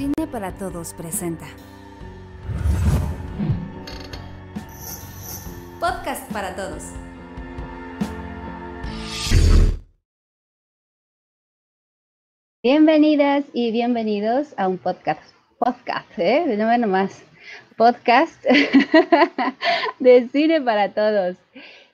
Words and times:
Cine 0.00 0.26
para 0.32 0.52
Todos 0.52 0.94
presenta. 0.94 1.44
Podcast 5.78 6.32
para 6.32 6.56
Todos. 6.56 6.84
Bienvenidas 12.62 13.44
y 13.52 13.72
bienvenidos 13.72 14.54
a 14.56 14.68
un 14.68 14.78
podcast. 14.78 15.20
Podcast, 15.58 16.18
¿eh? 16.18 16.46
No 16.56 16.66
me 16.66 16.86
más. 16.86 17.22
Podcast 17.76 18.42
de 19.98 20.28
Cine 20.30 20.62
para 20.62 20.94
Todos. 20.94 21.36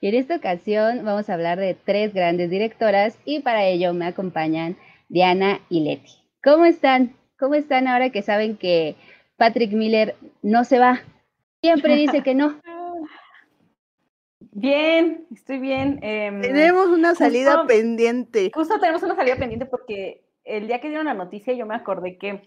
Y 0.01 0.11
en 0.11 0.15
esta 0.15 0.37
ocasión 0.37 1.05
vamos 1.05 1.29
a 1.29 1.35
hablar 1.35 1.59
de 1.59 1.75
tres 1.75 2.15
grandes 2.15 2.51
directoras 2.51 3.19
y 3.25 3.41
para 3.41 3.65
ello 3.65 3.93
me 3.95 4.07
acompañan 4.07 4.77
Diana 5.09 5.59
y 5.69 5.81
Leti. 5.81 6.13
¿Cómo 6.41 6.67
están? 6.67 7.17
¿Cómo 7.39 7.55
están 7.55 7.87
ahora 7.89 8.11
que 8.11 8.23
saben 8.23 8.57
que 8.57 8.97
Patrick 9.37 9.73
Miller 9.73 10.17
no 10.43 10.65
se 10.65 10.79
va? 10.79 11.01
Siempre 11.63 11.97
dice 11.97 12.23
que 12.23 12.35
no. 12.35 12.57
Bien, 14.59 15.27
estoy 15.35 15.59
bien. 15.59 15.99
Em, 16.01 16.41
tenemos 16.41 16.87
una 16.87 17.15
salida 17.15 17.67
pendiente. 17.67 18.51
Justo 18.55 18.81
tenemos 18.81 19.03
una 19.03 19.15
salida 19.15 19.37
pendiente 19.37 19.67
porque 19.67 20.23
el 20.45 20.67
día 20.67 20.81
que 20.81 20.89
dieron 20.89 21.05
la 21.05 21.13
noticia 21.13 21.53
yo 21.53 21.67
me 21.67 21.75
acordé 21.75 22.17
que 22.17 22.41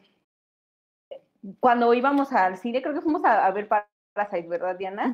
cuando 1.59 1.93
íbamos 1.93 2.33
al 2.33 2.57
cine, 2.57 2.81
creo 2.81 2.95
que 2.95 3.01
fuimos 3.01 3.23
a, 3.25 3.49
ver 3.51 3.67
Parasite, 3.67 4.47
¿verdad, 4.47 4.75
Diana? 4.75 5.13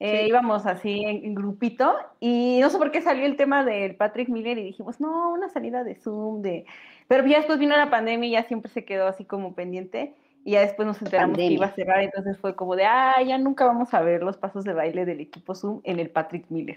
Eh, 0.00 0.26
íbamos 0.28 0.66
así 0.66 1.02
en, 1.04 1.34
grupito 1.34 1.96
y 2.20 2.58
no 2.60 2.68
sé 2.68 2.76
por 2.78 2.90
qué 2.90 3.00
salió 3.00 3.24
el 3.24 3.36
tema 3.36 3.64
del 3.64 3.96
Patrick 3.96 4.28
Miller 4.28 4.58
y 4.58 4.64
dijimos, 4.64 5.00
no, 5.00 5.32
una 5.32 5.48
salida 5.48 5.82
de 5.82 5.94
Zoom, 5.94 6.42
de... 6.42 6.66
Pero 7.08 7.26
ya 7.26 7.38
después 7.38 7.58
vino 7.58 7.76
la 7.76 7.90
pandemia 7.90 8.28
y 8.28 8.32
ya 8.32 8.44
siempre 8.44 8.70
se 8.70 8.84
quedó 8.84 9.06
así 9.06 9.24
como 9.24 9.54
pendiente 9.54 10.14
y 10.44 10.52
ya 10.52 10.60
después 10.60 10.86
nos 10.86 11.00
enteramos 11.00 11.36
que 11.38 11.44
iba 11.44 11.66
a 11.66 11.74
cerrar, 11.74 12.02
entonces 12.02 12.38
fue 12.38 12.54
como 12.54 12.76
de, 12.76 12.84
ah, 12.84 13.22
ya 13.22 13.38
nunca 13.38 13.64
vamos 13.64 13.94
a 13.94 14.00
ver 14.02 14.22
los 14.22 14.36
pasos 14.36 14.64
de 14.64 14.74
baile 14.74 15.06
del 15.06 15.20
equipo 15.20 15.54
Zoom 15.54 15.80
en 15.84 16.00
el 16.00 16.10
Patrick 16.10 16.44
Miller. 16.50 16.76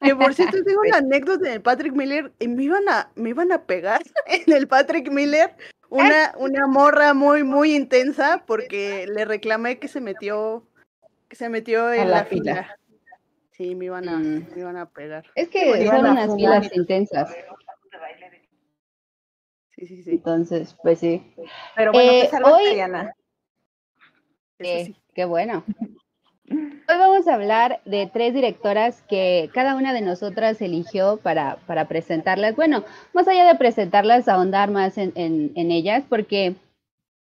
Que 0.00 0.14
por 0.14 0.34
cierto 0.34 0.62
tengo 0.62 0.80
una 0.86 0.98
anécdota 0.98 1.48
del 1.48 1.60
Patrick 1.60 1.94
Miller 1.94 2.32
y 2.38 2.48
me 2.48 2.64
iban 2.64 2.88
a, 2.88 3.10
me 3.16 3.30
iban 3.30 3.50
a 3.50 3.62
pegar 3.64 4.02
en 4.26 4.52
el 4.52 4.68
Patrick 4.68 5.10
Miller 5.10 5.54
una, 5.90 6.34
una 6.38 6.66
morra 6.66 7.14
muy, 7.14 7.42
muy 7.42 7.74
intensa 7.74 8.42
porque 8.46 9.06
le 9.06 9.24
reclamé 9.24 9.78
que 9.78 9.88
se 9.88 10.00
metió 10.00 10.64
se 11.30 11.48
metió 11.48 11.92
en 11.92 12.10
la, 12.10 12.24
fila. 12.24 12.78
Sí, 13.50 13.74
me 13.74 13.86
iban 13.86 14.08
a, 14.08 14.18
mm. 14.18 14.46
me 14.54 14.60
iban 14.60 14.76
a 14.76 14.86
pegar. 14.86 15.24
Es 15.34 15.48
que 15.48 15.86
son 15.86 16.06
unas 16.06 16.34
filas 16.34 16.70
intensas. 16.74 17.34
Sí, 19.86 19.96
sí, 19.96 20.02
sí. 20.02 20.10
Entonces, 20.12 20.74
pues 20.82 20.98
sí. 20.98 21.22
Pero 21.76 21.92
bueno, 21.92 22.10
eh, 22.10 22.30
hoy... 22.42 22.74
Diana. 22.74 23.14
Sí, 24.58 24.96
qué 25.14 25.26
bueno. 25.26 25.62
Hoy 26.48 26.98
vamos 26.98 27.26
a 27.28 27.34
hablar 27.34 27.80
de 27.84 28.08
tres 28.10 28.32
directoras 28.32 29.02
que 29.02 29.50
cada 29.52 29.74
una 29.74 29.92
de 29.92 30.00
nosotras 30.00 30.62
eligió 30.62 31.18
para, 31.18 31.56
para 31.66 31.86
presentarlas. 31.86 32.56
Bueno, 32.56 32.84
más 33.12 33.28
allá 33.28 33.46
de 33.46 33.56
presentarlas, 33.56 34.26
ahondar 34.26 34.70
más 34.70 34.96
en, 34.96 35.12
en, 35.16 35.52
en 35.54 35.70
ellas, 35.70 36.04
porque 36.08 36.54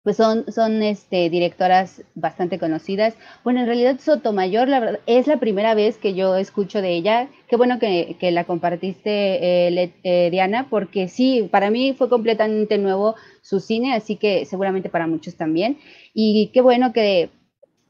pues 0.02 0.16
son, 0.16 0.50
son 0.50 0.82
este, 0.82 1.28
directoras 1.28 2.02
bastante 2.14 2.58
conocidas. 2.58 3.14
Bueno, 3.44 3.60
en 3.60 3.66
realidad 3.66 4.00
Sotomayor, 4.00 4.68
la 4.68 4.80
verdad, 4.80 5.00
es 5.06 5.26
la 5.26 5.38
primera 5.38 5.74
vez 5.74 5.98
que 5.98 6.14
yo 6.14 6.36
escucho 6.36 6.80
de 6.80 6.94
ella. 6.94 7.28
Qué 7.48 7.56
bueno 7.56 7.78
que, 7.78 8.16
que 8.18 8.30
la 8.30 8.44
compartiste, 8.44 9.68
eh, 9.68 9.92
eh, 10.02 10.30
Diana, 10.30 10.68
porque 10.70 11.08
sí, 11.08 11.48
para 11.50 11.70
mí 11.70 11.92
fue 11.92 12.08
completamente 12.08 12.78
nuevo 12.78 13.14
su 13.42 13.60
cine, 13.60 13.94
así 13.94 14.16
que 14.16 14.46
seguramente 14.46 14.88
para 14.88 15.06
muchos 15.06 15.36
también. 15.36 15.78
Y 16.14 16.50
qué 16.54 16.62
bueno 16.62 16.92
que 16.94 17.30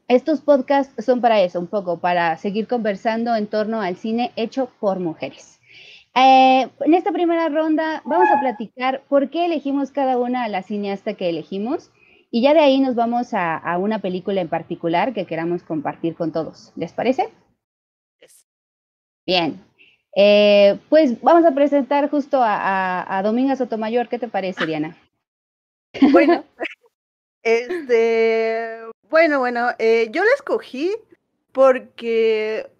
estos 0.09 0.41
podcasts 0.41 1.05
son 1.05 1.21
para 1.21 1.41
eso, 1.41 1.59
un 1.59 1.67
poco, 1.67 1.99
para 1.99 2.35
seguir 2.35 2.67
conversando 2.67 3.33
en 3.35 3.47
torno 3.47 3.79
al 3.81 3.95
cine 3.95 4.31
hecho 4.35 4.69
por 4.81 4.99
mujeres. 4.99 5.61
Eh, 6.13 6.67
en 6.81 6.93
esta 6.93 7.13
primera 7.13 7.47
ronda 7.47 8.01
vamos 8.03 8.27
a 8.29 8.41
platicar 8.41 9.03
por 9.07 9.29
qué 9.29 9.45
elegimos 9.45 9.91
cada 9.91 10.17
una 10.17 10.43
a 10.43 10.49
la 10.49 10.61
cineasta 10.61 11.13
que 11.13 11.29
elegimos 11.29 11.89
y 12.31 12.41
ya 12.41 12.53
de 12.53 12.61
ahí 12.61 12.79
nos 12.79 12.95
vamos 12.95 13.33
a, 13.33 13.77
una 13.77 13.99
película 13.99 14.39
en 14.39 14.47
particular 14.47 15.13
que 15.13 15.25
queramos 15.25 15.63
compartir 15.63 16.15
con 16.15 16.31
todos. 16.31 16.71
¿Les 16.77 16.93
parece? 16.93 17.29
Bien. 19.25 19.61
Eh, 20.15 20.79
pues 20.89 21.21
vamos 21.21 21.45
a 21.45 21.53
presentar 21.53 22.09
justo 22.09 22.41
a, 22.41 23.17
a, 23.17 23.21
Dominga 23.21 23.57
Sotomayor. 23.57 24.07
¿Qué 24.07 24.17
te 24.17 24.27
parece, 24.29 24.65
Diana? 24.65 24.97
Bueno, 26.13 26.45
este, 27.43 28.79
bueno, 29.09 29.39
bueno, 29.39 29.71
eh, 29.77 30.07
yo 30.11 30.23
la 30.23 30.31
escogí 30.35 30.95
porque 31.51 32.71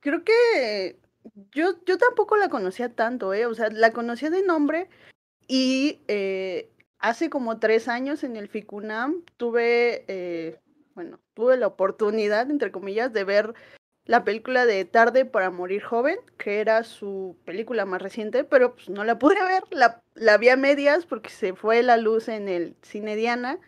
creo 0.00 0.24
que 0.24 0.98
yo, 1.52 1.74
yo 1.84 1.98
tampoco 1.98 2.38
la 2.38 2.48
conocía 2.48 2.88
tanto, 2.88 3.34
¿eh? 3.34 3.44
O 3.44 3.54
sea, 3.54 3.68
la 3.70 3.92
conocía 3.92 4.30
de 4.30 4.42
nombre 4.42 4.88
y 5.46 6.00
eh, 6.08 6.70
hace 6.98 7.30
como 7.30 7.58
tres 7.58 7.88
años 7.88 8.24
en 8.24 8.36
el 8.36 8.48
FICUNAM 8.48 9.22
tuve, 9.36 10.04
eh, 10.08 10.60
bueno, 10.94 11.20
tuve 11.34 11.56
la 11.56 11.66
oportunidad, 11.66 12.50
entre 12.50 12.72
comillas, 12.72 13.12
de 13.12 13.24
ver 13.24 13.54
la 14.04 14.24
película 14.24 14.64
de 14.64 14.84
Tarde 14.84 15.24
para 15.26 15.50
Morir 15.50 15.82
Joven, 15.82 16.18
que 16.38 16.60
era 16.60 16.82
su 16.82 17.36
película 17.44 17.84
más 17.84 18.00
reciente, 18.00 18.42
pero 18.42 18.74
pues 18.74 18.88
no 18.88 19.04
la 19.04 19.18
pude 19.18 19.42
ver, 19.42 19.62
la, 19.70 20.02
la 20.14 20.38
vi 20.38 20.48
a 20.48 20.56
medias 20.56 21.04
porque 21.04 21.28
se 21.30 21.54
fue 21.54 21.82
la 21.82 21.98
luz 21.98 22.28
en 22.28 22.48
el 22.48 22.74
cine 22.82 23.16
Diana, 23.16 23.58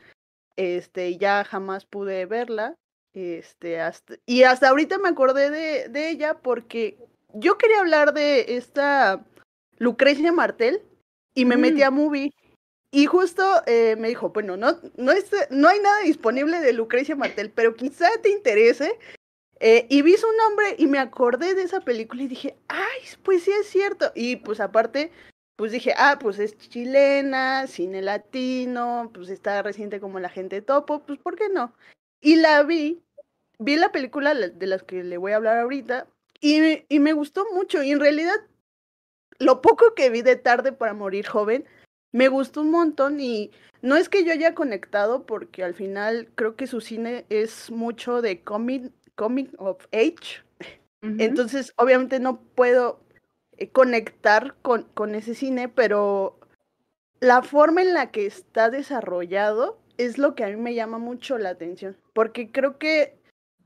este, 0.57 1.19
ya 1.19 1.45
jamás 1.45 1.85
pude 1.85 2.25
verla, 2.25 2.75
este, 3.13 3.81
hasta, 3.81 4.15
y 4.25 4.45
hasta 4.45 4.71
ahorita 4.71 4.99
me 4.99 5.11
acordé 5.11 5.51
de, 5.51 5.89
de 5.89 6.11
ella 6.11 6.39
porque 6.39 6.97
yo 7.35 7.59
quería 7.59 7.81
hablar 7.81 8.15
de 8.15 8.57
esta 8.57 9.25
Lucrecia 9.77 10.33
Martel 10.33 10.83
y 11.35 11.45
me 11.45 11.57
metí 11.57 11.83
a 11.83 11.91
Movie 11.91 12.33
y 12.93 13.07
justo 13.07 13.45
eh, 13.67 13.97
me 13.97 14.09
dijo, 14.09 14.31
bueno, 14.31 14.57
no, 14.57 14.73
no, 14.97 15.13
no 15.51 15.69
hay 15.69 15.79
nada 15.81 16.01
disponible 16.03 16.61
de 16.61 16.73
Lucrecia 16.73 17.15
Martel, 17.15 17.51
pero 17.51 17.75
quizá 17.77 18.09
te 18.23 18.31
interese. 18.31 18.99
Eh, 19.61 19.87
y 19.91 20.03
vi 20.03 20.17
su 20.17 20.27
nombre 20.33 20.75
y 20.79 20.87
me 20.87 20.99
acordé 20.99 21.55
de 21.55 21.63
esa 21.63 21.81
película 21.81 22.23
y 22.23 22.29
dije, 22.29 22.57
ay, 22.69 23.01
pues 23.23 23.45
sí 23.45 23.53
es 23.53 23.69
cierto. 23.69 24.11
Y 24.15 24.37
pues 24.37 24.59
aparte, 24.59 25.13
pues 25.57 25.71
dije, 25.71 25.95
ah, 25.97 26.19
pues 26.19 26.39
es 26.39 26.57
chilena, 26.57 27.67
cine 27.67 28.03
latino, 28.03 29.11
pues 29.15 29.29
está 29.29 29.63
reciente 29.63 30.01
como 30.01 30.19
la 30.19 30.31
gente 30.31 30.63
topo, 30.63 31.05
pues 31.05 31.19
¿por 31.21 31.37
qué 31.37 31.49
no? 31.49 31.75
Y 32.21 32.37
la 32.37 32.63
vi, 32.63 33.03
vi 33.59 33.77
la 33.77 33.93
película 33.93 34.35
de 34.35 34.67
las 34.67 34.83
que 34.83 35.05
le 35.05 35.19
voy 35.19 35.33
a 35.33 35.37
hablar 35.37 35.59
ahorita 35.59 36.09
y, 36.41 36.85
y 36.89 36.99
me 36.99 37.13
gustó 37.13 37.47
mucho. 37.53 37.83
Y 37.83 37.93
en 37.93 38.01
realidad, 38.01 38.37
lo 39.39 39.61
poco 39.61 39.95
que 39.95 40.11
vi 40.11 40.23
de 40.23 40.37
tarde 40.37 40.73
para 40.73 40.95
morir 40.95 41.27
joven, 41.27 41.67
me 42.13 42.29
gustó 42.29 42.63
un 42.63 42.71
montón 42.71 43.21
y 43.21 43.51
no 43.83 43.97
es 43.97 44.09
que 44.09 44.25
yo 44.25 44.33
haya 44.33 44.55
conectado 44.55 45.25
porque 45.27 45.65
al 45.65 45.75
final 45.75 46.29
creo 46.35 46.57
que 46.57 46.67
su 46.67 46.81
cine 46.81 47.25
es 47.31 47.71
mucho 47.71 48.23
de 48.23 48.43
comic, 48.43 48.93
comic 49.15 49.51
of 49.59 49.87
age. 49.93 50.43
Entonces, 51.03 51.73
obviamente 51.77 52.21
no 52.21 52.43
puedo 52.43 53.01
eh, 53.57 53.71
conectar 53.71 54.55
con, 54.61 54.83
con 54.93 55.15
ese 55.15 55.35
cine, 55.35 55.69
pero 55.69 56.39
la 57.21 57.43
forma 57.43 57.81
en 57.81 57.95
la 57.95 58.11
que 58.11 58.27
está 58.27 58.69
desarrollado 58.69 59.79
es 59.97 60.19
lo 60.19 60.35
que 60.35 60.45
a 60.45 60.49
mí 60.49 60.57
me 60.57 60.75
llama 60.75 60.99
mucho 60.99 61.39
la 61.39 61.51
atención, 61.51 61.97
porque 62.13 62.51
creo 62.51 62.79
que 62.79 63.20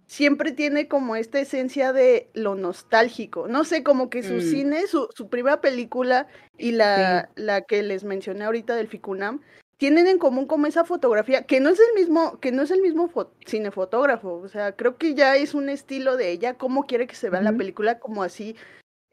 siempre 0.07 0.53
tiene 0.53 0.89
como 0.89 1.17
esta 1.17 1.41
esencia 1.41 1.93
de 1.93 2.29
lo 2.35 2.55
nostálgico. 2.55 3.49
No 3.49 3.65
sé, 3.65 3.83
como 3.83 4.11
que 4.11 4.23
su 4.23 4.35
mm. 4.35 4.41
cine, 4.41 4.87
su, 4.87 5.09
su, 5.15 5.29
primera 5.29 5.61
película 5.61 6.27
y 6.59 6.73
la, 6.73 7.31
la 7.35 7.63
que 7.63 7.83
les 7.83 8.05
mencioné 8.05 8.45
ahorita 8.45 8.77
del 8.77 8.89
Ficunam, 8.89 9.41
tienen 9.77 10.07
en 10.07 10.19
común 10.19 10.47
como 10.47 10.67
esa 10.67 10.85
fotografía, 10.85 11.45
que 11.45 11.61
no 11.61 11.71
es 11.71 11.81
el 11.81 11.95
mismo, 11.95 12.39
que 12.41 12.53
no 12.53 12.63
es 12.63 12.71
el 12.71 12.81
mismo 12.81 13.11
cinefotógrafo. 13.47 14.35
O 14.35 14.49
sea, 14.49 14.73
creo 14.73 14.97
que 14.97 15.15
ya 15.15 15.37
es 15.37 15.55
un 15.55 15.69
estilo 15.69 16.17
de 16.17 16.31
ella, 16.31 16.55
cómo 16.55 16.85
quiere 16.85 17.07
que 17.07 17.17
se 17.17 17.31
vea 17.31 17.43
la 17.43 17.53
película, 17.53 17.99
como 17.99 18.23
así, 18.23 18.57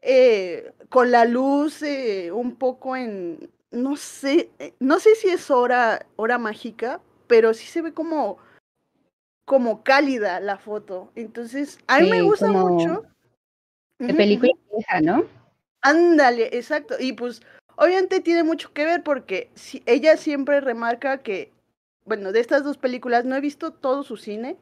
eh, 0.00 0.72
con 0.88 1.10
la 1.10 1.24
luz 1.24 1.82
eh, 1.82 2.32
un 2.32 2.56
poco 2.56 2.96
en, 2.96 3.50
no 3.70 3.96
sé, 3.96 4.50
eh, 4.58 4.74
no 4.80 4.98
sé 4.98 5.14
si 5.14 5.28
es 5.28 5.50
hora, 5.50 6.06
hora 6.16 6.38
mágica, 6.38 7.00
pero 7.26 7.54
sí 7.54 7.66
se 7.66 7.82
ve 7.82 7.92
como 7.92 8.38
como 9.44 9.82
cálida 9.82 10.40
la 10.40 10.58
foto. 10.58 11.10
Entonces, 11.14 11.78
a 11.86 12.00
mí 12.00 12.10
me 12.10 12.22
gusta 12.22 12.46
mucho. 12.50 13.04
De 13.98 14.14
película 14.14 14.52
vieja, 14.72 15.00
¿no? 15.00 15.24
Ándale, 15.80 16.50
exacto. 16.56 16.96
Y 16.98 17.12
pues, 17.12 17.42
obviamente 17.76 18.20
tiene 18.20 18.44
mucho 18.44 18.72
que 18.72 18.84
ver 18.84 19.02
porque 19.02 19.50
si, 19.54 19.82
ella 19.86 20.16
siempre 20.16 20.60
remarca 20.60 21.18
que, 21.18 21.52
bueno, 22.04 22.32
de 22.32 22.40
estas 22.40 22.64
dos 22.64 22.78
películas 22.78 23.24
no 23.24 23.36
he 23.36 23.40
visto 23.40 23.72
todo 23.72 24.02
su 24.02 24.16
cine, 24.16 24.56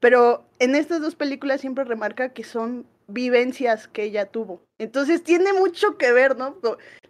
pero 0.00 0.44
en 0.58 0.74
estas 0.74 1.00
dos 1.00 1.14
películas 1.14 1.60
siempre 1.60 1.84
remarca 1.84 2.30
que 2.30 2.44
son 2.44 2.86
vivencias 3.06 3.88
que 3.88 4.04
ella 4.04 4.26
tuvo. 4.26 4.62
Entonces 4.78 5.22
tiene 5.22 5.52
mucho 5.52 5.96
que 5.96 6.12
ver, 6.12 6.36
¿no? 6.36 6.56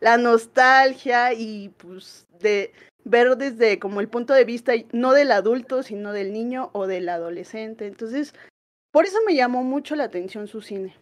La 0.00 0.16
nostalgia 0.16 1.32
y 1.32 1.70
pues 1.70 2.26
de 2.40 2.72
ver 3.04 3.36
desde 3.36 3.78
como 3.78 4.00
el 4.00 4.08
punto 4.08 4.34
de 4.34 4.44
vista 4.44 4.72
no 4.92 5.12
del 5.12 5.32
adulto, 5.32 5.82
sino 5.82 6.12
del 6.12 6.32
niño 6.32 6.70
o 6.72 6.86
del 6.86 7.08
adolescente. 7.08 7.86
Entonces, 7.86 8.34
por 8.90 9.04
eso 9.04 9.18
me 9.26 9.34
llamó 9.34 9.62
mucho 9.62 9.94
la 9.96 10.04
atención 10.04 10.48
su 10.48 10.60
cine. 10.60 10.94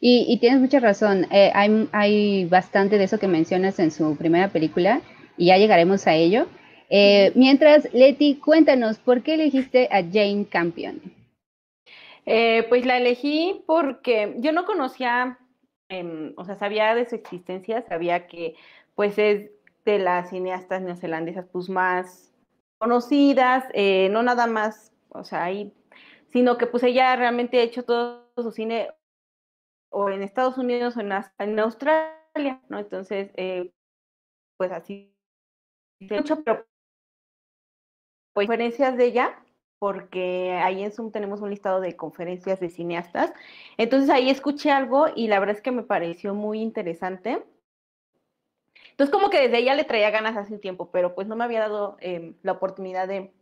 Y, 0.00 0.38
tienes 0.38 0.60
mucha 0.60 0.78
razón, 0.78 1.26
eh, 1.32 1.50
hay, 1.54 1.88
hay 1.90 2.44
bastante 2.44 2.98
de 2.98 3.04
eso 3.04 3.18
que 3.18 3.26
mencionas 3.26 3.80
en 3.80 3.90
su 3.90 4.16
primera 4.16 4.48
película 4.48 5.02
y 5.36 5.46
ya 5.46 5.56
llegaremos 5.56 6.06
a 6.06 6.14
ello. 6.14 6.46
Eh, 6.88 7.32
mientras, 7.34 7.92
Leti, 7.92 8.36
cuéntanos, 8.36 8.98
¿por 8.98 9.22
qué 9.22 9.34
elegiste 9.34 9.88
a 9.90 10.02
Jane 10.02 10.46
Campion? 10.48 11.00
Eh, 12.30 12.66
pues 12.68 12.84
la 12.84 12.98
elegí 12.98 13.64
porque 13.66 14.34
yo 14.36 14.52
no 14.52 14.66
conocía, 14.66 15.38
em, 15.88 16.34
o 16.36 16.44
sea, 16.44 16.56
sabía 16.56 16.94
de 16.94 17.06
su 17.06 17.14
existencia, 17.14 17.80
sabía 17.88 18.26
que 18.26 18.54
pues 18.94 19.18
es 19.18 19.50
de 19.86 19.98
las 19.98 20.28
cineastas 20.28 20.82
neozelandesas 20.82 21.46
pues 21.50 21.70
más 21.70 22.34
conocidas, 22.76 23.64
eh, 23.72 24.10
no 24.10 24.22
nada 24.22 24.46
más, 24.46 24.92
o 25.08 25.24
sea, 25.24 25.44
ahí, 25.44 25.72
sino 26.26 26.58
que 26.58 26.66
pues 26.66 26.82
ella 26.82 27.16
realmente 27.16 27.60
ha 27.60 27.62
hecho 27.62 27.84
todo 27.84 28.30
su 28.36 28.52
cine 28.52 28.90
o 29.88 30.10
en 30.10 30.22
Estados 30.22 30.58
Unidos 30.58 30.98
o 30.98 31.00
en, 31.00 31.58
Australia, 31.58 32.60
¿no? 32.68 32.78
Entonces, 32.78 33.30
pues 34.58 34.70
así 34.70 35.16
mucho, 36.00 36.44
pero 36.44 36.66
conferencias 38.34 38.98
de 38.98 39.06
ella, 39.06 39.42
porque 39.78 40.52
ahí 40.62 40.82
en 40.82 40.92
Zoom 40.92 41.12
tenemos 41.12 41.40
un 41.40 41.50
listado 41.50 41.80
de 41.80 41.96
conferencias 41.96 42.60
de 42.60 42.70
cineastas. 42.70 43.32
Entonces 43.76 44.10
ahí 44.10 44.30
escuché 44.30 44.70
algo 44.70 45.06
y 45.14 45.28
la 45.28 45.38
verdad 45.38 45.56
es 45.56 45.62
que 45.62 45.70
me 45.70 45.82
pareció 45.82 46.34
muy 46.34 46.60
interesante. 46.60 47.42
Entonces 48.90 49.14
como 49.14 49.30
que 49.30 49.42
desde 49.42 49.58
ella 49.58 49.74
le 49.74 49.84
traía 49.84 50.10
ganas 50.10 50.36
hace 50.36 50.54
un 50.54 50.60
tiempo, 50.60 50.90
pero 50.90 51.14
pues 51.14 51.28
no 51.28 51.36
me 51.36 51.44
había 51.44 51.60
dado 51.60 51.96
em, 52.00 52.34
la 52.42 52.52
oportunidad 52.52 53.06
de 53.06 53.32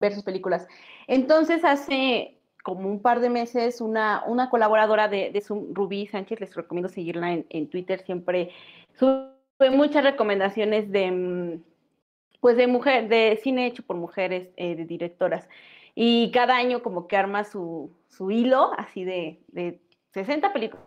ver 0.00 0.14
sus 0.14 0.24
películas. 0.24 0.66
Entonces 1.06 1.64
hace 1.64 2.38
como 2.62 2.88
un 2.88 3.02
par 3.02 3.20
de 3.20 3.28
meses 3.28 3.82
una, 3.82 4.24
una 4.26 4.48
colaboradora 4.48 5.08
de, 5.08 5.38
Zoom, 5.42 5.74
Rubí 5.74 6.06
Sánchez, 6.06 6.40
les 6.40 6.54
recomiendo 6.54 6.88
seguirla 6.88 7.44
en, 7.48 7.68
Twitter, 7.68 8.00
siempre 8.00 8.50
sube 8.98 9.28
muchas 9.70 10.02
recomendaciones 10.02 10.90
de 10.90 11.04
em, 11.04 11.62
pues 12.44 12.58
de 12.58 12.66
mujer, 12.66 13.08
de 13.08 13.40
cine 13.42 13.66
hecho 13.66 13.82
por 13.82 13.96
mujeres, 13.96 14.50
eh, 14.56 14.76
de 14.76 14.84
directoras. 14.84 15.48
Y 15.94 16.30
cada 16.32 16.56
año 16.56 16.82
como 16.82 17.06
que 17.06 17.16
arma 17.16 17.44
su, 17.44 17.92
su 18.08 18.30
hilo, 18.30 18.72
así 18.76 19.04
de, 19.04 19.40
de 19.48 19.80
60 20.12 20.52
películas 20.52 20.82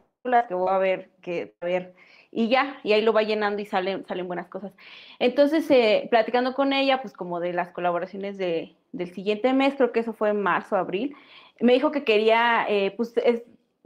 que 0.48 0.54
voy 0.54 0.70
a 0.70 0.78
ver, 0.78 1.10
que 1.22 1.56
a 1.62 1.66
ver, 1.66 1.96
y 2.32 2.50
ya, 2.50 2.80
y 2.84 2.94
ahí 2.94 3.02
lo 3.02 3.14
va 3.14 3.24
llenando 3.24 3.62
y 3.62 3.66
salen, 3.66 4.06
salen 4.06 4.28
buenas 4.28 4.48
cosas. 4.48 4.74
Entonces, 5.20 5.70
eh, 5.72 6.08
platicando 6.10 6.54
con 6.54 6.74
ella, 6.74 7.02
pues 7.02 7.14
como 7.14 7.40
de 7.40 7.54
las 7.54 7.72
colaboraciones 7.72 8.38
de, 8.38 8.76
del 8.92 9.14
siguiente 9.14 9.54
mes, 9.54 9.76
creo 9.76 9.92
que 9.92 10.02
eso 10.02 10.14
fue 10.14 10.30
en 10.30 10.42
marzo, 10.42 10.76
abril, 10.76 11.16
me 11.60 11.74
dijo 11.74 11.92
que 11.92 12.04
quería, 12.04 12.66
eh, 12.68 12.92
pues, 12.92 13.14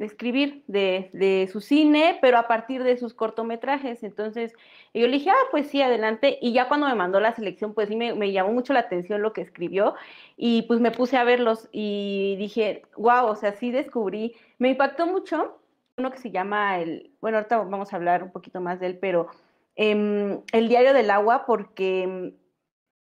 escribir 0.06 0.64
de, 0.68 1.10
de, 1.14 1.48
su 1.52 1.62
cine, 1.62 2.18
pero 2.22 2.38
a 2.38 2.48
partir 2.48 2.84
de 2.84 2.98
sus 2.98 3.14
cortometrajes. 3.14 4.04
Entonces, 4.04 4.54
yo 4.94 5.08
le 5.08 5.14
dije, 5.14 5.30
ah, 5.30 5.48
pues 5.52 5.68
sí, 5.68 5.82
adelante. 5.82 6.38
Y 6.42 6.54
ya 6.54 6.68
cuando 6.68 6.88
me 6.88 6.96
mandó 6.96 7.20
la 7.20 7.34
selección, 7.34 7.74
pues 7.74 7.90
sí, 7.90 7.96
me, 7.96 8.32
llamó 8.32 8.52
mucho 8.52 8.74
la 8.74 8.82
atención 8.82 9.22
lo 9.22 9.34
que 9.34 9.42
escribió 9.42 9.96
y 10.38 10.64
pues 10.64 10.80
me 10.80 10.92
puse 10.92 11.18
a 11.18 11.24
verlos 11.24 11.70
y 11.72 12.36
dije, 12.38 12.84
wow, 12.98 13.26
o 13.28 13.36
sea, 13.36 13.54
sí 13.54 13.72
descubrí, 13.72 14.36
me 14.58 14.70
impactó 14.70 15.06
mucho 15.06 15.60
uno 15.98 16.12
que 16.12 16.18
se 16.18 16.32
llama 16.32 16.80
el, 16.80 17.12
bueno, 17.22 17.38
ahorita 17.38 17.58
vamos 17.60 17.94
a 17.94 17.96
hablar 17.96 18.24
un 18.24 18.32
poquito 18.32 18.60
más 18.60 18.80
de 18.80 18.88
él, 18.88 18.98
pero 19.00 19.28
eh, 19.76 20.40
el 20.52 20.68
diario 20.68 20.94
del 20.94 21.12
agua, 21.12 21.46
porque 21.46 22.34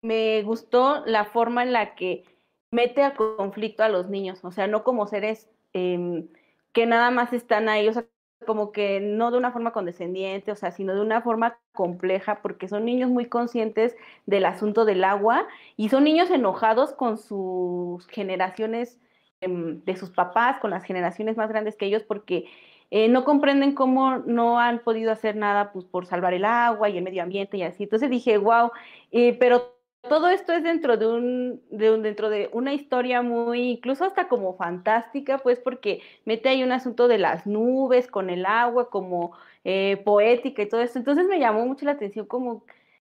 me 0.02 0.44
gustó 0.44 1.04
la 1.06 1.26
forma 1.26 1.64
en 1.64 1.74
la 1.74 1.96
que 1.96 2.26
mete 2.72 3.04
a 3.04 3.16
conflicto 3.16 3.84
a 3.84 3.90
los 3.90 4.10
niños, 4.10 4.44
o 4.44 4.52
sea, 4.52 4.68
no 4.68 4.84
como 4.84 5.08
seres... 5.08 5.50
Eh, 5.74 6.28
que 6.74 6.86
nada 6.86 7.12
más 7.12 7.34
están 7.34 7.70
ahí, 7.70 7.88
o 7.88 7.94
sea, 7.94 8.06
como 8.46 8.72
que 8.72 9.00
no 9.00 9.32
de 9.32 9.38
una 9.38 9.52
forma 9.52 9.72
condescendiente, 9.72 10.52
o 10.52 10.56
sea, 10.56 10.72
sino 10.72 10.94
de 10.94 11.02
una 11.02 11.22
forma 11.22 11.60
compleja, 11.72 12.42
porque 12.42 12.68
son 12.68 12.86
niños 12.86 13.10
muy 13.10 13.28
conscientes 13.28 13.96
del 14.26 14.46
asunto 14.46 14.86
del 14.86 15.04
agua 15.04 15.48
y 15.78 15.90
son 15.90 16.04
niños 16.04 16.30
enojados 16.30 16.94
con 16.94 17.18
sus 17.18 18.08
generaciones 18.08 19.00
em, 19.42 19.84
de 19.86 19.96
sus 19.96 20.12
papás, 20.12 20.60
con 20.60 20.72
las 20.72 20.84
generaciones 20.84 21.38
más 21.38 21.50
grandes 21.50 21.76
que 21.78 21.86
ellos, 21.86 22.04
porque 22.04 22.46
eh, 22.92 23.08
no 23.10 23.24
comprenden 23.24 23.74
cómo 23.76 24.20
no 24.20 24.60
han 24.60 24.80
podido 24.80 25.12
hacer 25.12 25.36
nada 25.36 25.72
pues, 25.72 25.86
por 25.86 26.06
salvar 26.06 26.34
el 26.34 26.46
agua 26.46 26.90
y 26.90 26.98
el 26.98 27.04
medio 27.04 27.24
ambiente 27.24 27.58
y 27.58 27.64
así. 27.64 27.84
Entonces 27.84 28.10
dije, 28.10 28.38
wow, 28.38 28.72
eh, 29.12 29.38
pero 29.40 29.78
todo 30.10 30.28
esto 30.30 30.54
es 30.54 30.64
dentro 30.64 30.98
de 30.98 31.08
un, 31.08 31.62
de 31.70 31.92
un, 31.92 32.04
dentro 32.04 32.30
de 32.30 32.50
una 32.52 32.74
historia 32.74 33.22
muy, 33.22 33.72
incluso 33.72 34.04
hasta 34.06 34.28
como 34.28 34.56
fantástica, 34.56 35.38
pues 35.40 35.60
porque 35.60 36.02
mete 36.26 36.50
ahí 36.50 36.64
un 36.64 36.72
asunto 36.72 37.08
de 37.08 37.18
las 37.18 37.48
nubes 37.48 38.08
con 38.08 38.30
el 38.30 38.46
agua, 38.46 38.90
como 38.90 39.32
eh, 39.64 39.98
poética 40.04 40.62
y 40.62 40.70
todo 40.70 40.82
esto. 40.82 41.00
Entonces 41.00 41.28
me 41.28 41.40
llamó 41.40 41.66
mucho 41.66 41.86
la 41.86 41.94
atención 41.94 42.26
como, 42.26 42.66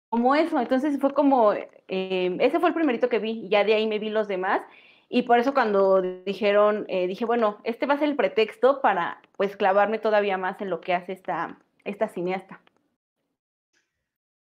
como 0.10 0.36
eso. 0.36 0.60
Entonces 0.60 1.00
fue 1.00 1.14
como, 1.14 1.54
eh, 1.54 2.38
ese 2.40 2.60
fue 2.60 2.70
el 2.70 2.76
primerito 2.76 3.10
que 3.10 3.20
vi, 3.20 3.48
ya 3.50 3.64
de 3.64 3.76
ahí 3.76 3.88
me 3.88 4.00
vi 4.00 4.10
los 4.10 4.28
demás. 4.28 4.62
Y 5.10 5.24
por 5.24 5.40
eso 5.40 5.54
cuando 5.54 6.02
dijeron, 6.02 6.86
eh, 6.88 7.08
dije, 7.08 7.26
bueno, 7.26 7.58
este 7.64 7.86
va 7.88 7.96
a 7.96 7.98
ser 8.00 8.10
el 8.10 8.16
pretexto 8.16 8.82
para 8.82 9.22
pues 9.38 9.58
clavarme 9.58 10.00
todavía 10.00 10.38
más 10.38 10.62
en 10.62 10.70
lo 10.70 10.82
que 10.82 10.94
hace 10.94 11.14
esta, 11.14 11.58
esta 11.84 12.08
cineasta. 12.10 12.62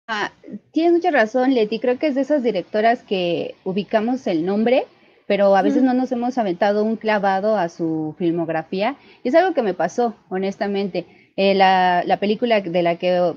Ah, 0.07 0.31
tienes 0.71 0.93
mucha 0.93 1.09
razón, 1.09 1.53
Leti. 1.53 1.79
Creo 1.79 1.97
que 1.97 2.07
es 2.07 2.15
de 2.15 2.21
esas 2.21 2.43
directoras 2.43 3.01
que 3.01 3.55
ubicamos 3.63 4.27
el 4.27 4.45
nombre, 4.45 4.85
pero 5.25 5.55
a 5.55 5.63
veces 5.63 5.81
no 5.81 5.93
nos 5.93 6.11
hemos 6.11 6.37
aventado 6.37 6.83
un 6.83 6.95
clavado 6.95 7.57
a 7.57 7.69
su 7.69 8.13
filmografía. 8.19 8.97
Y 9.23 9.29
es 9.29 9.35
algo 9.35 9.55
que 9.55 9.63
me 9.63 9.73
pasó, 9.73 10.15
honestamente. 10.29 11.05
Eh, 11.37 11.55
la, 11.55 12.03
la, 12.05 12.19
película 12.19 12.61
de 12.61 12.83
la 12.83 12.97
que 12.97 13.33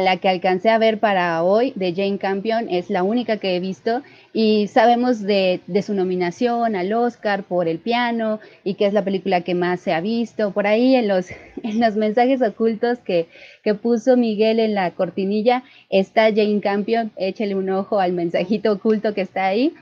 la 0.00 0.18
que 0.18 0.28
alcancé 0.28 0.70
a 0.70 0.78
ver 0.78 0.98
para 0.98 1.42
hoy 1.42 1.72
de 1.76 1.94
Jane 1.94 2.18
Campion 2.18 2.68
es 2.68 2.90
la 2.90 3.02
única 3.02 3.38
que 3.38 3.56
he 3.56 3.60
visto 3.60 4.02
y 4.32 4.68
sabemos 4.68 5.22
de, 5.22 5.60
su 5.82 5.94
nominación 5.94 6.76
al 6.76 6.92
Oscar 6.92 7.44
por 7.44 7.68
el 7.68 7.78
piano 7.78 8.40
y 8.64 8.74
que 8.74 8.86
es 8.86 8.92
la 8.92 9.04
película 9.04 9.42
que 9.42 9.54
más 9.54 9.80
se 9.80 9.92
ha 9.92 10.00
visto. 10.00 10.50
Por 10.52 10.66
ahí 10.66 10.94
en 10.94 11.08
los, 11.08 11.30
en 11.62 11.80
los 11.80 11.96
mensajes 11.96 12.42
ocultos 12.42 12.98
que, 12.98 13.28
que 13.62 13.74
puso 13.74 14.16
Miguel 14.16 14.60
en 14.60 14.74
la 14.74 14.90
cortinilla 14.92 15.64
está 15.90 16.24
Jane 16.34 16.60
Campion, 16.60 17.12
échale 17.16 17.54
un 17.54 17.70
ojo 17.70 18.00
al 18.00 18.12
mensajito 18.12 18.72
oculto 18.72 19.14
que 19.14 19.22
está 19.22 19.46
ahí. 19.46 19.74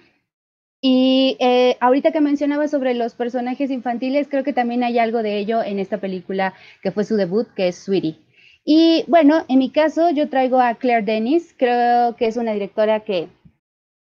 Y 0.80 1.38
eh, 1.40 1.78
ahorita 1.80 2.12
que 2.12 2.21
mencionaba 2.21 2.68
sobre 2.68 2.92
los 2.92 3.14
personajes 3.14 3.71
infantiles, 3.71 4.28
creo 4.28 4.44
que 4.44 4.52
también 4.52 4.85
hay 4.85 4.99
algo 4.99 5.23
de 5.23 5.38
ello 5.38 5.62
en 5.62 5.78
esta 5.78 5.97
película 5.97 6.52
que 6.83 6.90
fue 6.90 7.04
su 7.04 7.16
debut, 7.16 7.49
que 7.56 7.68
es 7.68 7.76
Sweetie. 7.76 8.24
Y 8.64 9.04
bueno, 9.09 9.44
en 9.49 9.59
mi 9.59 9.71
caso 9.71 10.11
yo 10.11 10.28
traigo 10.30 10.59
a 10.59 10.75
Claire 10.75 11.02
Denis, 11.02 11.54
creo 11.56 12.16
que 12.16 12.26
es 12.26 12.37
una 12.37 12.52
directora 12.52 13.00
que 13.00 13.28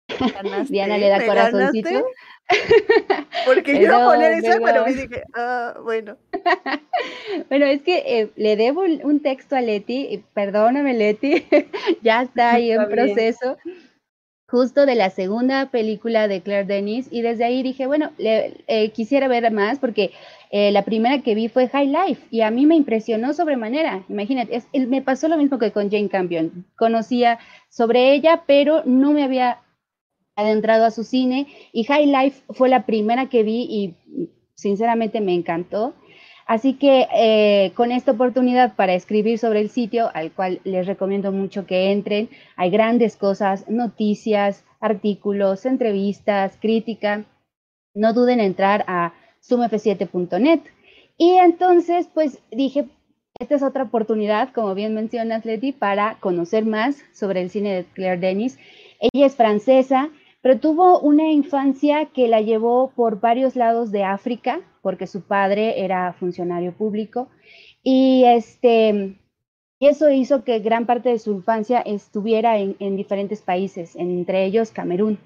Diana 0.69 0.99
le 0.99 1.09
da 1.09 1.25
corazoncito. 1.25 2.05
Porque 3.47 3.75
yo 3.75 3.83
iba 3.83 4.03
a 4.03 4.07
poner 4.07 4.33
esa, 4.33 4.59
pero 4.63 4.85
me 4.85 4.93
dije, 4.93 5.23
ah, 5.35 5.75
bueno. 5.83 6.17
bueno, 7.49 7.67
es 7.67 7.83
que 7.83 8.03
eh, 8.05 8.31
le 8.37 8.57
debo 8.57 8.83
un 8.83 9.21
texto 9.21 9.57
a 9.57 9.61
Leti, 9.61 10.25
perdóname 10.35 10.95
Leti, 10.95 11.47
ya 12.03 12.23
está 12.23 12.55
ahí 12.55 12.73
en 12.73 12.89
proceso, 12.89 13.57
justo 14.49 14.85
de 14.85 14.97
la 14.97 15.11
segunda 15.11 15.71
película 15.71 16.27
de 16.27 16.43
Claire 16.43 16.67
Denis, 16.67 17.07
y 17.11 17.23
desde 17.23 17.45
ahí 17.45 17.63
dije, 17.63 17.87
bueno, 17.87 18.11
le, 18.19 18.65
eh, 18.67 18.91
quisiera 18.91 19.29
ver 19.29 19.51
más 19.53 19.79
porque 19.79 20.11
eh, 20.53 20.73
la 20.73 20.85
primera 20.85 21.23
que 21.23 21.37
vi 21.37 21.49
fue 21.49 21.69
High 21.69 21.89
Life 21.89 22.27
y 22.31 22.41
a 22.41 22.51
mí 22.51 22.67
me 22.67 22.75
impresionó 22.75 23.33
sobremanera. 23.33 24.05
Imagínate, 24.09 24.57
es, 24.57 24.67
me 24.89 25.01
pasó 25.01 25.29
lo 25.29 25.37
mismo 25.37 25.59
que 25.59 25.71
con 25.71 25.91
Jane 25.91 26.09
Campion. 26.09 26.67
Conocía 26.77 27.39
sobre 27.69 28.13
ella, 28.13 28.43
pero 28.47 28.83
no 28.85 29.13
me 29.13 29.23
había 29.23 29.61
adentrado 30.35 30.85
a 30.85 30.91
su 30.91 31.05
cine 31.05 31.47
y 31.73 31.85
High 31.85 32.07
Life 32.07 32.43
fue 32.51 32.69
la 32.69 32.85
primera 32.85 33.29
que 33.29 33.45
vi 33.45 33.63
y 33.63 33.95
sinceramente 34.55 35.21
me 35.21 35.35
encantó. 35.35 35.95
Así 36.47 36.73
que 36.73 37.07
eh, 37.15 37.71
con 37.77 37.93
esta 37.93 38.11
oportunidad 38.11 38.75
para 38.75 38.95
escribir 38.95 39.39
sobre 39.39 39.61
el 39.61 39.71
sitio, 39.71 40.11
al 40.15 40.33
cual 40.33 40.61
les 40.65 40.85
recomiendo 40.85 41.31
mucho 41.31 41.65
que 41.65 41.93
entren, 41.93 42.29
hay 42.57 42.71
grandes 42.71 43.17
cosas, 43.17 43.69
noticias, 43.69 44.65
artículos, 44.81 45.65
entrevistas, 45.65 46.59
crítica. 46.61 47.25
No 47.95 48.15
duden 48.15 48.41
en 48.41 48.47
entrar 48.47 48.85
a 48.89 49.13
sumf7.net. 49.43 50.61
Y 51.17 51.33
entonces, 51.33 52.09
pues 52.13 52.43
dije, 52.51 52.89
esta 53.39 53.55
es 53.55 53.63
otra 53.63 53.85
oportunidad, 53.85 54.53
como 54.53 54.75
bien 54.75 54.95
mencionas, 54.95 55.45
Leti, 55.45 55.73
para 55.73 56.19
conocer 56.21 56.65
más 56.65 57.03
sobre 57.13 57.41
el 57.41 57.51
cine 57.51 57.75
de 57.75 57.85
Claire 57.85 58.21
Denis. 58.21 58.59
Ella 59.01 59.27
es 59.27 59.37
francesa, 59.37 60.11
pero 60.43 60.59
tuvo 60.59 61.01
una 61.01 61.31
infancia 61.31 62.07
que 62.07 62.29
la 62.29 62.41
llevó 62.41 62.91
por 62.95 63.21
varios 63.21 63.57
lados 63.57 63.91
de 63.93 64.05
África, 64.05 64.61
porque 64.83 65.07
su 65.07 65.23
padre 65.23 65.83
era 65.83 66.13
funcionario 66.15 66.73
público 66.73 67.29
y 67.83 68.25
este 68.27 69.17
eso 69.81 70.11
hizo 70.11 70.45
que 70.45 70.59
gran 70.59 70.85
parte 70.85 71.09
de 71.09 71.19
su 71.19 71.33
infancia 71.33 71.81
estuviera 71.81 72.59
en, 72.59 72.77
en 72.81 72.97
diferentes 72.97 73.41
países, 73.41 73.97
entre 73.97 74.45
ellos 74.45 74.71
Camerún 74.73 75.19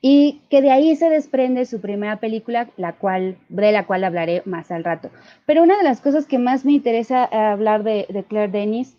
y 0.00 0.40
que 0.50 0.62
de 0.62 0.70
ahí 0.70 0.94
se 0.96 1.10
desprende 1.10 1.64
su 1.66 1.80
primera 1.80 2.16
película, 2.16 2.68
la 2.76 2.92
cual, 2.92 3.36
de 3.48 3.72
la 3.72 3.86
cual 3.86 4.04
hablaré 4.04 4.42
más 4.44 4.70
al 4.70 4.84
rato. 4.84 5.10
Pero 5.46 5.62
una 5.62 5.76
de 5.76 5.84
las 5.84 6.00
cosas 6.00 6.26
que 6.26 6.38
más 6.38 6.64
me 6.64 6.72
interesa 6.72 7.24
hablar 7.24 7.82
de, 7.82 8.06
de 8.08 8.24
Claire 8.24 8.52
Denis, 8.52 8.96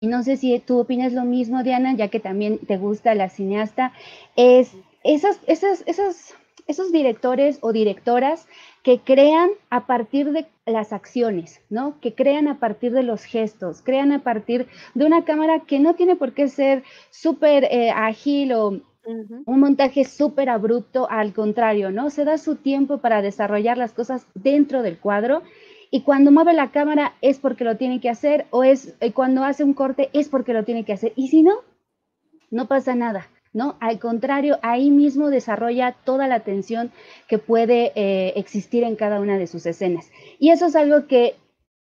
y 0.00 0.06
no 0.06 0.22
sé 0.22 0.36
si 0.36 0.58
tú 0.60 0.78
opinas 0.78 1.12
lo 1.12 1.24
mismo, 1.24 1.62
Diana, 1.62 1.94
ya 1.94 2.08
que 2.08 2.20
también 2.20 2.58
te 2.58 2.76
gusta 2.76 3.14
la 3.14 3.28
cineasta, 3.28 3.92
es 4.36 4.72
esas, 5.02 5.40
esas, 5.46 5.82
esas, 5.86 6.34
esos 6.66 6.92
directores 6.92 7.58
o 7.62 7.72
directoras 7.72 8.46
que 8.82 9.00
crean 9.00 9.50
a 9.70 9.86
partir 9.86 10.30
de 10.32 10.46
las 10.66 10.92
acciones, 10.92 11.60
¿no? 11.68 11.98
Que 12.00 12.14
crean 12.14 12.46
a 12.46 12.60
partir 12.60 12.92
de 12.92 13.02
los 13.02 13.24
gestos, 13.24 13.82
crean 13.82 14.12
a 14.12 14.22
partir 14.22 14.68
de 14.94 15.04
una 15.04 15.24
cámara 15.24 15.60
que 15.60 15.80
no 15.80 15.94
tiene 15.94 16.14
por 16.14 16.32
qué 16.32 16.48
ser 16.48 16.84
súper 17.10 17.64
eh, 17.64 17.90
ágil 17.90 18.52
o 18.52 18.80
un 19.46 19.60
montaje 19.60 20.04
súper 20.04 20.48
abrupto, 20.48 21.10
al 21.10 21.32
contrario, 21.32 21.90
¿no? 21.90 22.10
Se 22.10 22.24
da 22.24 22.36
su 22.38 22.56
tiempo 22.56 22.98
para 22.98 23.22
desarrollar 23.22 23.78
las 23.78 23.92
cosas 23.92 24.26
dentro 24.34 24.82
del 24.82 24.98
cuadro 24.98 25.42
y 25.90 26.02
cuando 26.02 26.30
mueve 26.30 26.52
la 26.52 26.70
cámara 26.70 27.14
es 27.22 27.38
porque 27.38 27.64
lo 27.64 27.76
tiene 27.76 28.00
que 28.00 28.10
hacer 28.10 28.46
o 28.50 28.64
es 28.64 28.94
eh, 29.00 29.12
cuando 29.12 29.44
hace 29.44 29.64
un 29.64 29.72
corte 29.72 30.10
es 30.12 30.28
porque 30.28 30.52
lo 30.52 30.64
tiene 30.64 30.84
que 30.84 30.92
hacer 30.92 31.12
y 31.16 31.28
si 31.28 31.42
no, 31.42 31.54
no 32.50 32.68
pasa 32.68 32.94
nada. 32.94 33.28
¿No? 33.54 33.76
Al 33.80 33.98
contrario, 33.98 34.58
ahí 34.60 34.90
mismo 34.90 35.30
desarrolla 35.30 35.96
toda 36.04 36.28
la 36.28 36.40
tensión 36.40 36.92
que 37.28 37.38
puede 37.38 37.92
eh, 37.94 38.34
existir 38.36 38.84
en 38.84 38.94
cada 38.94 39.20
una 39.20 39.38
de 39.38 39.46
sus 39.46 39.64
escenas. 39.64 40.10
Y 40.38 40.50
eso 40.50 40.66
es 40.66 40.76
algo 40.76 41.06
que 41.06 41.34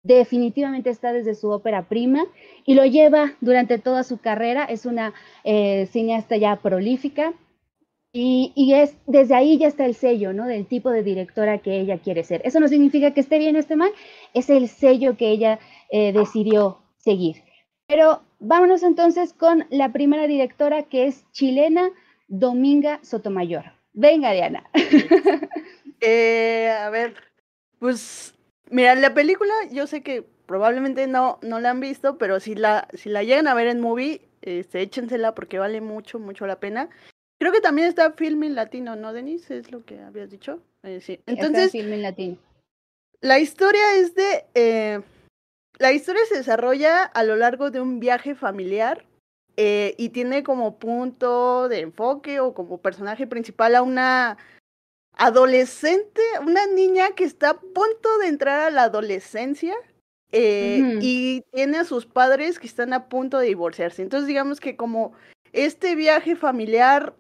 definitivamente 0.05 0.91
está 0.91 1.13
desde 1.13 1.35
su 1.35 1.51
ópera 1.51 1.89
prima 1.89 2.25
y 2.65 2.75
lo 2.75 2.85
lleva 2.85 3.33
durante 3.41 3.79
toda 3.79 4.05
su 4.05 4.19
carrera. 4.19 4.65
Es 4.65 4.87
una 4.87 5.15
eh, 5.43 5.89
cineasta 5.91 6.37
ya 6.37 6.57
prolífica 6.57 7.33
y, 8.17 8.73
es 8.73 8.97
desde 9.07 9.35
ahí 9.35 9.59
ya 9.59 9.67
está 9.67 9.87
el 9.87 9.97
sello, 9.97 10.33
¿no? 10.33 10.47
Del 10.47 10.67
tipo 10.67 10.91
de 10.91 11.03
directora 11.03 11.59
que 11.59 11.81
ella 11.81 11.99
quiere 11.99 12.23
ser. 12.23 12.43
Eso 12.45 12.61
no 12.61 12.69
significa 12.69 13.13
que 13.13 13.21
esté 13.21 13.39
bien 13.39 13.57
o 13.57 13.59
esté 13.59 13.75
mal, 13.75 13.91
es 14.35 14.51
el 14.51 14.69
sello 14.69 15.17
que 15.17 15.31
ella 15.31 15.59
eh, 15.91 16.13
decidió 16.13 16.79
seguir. 16.99 17.43
Pero 17.89 18.23
vámonos 18.39 18.85
entonces 18.85 19.33
con 19.33 19.67
la 19.71 19.93
primera 19.93 20.29
directora 20.29 20.85
que 20.85 21.07
es 21.07 21.29
chilena, 21.33 21.91
Dominga 22.29 23.01
Sotomayor. 23.03 23.73
Venga, 23.93 24.33
Diana. 24.33 24.65
Eh, 26.07 26.69
a 26.69 26.91
ver, 26.91 27.15
pues 27.79 28.34
Mira, 28.71 28.95
la 28.95 29.15
película 29.15 29.53
yo 29.71 29.87
sé 29.87 30.03
que 30.03 30.25
probablemente 30.47 31.07
no, 31.07 31.39
no 31.43 31.61
la 31.61 31.71
han 31.71 31.81
visto, 31.81 32.19
pero 32.19 32.41
si 32.41 32.55
la, 32.55 32.89
si 32.95 33.09
la 33.09 33.23
llegan 33.23 33.49
a 33.49 33.55
ver 33.55 33.67
en 33.67 33.81
movie, 33.81 34.23
este, 34.43 34.83
échensela 34.83 35.35
porque 35.35 35.59
vale 35.59 35.81
mucho, 35.81 36.19
mucho 36.19 36.47
la 36.47 36.61
pena. 36.61 36.89
Creo 37.39 37.53
que 37.53 37.61
también 37.61 37.89
está 37.89 38.13
film 38.13 38.45
en 38.45 38.55
latino, 38.55 38.97
¿no, 38.97 39.13
Denise? 39.13 39.59
Es 39.59 39.71
lo 39.71 39.85
que 39.85 40.01
habías 40.01 40.31
dicho. 40.31 40.61
Eh, 40.83 41.01
sí. 41.01 41.21
Entonces, 41.27 41.75
en 41.75 42.03
latino. 42.03 42.39
La 43.21 43.39
historia 43.39 43.97
es 43.97 44.15
de... 44.15 44.45
Eh, 44.55 45.01
la 45.79 45.93
historia 45.93 46.23
se 46.27 46.37
desarrolla 46.37 47.03
a 47.03 47.25
lo 47.25 47.37
largo 47.37 47.71
de 47.71 47.81
un 47.81 47.99
viaje 47.99 48.35
familiar 48.35 49.05
eh, 49.57 49.95
y 49.99 50.11
tiene 50.11 50.45
como 50.45 50.79
punto 50.79 51.69
de 51.69 51.81
enfoque 51.81 52.39
o 52.41 52.55
como 52.55 52.79
personaje 52.79 53.27
principal 53.27 53.75
a 53.75 53.83
una 53.83 54.39
adolescente, 55.17 56.23
una 56.41 56.67
niña 56.67 57.11
que 57.15 57.25
está 57.25 57.51
a 57.51 57.61
punto 57.61 58.19
de 58.21 58.29
entrar 58.29 58.61
a 58.61 58.71
la 58.71 58.85
adolescencia 58.85 59.75
eh, 60.33 60.99
y 61.01 61.43
tiene 61.53 61.79
a 61.79 61.85
sus 61.85 62.07
padres 62.07 62.59
que 62.59 62.67
están 62.67 62.93
a 62.93 63.09
punto 63.09 63.39
de 63.39 63.47
divorciarse. 63.47 64.03
Entonces 64.03 64.27
digamos 64.27 64.61
que 64.61 64.77
como 64.77 65.13
este 65.53 65.95
viaje 65.95 66.35
familiar, 66.35 67.15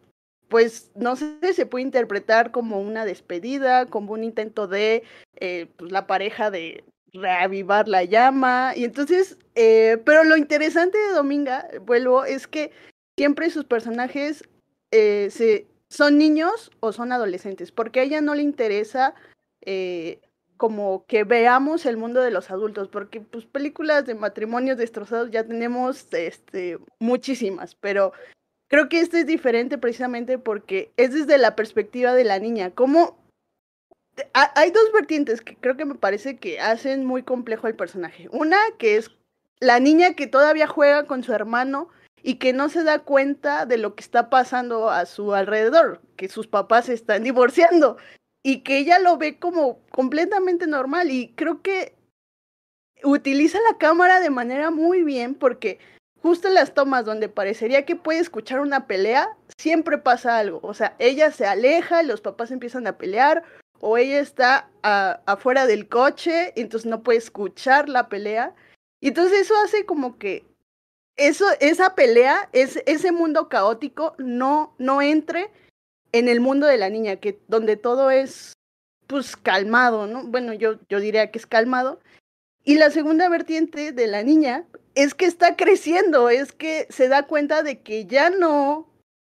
pues 0.49 0.91
no 0.97 1.15
sé, 1.15 1.39
se 1.53 1.67
puede 1.67 1.85
interpretar 1.85 2.51
como 2.51 2.81
una 2.81 3.05
despedida, 3.05 3.87
como 3.87 4.13
un 4.13 4.25
intento 4.25 4.67
de 4.67 5.05
eh, 5.37 5.69
pues, 5.77 5.93
la 5.93 6.07
pareja 6.09 6.51
de 6.51 6.83
reavivar 7.13 7.87
la 7.87 8.03
llama. 8.03 8.73
Y 8.75 8.85
entonces, 8.85 9.39
eh, 9.55 9.99
pero 10.05 10.25
lo 10.25 10.37
interesante 10.37 10.99
de 10.99 11.13
Dominga, 11.13 11.69
vuelvo, 11.83 12.25
es 12.25 12.49
que 12.49 12.73
siempre 13.17 13.51
sus 13.51 13.65
personajes 13.65 14.43
se 14.91 15.67
son 15.95 16.19
niños 16.19 16.73
o 16.81 16.93
son 16.93 17.13
adolescentes, 17.13 17.71
porque 17.71 18.01
a 18.01 18.03
ella 18.03 18.21
no 18.21 18.35
le 18.35 18.43
interesa 18.43 19.15
eh, 19.61 20.21
como 20.57 21.07
que 21.07 21.23
veamos 21.23 21.87
el 21.87 21.97
mundo 21.97 22.21
de 22.21 22.33
los 22.33 22.51
adultos, 22.51 22.89
porque 22.89 23.21
pues 23.21 23.45
películas 23.45 24.05
de 24.05 24.17
matrimonios 24.17 24.77
destrozados 24.77 25.31
ya 25.31 25.47
tenemos 25.47 26.13
este, 26.13 26.79
muchísimas, 26.99 27.77
pero 27.77 28.13
creo 28.67 28.89
que 28.89 28.99
este 28.99 29.21
es 29.21 29.27
diferente 29.27 29.79
precisamente 29.79 30.37
porque 30.37 30.91
es 30.97 31.13
desde 31.13 31.39
la 31.39 31.55
perspectiva 31.55 32.13
de 32.13 32.25
la 32.25 32.41
niña, 32.41 32.73
como 32.73 33.17
hay 34.33 34.71
dos 34.71 34.93
vertientes 34.93 35.43
que 35.43 35.57
creo 35.57 35.77
que 35.77 35.85
me 35.85 35.95
parece 35.95 36.39
que 36.39 36.61
hacen 36.61 37.05
muy 37.05 37.23
complejo 37.23 37.67
el 37.67 37.75
personaje. 37.75 38.29
Una 38.31 38.59
que 38.79 38.97
es 38.97 39.11
la 39.61 39.81
niña 39.81 40.15
que 40.15 40.27
todavía 40.27 40.69
juega 40.69 41.07
con 41.07 41.25
su 41.25 41.33
hermano 41.33 41.89
y 42.27 42.37
que 42.37 42.55
no 42.55 42.71
se 42.71 42.83
da 42.83 43.01
cuenta 43.01 43.67
de 43.67 43.77
lo 43.77 43.95
que 43.95 44.03
está 44.03 44.31
pasando 44.31 44.89
a 44.89 45.05
su 45.05 45.35
alrededor, 45.35 46.01
que 46.17 46.31
sus 46.31 46.47
papás 46.47 46.87
se 46.87 46.95
están 46.95 47.23
divorciando 47.23 47.99
y 48.43 48.61
que 48.63 48.79
ella 48.79 48.99
lo 48.99 49.19
ve 49.19 49.39
como 49.39 49.79
completamente 49.91 50.67
normal 50.67 51.11
y 51.11 51.29
creo 51.35 51.63
que 51.63 51.95
utiliza 53.05 53.59
la 53.71 53.77
cámara 53.77 54.21
de 54.21 54.31
manera 54.31 54.71
muy 54.71 55.05
bien 55.05 55.35
porque 55.35 55.79
justo 56.23 56.49
en 56.49 56.55
las 56.55 56.73
tomas 56.73 57.05
donde 57.05 57.29
parecería 57.29 57.85
que 57.85 57.97
puede 57.97 58.21
escuchar 58.21 58.61
una 58.61 58.87
pelea, 58.87 59.37
siempre 59.59 59.99
pasa 59.99 60.39
algo, 60.39 60.61
o 60.63 60.73
sea, 60.73 60.97
ella 60.99 61.31
se 61.31 61.47
aleja, 61.47 62.03
los 62.03 62.23
papás 62.23 62.51
empiezan 62.51 62.87
a 62.87 62.97
pelear 62.97 63.43
o 63.81 63.99
ella 63.99 64.21
está 64.21 64.71
afuera 65.27 65.67
del 65.67 65.91
coche, 65.91 66.55
entonces 66.57 66.91
no 66.91 67.03
puede 67.03 67.19
escuchar 67.19 67.91
la 67.91 68.09
pelea. 68.09 68.55
Y 69.03 69.09
entonces 69.09 69.41
eso 69.41 69.55
hace 69.63 69.85
como 69.85 70.17
que 70.17 70.47
eso, 71.17 71.47
esa 71.61 71.95
pelea, 71.95 72.49
es, 72.53 72.83
ese 72.87 73.13
mundo 73.13 73.49
caótico 73.49 74.15
no, 74.19 74.75
no 74.79 75.03
entre 75.03 75.51
en 76.13 76.29
el 76.29 76.41
mundo 76.41 76.67
de 76.67 76.79
la 76.79 76.91
niña, 76.91 77.17
que 77.17 77.41
donde 77.49 77.77
todo 77.77 78.11
es 78.11 78.53
pues 79.07 79.37
calmado, 79.37 80.07
¿no? 80.07 80.25
Bueno, 80.25 80.53
yo, 80.55 80.79
yo 80.89 81.01
diría 81.01 81.31
que 81.31 81.39
es 81.39 81.47
calmado. 81.47 82.01
Y 82.65 82.77
la 82.77 82.91
segunda 82.91 83.29
vertiente 83.29 83.93
de 83.93 84.07
la 84.07 84.23
niña 84.23 84.65
es 84.95 85.15
que 85.15 85.27
está 85.27 85.57
creciendo, 85.57 86.31
es 86.31 86.53
que 86.53 86.87
se 86.89 87.09
da 87.09 87.25
cuenta 87.25 87.63
de 87.63 87.81
que 87.81 88.07
ya 88.07 88.31
no 88.31 88.89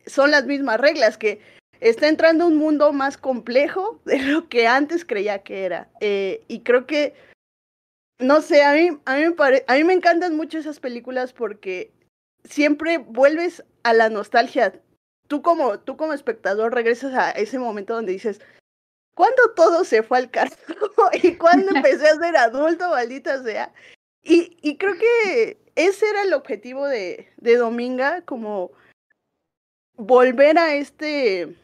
son 0.05 0.31
las 0.31 0.45
mismas 0.45 0.79
reglas, 0.79 1.17
que 1.17 1.39
está 1.79 2.07
entrando 2.07 2.47
un 2.47 2.57
mundo 2.57 2.91
más 2.91 3.17
complejo 3.17 4.01
de 4.05 4.19
lo 4.19 4.49
que 4.49 4.67
antes 4.67 5.05
creía 5.05 5.43
que 5.43 5.65
era. 5.65 5.89
Eh, 6.01 6.43
y 6.47 6.61
creo 6.61 6.85
que 6.85 7.13
no 8.21 8.41
sé, 8.41 8.63
a 8.63 8.73
mí, 8.73 8.89
a 9.05 9.15
mí, 9.17 9.23
me 9.25 9.63
a 9.67 9.75
mí 9.75 9.83
me 9.83 9.93
encantan 9.93 10.35
mucho 10.35 10.57
esas 10.57 10.79
películas 10.79 11.33
porque 11.33 11.91
siempre 12.43 12.97
vuelves 12.97 13.63
a 13.83 13.93
la 13.93 14.09
nostalgia. 14.09 14.79
Tú 15.27 15.41
como, 15.41 15.79
tú 15.79 15.97
como 15.97 16.13
espectador 16.13 16.73
regresas 16.73 17.13
a 17.13 17.31
ese 17.31 17.59
momento 17.59 17.95
donde 17.95 18.11
dices, 18.11 18.41
¿cuándo 19.15 19.53
todo 19.55 19.83
se 19.83 20.03
fue 20.03 20.19
al 20.19 20.31
carajo? 20.31 20.55
¿Y 21.23 21.35
cuándo 21.35 21.71
empecé 21.75 22.09
a 22.09 22.15
ser 22.15 22.37
adulto, 22.37 22.89
maldita 22.89 23.41
sea? 23.43 23.73
Y, 24.23 24.57
y 24.61 24.77
creo 24.77 24.95
que 24.95 25.57
ese 25.75 26.07
era 26.07 26.23
el 26.23 26.33
objetivo 26.33 26.87
de, 26.87 27.27
de 27.37 27.57
Dominga, 27.57 28.21
como 28.21 28.71
volver 29.95 30.57
a 30.59 30.75
este, 30.75 31.55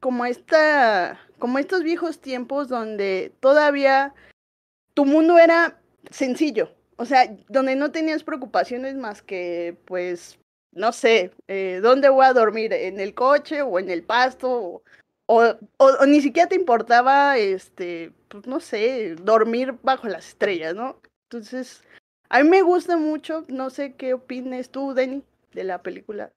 como 0.00 0.24
esta, 0.24 1.20
como 1.38 1.58
estos 1.58 1.82
viejos 1.82 2.20
tiempos 2.20 2.68
donde 2.68 3.32
todavía 3.40 4.14
tu 4.94 5.04
mundo 5.04 5.38
era 5.38 5.80
sencillo, 6.10 6.70
o 6.96 7.04
sea, 7.04 7.36
donde 7.48 7.76
no 7.76 7.90
tenías 7.90 8.22
preocupaciones 8.22 8.94
más 8.96 9.22
que, 9.22 9.76
pues, 9.84 10.38
no 10.72 10.92
sé, 10.92 11.32
eh, 11.48 11.80
¿dónde 11.82 12.08
voy 12.08 12.26
a 12.26 12.32
dormir? 12.32 12.72
¿En 12.72 13.00
el 13.00 13.14
coche 13.14 13.62
o 13.62 13.78
en 13.78 13.90
el 13.90 14.02
pasto? 14.02 14.82
O, 15.26 15.42
o, 15.78 16.06
ni 16.06 16.20
siquiera 16.20 16.48
te 16.48 16.56
importaba, 16.56 17.38
este, 17.38 18.12
pues, 18.28 18.46
no 18.46 18.60
sé, 18.60 19.16
dormir 19.16 19.74
bajo 19.82 20.08
las 20.08 20.28
estrellas, 20.28 20.74
¿no? 20.74 21.00
Entonces, 21.30 21.82
a 22.28 22.42
mí 22.42 22.48
me 22.48 22.62
gusta 22.62 22.96
mucho, 22.96 23.44
no 23.48 23.70
sé 23.70 23.94
qué 23.94 24.14
opines 24.14 24.70
tú, 24.70 24.94
Denny, 24.94 25.22
de 25.52 25.64
la 25.64 25.82
película. 25.82 26.32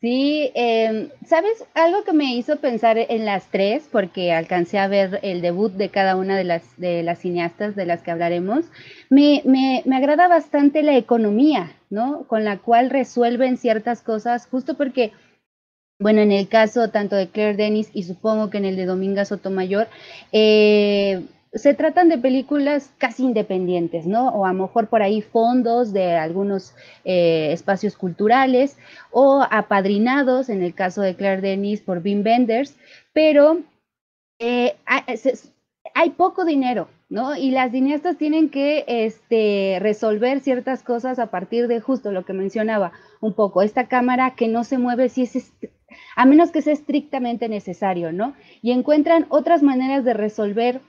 Sí, 0.00 0.52
em, 0.54 1.10
¿sabes? 1.26 1.64
Algo 1.74 2.04
que 2.04 2.12
me 2.12 2.36
hizo 2.36 2.56
pensar 2.60 2.96
en 2.98 3.24
las 3.24 3.48
tres, 3.50 3.88
porque 3.90 4.32
alcancé 4.32 4.78
a 4.78 4.86
ver 4.86 5.18
el 5.22 5.40
debut 5.40 5.72
de 5.72 5.88
cada 5.88 6.14
una 6.14 6.36
de 6.36 6.44
las, 6.44 6.76
de 6.76 7.02
las 7.02 7.18
cineastas 7.18 7.74
de 7.74 7.84
las 7.84 8.02
que 8.02 8.12
hablaremos, 8.12 8.66
me, 9.10 9.42
me, 9.44 9.82
me 9.86 9.96
agrada 9.96 10.28
bastante 10.28 10.84
la 10.84 10.96
economía, 10.96 11.72
¿no? 11.90 12.24
Con 12.28 12.44
la 12.44 12.58
cual 12.58 12.90
resuelven 12.90 13.56
ciertas 13.56 14.00
cosas, 14.00 14.46
justo 14.46 14.76
porque 14.76 15.12
bueno, 16.00 16.20
en 16.20 16.30
el 16.30 16.48
caso 16.48 16.90
tanto 16.90 17.16
de 17.16 17.28
Claire 17.28 17.56
Denis 17.56 17.90
y 17.92 18.04
supongo 18.04 18.50
que 18.50 18.58
en 18.58 18.66
el 18.66 18.76
de 18.76 18.86
Dominga 18.86 19.24
Sotomayor, 19.24 19.88
eh, 20.30 21.24
se 21.52 21.74
tratan 21.74 22.08
de 22.08 22.18
películas 22.18 22.92
casi 22.98 23.24
independientes, 23.24 24.06
¿no? 24.06 24.28
O 24.28 24.44
a 24.44 24.52
lo 24.52 24.62
mejor 24.64 24.88
por 24.88 25.02
ahí 25.02 25.22
fondos 25.22 25.92
de 25.92 26.16
algunos 26.16 26.74
eh, 27.04 27.52
espacios 27.52 27.96
culturales 27.96 28.76
o 29.10 29.44
apadrinados, 29.50 30.48
en 30.50 30.62
el 30.62 30.74
caso 30.74 31.00
de 31.00 31.16
Claire 31.16 31.40
Denis, 31.40 31.80
por 31.80 31.98
Wim 31.98 32.22
Wenders, 32.24 32.76
pero 33.12 33.60
eh, 34.38 34.76
hay 35.94 36.10
poco 36.10 36.44
dinero, 36.44 36.88
¿no? 37.08 37.34
Y 37.34 37.50
las 37.50 37.72
cineastas 37.72 38.18
tienen 38.18 38.50
que 38.50 38.84
este, 38.86 39.78
resolver 39.80 40.40
ciertas 40.40 40.82
cosas 40.82 41.18
a 41.18 41.30
partir 41.30 41.66
de 41.66 41.80
justo 41.80 42.12
lo 42.12 42.24
que 42.24 42.34
mencionaba 42.34 42.92
un 43.20 43.32
poco, 43.32 43.62
esta 43.62 43.88
cámara 43.88 44.34
que 44.36 44.48
no 44.48 44.64
se 44.64 44.78
mueve 44.78 45.08
si 45.08 45.22
es 45.22 45.52
a 46.16 46.26
menos 46.26 46.50
que 46.50 46.62
sea 46.62 46.74
estrictamente 46.74 47.48
necesario, 47.48 48.12
¿no? 48.12 48.34
Y 48.60 48.72
encuentran 48.72 49.26
otras 49.30 49.62
maneras 49.62 50.04
de 50.04 50.12
resolver 50.12 50.80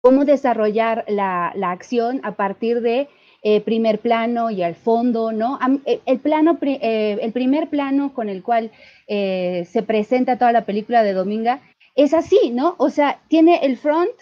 cómo 0.00 0.24
desarrollar 0.24 1.04
la, 1.08 1.48
acción 1.70 2.20
a 2.22 2.32
partir 2.32 2.80
de 2.80 3.08
eh, 3.42 3.60
primer 3.60 4.00
plano 4.00 4.50
y 4.50 4.62
al 4.62 4.74
fondo, 4.74 5.32
¿no? 5.32 5.58
Eh, 5.84 6.00
el, 6.06 6.18
plano, 6.18 6.58
eh, 6.62 7.18
el 7.20 7.32
primer 7.32 7.68
plano 7.68 8.12
con 8.12 8.28
el 8.28 8.42
cual 8.42 8.70
se 9.08 9.82
presenta 9.86 10.36
toda 10.36 10.52
la 10.52 10.66
película 10.66 11.02
de 11.02 11.14
Dominga 11.14 11.60
es 11.94 12.12
así, 12.12 12.50
¿no? 12.52 12.74
O 12.78 12.90
sea, 12.90 13.20
tiene 13.28 13.60
el 13.62 13.78
front, 13.78 14.12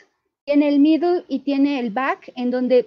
tiene 0.45 0.69
el 0.69 0.79
middle 0.79 1.25
y 1.29 1.41
tiene 1.41 1.81
el 1.81 1.91
back, 1.91 2.33
en 2.37 2.53
donde 2.53 2.87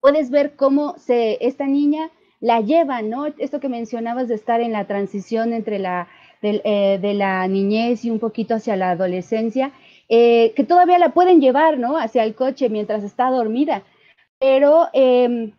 puedes 0.00 0.30
ver 0.30 0.56
cómo 0.56 0.96
se, 0.98 1.38
esta 1.40 1.66
niña 1.66 2.10
la 2.40 2.60
lleva, 2.60 3.00
¿no? 3.02 3.26
Esto 3.26 3.60
que 3.60 3.68
mencionabas 3.68 4.26
de 4.26 4.34
estar 4.34 4.60
en 4.60 4.72
la 4.72 4.86
transición 4.86 5.52
entre 5.52 5.78
la, 5.78 6.08
de 6.42 7.14
la 7.14 7.46
niñez 7.46 8.04
y 8.04 8.10
un 8.10 8.18
poquito 8.18 8.54
hacia 8.54 8.74
la 8.74 8.90
adolescencia, 8.90 9.72
eh, 10.10 10.52
que 10.56 10.64
todavía 10.64 10.98
la 10.98 11.14
pueden 11.14 11.40
llevar, 11.40 11.78
¿no? 11.78 11.96
Hacia 11.96 12.24
el 12.24 12.34
coche 12.34 12.68
mientras 12.68 13.04
está 13.04 13.30
dormida. 13.30 13.84
Pero 14.40 14.88
em, 14.92 15.52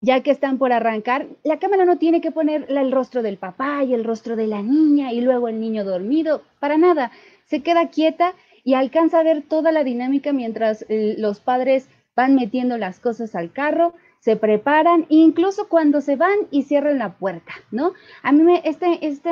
ya 0.00 0.22
que 0.22 0.30
están 0.30 0.56
por 0.56 0.72
arrancar, 0.72 1.26
la 1.44 1.58
cámara 1.58 1.84
no 1.84 1.98
tiene 1.98 2.22
que 2.22 2.32
poner 2.32 2.64
el 2.70 2.90
rostro 2.90 3.22
del 3.22 3.36
papá 3.36 3.84
y 3.84 3.92
el 3.92 4.04
rostro 4.04 4.36
de 4.36 4.46
la 4.46 4.62
niña 4.62 5.12
y 5.12 5.20
luego 5.20 5.48
el 5.48 5.60
niño 5.60 5.84
dormido, 5.84 6.42
para 6.60 6.78
nada. 6.78 7.12
Se 7.44 7.62
queda 7.62 7.90
quieta 7.90 8.34
y 8.64 8.72
alcanza 8.72 9.20
a 9.20 9.22
ver 9.22 9.42
toda 9.42 9.70
la 9.70 9.84
dinámica 9.84 10.32
mientras 10.32 10.86
eh, 10.88 11.16
los 11.18 11.40
padres 11.40 11.86
van 12.16 12.34
metiendo 12.36 12.78
las 12.78 13.00
cosas 13.00 13.34
al 13.34 13.52
carro, 13.52 13.92
se 14.20 14.36
preparan, 14.36 15.04
incluso 15.10 15.68
cuando 15.68 16.00
se 16.00 16.16
van 16.16 16.38
y 16.50 16.62
cierran 16.62 16.98
la 16.98 17.18
puerta, 17.18 17.52
¿no? 17.70 17.92
A 18.22 18.32
mí 18.32 18.42
me, 18.42 18.62
este, 18.64 19.06
este, 19.06 19.30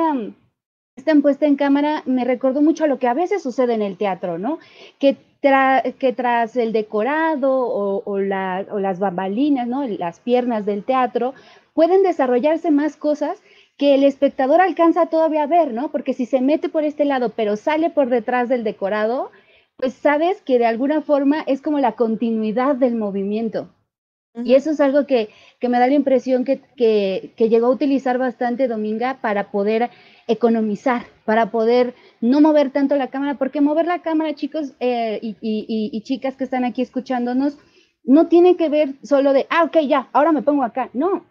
esta 0.95 1.15
puesta 1.21 1.45
en 1.47 1.55
cámara 1.55 2.03
me 2.05 2.23
recordó 2.23 2.61
mucho 2.61 2.85
a 2.85 2.87
lo 2.87 2.97
que 2.97 3.07
a 3.07 3.13
veces 3.13 3.43
sucede 3.43 3.73
en 3.73 3.81
el 3.81 3.97
teatro, 3.97 4.37
¿no? 4.37 4.59
Que, 4.99 5.17
tras 5.41 6.55
el 6.55 6.71
decorado 6.71 7.51
o, 8.05 8.19
las 8.19 8.99
bambalinas, 8.99 9.67
¿no? 9.67 9.85
Las 9.85 10.21
piernas 10.21 10.65
del 10.65 10.85
teatro, 10.85 11.33
pueden 11.73 12.03
desarrollarse 12.03 12.71
más 12.71 12.95
cosas 12.95 13.41
que 13.75 13.95
el 13.95 14.03
espectador 14.03 14.61
alcanza 14.61 15.07
todavía 15.07 15.43
a 15.43 15.47
ver, 15.47 15.73
¿no? 15.73 15.91
Porque 15.91 16.13
si 16.13 16.25
se 16.25 16.39
mete 16.39 16.69
por 16.69 16.85
este 16.85 17.03
lado, 17.03 17.33
pero 17.35 17.57
sale 17.57 17.89
por 17.89 18.07
detrás 18.07 18.47
del 18.47 18.63
decorado, 18.63 19.31
pues 19.75 19.93
sabes 19.93 20.41
que 20.41 20.59
de 20.59 20.67
alguna 20.67 21.01
forma 21.01 21.43
es 21.47 21.61
como 21.61 21.79
la 21.79 21.93
continuidad 21.93 22.75
del 22.75 22.95
movimiento. 22.95 23.67
Y 24.35 24.55
eso 24.55 24.71
es 24.71 24.79
algo 24.79 25.05
que, 25.05 25.29
me 25.61 25.79
da 25.79 25.87
la 25.87 25.93
impresión 25.93 26.43
que, 26.43 26.59
que, 26.75 27.49
llegó 27.49 27.67
a 27.67 27.71
utilizar 27.71 28.17
bastante 28.17 28.67
Dominga 28.67 29.19
para 29.21 29.51
poder 29.51 29.91
economizar, 30.27 31.05
para 31.25 31.51
poder 31.51 31.93
no 32.19 32.41
mover 32.41 32.71
tanto 32.71 32.95
la 32.95 33.09
cámara, 33.09 33.35
porque 33.35 33.61
mover 33.61 33.85
la 33.85 34.01
cámara, 34.01 34.33
chicos 34.33 34.73
eh, 34.79 35.19
y, 35.21 36.01
chicas 36.01 36.35
que 36.35 36.45
están 36.45 36.65
aquí 36.65 36.81
escuchándonos, 36.81 37.59
no 38.03 38.27
tiene 38.27 38.57
que 38.57 38.69
ver 38.69 38.95
solo 39.03 39.33
de, 39.33 39.45
ah, 39.49 39.63
ok, 39.65 39.77
ya, 39.87 40.09
ahora 40.13 40.31
me 40.31 40.41
pongo 40.41 40.63
acá. 40.63 40.89
No, 40.93 41.25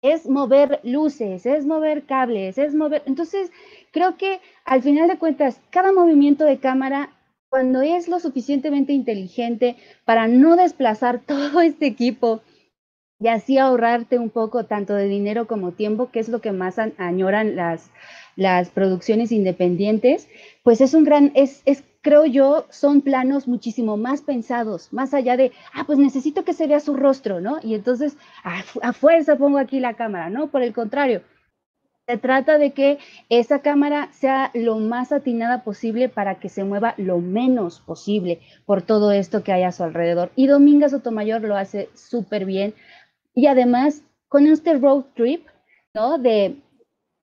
es 0.00 0.26
mover 0.26 0.80
luces, 0.82 1.44
es 1.44 1.66
mover 1.66 2.04
cables, 2.06 2.56
es 2.56 2.74
mover... 2.74 3.02
Entonces, 3.04 3.52
creo 3.92 4.16
que 4.16 4.40
al 4.64 4.82
final 4.82 5.08
de 5.08 5.18
cuentas, 5.18 5.60
cada 5.70 5.92
movimiento 5.92 6.44
de 6.44 6.58
cámara, 6.58 7.10
cuando 7.50 7.82
es 7.82 8.08
lo 8.08 8.20
suficientemente 8.20 8.92
inteligente 8.94 9.76
para 10.06 10.28
no 10.28 10.56
desplazar 10.56 11.20
todo 11.26 11.60
este 11.60 11.86
equipo, 11.86 12.42
y 13.20 13.28
así 13.28 13.58
ahorrarte 13.58 14.18
un 14.18 14.30
poco 14.30 14.64
tanto 14.64 14.94
de 14.94 15.06
dinero 15.06 15.46
como 15.46 15.72
tiempo, 15.72 16.10
que 16.10 16.20
es 16.20 16.30
lo 16.30 16.40
que 16.40 16.52
más 16.52 16.78
añoran 16.78 17.54
las, 17.54 17.90
las 18.34 18.70
producciones 18.70 19.30
independientes, 19.30 20.26
pues 20.62 20.80
es 20.80 20.94
un 20.94 21.04
gran, 21.04 21.30
es, 21.34 21.60
es, 21.66 21.84
creo 22.00 22.24
yo, 22.24 22.66
son 22.70 23.02
planos 23.02 23.46
muchísimo 23.46 23.98
más 23.98 24.22
pensados, 24.22 24.90
más 24.90 25.12
allá 25.12 25.36
de, 25.36 25.52
ah, 25.74 25.84
pues 25.86 25.98
necesito 25.98 26.44
que 26.44 26.54
se 26.54 26.66
vea 26.66 26.80
su 26.80 26.96
rostro, 26.96 27.42
¿no? 27.42 27.58
Y 27.62 27.74
entonces 27.74 28.16
a, 28.42 28.62
a 28.80 28.92
fuerza 28.94 29.36
pongo 29.36 29.58
aquí 29.58 29.80
la 29.80 29.94
cámara, 29.94 30.30
¿no? 30.30 30.46
Por 30.50 30.62
el 30.62 30.72
contrario, 30.72 31.20
se 32.10 32.18
trata 32.18 32.58
de 32.58 32.72
que 32.72 32.98
esa 33.28 33.60
cámara 33.60 34.08
sea 34.10 34.50
lo 34.52 34.80
más 34.80 35.12
atinada 35.12 35.62
posible 35.62 36.08
para 36.08 36.40
que 36.40 36.48
se 36.48 36.64
mueva 36.64 36.94
lo 36.96 37.18
menos 37.18 37.78
posible 37.78 38.40
por 38.66 38.82
todo 38.82 39.12
esto 39.12 39.44
que 39.44 39.52
hay 39.52 39.62
a 39.62 39.70
su 39.70 39.84
alrededor. 39.84 40.32
Y 40.34 40.48
Dominga 40.48 40.88
Sotomayor 40.88 41.42
lo 41.42 41.56
hace 41.56 41.88
súper 41.94 42.46
bien. 42.46 42.74
Y 43.32 43.46
además, 43.46 44.02
con 44.26 44.48
este 44.48 44.76
road 44.76 45.04
trip, 45.14 45.46
¿no? 45.94 46.18
De, 46.18 46.56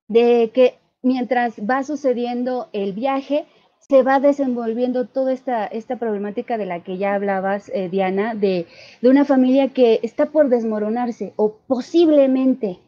de 0.07 0.51
que 0.53 0.77
mientras 1.01 1.55
va 1.59 1.83
sucediendo 1.83 2.69
el 2.71 2.93
viaje, 2.93 3.45
se 3.79 4.03
va 4.03 4.21
desenvolviendo 4.21 5.05
toda 5.05 5.33
esta, 5.33 5.65
esta 5.65 5.97
problemática 5.97 6.57
de 6.57 6.65
la 6.65 6.81
que 6.81 6.97
ya 6.97 7.13
hablabas, 7.13 7.69
eh, 7.73 7.89
Diana, 7.89 8.35
de, 8.35 8.67
de, 9.01 9.09
una 9.09 9.25
familia 9.25 9.67
que 9.67 9.99
está 10.01 10.27
por 10.27 10.47
desmoronarse 10.47 11.33
o 11.35 11.57
posiblemente 11.67 12.79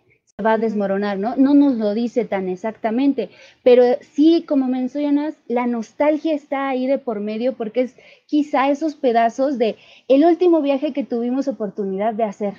va 0.41 0.53
a 0.53 0.57
desmoronar, 0.57 1.17
¿no? 1.17 1.35
No 1.35 1.53
nos 1.53 1.75
lo 1.75 1.93
dice 1.93 2.25
tan 2.25 2.49
exactamente, 2.49 3.29
pero 3.63 3.83
sí, 4.01 4.43
como 4.47 4.67
mencionas, 4.67 5.35
la 5.47 5.67
nostalgia 5.67 6.33
está 6.33 6.69
ahí 6.69 6.87
de 6.87 6.97
por 6.97 7.19
medio 7.19 7.53
porque 7.53 7.81
es 7.81 7.95
quizá 8.25 8.69
esos 8.69 8.95
pedazos 8.95 9.57
de 9.57 9.75
el 10.07 10.25
último 10.25 10.61
viaje 10.61 10.93
que 10.93 11.03
tuvimos 11.03 11.47
oportunidad 11.47 12.13
de 12.13 12.23
hacer. 12.23 12.53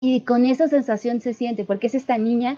Y 0.00 0.22
con 0.22 0.46
esa 0.46 0.68
sensación 0.68 1.20
se 1.20 1.34
siente, 1.34 1.64
porque 1.64 1.88
es 1.88 1.94
esta 1.94 2.16
niña 2.16 2.56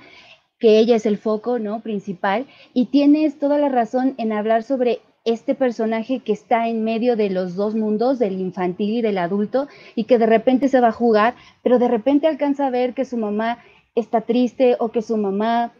que 0.60 0.78
ella 0.78 0.94
es 0.94 1.06
el 1.06 1.18
foco, 1.18 1.58
¿no? 1.58 1.80
Principal. 1.80 2.46
Y 2.72 2.86
tienes 2.86 3.40
toda 3.40 3.58
la 3.58 3.68
razón 3.68 4.14
en 4.16 4.32
hablar 4.32 4.62
sobre 4.62 5.00
este 5.24 5.54
personaje 5.56 6.20
que 6.20 6.32
está 6.32 6.68
en 6.68 6.84
medio 6.84 7.16
de 7.16 7.30
los 7.30 7.56
dos 7.56 7.74
mundos, 7.74 8.18
del 8.18 8.40
infantil 8.40 8.98
y 8.98 9.02
del 9.02 9.18
adulto, 9.18 9.66
y 9.96 10.04
que 10.04 10.18
de 10.18 10.26
repente 10.26 10.68
se 10.68 10.80
va 10.80 10.88
a 10.88 10.92
jugar, 10.92 11.34
pero 11.62 11.78
de 11.78 11.88
repente 11.88 12.26
alcanza 12.26 12.66
a 12.66 12.70
ver 12.70 12.94
que 12.94 13.04
su 13.04 13.16
mamá 13.16 13.58
está 13.94 14.22
triste 14.22 14.76
o 14.78 14.90
que 14.90 15.02
su 15.02 15.16
mamá 15.16 15.72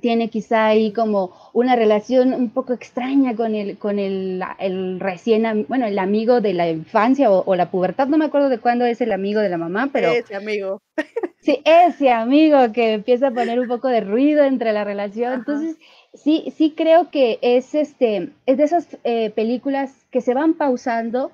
tiene 0.00 0.30
quizá 0.30 0.66
ahí 0.66 0.92
como 0.92 1.32
una 1.52 1.74
relación 1.74 2.32
un 2.32 2.50
poco 2.50 2.72
extraña 2.72 3.34
con 3.34 3.54
el, 3.56 3.76
con 3.76 3.98
el, 3.98 4.42
el 4.58 5.00
recién, 5.00 5.66
bueno, 5.68 5.86
el 5.86 5.98
amigo 5.98 6.40
de 6.40 6.54
la 6.54 6.70
infancia 6.70 7.30
o, 7.30 7.56
la 7.56 7.70
pubertad, 7.70 8.06
no 8.06 8.16
me 8.16 8.26
acuerdo 8.26 8.48
de 8.48 8.58
cuándo 8.58 8.84
es 8.84 9.00
el 9.00 9.10
amigo 9.10 9.40
de 9.40 9.48
la 9.48 9.58
mamá, 9.58 9.90
pero... 9.92 10.12
Ese 10.12 10.34
amigo. 10.34 10.80
Sí, 11.42 11.62
ese 11.64 12.10
amigo 12.10 12.58
que 12.74 12.92
empieza 12.92 13.28
a 13.28 13.30
poner 13.30 13.58
un 13.58 13.66
poco 13.66 13.88
de 13.88 14.02
ruido 14.02 14.44
entre 14.44 14.74
la 14.74 14.84
relación. 14.84 15.32
Entonces, 15.32 15.78
sí, 16.12 16.52
sí 16.54 16.74
creo 16.76 17.10
que 17.10 17.38
es, 17.40 17.74
este, 17.74 18.28
es 18.44 18.58
de 18.58 18.64
esas 18.64 18.98
eh, 19.04 19.30
películas 19.30 20.06
que 20.10 20.20
se 20.20 20.34
van 20.34 20.52
pausando, 20.52 21.32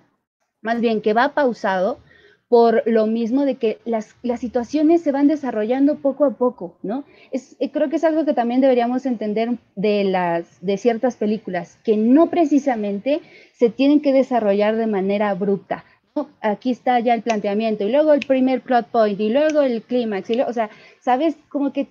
más 0.62 0.80
bien 0.80 1.00
que 1.00 1.12
va 1.12 1.34
pausado, 1.34 1.98
por 2.48 2.82
lo 2.86 3.06
mismo 3.06 3.44
de 3.44 3.56
que 3.56 3.78
las, 3.84 4.14
las, 4.22 4.40
situaciones 4.40 5.02
se 5.02 5.10
van 5.10 5.26
desarrollando 5.26 5.96
poco 5.96 6.24
a 6.24 6.30
poco, 6.30 6.78
¿no? 6.82 7.04
Es, 7.32 7.56
eh, 7.58 7.70
creo 7.72 7.90
que 7.90 7.96
es 7.96 8.04
algo 8.04 8.24
que 8.24 8.34
también 8.34 8.60
deberíamos 8.60 9.04
entender 9.04 9.58
de, 9.74 10.04
las, 10.04 10.64
de 10.64 10.76
ciertas 10.76 11.16
películas, 11.16 11.78
que 11.82 11.96
no 11.96 12.30
precisamente 12.30 13.20
se 13.52 13.70
tienen 13.70 14.00
que 14.00 14.12
desarrollar 14.12 14.76
de 14.76 14.86
manera 14.86 15.30
abrupta. 15.30 15.84
¿no? 16.14 16.28
Aquí 16.40 16.70
está 16.70 17.00
ya 17.00 17.14
el 17.14 17.22
planteamiento, 17.22 17.84
y 17.84 17.90
luego 17.90 18.12
el 18.12 18.24
primer 18.24 18.62
plot 18.62 18.86
point, 18.88 19.18
y 19.18 19.30
luego 19.30 19.62
el 19.62 19.82
clímax, 19.82 20.30
o 20.46 20.52
sea, 20.52 20.70
¿sabes? 21.00 21.36
Como 21.48 21.72
que 21.72 21.88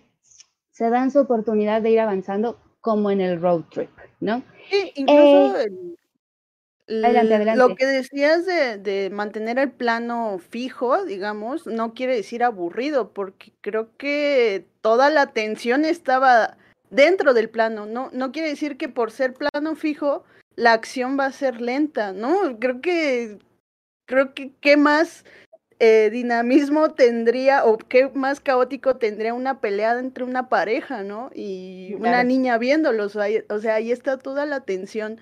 se 0.71 0.89
dan 0.89 1.11
su 1.11 1.19
oportunidad 1.19 1.81
de 1.81 1.91
ir 1.91 1.99
avanzando 1.99 2.59
como 2.79 3.11
en 3.11 3.19
el 3.19 3.41
road 3.41 3.63
trip, 3.71 3.89
¿no? 4.21 4.41
Sí, 4.69 4.91
incluso 4.95 5.59
eh, 5.59 5.71
lo 6.87 7.75
que 7.75 7.85
decías 7.85 8.45
de, 8.45 9.09
mantener 9.11 9.57
el 9.57 9.71
plano 9.71 10.39
fijo, 10.39 11.03
digamos, 11.03 11.65
no 11.65 11.93
quiere 11.93 12.15
decir 12.15 12.43
aburrido, 12.43 13.11
porque 13.11 13.51
creo 13.61 13.89
que 13.97 14.67
toda 14.81 15.09
la 15.09 15.21
atención 15.21 15.83
estaba 15.85 16.57
dentro 16.89 17.33
del 17.33 17.49
plano, 17.49 17.85
¿no? 17.85 18.09
No 18.13 18.31
quiere 18.31 18.49
decir 18.49 18.77
que 18.77 18.87
por 18.87 19.11
ser 19.11 19.33
plano 19.33 19.75
fijo 19.75 20.23
la 20.55 20.73
acción 20.73 21.17
va 21.19 21.25
a 21.25 21.31
ser 21.31 21.59
lenta, 21.59 22.13
¿no? 22.13 22.59
Creo 22.59 22.81
que, 22.81 23.39
creo 24.05 24.33
que, 24.33 24.53
¿qué 24.61 24.77
más 24.77 25.25
eh, 25.79 26.09
dinamismo 26.09 26.93
tendría 26.93 27.65
o 27.65 27.77
qué 27.77 28.09
más 28.13 28.39
caótico 28.39 28.95
tendría 28.95 29.33
una 29.33 29.59
pelea 29.59 29.99
entre 29.99 30.23
una 30.23 30.47
pareja, 30.47 31.03
¿no? 31.03 31.31
Y 31.33 31.95
una 31.95 32.23
niña 32.23 32.57
viéndolos. 32.57 33.17
O 33.49 33.59
sea, 33.59 33.75
ahí 33.75 33.91
está 33.91 34.17
toda 34.17 34.45
la 34.45 34.61
tensión 34.61 35.19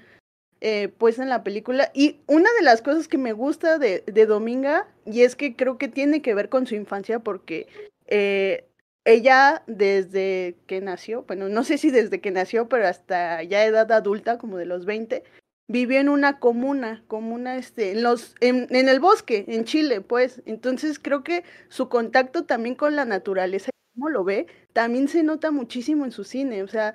eh, 0.66 0.88
pues 0.98 1.20
en 1.20 1.28
la 1.28 1.44
película. 1.44 1.92
Y 1.94 2.22
una 2.26 2.50
de 2.58 2.64
las 2.64 2.82
cosas 2.82 3.10
que 3.10 3.18
me 3.18 3.34
gusta 3.34 3.78
de, 3.80 4.02
de, 4.08 4.26
Dominga, 4.26 4.88
y 5.06 5.24
es 5.24 5.36
que 5.36 5.58
creo 5.58 5.78
que 5.78 5.90
tiene 5.90 6.22
que 6.22 6.34
ver 6.34 6.48
con 6.48 6.68
su 6.68 6.76
infancia, 6.76 7.20
porque 7.20 7.68
eh, 8.08 8.66
ella 9.04 9.64
desde 9.68 10.56
que 10.66 10.80
nació, 10.80 11.24
bueno, 11.24 11.50
no 11.50 11.66
sé 11.66 11.78
si 11.78 11.92
desde 11.92 12.22
que 12.22 12.32
nació, 12.32 12.70
pero 12.70 12.88
hasta 12.88 13.44
ya 13.44 13.66
edad 13.66 13.92
adulta, 13.92 14.38
como 14.38 14.56
de 14.58 14.66
los 14.66 14.86
20, 14.86 15.26
vivió 15.68 16.00
en 16.00 16.08
una 16.08 16.40
comuna, 16.40 17.04
comuna 17.08 17.58
este, 17.58 17.92
en 17.92 18.02
los, 18.02 18.34
en, 18.40 18.68
en, 18.70 18.88
el 18.88 19.02
bosque, 19.02 19.44
en 19.50 19.66
Chile, 19.66 20.00
pues. 20.00 20.42
Entonces 20.46 20.98
creo 20.98 21.26
que 21.26 21.44
su 21.68 21.90
contacto 21.90 22.46
también 22.46 22.76
con 22.76 22.96
la 22.96 23.04
naturaleza, 23.04 23.70
como 23.96 24.08
lo 24.08 24.24
ve, 24.24 24.48
también 24.72 25.10
se 25.10 25.24
nota 25.24 25.52
muchísimo 25.52 26.06
en 26.06 26.12
su 26.12 26.24
cine. 26.24 26.64
O 26.64 26.70
sea, 26.70 26.94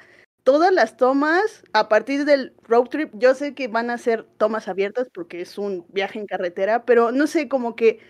todas 0.48 0.72
las 0.72 0.96
tomas 0.96 1.62
a 1.74 1.90
partir 1.90 2.24
del 2.24 2.54
road 2.62 2.86
trip, 2.86 3.12
yo 3.12 3.34
sé 3.34 3.54
que 3.54 3.68
van 3.68 3.90
a 3.90 3.98
ser 3.98 4.24
tomas 4.38 4.66
abiertas 4.66 5.10
porque 5.12 5.42
es 5.42 5.58
un 5.58 5.84
viaje 5.90 6.18
en 6.18 6.26
carretera, 6.26 6.86
pero 6.86 7.12
no 7.12 7.26
sé, 7.26 7.50
como 7.50 7.76
que 7.76 8.00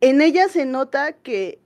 en 0.00 0.20
ella 0.20 0.48
se 0.48 0.66
nota 0.66 1.14
que, 1.14 1.58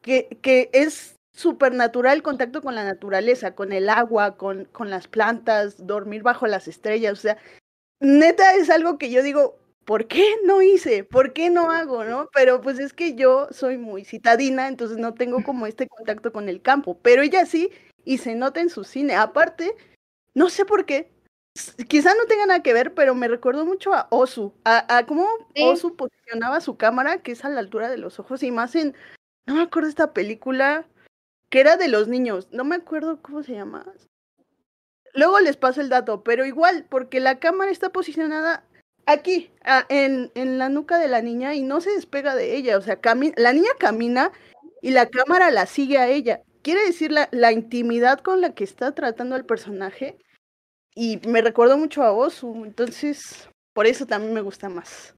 que, 0.00 0.38
que 0.40 0.70
es 0.72 1.16
súper 1.34 1.74
natural 1.74 2.16
el 2.16 2.22
contacto 2.22 2.62
con 2.62 2.74
la 2.74 2.84
naturaleza, 2.84 3.54
con 3.54 3.74
el 3.74 3.90
agua, 3.90 4.38
con, 4.38 4.64
con 4.64 4.88
las 4.88 5.08
plantas, 5.08 5.86
dormir 5.86 6.22
bajo 6.22 6.46
las 6.46 6.66
estrellas, 6.66 7.12
o 7.12 7.16
sea, 7.16 7.36
neta 8.00 8.54
es 8.54 8.70
algo 8.70 8.96
que 8.96 9.10
yo 9.10 9.22
digo, 9.22 9.58
¿por 9.84 10.08
qué 10.08 10.24
no 10.46 10.62
hice? 10.62 11.04
¿Por 11.04 11.34
qué 11.34 11.50
no 11.50 11.70
hago? 11.70 12.04
¿No? 12.04 12.30
Pero 12.32 12.62
pues 12.62 12.78
es 12.78 12.94
que 12.94 13.14
yo 13.14 13.48
soy 13.50 13.76
muy 13.76 14.06
citadina, 14.06 14.68
entonces 14.68 14.96
no 14.96 15.12
tengo 15.12 15.44
como 15.44 15.66
este 15.66 15.86
contacto 15.86 16.32
con 16.32 16.48
el 16.48 16.62
campo, 16.62 16.98
pero 17.02 17.20
ella 17.20 17.44
sí, 17.44 17.70
y 18.04 18.18
se 18.18 18.34
nota 18.34 18.60
en 18.60 18.70
su 18.70 18.84
cine. 18.84 19.16
Aparte, 19.16 19.74
no 20.34 20.50
sé 20.50 20.64
por 20.64 20.84
qué, 20.84 21.12
quizá 21.88 22.14
no 22.14 22.26
tenga 22.26 22.46
nada 22.46 22.62
que 22.62 22.72
ver, 22.72 22.94
pero 22.94 23.14
me 23.14 23.28
recuerdo 23.28 23.64
mucho 23.64 23.94
a 23.94 24.08
Osu, 24.10 24.52
a, 24.64 25.04
cómo 25.06 25.26
Osu 25.56 25.96
posicionaba 25.96 26.60
su 26.60 26.76
cámara, 26.76 27.18
que 27.18 27.32
es 27.32 27.44
a 27.44 27.48
la 27.48 27.60
altura 27.60 27.88
de 27.88 27.98
los 27.98 28.18
ojos, 28.18 28.42
y 28.42 28.50
más 28.50 28.74
en, 28.74 28.94
no 29.46 29.54
me 29.54 29.62
acuerdo 29.62 29.88
esta 29.88 30.12
película, 30.12 30.86
que 31.50 31.60
era 31.60 31.76
de 31.76 31.88
los 31.88 32.08
niños, 32.08 32.48
no 32.50 32.64
me 32.64 32.76
acuerdo 32.76 33.20
cómo 33.22 33.42
se 33.42 33.52
llama. 33.52 33.86
Luego 35.12 35.38
les 35.38 35.56
paso 35.56 35.80
el 35.80 35.88
dato, 35.88 36.24
pero 36.24 36.44
igual, 36.44 36.86
porque 36.88 37.20
la 37.20 37.38
cámara 37.38 37.70
está 37.70 37.90
posicionada 37.90 38.64
aquí, 39.06 39.52
en, 39.88 40.32
en 40.34 40.58
la 40.58 40.68
nuca 40.68 40.98
de 40.98 41.06
la 41.06 41.22
niña 41.22 41.54
y 41.54 41.62
no 41.62 41.80
se 41.80 41.90
despega 41.90 42.34
de 42.34 42.56
ella, 42.56 42.76
o 42.76 42.80
sea, 42.80 42.98
la 43.36 43.52
niña 43.52 43.70
camina 43.78 44.32
y 44.82 44.90
la 44.90 45.08
cámara 45.08 45.52
la 45.52 45.66
sigue 45.66 45.98
a 45.98 46.08
ella 46.08 46.42
quiere 46.64 46.84
decir 46.84 47.12
la, 47.12 47.28
la, 47.30 47.52
intimidad 47.52 48.18
con 48.18 48.40
la 48.40 48.54
que 48.54 48.64
está 48.64 48.92
tratando 48.92 49.36
el 49.36 49.44
personaje. 49.44 50.18
Y 50.96 51.20
me 51.28 51.42
recuerdo 51.42 51.78
mucho 51.78 52.02
a 52.02 52.12
Osu, 52.12 52.64
entonces 52.64 53.48
por 53.72 53.86
eso 53.86 54.06
también 54.06 54.32
me 54.32 54.40
gusta 54.40 54.68
más. 54.68 55.14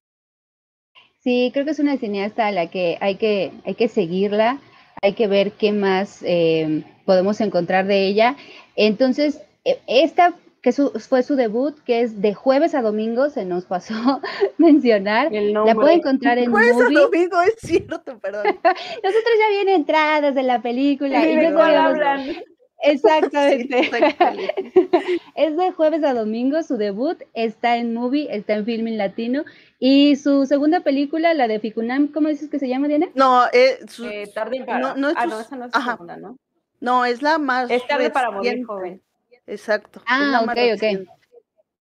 Sí, 1.20 1.50
creo 1.52 1.64
que 1.64 1.72
es 1.72 1.78
una 1.78 1.96
cineasta 1.96 2.46
a 2.46 2.52
la 2.52 2.68
que 2.68 2.98
hay 3.00 3.16
que, 3.16 3.52
hay 3.64 3.74
que 3.74 3.88
seguirla, 3.88 4.60
hay 5.02 5.14
que 5.14 5.26
ver 5.26 5.52
qué 5.52 5.72
más 5.72 6.22
eh, 6.22 6.84
podemos 7.04 7.40
encontrar 7.40 7.86
de 7.86 8.06
ella. 8.06 8.36
Entonces, 8.74 9.40
e, 9.64 9.80
esta 9.86 10.34
que 10.66 10.72
fue 10.72 11.22
su 11.22 11.36
debut, 11.36 11.78
que 11.84 12.00
es 12.00 12.20
de 12.20 12.34
jueves 12.34 12.74
a 12.74 12.82
domingo, 12.82 13.30
se 13.30 13.44
nos 13.44 13.66
pasó 13.66 13.94
mencionar. 14.58 15.30
La 15.30 15.76
puede 15.76 15.94
encontrar 15.94 16.38
en 16.38 16.50
Jueves 16.50 16.74
a 16.74 16.90
domingo, 16.90 17.40
es 17.42 17.54
cierto, 17.60 18.18
perdón. 18.18 18.46
Nosotros 18.64 19.34
ya 19.38 19.48
viene 19.50 19.76
entradas 19.76 20.34
de 20.34 20.42
la 20.42 20.62
película. 20.62 21.24
y 21.24 21.36
no 21.36 21.60
Exactamente. 22.82 23.78
es 25.36 25.56
de 25.56 25.70
jueves 25.70 26.02
a 26.02 26.14
domingo, 26.14 26.60
su 26.64 26.76
debut 26.76 27.22
está 27.32 27.76
en 27.76 27.94
Movie, 27.94 28.26
está 28.34 28.54
en 28.54 28.64
Filming 28.64 28.98
Latino. 28.98 29.44
Y 29.78 30.16
su 30.16 30.46
segunda 30.46 30.80
película, 30.80 31.32
la 31.34 31.46
de 31.46 31.60
Ficunam, 31.60 32.08
¿cómo 32.08 32.26
dices 32.28 32.50
que 32.50 32.58
se 32.58 32.68
llama, 32.68 32.88
Diana? 32.88 33.06
No, 33.14 33.44
eh, 33.52 33.78
eh 34.02 34.32
tarde 34.34 34.64
para... 34.66 34.80
no, 34.80 34.96
no, 34.96 35.10
es 35.10 35.14
ah, 35.16 35.26
no, 35.26 35.40
esa 35.40 35.54
no 35.54 35.66
es 35.66 35.72
la 35.72 35.80
segunda, 35.80 36.16
¿no? 36.16 36.36
No, 36.80 37.04
es 37.04 37.22
la 37.22 37.38
más. 37.38 37.70
Es 37.70 37.86
tarde 37.86 38.10
para 38.10 38.32
morir 38.32 38.64
joven. 38.66 39.00
Exacto. 39.46 40.02
Ah, 40.06 40.42
ok, 40.44 40.58
ok. 40.74 41.08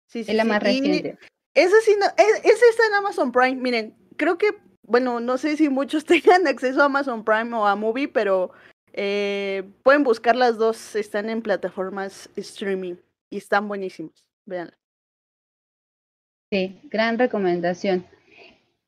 Sí, 0.07 0.23
sí, 0.23 0.31
es 0.31 0.35
la 0.35 0.43
más 0.43 0.61
reciente. 0.61 1.17
Esa 1.53 1.75
sí, 1.81 1.95
no, 1.99 2.05
es, 2.05 2.45
esa 2.45 2.65
está 2.69 2.87
en 2.87 2.93
Amazon 2.95 3.31
Prime. 3.31 3.55
Miren, 3.55 3.95
creo 4.17 4.37
que, 4.37 4.51
bueno, 4.83 5.19
no 5.19 5.37
sé 5.37 5.57
si 5.57 5.69
muchos 5.69 6.05
tengan 6.05 6.47
acceso 6.47 6.81
a 6.81 6.85
Amazon 6.85 7.23
Prime 7.23 7.55
o 7.55 7.65
a 7.65 7.75
Movie, 7.75 8.07
pero 8.07 8.51
eh, 8.93 9.63
pueden 9.83 10.03
buscar 10.03 10.35
las 10.35 10.57
dos. 10.57 10.95
Están 10.95 11.29
en 11.29 11.41
plataformas 11.41 12.29
streaming 12.35 12.95
y 13.29 13.37
están 13.37 13.67
buenísimos. 13.67 14.29
Vean. 14.45 14.71
Sí, 16.51 16.79
gran 16.85 17.17
recomendación. 17.17 18.05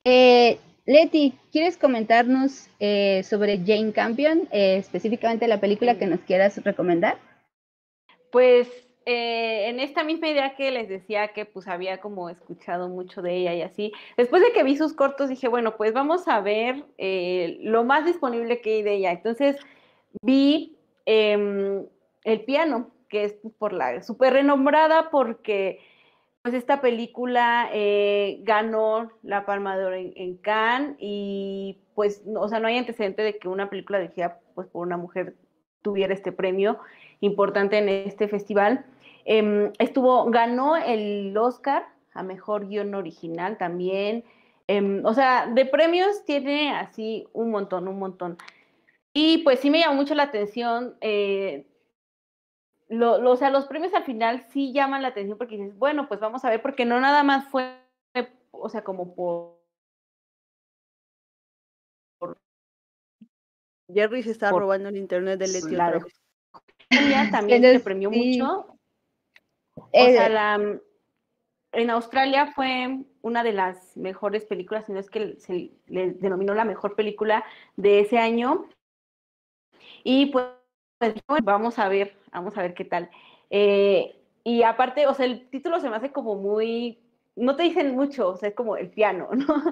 Eh, 0.04 0.58
Leti, 0.86 1.38
¿quieres 1.52 1.76
comentarnos 1.76 2.68
eh, 2.80 3.22
sobre 3.22 3.58
Jane 3.58 3.92
Campion, 3.92 4.48
eh, 4.52 4.78
específicamente 4.78 5.46
la 5.46 5.60
película 5.60 5.98
que 5.98 6.06
nos 6.06 6.20
quieras 6.20 6.56
recomendar? 6.64 7.18
Pues 8.30 8.68
eh, 9.10 9.70
en 9.70 9.80
esta 9.80 10.04
misma 10.04 10.28
idea 10.28 10.54
que 10.54 10.70
les 10.70 10.86
decía 10.86 11.28
que 11.28 11.46
pues 11.46 11.66
había 11.66 11.98
como 11.98 12.28
escuchado 12.28 12.90
mucho 12.90 13.22
de 13.22 13.36
ella 13.36 13.54
y 13.54 13.62
así, 13.62 13.92
después 14.18 14.42
de 14.42 14.52
que 14.52 14.62
vi 14.62 14.76
sus 14.76 14.92
cortos 14.92 15.30
dije, 15.30 15.48
bueno, 15.48 15.78
pues 15.78 15.94
vamos 15.94 16.28
a 16.28 16.42
ver 16.42 16.84
eh, 16.98 17.56
lo 17.62 17.84
más 17.84 18.04
disponible 18.04 18.60
que 18.60 18.74
hay 18.74 18.82
de 18.82 18.94
ella. 18.96 19.12
Entonces 19.12 19.56
vi 20.20 20.76
em, 21.06 21.86
el 22.24 22.44
piano, 22.44 22.90
que 23.08 23.24
es 23.24 23.36
por 23.58 23.72
la 23.72 24.02
súper 24.02 24.34
renombrada 24.34 25.08
porque 25.10 25.80
pues 26.42 26.52
esta 26.52 26.82
película 26.82 27.70
eh, 27.72 28.40
ganó 28.42 29.10
la 29.22 29.46
Palma 29.46 29.78
de 29.78 29.84
Oro 29.86 29.96
en, 29.96 30.36
Cannes 30.36 30.96
y 30.98 31.78
pues, 31.94 32.22
o 32.36 32.46
sea, 32.48 32.60
no 32.60 32.68
hay 32.68 32.76
antecedente 32.76 33.22
de 33.22 33.38
que 33.38 33.48
una 33.48 33.70
película 33.70 33.98
dirigida 33.98 34.38
pues 34.54 34.68
por 34.68 34.86
una 34.86 34.98
mujer 34.98 35.34
tuviera 35.82 36.12
este 36.12 36.32
premio 36.32 36.78
importante 37.20 37.78
en 37.78 37.88
este 37.88 38.28
festival. 38.28 38.84
Em, 39.24 39.72
estuvo, 39.78 40.30
ganó 40.30 40.76
el 40.76 41.36
Oscar 41.36 41.86
a 42.14 42.22
mejor 42.22 42.66
guion 42.68 42.94
original 42.94 43.58
también. 43.58 44.24
Em, 44.66 45.04
o 45.04 45.14
sea, 45.14 45.46
de 45.46 45.64
premios 45.66 46.24
tiene 46.24 46.74
así 46.74 47.26
un 47.32 47.50
montón, 47.50 47.88
un 47.88 47.98
montón. 47.98 48.36
Y 49.12 49.38
pues 49.38 49.60
sí 49.60 49.70
me 49.70 49.80
llamó 49.80 49.94
mucho 49.94 50.14
la 50.14 50.24
atención. 50.24 50.96
Eh, 51.00 51.66
lo, 52.88 53.30
o 53.30 53.36
sea, 53.36 53.50
los 53.50 53.66
premios 53.66 53.94
al 53.94 54.04
final 54.04 54.46
sí 54.50 54.72
llaman 54.72 55.02
la 55.02 55.08
atención 55.08 55.38
porque 55.38 55.56
dices, 55.56 55.76
bueno, 55.78 56.08
pues 56.08 56.20
vamos 56.20 56.44
a 56.44 56.50
ver, 56.50 56.62
porque 56.62 56.84
no 56.84 57.00
nada 57.00 57.22
más 57.22 57.48
fue, 57.50 57.78
o 58.50 58.68
sea, 58.68 58.82
como 58.82 59.14
por. 59.14 59.58
Jerry 63.92 64.22
se 64.22 64.32
está 64.32 64.50
robando 64.50 64.90
el 64.90 64.96
internet 64.96 65.38
del 65.38 65.52
Letio. 65.52 66.06
Claro 66.88 67.30
también 67.32 67.62
se 67.62 67.80
premió 67.80 68.10
mucho. 68.10 68.78
O 69.74 69.88
sea, 69.92 70.26
eh, 70.26 70.30
la, 70.30 70.80
en 71.72 71.90
Australia 71.90 72.46
fue 72.54 73.04
una 73.22 73.42
de 73.42 73.52
las 73.52 73.96
mejores 73.96 74.44
películas, 74.44 74.86
si 74.86 74.92
no 74.92 74.98
es 74.98 75.10
que 75.10 75.38
se 75.38 75.72
le 75.86 76.12
denominó 76.12 76.54
la 76.54 76.64
mejor 76.64 76.94
película 76.96 77.44
de 77.76 78.00
ese 78.00 78.18
año. 78.18 78.68
Y 80.02 80.26
pues, 80.26 80.46
vamos 81.42 81.78
a 81.78 81.88
ver, 81.88 82.16
vamos 82.32 82.56
a 82.56 82.62
ver 82.62 82.74
qué 82.74 82.84
tal. 82.84 83.10
Eh, 83.50 84.16
y 84.44 84.62
aparte, 84.62 85.06
o 85.06 85.14
sea, 85.14 85.26
el 85.26 85.48
título 85.50 85.80
se 85.80 85.90
me 85.90 85.96
hace 85.96 86.10
como 86.10 86.36
muy, 86.36 86.98
no 87.36 87.54
te 87.54 87.64
dicen 87.64 87.94
mucho, 87.94 88.30
o 88.30 88.36
sea, 88.36 88.48
es 88.48 88.54
como 88.54 88.76
el 88.76 88.90
piano, 88.90 89.28
¿no? 89.32 89.62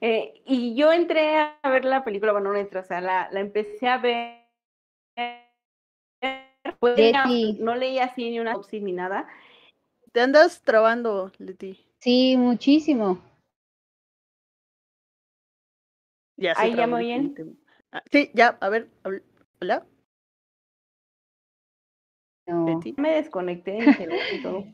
Eh, 0.00 0.42
y 0.44 0.74
yo 0.74 0.92
entré 0.92 1.36
a 1.38 1.70
ver 1.70 1.84
la 1.84 2.04
película, 2.04 2.32
bueno, 2.32 2.52
no 2.52 2.58
entré, 2.58 2.80
o 2.80 2.84
sea, 2.84 3.00
la, 3.00 3.28
la 3.32 3.40
empecé 3.40 3.88
a 3.88 3.98
ver 3.98 4.46
no 7.58 7.74
leí 7.74 7.98
así 7.98 8.30
ni 8.30 8.40
una 8.40 8.54
opción 8.56 8.84
ni 8.84 8.92
nada. 8.92 9.28
Te 10.12 10.20
andas 10.20 10.62
trabando, 10.62 11.30
Leti. 11.38 11.86
Sí, 11.98 12.36
muchísimo. 12.36 13.20
Ya 16.36 16.54
Ahí 16.56 16.74
ya 16.74 16.86
muy 16.86 17.04
bien. 17.04 17.34
Ah, 17.92 18.02
sí, 18.10 18.30
ya, 18.34 18.56
a 18.60 18.68
ver, 18.68 18.88
hola. 19.60 19.86
No. 22.46 22.80
Me 22.96 23.16
desconecté 23.16 23.78
y 23.78 24.42
todo. 24.42 24.64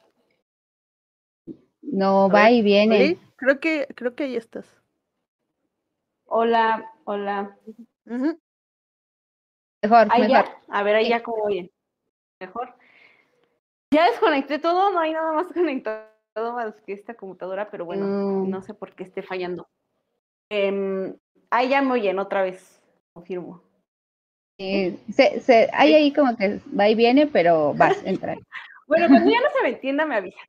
No, 1.81 2.29
va 2.29 2.51
y 2.51 2.63
viene. 2.63 3.19
Creo 3.37 3.61
que, 3.61 3.89
creo 3.95 4.15
que 4.15 4.25
ahí 4.25 4.37
estás. 4.37 4.81
Hola, 6.27 6.91
hola. 7.05 7.59
Mejor, 8.05 8.39
ahí 10.11 10.29
Ya. 10.29 10.57
A 10.69 10.83
ver, 10.83 10.97
ahí 10.97 11.09
ya 11.09 11.23
como 11.23 11.47
bien 11.47 11.71
mejor. 12.47 12.75
Ya 13.93 14.11
desconecté 14.11 14.59
todo, 14.59 14.93
no 14.93 15.01
hay 15.01 15.13
nada 15.13 15.33
más 15.33 15.47
conectado 15.55 16.07
más 16.35 16.75
que 16.87 16.95
esta 16.95 17.15
computadora, 17.15 17.71
pero 17.71 17.85
bueno, 17.85 18.07
mm. 18.07 18.51
no 18.51 18.63
sé 18.63 18.75
por 18.75 18.95
qué 18.95 19.05
esté 19.05 19.23
fallando. 19.23 19.69
Em, 20.51 21.15
ahí 21.51 21.69
ya 21.69 21.83
me 21.83 21.93
oyen 21.93 22.19
otra 22.19 22.43
vez, 22.43 22.83
confirmo. 23.15 23.63
Sí, 24.59 24.99
se, 25.13 25.41
se, 25.41 25.71
hay 25.73 25.95
ahí 25.95 26.13
como 26.13 26.37
que 26.37 26.61
va 26.79 26.89
y 26.89 26.95
viene, 26.95 27.27
pero 27.27 27.75
vas, 27.75 28.03
entra. 28.07 28.37
bueno, 28.87 29.09
cuando 29.09 29.31
ya 29.31 29.41
no 29.41 29.49
se 29.51 29.63
me 29.63 29.69
entienda, 29.71 30.07
me 30.07 30.17
avisa. 30.17 30.41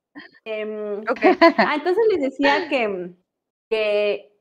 Em, 0.44 1.02
ah, 1.58 1.74
entonces 1.74 2.04
les 2.10 2.20
decía 2.22 2.68
que, 2.68 3.12
que 3.70 4.32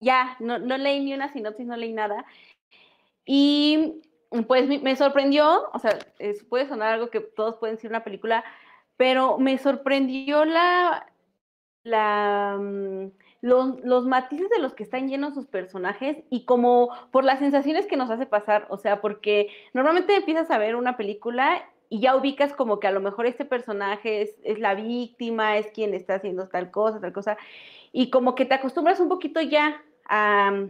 ya, 0.00 0.36
no, 0.40 0.58
no 0.58 0.78
leí 0.78 1.00
ni 1.00 1.14
una 1.14 1.32
sinopsis, 1.32 1.66
no 1.66 1.76
leí 1.76 1.92
nada. 1.92 2.24
Y 3.24 4.00
pues 4.46 4.68
me, 4.82 4.96
sorprendió, 4.96 5.70
o 5.72 5.78
sea, 5.78 5.98
puede 6.48 6.68
sonar 6.68 6.94
algo 6.94 7.10
que 7.10 7.20
todos 7.20 7.56
pueden 7.56 7.76
decir 7.76 7.90
una 7.90 8.04
película, 8.04 8.44
pero 8.96 9.38
me 9.38 9.56
sorprendió 9.58 10.44
la, 10.44 11.10
la, 11.82 12.58
mm, 12.60 13.10
los, 13.40 13.80
los, 13.84 14.04
matices 14.06 14.50
de 14.50 14.58
los 14.58 14.74
que 14.74 14.82
están 14.82 15.08
llenos 15.08 15.34
sus 15.34 15.46
personajes 15.46 16.18
y 16.30 16.44
como 16.44 16.90
por 17.10 17.24
las 17.24 17.38
sensaciones 17.38 17.86
que 17.86 17.96
nos 17.96 18.10
hace 18.10 18.26
pasar, 18.26 18.66
o 18.68 18.76
sea, 18.76 19.00
porque 19.00 19.48
normalmente 19.72 20.16
empiezas 20.16 20.50
a 20.50 20.58
ver 20.58 20.76
una 20.76 20.96
película 20.96 21.64
y 21.88 22.00
ya 22.00 22.14
ubicas 22.14 22.52
como 22.52 22.80
que 22.80 22.86
a 22.86 22.92
lo 22.92 23.00
mejor 23.00 23.24
este 23.24 23.46
personaje 23.46 24.20
es, 24.22 24.36
es 24.42 24.58
la 24.58 24.74
víctima, 24.74 25.56
es 25.56 25.68
quien 25.68 25.94
está 25.94 26.16
haciendo 26.16 26.48
tal 26.48 26.70
cosa, 26.70 27.00
tal 27.00 27.14
cosa, 27.14 27.38
y 27.92 28.10
como 28.10 28.34
que 28.34 28.44
te 28.44 28.54
acostumbras 28.54 29.00
un 29.00 29.08
poquito 29.08 29.40
ya 29.40 29.82
a... 30.06 30.66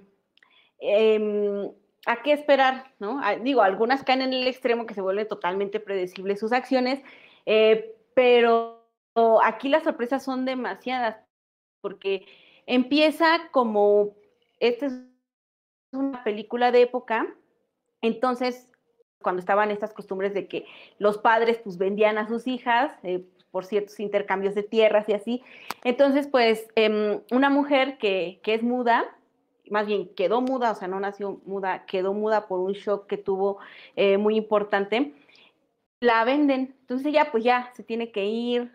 Eh, 0.80 1.72
a 2.08 2.22
qué 2.22 2.32
esperar, 2.32 2.90
¿no? 2.98 3.20
digo, 3.42 3.60
algunas 3.60 4.02
caen 4.02 4.22
en 4.22 4.32
el 4.32 4.46
extremo 4.46 4.86
que 4.86 4.94
se 4.94 5.02
vuelven 5.02 5.28
totalmente 5.28 5.78
predecibles 5.78 6.40
sus 6.40 6.52
acciones, 6.52 7.02
eh, 7.44 7.94
pero 8.14 8.82
aquí 9.44 9.68
las 9.68 9.82
sorpresas 9.82 10.24
son 10.24 10.46
demasiadas, 10.46 11.18
porque 11.82 12.24
empieza 12.64 13.50
como, 13.50 14.16
esta 14.58 14.86
es 14.86 14.94
una 15.92 16.24
película 16.24 16.72
de 16.72 16.80
época, 16.80 17.26
entonces, 18.00 18.70
cuando 19.20 19.40
estaban 19.40 19.70
estas 19.70 19.92
costumbres 19.92 20.32
de 20.32 20.48
que 20.48 20.64
los 20.98 21.18
padres 21.18 21.58
pues 21.58 21.76
vendían 21.76 22.16
a 22.16 22.26
sus 22.26 22.46
hijas 22.46 22.90
eh, 23.02 23.22
por 23.50 23.66
ciertos 23.66 24.00
intercambios 24.00 24.54
de 24.54 24.62
tierras 24.62 25.06
y 25.10 25.12
así, 25.12 25.42
entonces 25.84 26.26
pues 26.26 26.68
em, 26.74 27.20
una 27.30 27.50
mujer 27.50 27.98
que, 27.98 28.40
que 28.42 28.54
es 28.54 28.62
muda, 28.62 29.14
más 29.70 29.86
bien 29.86 30.08
quedó 30.14 30.40
muda, 30.40 30.72
o 30.72 30.74
sea, 30.74 30.88
no 30.88 31.00
nació 31.00 31.40
muda, 31.46 31.84
quedó 31.86 32.14
muda 32.14 32.46
por 32.48 32.60
un 32.60 32.72
shock 32.72 33.06
que 33.06 33.16
tuvo 33.16 33.58
eh, 33.96 34.16
muy 34.18 34.36
importante, 34.36 35.14
la 36.00 36.24
venden. 36.24 36.74
Entonces 36.80 37.06
ella 37.06 37.30
pues 37.30 37.44
ya 37.44 37.70
se 37.74 37.82
tiene 37.82 38.10
que 38.12 38.26
ir, 38.26 38.72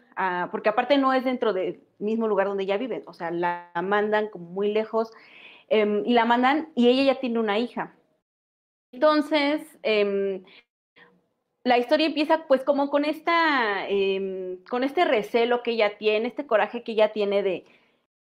porque 0.52 0.70
aparte 0.70 0.98
no 0.98 1.14
es 1.14 1.24
dentro 1.24 1.54
del 1.54 1.82
mismo 2.00 2.28
lugar 2.28 2.48
donde 2.48 2.64
ella 2.64 2.78
vive, 2.78 3.04
o 3.08 3.14
sea, 3.14 3.32
la 3.32 3.72
mandan 3.82 4.30
como 4.30 4.46
muy 4.46 4.72
lejos 4.72 5.12
em, 5.70 6.04
y 6.06 6.14
la 6.14 6.26
mandan 6.26 6.70
y 6.76 6.88
ella 6.90 7.04
ya 7.14 7.20
tiene 7.20 7.40
una 7.40 7.58
hija. 7.60 7.94
Entonces, 8.92 9.62
em, 9.82 10.44
la 11.64 11.78
historia 11.78 12.08
empieza 12.08 12.46
pues 12.48 12.64
como 12.64 12.90
con 12.90 13.06
esta, 13.06 13.88
em, 13.88 14.64
con 14.70 14.84
este 14.84 15.06
recelo 15.06 15.64
que 15.64 15.72
ella 15.72 15.98
tiene, 15.98 16.28
este 16.28 16.46
coraje 16.46 16.84
que 16.84 16.92
ella 16.92 17.12
tiene 17.14 17.42
de, 17.42 17.66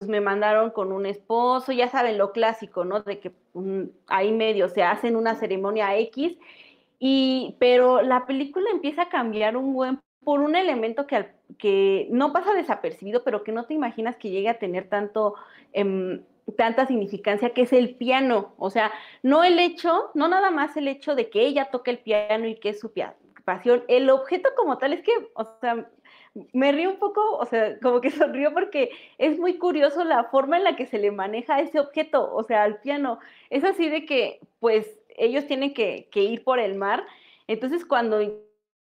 me 0.07 0.21
mandaron 0.21 0.71
con 0.71 0.91
un 0.91 1.05
esposo, 1.05 1.71
ya 1.71 1.89
saben 1.89 2.17
lo 2.17 2.31
clásico, 2.31 2.85
¿no? 2.85 3.01
De 3.01 3.19
que 3.19 3.31
ahí 4.07 4.31
medio 4.31 4.69
se 4.69 4.83
hacen 4.83 5.15
una 5.15 5.35
ceremonia 5.35 5.97
X, 5.97 6.37
y, 6.99 7.55
pero 7.59 8.01
la 8.01 8.25
película 8.25 8.69
empieza 8.71 9.03
a 9.03 9.09
cambiar 9.09 9.57
un 9.57 9.73
buen 9.73 9.99
por 10.23 10.41
un 10.41 10.55
elemento 10.55 11.07
que, 11.07 11.31
que 11.57 12.07
no 12.11 12.33
pasa 12.33 12.53
desapercibido, 12.53 13.23
pero 13.23 13.43
que 13.43 13.51
no 13.51 13.65
te 13.65 13.73
imaginas 13.73 14.17
que 14.17 14.29
llegue 14.29 14.49
a 14.49 14.59
tener 14.59 14.89
tanto, 14.89 15.35
em, 15.73 16.23
tanta 16.57 16.85
significancia, 16.85 17.53
que 17.53 17.63
es 17.63 17.73
el 17.73 17.95
piano. 17.95 18.53
O 18.57 18.69
sea, 18.69 18.91
no 19.23 19.43
el 19.43 19.59
hecho, 19.59 20.11
no 20.13 20.27
nada 20.27 20.51
más 20.51 20.75
el 20.77 20.87
hecho 20.87 21.15
de 21.15 21.29
que 21.29 21.41
ella 21.45 21.69
toque 21.71 21.91
el 21.91 21.99
piano 21.99 22.47
y 22.47 22.55
que 22.55 22.69
es 22.69 22.79
su 22.79 22.91
pasión, 23.45 23.83
el 23.87 24.09
objeto 24.09 24.49
como 24.55 24.77
tal 24.77 24.93
es 24.93 25.01
que, 25.01 25.11
o 25.33 25.45
sea, 25.61 25.89
me 26.53 26.71
río 26.71 26.91
un 26.91 26.97
poco, 26.97 27.37
o 27.37 27.45
sea, 27.45 27.79
como 27.79 28.01
que 28.01 28.11
sonrío 28.11 28.53
porque 28.53 28.91
es 29.17 29.39
muy 29.39 29.57
curioso 29.57 30.03
la 30.03 30.25
forma 30.25 30.57
en 30.57 30.63
la 30.63 30.75
que 30.75 30.85
se 30.85 30.99
le 30.99 31.11
maneja 31.11 31.59
ese 31.59 31.79
objeto, 31.79 32.33
o 32.33 32.43
sea, 32.43 32.63
al 32.63 32.81
piano. 32.81 33.19
Es 33.49 33.63
así 33.63 33.89
de 33.89 34.05
que, 34.05 34.39
pues, 34.59 34.87
ellos 35.09 35.45
tienen 35.47 35.73
que, 35.73 36.07
ir 36.13 36.43
por 36.43 36.59
el 36.59 36.75
mar. 36.75 37.05
Entonces, 37.47 37.85
cuando 37.85 38.19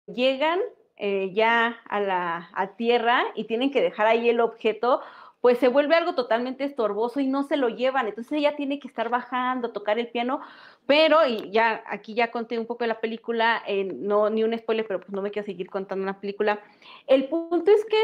llegan 0.08 0.60
eh, 0.98 1.32
ya 1.34 1.80
a 1.90 2.00
la 2.00 2.50
a 2.54 2.76
tierra 2.76 3.24
y 3.36 3.46
tienen 3.46 3.72
que 3.72 3.82
dejar 3.82 4.08
ahí 4.08 4.30
el 4.30 4.40
objeto, 4.40 5.02
pues 5.44 5.58
se 5.58 5.68
vuelve 5.68 5.94
algo 5.96 6.16
totalmente 6.16 6.64
estorboso 6.64 7.20
y 7.20 7.28
no 7.28 7.44
se 7.44 7.58
lo 7.58 7.68
llevan. 7.68 8.08
Entonces 8.08 8.32
ella 8.32 8.56
tiene 8.56 8.80
que 8.80 8.88
estar 8.88 9.10
bajando, 9.10 9.74
tocar 9.74 10.00
el 10.00 10.08
piano, 10.08 10.40
pero, 10.88 11.28
y 11.28 11.52
ya 11.52 11.84
aquí 11.86 12.14
ya 12.14 12.32
conté 12.32 12.58
un 12.58 12.66
poco 12.66 12.86
de 12.86 12.88
la 12.88 13.02
película, 13.02 13.62
no 13.94 14.30
ni 14.30 14.46
un 14.46 14.58
spoiler, 14.58 14.88
pero 14.88 15.02
pues 15.02 15.12
no 15.12 15.22
me 15.22 15.32
quiero 15.32 15.46
seguir 15.46 15.70
contando 15.70 16.02
una 16.02 16.18
película. 16.22 16.62
El 17.08 17.28
punto 17.28 17.70
es 17.72 17.84
que 17.84 18.02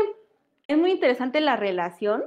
es 0.68 0.78
muy 0.78 0.92
interesante 0.92 1.40
la 1.40 1.56
relación 1.56 2.26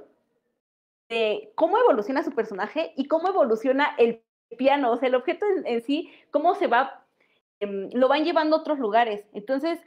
de 1.10 1.52
cómo 1.56 1.76
evoluciona 1.76 2.22
su 2.22 2.32
personaje 2.32 2.94
y 2.96 3.06
cómo 3.06 3.28
evoluciona 3.28 3.94
el 3.98 4.22
piano, 4.56 4.92
o 4.92 4.96
sea, 4.96 5.08
el 5.10 5.14
objeto 5.14 5.44
en, 5.66 5.82
sí, 5.82 6.10
cómo 6.30 6.54
se 6.54 6.68
va, 6.68 7.04
em, 7.60 7.90
lo 7.92 8.08
van 8.08 8.24
llevando 8.24 8.56
a 8.56 8.60
otros 8.60 8.78
lugares. 8.78 9.26
Entonces, 9.34 9.78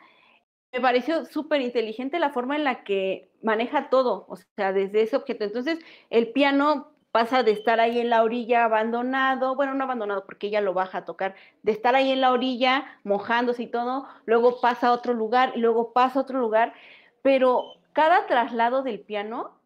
me 0.76 0.82
pareció 0.82 1.26
súper 1.26 1.62
inteligente 1.62 2.20
la 2.20 2.32
forma 2.32 2.58
en 2.58 2.66
la 2.66 2.84
que 2.84 3.32
maneja 3.42 3.90
todo, 3.90 4.26
o 4.28 4.36
sea, 4.58 4.74
desde 4.74 5.04
ese 5.04 5.16
objeto. 5.16 5.46
Entonces, 5.46 5.80
el 6.10 6.34
piano 6.34 6.92
pasa 7.12 7.44
de 7.44 7.52
estar 7.52 7.80
ahí 7.80 8.00
en 8.00 8.10
la 8.10 8.24
orilla 8.24 8.66
abandonado, 8.66 9.56
bueno, 9.56 9.74
no 9.74 9.86
abandonado 9.86 10.26
porque 10.26 10.48
ella 10.48 10.60
lo 10.60 10.74
baja 10.74 11.00
a 11.00 11.06
tocar, 11.06 11.36
de 11.64 11.72
estar 11.72 11.96
ahí 11.96 12.12
en 12.12 12.20
la 12.20 12.34
orilla 12.34 13.00
mojándose 13.06 13.64
y 13.64 13.68
todo, 13.68 14.06
luego 14.26 14.60
pasa 14.60 14.90
a 14.90 14.92
otro 14.92 15.14
lugar, 15.14 15.54
y 15.56 15.60
luego 15.60 15.94
pasa 15.94 16.20
a 16.20 16.24
otro 16.24 16.40
lugar, 16.40 16.74
pero 17.22 17.76
cada 17.94 18.28
traslado 18.28 18.84
del 18.84 19.00
piano 19.00 19.58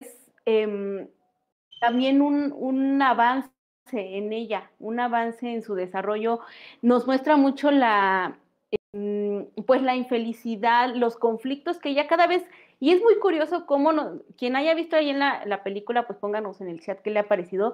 es 0.00 0.32
em, 0.44 1.08
también 1.80 2.20
un, 2.20 2.52
un 2.52 3.00
avance 3.00 3.52
en 3.92 4.32
ella, 4.32 4.72
un 4.80 4.98
avance 4.98 5.54
en 5.54 5.62
su 5.62 5.76
desarrollo, 5.76 6.40
nos 6.80 7.06
muestra 7.06 7.36
mucho 7.36 7.70
la, 7.70 8.41
pues 9.66 9.82
la 9.82 9.96
infelicidad, 9.96 10.94
los 10.94 11.16
conflictos 11.16 11.78
que 11.78 11.88
ella 11.88 12.06
cada 12.06 12.26
vez, 12.26 12.44
y 12.78 12.90
es 12.90 13.00
muy 13.00 13.18
curioso 13.18 13.64
cómo, 13.64 13.92
no, 13.92 14.20
quien 14.36 14.54
haya 14.54 14.74
visto 14.74 14.96
ahí 14.96 15.08
en 15.08 15.18
la, 15.18 15.62
película, 15.64 16.06
pues 16.06 16.18
pónganos 16.18 16.60
en 16.60 16.68
el 16.68 16.80
chat 16.80 17.00
qué 17.00 17.10
le 17.10 17.20
ha 17.20 17.28
parecido, 17.28 17.72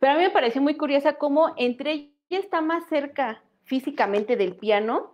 pero 0.00 0.12
a 0.12 0.16
mí 0.16 0.22
me 0.22 0.30
pareció 0.30 0.60
muy 0.60 0.76
curiosa 0.76 1.14
cómo 1.14 1.54
entre 1.56 1.92
ella 1.92 2.10
está 2.30 2.60
más 2.62 2.88
cerca 2.88 3.42
físicamente 3.62 4.36
del 4.36 4.56
piano, 4.56 5.12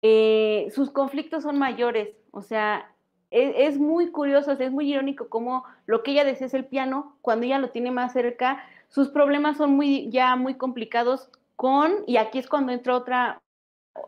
eh, 0.00 0.68
sus 0.74 0.90
conflictos 0.90 1.42
son 1.42 1.58
mayores, 1.58 2.16
o 2.30 2.40
sea, 2.40 2.90
es, 3.30 3.54
es, 3.56 3.78
muy 3.78 4.10
curioso, 4.10 4.52
es 4.52 4.70
muy 4.70 4.90
irónico 4.90 5.28
cómo 5.28 5.64
lo 5.84 6.02
que 6.02 6.12
ella 6.12 6.24
desea 6.24 6.46
es 6.46 6.54
el 6.54 6.64
piano, 6.64 7.16
cuando 7.20 7.44
ella 7.44 7.58
lo 7.58 7.68
tiene 7.68 7.90
más 7.90 8.14
cerca, 8.14 8.64
sus 8.88 9.08
problemas 9.08 9.58
son 9.58 9.76
muy, 9.76 10.08
ya 10.10 10.36
muy 10.36 10.54
complicados 10.54 11.28
con, 11.54 12.04
y 12.06 12.16
aquí 12.16 12.38
es 12.38 12.48
cuando 12.48 12.72
entra 12.72 12.96
otra, 12.96 13.42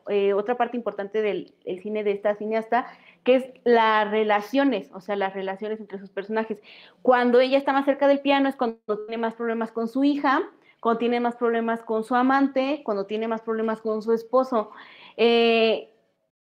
eh, 0.09 0.33
otra 0.33 0.57
parte 0.57 0.77
importante 0.77 1.23
del 1.23 1.55
cine 1.83 2.05
de 2.05 2.13
esta 2.13 2.35
cineasta, 2.37 2.87
que 3.25 3.37
es 3.37 3.45
las 3.65 4.11
relaciones, 4.11 4.91
o 4.93 5.01
sea, 5.01 5.17
las 5.17 5.35
relaciones 5.35 5.81
entre 5.81 5.99
sus 5.99 6.11
personajes. 6.11 6.59
Cuando 7.03 7.41
ella 7.41 7.59
está 7.59 7.73
más 7.73 7.85
cerca 7.85 8.09
del 8.09 8.21
piano 8.21 8.49
es 8.49 8.57
cuando 8.57 8.79
tiene 9.07 9.19
más 9.19 9.35
problemas 9.35 9.73
con 9.73 9.89
su 9.89 10.05
hija, 10.05 10.43
cuando 10.81 10.99
tiene 10.99 11.21
más 11.21 11.37
problemas 11.37 11.83
con 11.83 12.05
su 12.05 12.15
amante, 12.15 12.83
cuando 12.85 13.07
tiene 13.07 13.29
más 13.29 13.43
problemas 13.43 13.81
con 13.81 14.03
su 14.03 14.13
esposo. 14.13 14.71
Eh, 15.17 15.93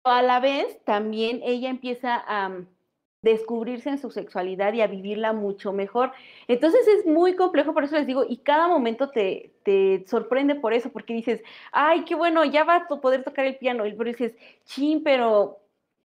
a 0.04 0.22
la 0.22 0.40
vez, 0.40 0.84
también 0.86 1.42
ella 1.44 1.70
empieza 1.70 2.16
a 2.16 2.52
descubrirse 3.24 3.90
en 3.90 3.98
su 3.98 4.12
sexualidad 4.12 4.74
y 4.74 4.82
a 4.82 4.88
vivirla 4.88 5.34
mucho 5.34 5.74
mejor. 5.74 6.12
Entonces 6.48 6.88
es 6.88 7.06
muy 7.08 7.36
complejo, 7.36 7.74
por 7.74 7.86
eso 7.86 7.96
les 7.96 8.06
digo, 8.06 8.26
y 8.28 8.38
cada 8.38 8.68
momento 8.68 9.10
te, 9.10 9.54
te 9.64 10.04
sorprende 10.08 10.56
por 10.56 10.74
eso, 10.74 10.92
porque 10.92 11.14
dices, 11.14 11.42
ay, 11.72 12.04
qué 12.06 12.16
bueno, 12.16 12.46
ya 12.46 12.66
va 12.66 12.76
a 12.76 12.88
poder 12.88 13.24
tocar 13.24 13.46
el 13.46 13.58
piano, 13.58 13.86
y 13.86 13.92
luego 13.92 14.04
dices, 14.04 14.36
chin, 14.66 15.04
pero 15.04 15.60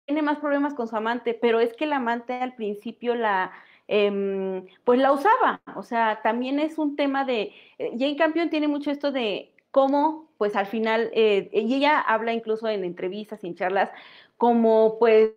tiene 0.04 0.22
más 0.22 0.38
problemas 0.38 0.74
con 0.74 0.88
su 0.88 0.96
amante, 0.96 1.34
pero 1.34 1.60
es 1.60 1.74
que 1.74 1.84
el 1.84 1.92
amante 1.92 2.34
al 2.34 2.54
principio 2.54 3.14
la, 3.14 3.52
em, 3.88 4.66
pues 4.84 4.98
la 5.00 5.12
usaba, 5.12 5.62
o 5.76 5.82
sea, 5.82 6.20
también 6.22 6.58
es 6.58 6.78
un 6.78 6.96
tema 6.96 7.24
de, 7.24 7.52
eh, 7.78 7.90
Jane 7.98 8.16
Campion 8.16 8.50
tiene 8.50 8.68
mucho 8.68 8.90
esto 8.90 9.12
de 9.12 9.52
cómo, 9.70 10.28
pues 10.38 10.56
al 10.56 10.66
final, 10.66 11.10
eh, 11.12 11.50
y 11.52 11.74
ella 11.74 12.00
habla 12.00 12.32
incluso 12.32 12.68
en 12.68 12.84
entrevistas, 12.84 13.44
en 13.44 13.54
charlas, 13.54 13.90
como 14.38 14.98
pues 14.98 15.32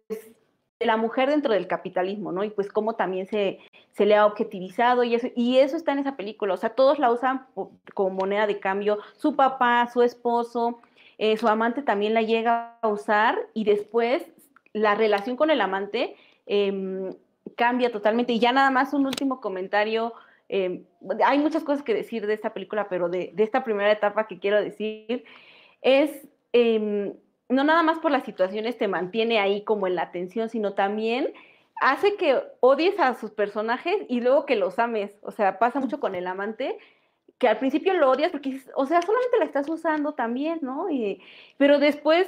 de 0.79 0.85
la 0.85 0.97
mujer 0.97 1.29
dentro 1.29 1.53
del 1.53 1.67
capitalismo, 1.67 2.31
¿no? 2.31 2.43
Y 2.43 2.49
pues 2.51 2.71
cómo 2.71 2.93
también 2.93 3.27
se, 3.27 3.59
se 3.91 4.05
le 4.05 4.15
ha 4.15 4.25
objetivizado 4.25 5.03
y 5.03 5.13
eso, 5.13 5.27
y 5.35 5.57
eso 5.57 5.75
está 5.75 5.91
en 5.91 5.99
esa 5.99 6.15
película, 6.15 6.53
o 6.53 6.57
sea, 6.57 6.69
todos 6.69 6.99
la 6.99 7.11
usan 7.11 7.45
como 7.93 8.09
moneda 8.11 8.47
de 8.47 8.59
cambio, 8.59 8.99
su 9.17 9.35
papá, 9.35 9.89
su 9.91 10.01
esposo, 10.01 10.79
eh, 11.17 11.35
su 11.35 11.49
amante 11.49 11.81
también 11.81 12.13
la 12.13 12.21
llega 12.21 12.77
a 12.81 12.87
usar 12.87 13.37
y 13.53 13.65
después 13.65 14.25
la 14.71 14.95
relación 14.95 15.35
con 15.35 15.49
el 15.49 15.59
amante 15.59 16.15
em, 16.45 17.13
cambia 17.57 17.91
totalmente. 17.91 18.31
Y 18.31 18.39
ya 18.39 18.53
nada 18.53 18.71
más 18.71 18.93
un 18.93 19.05
último 19.05 19.41
comentario 19.41 20.13
em, 20.47 20.85
hay 21.25 21.39
muchas 21.39 21.63
cosas 21.65 21.83
que 21.83 21.93
decir 21.93 22.25
de 22.25 22.33
esta 22.33 22.53
película, 22.53 22.87
pero 22.87 23.09
de, 23.09 23.33
esta 23.37 23.65
primera 23.65 23.91
etapa 23.91 24.27
que 24.27 24.39
quiero 24.39 24.61
decir 24.61 25.25
es, 25.81 26.25
em, 26.53 27.13
no 27.49 27.63
nada 27.63 27.83
más 27.83 27.99
por 27.99 28.11
las 28.11 28.23
situaciones 28.23 28.77
te 28.77 28.87
mantiene 28.87 29.39
ahí 29.39 29.63
como 29.63 29.87
en 29.87 29.95
la 29.95 30.03
atención, 30.03 30.49
sino 30.49 30.73
también 30.73 31.33
hace 31.81 32.15
que 32.15 32.41
odies 32.59 32.99
a 32.99 33.15
sus 33.15 33.31
personajes 33.31 33.97
y 34.07 34.21
luego 34.21 34.45
que 34.45 34.55
los 34.55 34.79
ames. 34.79 35.17
O 35.23 35.31
sea, 35.31 35.59
pasa 35.59 35.79
mucho 35.79 35.99
con 35.99 36.15
el 36.15 36.27
amante, 36.27 36.77
que 37.37 37.47
al 37.47 37.57
principio 37.57 37.93
lo 37.93 38.11
odias 38.11 38.31
porque, 38.31 38.61
o 38.75 38.85
sea, 38.85 39.01
solamente 39.01 39.39
la 39.39 39.45
estás 39.45 39.67
usando 39.69 40.13
también, 40.13 40.59
¿no? 40.61 40.89
Y, 40.89 41.21
pero 41.57 41.79
después 41.79 42.27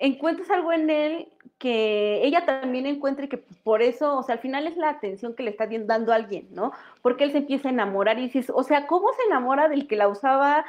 encuentras 0.00 0.50
algo 0.50 0.72
en 0.72 0.90
él 0.90 1.28
que 1.58 2.20
ella 2.24 2.44
también 2.44 2.86
encuentre 2.86 3.28
que 3.28 3.38
por 3.38 3.82
eso, 3.82 4.16
o 4.16 4.22
sea, 4.22 4.36
al 4.36 4.40
final 4.40 4.66
es 4.66 4.76
la 4.76 4.90
atención 4.90 5.34
que 5.34 5.42
le 5.42 5.50
está 5.50 5.66
dando 5.66 6.12
a 6.12 6.16
alguien, 6.16 6.46
¿no? 6.52 6.72
Porque 7.02 7.24
él 7.24 7.32
se 7.32 7.38
empieza 7.38 7.68
a 7.68 7.72
enamorar 7.72 8.18
y 8.18 8.22
dices, 8.22 8.50
o 8.54 8.62
sea, 8.62 8.86
¿cómo 8.86 9.12
se 9.12 9.22
enamora 9.24 9.68
del 9.68 9.88
que 9.88 9.96
la 9.96 10.08
usaba? 10.08 10.64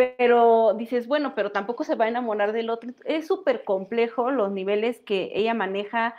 Pero 0.00 0.72
dices, 0.78 1.06
bueno, 1.06 1.34
pero 1.34 1.52
tampoco 1.52 1.84
se 1.84 1.94
va 1.94 2.06
a 2.06 2.08
enamorar 2.08 2.52
del 2.52 2.70
otro. 2.70 2.90
Es 3.04 3.26
súper 3.26 3.64
complejo 3.64 4.30
los 4.30 4.50
niveles 4.50 4.98
que 5.00 5.30
ella 5.34 5.52
maneja 5.52 6.14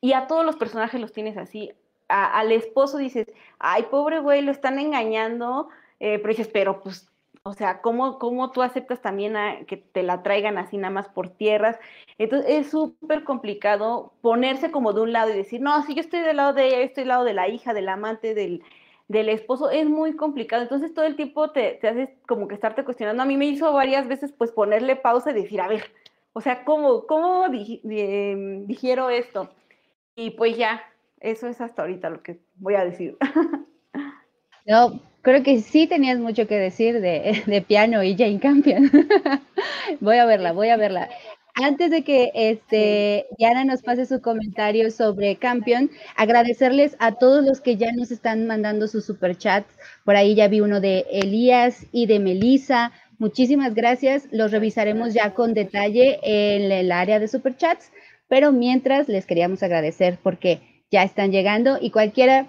y 0.00 0.14
a 0.14 0.26
todos 0.26 0.42
los 0.42 0.56
personajes 0.56 0.98
los 1.02 1.12
tienes 1.12 1.36
así. 1.36 1.70
al 2.08 2.50
esposo 2.50 2.96
dices, 2.96 3.26
ay, 3.58 3.84
pobre 3.90 4.20
güey, 4.20 4.40
lo 4.40 4.50
están 4.50 4.78
engañando, 4.78 5.68
eh, 6.00 6.18
pero 6.18 6.30
dices, 6.30 6.48
pero 6.48 6.82
pues 6.82 7.10
o 7.42 7.52
sea, 7.54 7.80
¿cómo, 7.82 8.18
¿cómo, 8.18 8.52
tú 8.52 8.62
aceptas 8.62 9.00
también 9.02 9.36
a 9.36 9.64
que 9.66 9.76
te 9.78 10.02
la 10.02 10.22
traigan 10.22 10.58
así 10.58 10.76
nada 10.78 10.92
más 10.92 11.08
por 11.08 11.28
tierras? 11.28 11.78
Entonces 12.18 12.50
es 12.50 12.70
súper 12.70 13.24
complicado 13.24 14.12
ponerse 14.22 14.70
como 14.70 14.92
de 14.92 15.02
un 15.02 15.12
lado 15.12 15.30
y 15.30 15.36
decir, 15.36 15.60
no, 15.60 15.82
si 15.84 15.94
yo 15.94 16.00
estoy 16.00 16.20
del 16.20 16.36
lado 16.36 16.54
de 16.54 16.66
ella, 16.68 16.78
yo 16.78 16.84
estoy 16.84 17.02
del 17.02 17.08
lado 17.08 17.24
de 17.24 17.34
la 17.34 17.48
hija, 17.48 17.74
del 17.74 17.88
amante, 17.88 18.34
del, 18.34 18.62
del 19.10 19.28
esposo, 19.28 19.70
es 19.70 19.88
muy 19.88 20.14
complicado. 20.14 20.62
Entonces 20.62 20.94
todo 20.94 21.04
el 21.04 21.16
tiempo 21.16 21.50
te, 21.50 21.78
te 21.80 21.88
haces 21.88 22.10
como 22.28 22.46
que 22.46 22.54
estarte 22.54 22.84
cuestionando. 22.84 23.24
A 23.24 23.26
mí 23.26 23.36
me 23.36 23.46
hizo 23.46 23.72
varias 23.72 24.06
veces 24.06 24.30
pues 24.30 24.52
ponerle 24.52 24.94
pausa 24.94 25.32
y 25.32 25.34
decir, 25.34 25.60
a 25.60 25.66
ver, 25.66 25.82
o 26.32 26.40
sea, 26.40 26.64
¿cómo, 26.64 27.06
cómo 27.08 27.46
em, 27.46 28.66
digiero 28.68 29.10
esto? 29.10 29.50
Y 30.14 30.30
pues 30.30 30.56
ya, 30.56 30.80
eso 31.18 31.48
es 31.48 31.60
hasta 31.60 31.82
ahorita 31.82 32.08
lo 32.08 32.22
que 32.22 32.38
voy 32.56 32.74
a 32.74 32.84
decir. 32.84 33.16
No, 34.66 35.00
creo 35.22 35.42
que 35.42 35.58
sí 35.60 35.86
tenías 35.88 36.18
mucho 36.18 36.46
que 36.46 36.56
decir 36.56 37.00
de, 37.00 37.42
de 37.46 37.62
piano 37.62 38.04
y 38.04 38.14
Jane 38.16 38.38
Campion. 38.38 38.90
voy 40.00 40.18
a 40.18 40.26
verla, 40.26 40.52
voy 40.52 40.68
a 40.68 40.76
verla. 40.76 41.08
Antes 41.54 41.90
de 41.90 42.02
que 42.02 42.30
este, 42.34 43.26
Diana 43.38 43.64
nos 43.64 43.82
pase 43.82 44.06
su 44.06 44.20
comentario 44.20 44.90
sobre 44.90 45.36
Campion, 45.36 45.90
agradecerles 46.16 46.96
a 46.98 47.12
todos 47.12 47.44
los 47.44 47.60
que 47.60 47.76
ya 47.76 47.92
nos 47.92 48.10
están 48.10 48.46
mandando 48.46 48.88
sus 48.88 49.04
superchats. 49.04 49.72
Por 50.04 50.16
ahí 50.16 50.34
ya 50.34 50.48
vi 50.48 50.60
uno 50.60 50.80
de 50.80 51.06
Elías 51.10 51.86
y 51.92 52.06
de 52.06 52.18
Melisa. 52.18 52.92
Muchísimas 53.18 53.74
gracias. 53.74 54.28
Los 54.30 54.52
revisaremos 54.52 55.12
ya 55.12 55.34
con 55.34 55.54
detalle 55.54 56.20
en 56.22 56.70
el 56.72 56.92
área 56.92 57.18
de 57.18 57.28
superchats. 57.28 57.90
Pero 58.28 58.52
mientras 58.52 59.08
les 59.08 59.26
queríamos 59.26 59.62
agradecer 59.62 60.18
porque 60.22 60.60
ya 60.90 61.02
están 61.02 61.32
llegando 61.32 61.78
y 61.80 61.90
cualquiera, 61.90 62.46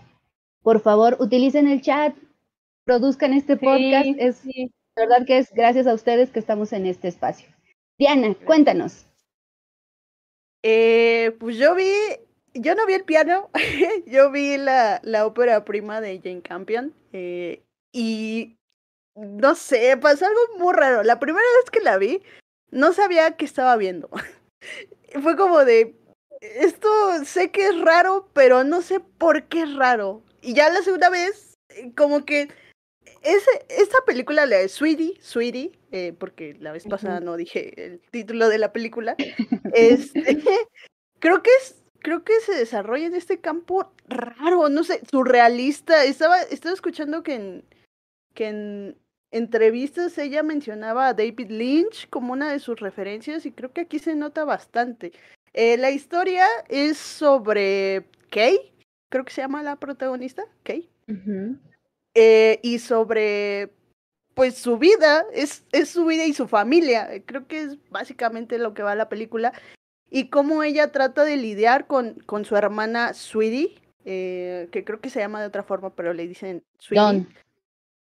por 0.61 0.79
favor, 0.81 1.17
utilicen 1.19 1.67
el 1.67 1.81
chat, 1.81 2.15
produzcan 2.85 3.33
este 3.33 3.57
podcast. 3.57 4.07
es 4.17 4.41
verdad 4.95 5.25
que 5.25 5.39
es 5.39 5.51
gracias 5.53 5.87
a 5.87 5.93
ustedes 5.93 6.29
que 6.29 6.39
estamos 6.39 6.71
en 6.71 6.85
este 6.85 7.07
espacio. 7.07 7.47
Diana, 8.01 8.33
cuéntanos. 8.33 9.05
Eh, 10.63 11.35
pues 11.39 11.57
yo 11.57 11.75
vi, 11.75 11.93
yo 12.55 12.73
no 12.73 12.87
vi 12.87 12.93
el 12.93 13.03
piano, 13.03 13.51
yo 14.07 14.31
vi 14.31 14.57
la, 14.57 14.99
la 15.03 15.27
ópera 15.27 15.63
prima 15.65 16.01
de 16.01 16.19
Jane 16.19 16.41
Campion 16.41 16.95
eh, 17.13 17.61
y 17.93 18.55
no 19.15 19.53
sé, 19.53 19.95
pasó 19.97 20.25
algo 20.25 20.39
muy 20.57 20.73
raro. 20.73 21.03
La 21.03 21.19
primera 21.19 21.45
vez 21.61 21.69
que 21.69 21.81
la 21.81 21.99
vi, 21.99 22.23
no 22.71 22.91
sabía 22.91 23.37
qué 23.37 23.45
estaba 23.45 23.77
viendo. 23.77 24.09
Fue 25.21 25.37
como 25.37 25.63
de, 25.63 25.95
esto 26.39 26.89
sé 27.23 27.51
que 27.51 27.67
es 27.67 27.79
raro, 27.81 28.27
pero 28.33 28.63
no 28.63 28.81
sé 28.81 28.99
por 28.99 29.43
qué 29.43 29.61
es 29.61 29.75
raro. 29.75 30.23
Y 30.41 30.55
ya 30.55 30.71
la 30.71 30.81
segunda 30.81 31.11
vez, 31.11 31.53
eh, 31.69 31.91
como 31.95 32.25
que 32.25 32.49
ese, 33.21 33.49
esta 33.69 33.97
película, 34.05 34.45
la 34.45 34.57
de 34.57 34.69
Sweetie, 34.69 35.17
Sweetie, 35.21 35.71
eh, 35.91 36.13
porque 36.17 36.55
la 36.59 36.71
vez 36.71 36.85
pasada 36.85 37.19
no 37.19 37.37
dije 37.37 37.85
el 37.85 37.99
título 38.11 38.49
de 38.49 38.57
la 38.57 38.73
película, 38.73 39.15
este, 39.73 40.39
creo 41.19 41.43
que 41.43 41.51
es, 41.61 41.81
creo 41.99 42.23
que 42.23 42.39
se 42.41 42.53
desarrolla 42.53 43.07
en 43.07 43.15
este 43.15 43.39
campo 43.39 43.91
raro, 44.07 44.69
no 44.69 44.83
sé, 44.83 45.01
surrealista. 45.09 46.03
Estaba, 46.03 46.41
estaba 46.41 46.73
escuchando 46.73 47.23
que 47.23 47.35
en, 47.35 47.65
que 48.33 48.47
en 48.47 48.97
entrevistas 49.31 50.17
ella 50.17 50.43
mencionaba 50.43 51.07
a 51.07 51.13
David 51.13 51.49
Lynch 51.49 52.09
como 52.09 52.33
una 52.33 52.51
de 52.51 52.59
sus 52.59 52.79
referencias 52.79 53.45
y 53.45 53.51
creo 53.51 53.71
que 53.71 53.81
aquí 53.81 53.99
se 53.99 54.15
nota 54.15 54.45
bastante. 54.45 55.13
Eh, 55.53 55.77
la 55.77 55.91
historia 55.91 56.45
es 56.69 56.97
sobre 56.97 58.05
Kay, 58.29 58.73
creo 59.09 59.25
que 59.25 59.33
se 59.33 59.41
llama 59.41 59.63
la 59.63 59.77
protagonista, 59.77 60.43
Kay. 60.63 60.89
Eh, 62.13 62.59
y 62.61 62.79
sobre 62.79 63.71
pues 64.33 64.57
su 64.57 64.77
vida, 64.77 65.25
es, 65.33 65.65
es 65.71 65.89
su 65.89 66.05
vida 66.05 66.25
y 66.25 66.33
su 66.33 66.47
familia. 66.47 67.09
Creo 67.25 67.47
que 67.47 67.61
es 67.61 67.89
básicamente 67.89 68.57
lo 68.57 68.73
que 68.73 68.83
va 68.83 68.93
a 68.93 68.95
la 68.95 69.09
película. 69.09 69.53
Y 70.09 70.29
cómo 70.29 70.63
ella 70.63 70.91
trata 70.91 71.23
de 71.23 71.37
lidiar 71.37 71.87
con, 71.87 72.15
con 72.25 72.43
su 72.43 72.55
hermana 72.55 73.13
Sweetie, 73.13 73.75
eh, 74.03 74.67
que 74.71 74.83
creo 74.83 74.99
que 74.99 75.09
se 75.09 75.19
llama 75.19 75.41
de 75.41 75.47
otra 75.47 75.63
forma, 75.63 75.95
pero 75.95 76.13
le 76.13 76.27
dicen 76.27 76.63
Sweetie. 76.79 77.01
Don. 77.03 77.29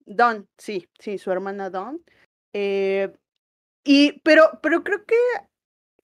Don, 0.06 0.48
sí, 0.56 0.88
sí, 0.98 1.18
su 1.18 1.30
hermana 1.30 1.70
Don. 1.70 2.02
Eh, 2.52 3.12
y, 3.84 4.20
pero, 4.20 4.58
pero 4.62 4.84
creo 4.84 5.04
que 5.04 5.16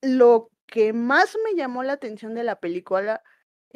lo 0.01 0.49
que 0.65 0.93
más 0.93 1.37
me 1.43 1.55
llamó 1.55 1.83
la 1.83 1.93
atención 1.93 2.33
de 2.33 2.43
la 2.43 2.59
película 2.59 3.21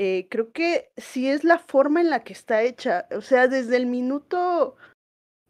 eh, 0.01 0.27
creo 0.29 0.53
que 0.53 0.89
sí 0.95 1.27
es 1.29 1.43
la 1.43 1.59
forma 1.59 1.99
en 1.99 2.09
la 2.09 2.23
que 2.23 2.31
está 2.31 2.61
hecha. 2.63 3.05
O 3.11 3.19
sea, 3.19 3.49
desde 3.49 3.75
el 3.75 3.85
minuto 3.85 4.77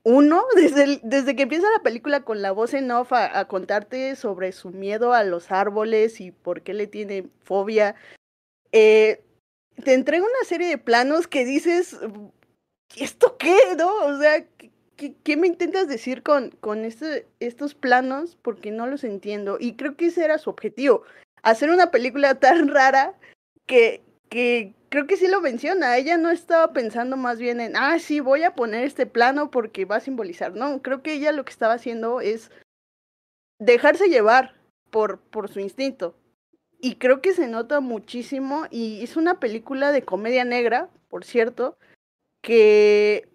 uno, 0.03 0.43
desde, 0.55 0.99
desde 1.03 1.35
que 1.35 1.43
empieza 1.43 1.69
la 1.69 1.83
película 1.83 2.23
con 2.23 2.41
la 2.41 2.51
voz 2.51 2.73
en 2.73 2.89
off 2.89 3.13
a, 3.13 3.45
contarte 3.45 4.15
sobre 4.15 4.51
su 4.51 4.71
miedo 4.71 5.13
a 5.13 5.23
los 5.23 5.51
árboles 5.51 6.19
y 6.19 6.31
por 6.31 6.63
qué 6.63 6.73
le 6.73 6.87
tiene 6.87 7.29
fobia, 7.43 7.93
eh, 8.71 9.21
te 9.83 9.93
entrega 9.93 10.23
una 10.23 10.47
serie 10.47 10.67
de 10.67 10.79
planos 10.79 11.27
que 11.27 11.45
dices, 11.45 11.99
¿y 12.95 13.03
esto 13.03 13.37
qué? 13.37 13.55
¿No? 13.77 13.93
O 14.05 14.17
sea, 14.17 14.47
¿qué, 14.95 15.13
qué 15.23 15.37
me 15.37 15.45
intentas 15.45 15.87
decir 15.87 16.23
con, 16.23 16.49
con 16.59 16.85
este, 16.85 17.27
estos 17.39 17.75
planos? 17.75 18.35
Porque 18.41 18.71
no 18.71 18.87
los 18.87 19.03
entiendo. 19.03 19.57
Y 19.59 19.75
creo 19.75 19.95
que 19.95 20.07
ese 20.07 20.25
era 20.25 20.39
su 20.39 20.49
objetivo, 20.49 21.03
hacer 21.43 21.69
una 21.69 21.91
película 21.91 22.33
tan 22.39 22.67
rara 22.69 23.13
que, 23.67 24.01
que 24.29 24.73
creo 24.89 25.07
que 25.07 25.17
sí 25.17 25.27
lo 25.27 25.41
menciona, 25.41 25.97
ella 25.97 26.17
no 26.17 26.31
estaba 26.31 26.73
pensando 26.73 27.17
más 27.17 27.39
bien 27.39 27.61
en, 27.61 27.75
ah, 27.75 27.99
sí, 27.99 28.19
voy 28.19 28.43
a 28.43 28.55
poner 28.55 28.83
este 28.83 29.05
plano 29.05 29.51
porque 29.51 29.85
va 29.85 29.97
a 29.97 30.01
simbolizar, 30.01 30.55
no, 30.55 30.81
creo 30.81 31.01
que 31.01 31.13
ella 31.13 31.31
lo 31.31 31.45
que 31.45 31.51
estaba 31.51 31.73
haciendo 31.73 32.21
es 32.21 32.51
dejarse 33.59 34.07
llevar 34.07 34.55
por, 34.89 35.19
por 35.19 35.49
su 35.49 35.59
instinto. 35.59 36.15
Y 36.81 36.95
creo 36.95 37.21
que 37.21 37.33
se 37.33 37.47
nota 37.47 37.81
muchísimo 37.81 38.65
y 38.71 39.03
es 39.03 39.17
una 39.17 39.39
película 39.39 39.91
de 39.91 40.03
comedia 40.03 40.45
negra, 40.45 40.89
por 41.09 41.25
cierto, 41.25 41.77
que 42.41 43.27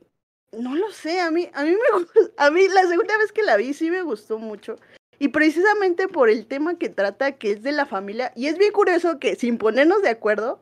no 0.53 0.75
lo 0.75 0.91
sé, 0.91 1.21
a 1.21 1.31
mí, 1.31 1.51
a 1.53 1.65
mí 1.65 1.73
me 1.73 1.79
a 2.39 2.51
mí 2.51 2.69
la 2.69 2.87
segunda 2.87 3.19
vez 3.19 3.33
que 3.33 3.43
la 3.43 3.57
vi 3.57 3.75
sí 3.75 3.91
me 3.91 4.03
gustó 4.03 4.39
mucho. 4.39 4.77
Y 5.19 5.29
precisamente 5.29 6.09
por 6.09 6.29
el 6.29 6.47
tema 6.47 6.79
que 6.79 6.89
trata, 6.89 7.33
que 7.33 7.53
es 7.53 7.63
de 7.63 7.73
la 7.73 7.87
familia, 7.87 8.33
y 8.35 8.47
es 8.47 8.59
bien 8.59 8.73
curioso 8.73 9.19
que 9.19 9.37
sin 9.37 9.59
ponernos 9.59 10.03
de 10.03 10.09
acuerdo, 10.09 10.61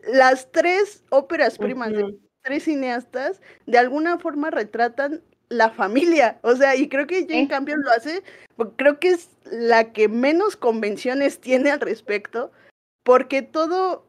las 0.00 0.50
tres 0.52 1.04
óperas 1.10 1.58
primas 1.58 1.92
de 1.92 2.16
tres 2.42 2.64
cineastas 2.64 3.40
de 3.66 3.78
alguna 3.78 4.18
forma 4.18 4.50
retratan 4.50 5.22
la 5.48 5.70
familia, 5.70 6.38
o 6.42 6.54
sea, 6.56 6.76
y 6.76 6.88
creo 6.88 7.06
que 7.06 7.22
Jane 7.22 7.42
eh. 7.42 7.48
Campion 7.48 7.80
lo 7.82 7.90
hace, 7.90 8.22
creo 8.76 9.00
que 9.00 9.10
es 9.10 9.30
la 9.44 9.92
que 9.92 10.08
menos 10.08 10.56
convenciones 10.56 11.40
tiene 11.40 11.70
al 11.70 11.80
respecto, 11.80 12.52
porque 13.02 13.42
todo 13.42 14.04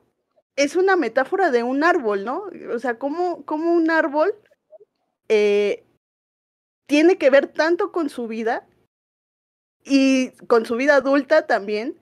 es 0.55 0.75
una 0.75 0.97
metáfora 0.97 1.51
de 1.51 1.63
un 1.63 1.83
árbol, 1.83 2.25
¿no? 2.25 2.43
O 2.73 2.79
sea, 2.79 2.99
como, 2.99 3.45
como 3.45 3.73
un 3.73 3.89
árbol 3.89 4.35
eh, 5.29 5.85
tiene 6.85 7.17
que 7.17 7.29
ver 7.29 7.47
tanto 7.47 7.93
con 7.93 8.09
su 8.09 8.27
vida 8.27 8.67
y 9.85 10.31
con 10.47 10.65
su 10.65 10.75
vida 10.75 10.95
adulta 10.95 11.47
también, 11.47 11.97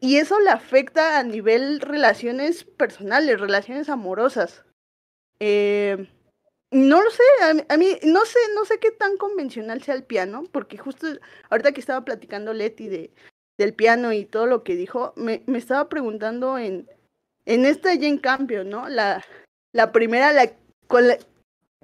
y 0.00 0.16
eso 0.16 0.38
le 0.40 0.50
afecta 0.50 1.18
a 1.18 1.22
nivel 1.22 1.80
relaciones 1.80 2.64
personales, 2.64 3.40
relaciones 3.40 3.88
amorosas. 3.88 4.64
Eh, 5.40 6.08
no 6.70 7.02
lo 7.02 7.10
sé, 7.10 7.22
a 7.68 7.76
mí, 7.76 7.86
no 8.02 8.24
sé, 8.24 8.38
no 8.54 8.64
sé 8.64 8.78
qué 8.78 8.90
tan 8.90 9.16
convencional 9.16 9.82
sea 9.82 9.94
el 9.94 10.04
piano, 10.04 10.44
porque 10.52 10.78
justo 10.78 11.06
ahorita 11.48 11.72
que 11.72 11.80
estaba 11.80 12.04
platicando 12.04 12.52
Leti 12.52 12.88
de, 12.88 13.14
del 13.56 13.72
piano 13.72 14.12
y 14.12 14.24
todo 14.24 14.46
lo 14.46 14.64
que 14.64 14.76
dijo, 14.76 15.12
me, 15.16 15.42
me 15.46 15.58
estaba 15.58 15.88
preguntando 15.88 16.58
en, 16.58 16.90
en 17.44 17.64
esta 17.64 17.90
Jane 17.90 18.20
Campion, 18.20 18.68
¿no? 18.68 18.88
La, 18.88 19.24
la 19.72 19.92
primera, 19.92 20.32
la, 20.32 20.52
pues, 20.88 21.26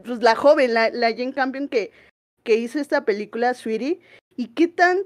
la 0.05 0.35
joven, 0.35 0.75
la, 0.75 0.91
la 0.91 1.11
Jane 1.11 1.33
Campion 1.33 1.69
que, 1.69 1.93
que 2.43 2.57
hizo 2.57 2.79
esta 2.79 3.05
película, 3.05 3.55
Sweetie, 3.55 4.01
y 4.37 4.49
qué 4.49 4.69
tan, 4.69 4.99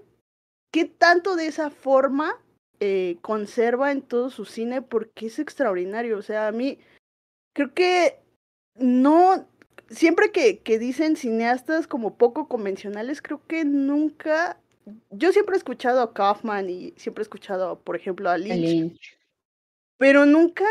qué 0.73 0.87
tanto 0.87 1.37
de 1.37 1.47
esa 1.47 1.71
forma 1.71 2.41
eh, 2.81 3.17
conserva 3.23 3.93
en 3.93 4.03
todo 4.03 4.31
su 4.31 4.45
cine, 4.45 4.83
porque 4.83 5.27
es 5.27 5.39
extraordinario. 5.39 6.19
O 6.19 6.23
sea, 6.23 6.49
a 6.49 6.53
mí 6.53 6.79
creo 7.55 7.73
que 7.73 8.19
no, 8.75 9.49
siempre 9.89 10.31
que, 10.33 10.59
que 10.59 10.79
dicen 10.79 11.17
cineastas 11.17 11.87
como 11.87 12.17
poco 12.17 12.49
convencionales, 12.49 13.23
creo 13.23 13.45
que 13.47 13.65
nunca, 13.65 14.61
yo 15.11 15.33
siempre 15.33 15.55
he 15.55 15.59
escuchado 15.59 16.01
a 16.01 16.13
Kaufman 16.13 16.69
y 16.69 16.93
siempre 16.97 17.23
he 17.23 17.25
escuchado, 17.25 17.81
por 17.81 17.97
ejemplo, 17.97 18.31
a 18.31 18.39
Lynch, 18.39 19.19
pero 19.99 20.27
nunca 20.27 20.67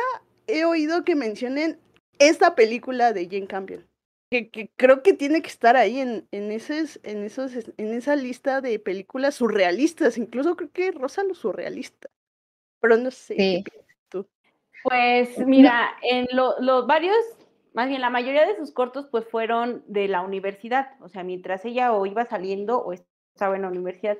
he 0.48 0.66
oído 0.66 1.04
que 1.04 1.16
mencionen 1.16 1.80
esta 2.20 2.56
película 2.56 3.14
de 3.14 3.26
Jane 3.26 3.48
Campion. 3.48 3.88
Que, 4.32 4.50
que, 4.50 4.72
creo 4.76 5.04
que 5.04 5.14
tiene 5.14 5.42
que 5.42 5.48
estar 5.48 5.76
ahí 5.76 6.00
en, 6.00 6.28
en, 6.32 6.52
esos, 6.52 7.00
en, 7.04 7.24
esos, 7.24 7.54
en 7.78 7.94
esa 7.94 8.16
lista 8.16 8.60
de 8.60 8.80
películas 8.80 9.36
surrealistas, 9.36 10.18
incluso 10.18 10.56
creo 10.56 10.72
que 10.72 10.92
Rosa 10.92 11.24
lo 11.24 11.36
surrealista, 11.36 12.10
pero 12.80 12.98
no 12.98 13.12
sé. 13.12 13.36
Sí. 13.36 13.64
tú? 14.10 14.28
Pues 14.84 15.38
mira, 15.40 15.96
en 16.02 16.28
los 16.32 16.56
lo, 16.60 16.88
varios 16.88 17.16
más 17.76 17.90
bien 17.90 18.02
la 18.02 18.10
mayoría 18.10 18.48
de 18.48 18.56
sus 18.56 18.72
cortos 18.72 19.06
pues 19.12 19.28
fueron 19.28 19.84
de 19.88 20.08
la 20.08 20.22
universidad, 20.22 20.94
o 21.02 21.10
sea, 21.10 21.24
mientras 21.24 21.66
ella 21.66 21.92
o 21.92 22.06
iba 22.06 22.26
saliendo 22.26 22.80
o 22.80 22.94
estaba 22.94 23.58
en 23.58 23.64
la 23.64 23.68
universidad. 23.68 24.18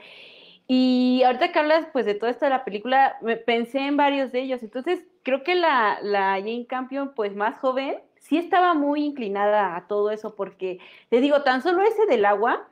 Y 0.68 1.24
ahorita 1.26 1.52
que 1.52 1.60
hablas 1.60 1.88
pues 1.94 2.06
de 2.06 2.16
todo 2.16 2.30
esto 2.30 2.46
de 2.46 2.52
la 2.52 2.66
película, 2.66 3.18
me 3.22 3.38
pensé 3.38 3.80
en 3.80 3.96
varios 3.96 4.34
de 4.34 4.42
ellos. 4.42 4.62
Entonces, 4.62 5.06
creo 5.24 5.44
que 5.44 5.56
la, 5.56 6.00
la 6.02 6.34
Jane 6.34 6.66
Campion 6.68 7.14
pues 7.16 7.34
más 7.34 7.58
joven 7.60 7.96
sí 8.26 8.38
estaba 8.38 8.74
muy 8.74 9.04
inclinada 9.06 9.76
a 9.76 9.88
todo 9.88 10.10
eso 10.10 10.36
porque, 10.36 10.80
te 11.10 11.22
digo, 11.22 11.44
tan 11.44 11.62
solo 11.62 11.84
ese 11.84 12.06
del 12.08 12.26
agua, 12.26 12.68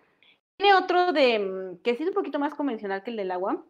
tiene 0.57 0.73
otro 0.73 1.13
de, 1.13 1.39
mm, 1.39 1.77
que 1.83 1.95
sí 1.95 2.03
es 2.03 2.09
un 2.09 2.15
poquito 2.15 2.39
más 2.39 2.55
convencional 2.55 3.03
que 3.03 3.11
el 3.11 3.17
del 3.17 3.31
agua, 3.31 3.63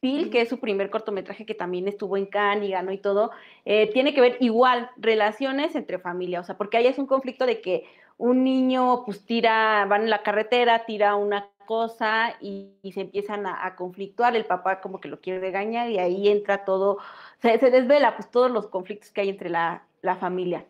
Pil, 0.00 0.30
que 0.30 0.42
es 0.42 0.48
su 0.48 0.60
primer 0.60 0.90
cortometraje 0.90 1.46
que 1.46 1.54
también 1.54 1.88
estuvo 1.88 2.16
en 2.16 2.26
Cannes 2.26 2.68
y 2.68 2.72
ganó 2.72 2.92
y 2.92 2.98
todo, 2.98 3.30
eh, 3.64 3.90
tiene 3.92 4.14
que 4.14 4.20
ver 4.20 4.36
igual 4.40 4.90
relaciones 4.96 5.74
entre 5.74 5.98
familia, 5.98 6.40
o 6.40 6.44
sea, 6.44 6.56
porque 6.56 6.76
ahí 6.76 6.86
es 6.86 6.98
un 6.98 7.06
conflicto 7.06 7.46
de 7.46 7.60
que 7.60 7.84
un 8.18 8.44
niño 8.44 9.04
pues 9.04 9.24
tira, 9.24 9.84
van 9.88 10.02
en 10.02 10.10
la 10.10 10.22
carretera, 10.22 10.84
tira 10.84 11.16
una 11.16 11.48
cosa 11.66 12.36
y, 12.40 12.70
se 12.94 13.00
empiezan 13.00 13.46
a, 13.46 13.74
conflictuar, 13.74 14.36
el 14.36 14.44
papá 14.44 14.80
como 14.80 15.00
que 15.00 15.08
lo 15.08 15.20
quiere 15.20 15.40
regañar 15.40 15.90
y 15.90 15.98
ahí 15.98 16.28
entra 16.28 16.64
todo, 16.64 16.98
se, 17.42 17.58
desvela 17.58 18.16
pues 18.16 18.30
todos 18.30 18.50
los 18.50 18.68
conflictos 18.68 19.10
que 19.10 19.22
hay 19.22 19.30
entre 19.30 19.50
la, 19.50 19.82
la 20.02 20.16
familia, 20.16 20.64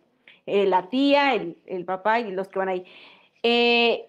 eh, 0.46 0.66
la 0.66 0.88
tía, 0.88 1.34
el, 1.34 1.58
el, 1.66 1.84
papá 1.84 2.20
y 2.20 2.30
los 2.30 2.48
que 2.48 2.58
van 2.58 2.68
ahí. 2.68 2.84
Eh, 3.42 4.08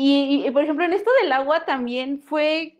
y, 0.00 0.48
por 0.52 0.62
ejemplo, 0.62 0.84
en 0.84 0.92
esto 0.92 1.10
del 1.20 1.32
agua 1.32 1.64
también 1.64 2.20
fue 2.20 2.78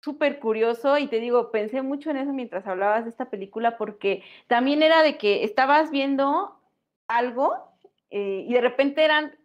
súper 0.00 0.40
curioso 0.40 0.98
y 0.98 1.06
te 1.06 1.20
digo, 1.20 1.52
pensé 1.52 1.82
mucho 1.82 2.10
en 2.10 2.16
eso 2.16 2.32
mientras 2.32 2.66
hablabas 2.66 3.04
de 3.04 3.10
esta 3.10 3.30
película 3.30 3.76
porque 3.76 4.24
también 4.48 4.82
era 4.82 5.04
de 5.04 5.16
que 5.16 5.44
estabas 5.44 5.92
viendo 5.92 6.58
algo 7.06 7.54
eh, 8.10 8.44
y 8.48 8.52
de 8.52 8.60
repente 8.60 9.04
eran 9.04 9.36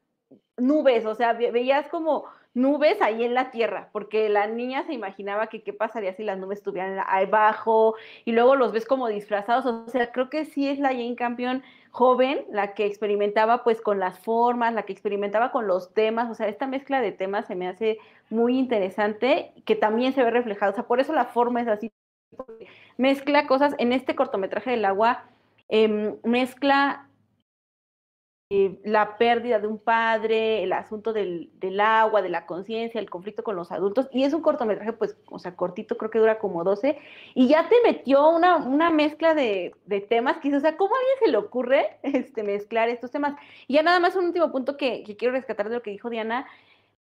nubes, 0.58 1.06
o 1.06 1.14
sea, 1.14 1.34
veías 1.34 1.88
como 1.90 2.26
nubes 2.56 3.02
ahí 3.02 3.24
en 3.24 3.36
la 3.36 3.52
tierra, 3.52 3.90
porque 3.94 4.28
la 4.28 4.48
niña 4.48 4.84
se 4.84 4.94
imaginaba 4.94 5.48
que 5.48 5.62
qué 5.62 5.74
pasaría 5.74 6.14
si 6.14 6.24
las 6.24 6.40
nubes 6.40 6.58
estuvieran 6.58 7.00
abajo 7.08 7.96
y 8.26 8.32
luego 8.32 8.56
los 8.56 8.72
ves 8.72 8.86
como 8.86 9.08
disfrazados, 9.08 9.66
o 9.68 9.88
sea, 9.90 10.12
creo 10.12 10.30
que 10.30 10.46
sí 10.46 10.68
es 10.68 10.80
la 10.80 10.90
Jane 10.90 11.16
Campion 11.16 11.64
joven 11.92 12.46
la 12.50 12.74
que 12.74 12.86
experimentaba 12.86 13.64
pues 13.64 13.82
con 13.82 14.00
las 14.00 14.18
formas, 14.20 14.74
la 14.74 14.84
que 14.84 14.94
experimentaba 14.94 15.52
con 15.52 15.68
los 15.68 15.94
temas, 15.94 16.30
o 16.30 16.36
sea, 16.36 16.48
esta 16.48 16.66
mezcla 16.66 17.02
de 17.02 17.12
temas 17.12 17.46
se 17.46 17.56
me 17.56 17.68
hace 17.68 18.00
muy 18.30 18.58
interesante, 18.58 19.52
que 19.66 19.76
también 19.76 20.14
se 20.14 20.24
ve 20.24 20.32
reflejado, 20.32 20.72
o 20.72 20.76
sea, 20.76 20.86
por 20.88 21.00
eso 21.00 21.14
la 21.14 21.26
forma 21.26 21.62
es 21.62 21.68
así, 21.68 21.92
mezcla 22.98 23.46
cosas, 23.46 23.76
en 23.78 23.92
este 23.92 24.16
cortometraje 24.16 24.72
del 24.72 24.86
agua, 24.86 25.26
eh, 25.68 26.16
mezcla 26.24 27.08
eh, 28.54 28.78
la 28.84 29.18
pérdida 29.18 29.60
de 29.60 29.68
un 29.68 29.78
padre, 29.78 30.62
el 30.62 30.74
asunto 30.74 31.14
del, 31.14 31.50
del 31.62 31.80
agua, 31.80 32.22
de 32.22 32.28
la 32.28 32.46
conciencia, 32.46 33.00
el 33.00 33.10
conflicto 33.10 33.46
con 33.46 33.56
los 33.56 33.72
adultos, 33.72 34.10
y 34.12 34.26
es 34.26 34.34
un 34.34 34.42
cortometraje, 34.42 34.92
pues, 34.92 35.16
o 35.30 35.40
sea, 35.40 35.56
cortito, 35.56 35.96
creo 35.96 36.12
que 36.12 36.20
dura 36.20 36.38
como 36.38 36.66
12, 36.66 36.98
y 37.34 37.48
ya 37.48 37.70
te 37.70 37.76
metió 37.86 38.28
una, 38.28 38.58
una 38.58 38.90
mezcla 38.90 39.34
de, 39.34 39.74
de 39.86 40.02
temas 40.02 40.40
que 40.40 40.54
o 40.54 40.60
sea, 40.60 40.76
¿cómo 40.76 40.94
a 40.94 40.98
alguien 40.98 41.16
se 41.24 41.32
le 41.32 41.38
ocurre 41.38 41.98
este, 42.04 42.44
mezclar 42.44 42.90
estos 42.90 43.10
temas? 43.10 43.36
Y 43.68 43.76
ya 43.76 43.84
nada 43.84 44.02
más 44.02 44.18
un 44.18 44.26
último 44.26 44.52
punto 44.52 44.76
que, 44.76 45.04
que 45.04 45.16
quiero 45.16 45.34
rescatar 45.34 45.70
de 45.70 45.76
lo 45.76 45.82
que 45.82 45.92
dijo 45.92 46.10
Diana, 46.10 46.46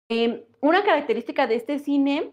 eh, 0.08 0.48
una 0.60 0.82
característica 0.82 1.46
de 1.46 1.54
este 1.54 1.78
cine 1.78 2.32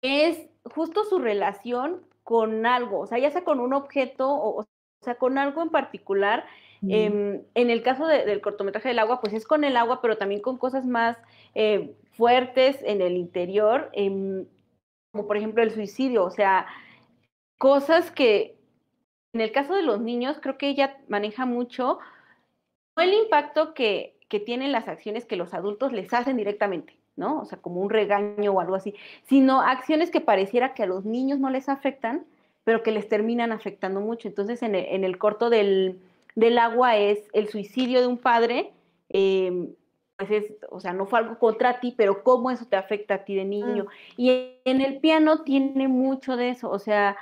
es 0.00 0.48
justo 0.64 1.04
su 1.04 1.18
relación 1.18 2.06
con 2.24 2.64
algo, 2.64 3.00
o 3.00 3.06
sea, 3.06 3.18
ya 3.18 3.30
sea 3.30 3.44
con 3.44 3.60
un 3.60 3.74
objeto 3.74 4.30
o, 4.30 4.60
o 4.60 4.66
sea, 5.02 5.16
con 5.16 5.36
algo 5.36 5.60
en 5.60 5.68
particular, 5.68 6.46
eh, 6.88 7.42
en 7.54 7.70
el 7.70 7.82
caso 7.82 8.06
de, 8.06 8.24
del 8.24 8.40
cortometraje 8.40 8.88
del 8.88 8.98
agua, 8.98 9.20
pues 9.20 9.32
es 9.34 9.46
con 9.46 9.64
el 9.64 9.76
agua, 9.76 10.00
pero 10.00 10.16
también 10.16 10.40
con 10.40 10.56
cosas 10.56 10.86
más 10.86 11.16
eh, 11.54 11.94
fuertes 12.12 12.82
en 12.82 13.02
el 13.02 13.16
interior, 13.16 13.90
eh, 13.92 14.46
como 15.12 15.26
por 15.26 15.36
ejemplo 15.36 15.62
el 15.62 15.72
suicidio, 15.72 16.24
o 16.24 16.30
sea, 16.30 16.66
cosas 17.58 18.10
que 18.10 18.56
en 19.32 19.40
el 19.40 19.52
caso 19.52 19.74
de 19.74 19.82
los 19.82 20.00
niños 20.00 20.38
creo 20.40 20.56
que 20.56 20.68
ella 20.68 20.98
maneja 21.08 21.44
mucho, 21.44 21.98
no 22.96 23.02
el 23.02 23.14
impacto 23.14 23.74
que, 23.74 24.16
que 24.28 24.40
tienen 24.40 24.72
las 24.72 24.88
acciones 24.88 25.24
que 25.26 25.36
los 25.36 25.54
adultos 25.54 25.92
les 25.92 26.12
hacen 26.12 26.36
directamente. 26.36 26.96
¿no? 27.16 27.40
O 27.40 27.44
sea, 27.44 27.58
como 27.58 27.82
un 27.82 27.90
regaño 27.90 28.52
o 28.52 28.60
algo 28.60 28.76
así, 28.76 28.94
sino 29.24 29.60
acciones 29.60 30.10
que 30.10 30.22
pareciera 30.22 30.72
que 30.72 30.84
a 30.84 30.86
los 30.86 31.04
niños 31.04 31.38
no 31.38 31.50
les 31.50 31.68
afectan, 31.68 32.24
pero 32.64 32.82
que 32.82 32.92
les 32.92 33.08
terminan 33.08 33.52
afectando 33.52 34.00
mucho. 34.00 34.26
Entonces, 34.26 34.62
en 34.62 34.74
el 34.74 35.18
corto 35.18 35.50
del, 35.50 36.00
del 36.34 36.58
agua 36.58 36.96
es 36.96 37.28
el 37.32 37.48
suicidio 37.48 38.00
de 38.00 38.06
un 38.06 38.18
padre, 38.18 38.72
eh, 39.08 39.74
pues 40.16 40.30
es, 40.30 40.52
o 40.70 40.80
sea, 40.80 40.92
no 40.92 41.06
fue 41.06 41.20
algo 41.20 41.38
contra 41.38 41.80
ti, 41.80 41.94
pero 41.96 42.22
cómo 42.22 42.50
eso 42.50 42.66
te 42.66 42.76
afecta 42.76 43.14
a 43.14 43.24
ti 43.24 43.34
de 43.34 43.44
niño. 43.44 43.84
Mm. 43.84 43.88
Y 44.16 44.60
en 44.64 44.80
el 44.80 45.00
piano 45.00 45.42
tiene 45.42 45.88
mucho 45.88 46.36
de 46.36 46.50
eso, 46.50 46.70
o 46.70 46.78
sea, 46.78 47.16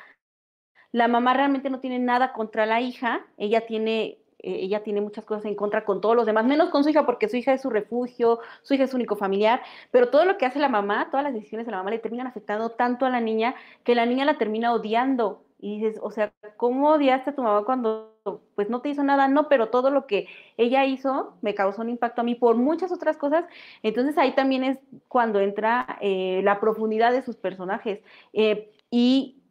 la 0.90 1.06
mamá 1.06 1.34
realmente 1.34 1.70
no 1.70 1.80
tiene 1.80 1.98
nada 1.98 2.32
contra 2.32 2.66
la 2.66 2.80
hija, 2.80 3.26
ella 3.36 3.66
tiene 3.66 4.18
eh, 4.40 4.61
ella 4.62 4.82
tiene 4.84 5.00
muchas 5.00 5.24
cosas 5.24 5.44
en 5.46 5.56
contra 5.56 5.84
con 5.84 6.00
todos 6.00 6.14
los 6.14 6.26
demás, 6.26 6.44
menos 6.44 6.70
con 6.70 6.84
su 6.84 6.90
hija, 6.90 7.04
porque 7.04 7.28
su 7.28 7.36
hija 7.36 7.52
es 7.52 7.62
su 7.62 7.70
refugio, 7.70 8.38
su 8.62 8.74
hija 8.74 8.84
es 8.84 8.90
su 8.90 8.96
único 8.96 9.16
familiar, 9.16 9.62
pero 9.90 10.11
todo 10.11 10.24
lo 10.24 10.38
que 10.38 10.46
hace 10.46 10.61
la 10.61 10.68
mamá, 10.68 11.09
todas 11.11 11.24
las 11.24 11.34
decisiones 11.34 11.66
de 11.66 11.72
la 11.72 11.78
mamá 11.78 11.90
le 11.90 11.98
terminan 11.98 12.28
afectando 12.28 12.70
tanto 12.70 13.04
a 13.04 13.11
la 13.11 13.20
niña 13.20 13.54
que 13.84 13.94
la 13.94 14.06
niña 14.06 14.24
la 14.24 14.38
termina 14.38 14.72
odiando. 14.72 15.42
Y 15.61 15.80
dices, 15.80 15.98
o 16.02 16.11
sea, 16.11 16.32
¿cómo 16.56 16.90
odiaste 16.90 17.30
a 17.30 17.34
tu 17.34 17.42
mamá 17.42 17.64
cuando 17.64 18.14
pues 18.54 18.70
no 18.70 18.80
te 18.80 18.90
hizo 18.90 19.02
nada? 19.02 19.26
No, 19.26 19.48
pero 19.48 19.70
todo 19.70 19.90
lo 19.90 20.06
que 20.06 20.28
ella 20.56 20.84
hizo 20.84 21.34
me 21.42 21.54
causó 21.54 21.82
un 21.82 21.90
impacto 21.90 22.20
a 22.20 22.24
mí 22.24 22.34
por 22.36 22.56
muchas 22.56 22.92
otras 22.92 23.16
cosas. 23.16 23.44
Entonces 23.82 24.16
ahí 24.18 24.34
también 24.34 24.62
es 24.62 24.78
cuando 25.09 25.40
entra 25.40 25.98
eh, 26.00 26.42
la 26.44 26.61
profundidad 26.61 27.12
de 27.12 27.22
sus 27.22 27.36
personajes. 27.36 28.02
Eh, 28.32 28.70
y 28.90 29.42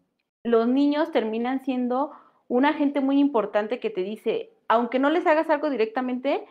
los 0.44 0.68
niños 0.68 1.12
terminan 1.12 1.64
siendo 1.64 2.12
una 2.48 2.74
gente 2.74 3.02
muy 3.02 3.20
importante 3.20 3.80
que 3.80 3.90
te 3.90 4.04
dice, 4.04 4.52
aunque 4.70 5.00
no 5.00 5.10
les 5.10 5.28
hagas 5.28 5.50
algo 5.50 5.70
directamente, 5.70 6.46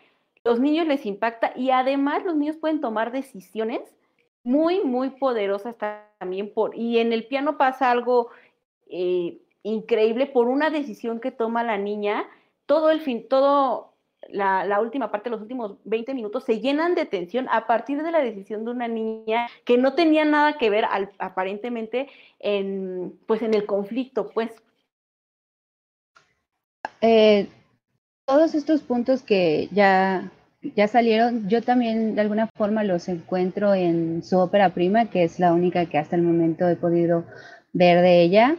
los 0.45 0.61
niños 0.61 0.87
les 0.87 1.07
impacta 1.07 1.53
y 1.57 1.71
además 1.71 2.25
los 2.25 2.37
niños 2.37 2.57
pueden 2.57 2.81
tomar 2.81 3.11
decisiones 3.11 3.81
muy, 4.45 4.85
muy 4.85 5.11
poderosas 5.11 5.77
también. 6.19 6.53
Por, 6.53 6.77
y 6.77 6.99
en 6.99 7.13
el 7.13 7.27
piano 7.27 7.59
pasa 7.59 7.91
algo 7.91 8.29
eh, 8.89 9.41
increíble 9.67 10.27
por 10.27 10.47
una 10.47 10.71
decisión 10.71 11.21
que 11.21 11.33
toma 11.33 11.65
la 11.65 11.77
niña. 11.77 12.25
Todo 12.67 12.91
el 12.91 13.01
fin, 13.01 13.27
todo 13.29 13.95
la, 14.29 14.65
la, 14.65 14.81
última 14.81 15.11
parte, 15.11 15.31
los 15.31 15.41
últimos 15.41 15.77
20 15.85 16.15
minutos, 16.15 16.45
se 16.45 16.61
llenan 16.61 16.95
de 16.95 17.05
tensión 17.05 17.49
a 17.51 17.67
partir 17.67 18.03
de 18.03 18.13
la 18.13 18.21
decisión 18.21 18.65
de 18.65 18.71
una 18.71 18.89
niña 18.89 19.49
que 19.65 19.77
no 19.77 19.95
tenía 19.95 20.25
nada 20.25 20.57
que 20.57 20.71
ver 20.71 20.85
al, 20.85 21.11
aparentemente 21.19 22.09
en, 22.39 23.19
pues 23.27 23.43
en 23.43 23.55
el 23.55 23.67
conflicto, 23.67 24.31
pues. 24.31 24.51
Eh, 27.01 27.49
todos 28.25 28.55
estos 28.55 28.83
puntos 28.83 29.23
que 29.23 29.69
ya, 29.73 30.31
ya 30.77 30.89
salieron, 30.89 31.49
yo 31.49 31.63
también 31.63 32.15
de 32.15 32.21
alguna 32.21 32.49
forma 32.57 32.85
los 32.85 33.09
encuentro 33.09 33.75
en 33.75 34.23
su 34.23 34.39
ópera 34.39 34.71
prima, 34.75 35.11
que 35.11 35.25
es 35.25 35.39
la 35.41 35.53
única 35.53 35.87
que 35.87 35.99
hasta 35.99 36.17
el 36.17 36.23
momento 36.23 36.69
he 36.69 36.77
podido 36.77 37.25
ver 37.73 38.01
de 38.01 38.23
ella 38.23 38.57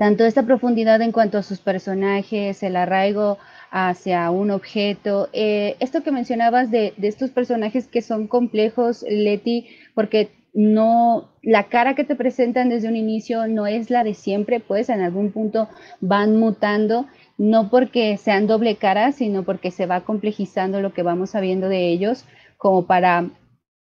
tanto 0.00 0.24
esta 0.24 0.44
profundidad 0.44 1.02
en 1.02 1.12
cuanto 1.12 1.36
a 1.36 1.42
sus 1.42 1.58
personajes, 1.58 2.62
el 2.62 2.76
arraigo 2.76 3.36
hacia 3.70 4.30
un 4.30 4.50
objeto, 4.50 5.28
eh, 5.34 5.76
esto 5.78 6.02
que 6.02 6.10
mencionabas 6.10 6.70
de, 6.70 6.94
de, 6.96 7.06
estos 7.06 7.28
personajes 7.28 7.86
que 7.86 8.00
son 8.00 8.26
complejos, 8.26 9.04
Leti, 9.06 9.66
porque 9.94 10.30
no, 10.54 11.28
la 11.42 11.64
cara 11.64 11.94
que 11.94 12.04
te 12.04 12.16
presentan 12.16 12.70
desde 12.70 12.88
un 12.88 12.96
inicio 12.96 13.46
no 13.46 13.66
es 13.66 13.90
la 13.90 14.02
de 14.02 14.14
siempre, 14.14 14.58
pues 14.58 14.88
en 14.88 15.02
algún 15.02 15.32
punto 15.32 15.68
van 16.00 16.34
mutando, 16.34 17.04
no 17.36 17.68
porque 17.68 18.16
sean 18.16 18.46
doble 18.46 18.76
cara, 18.76 19.12
sino 19.12 19.42
porque 19.42 19.70
se 19.70 19.84
va 19.84 20.00
complejizando 20.00 20.80
lo 20.80 20.94
que 20.94 21.02
vamos 21.02 21.28
sabiendo 21.28 21.68
de 21.68 21.88
ellos, 21.88 22.24
como 22.56 22.86
para 22.86 23.28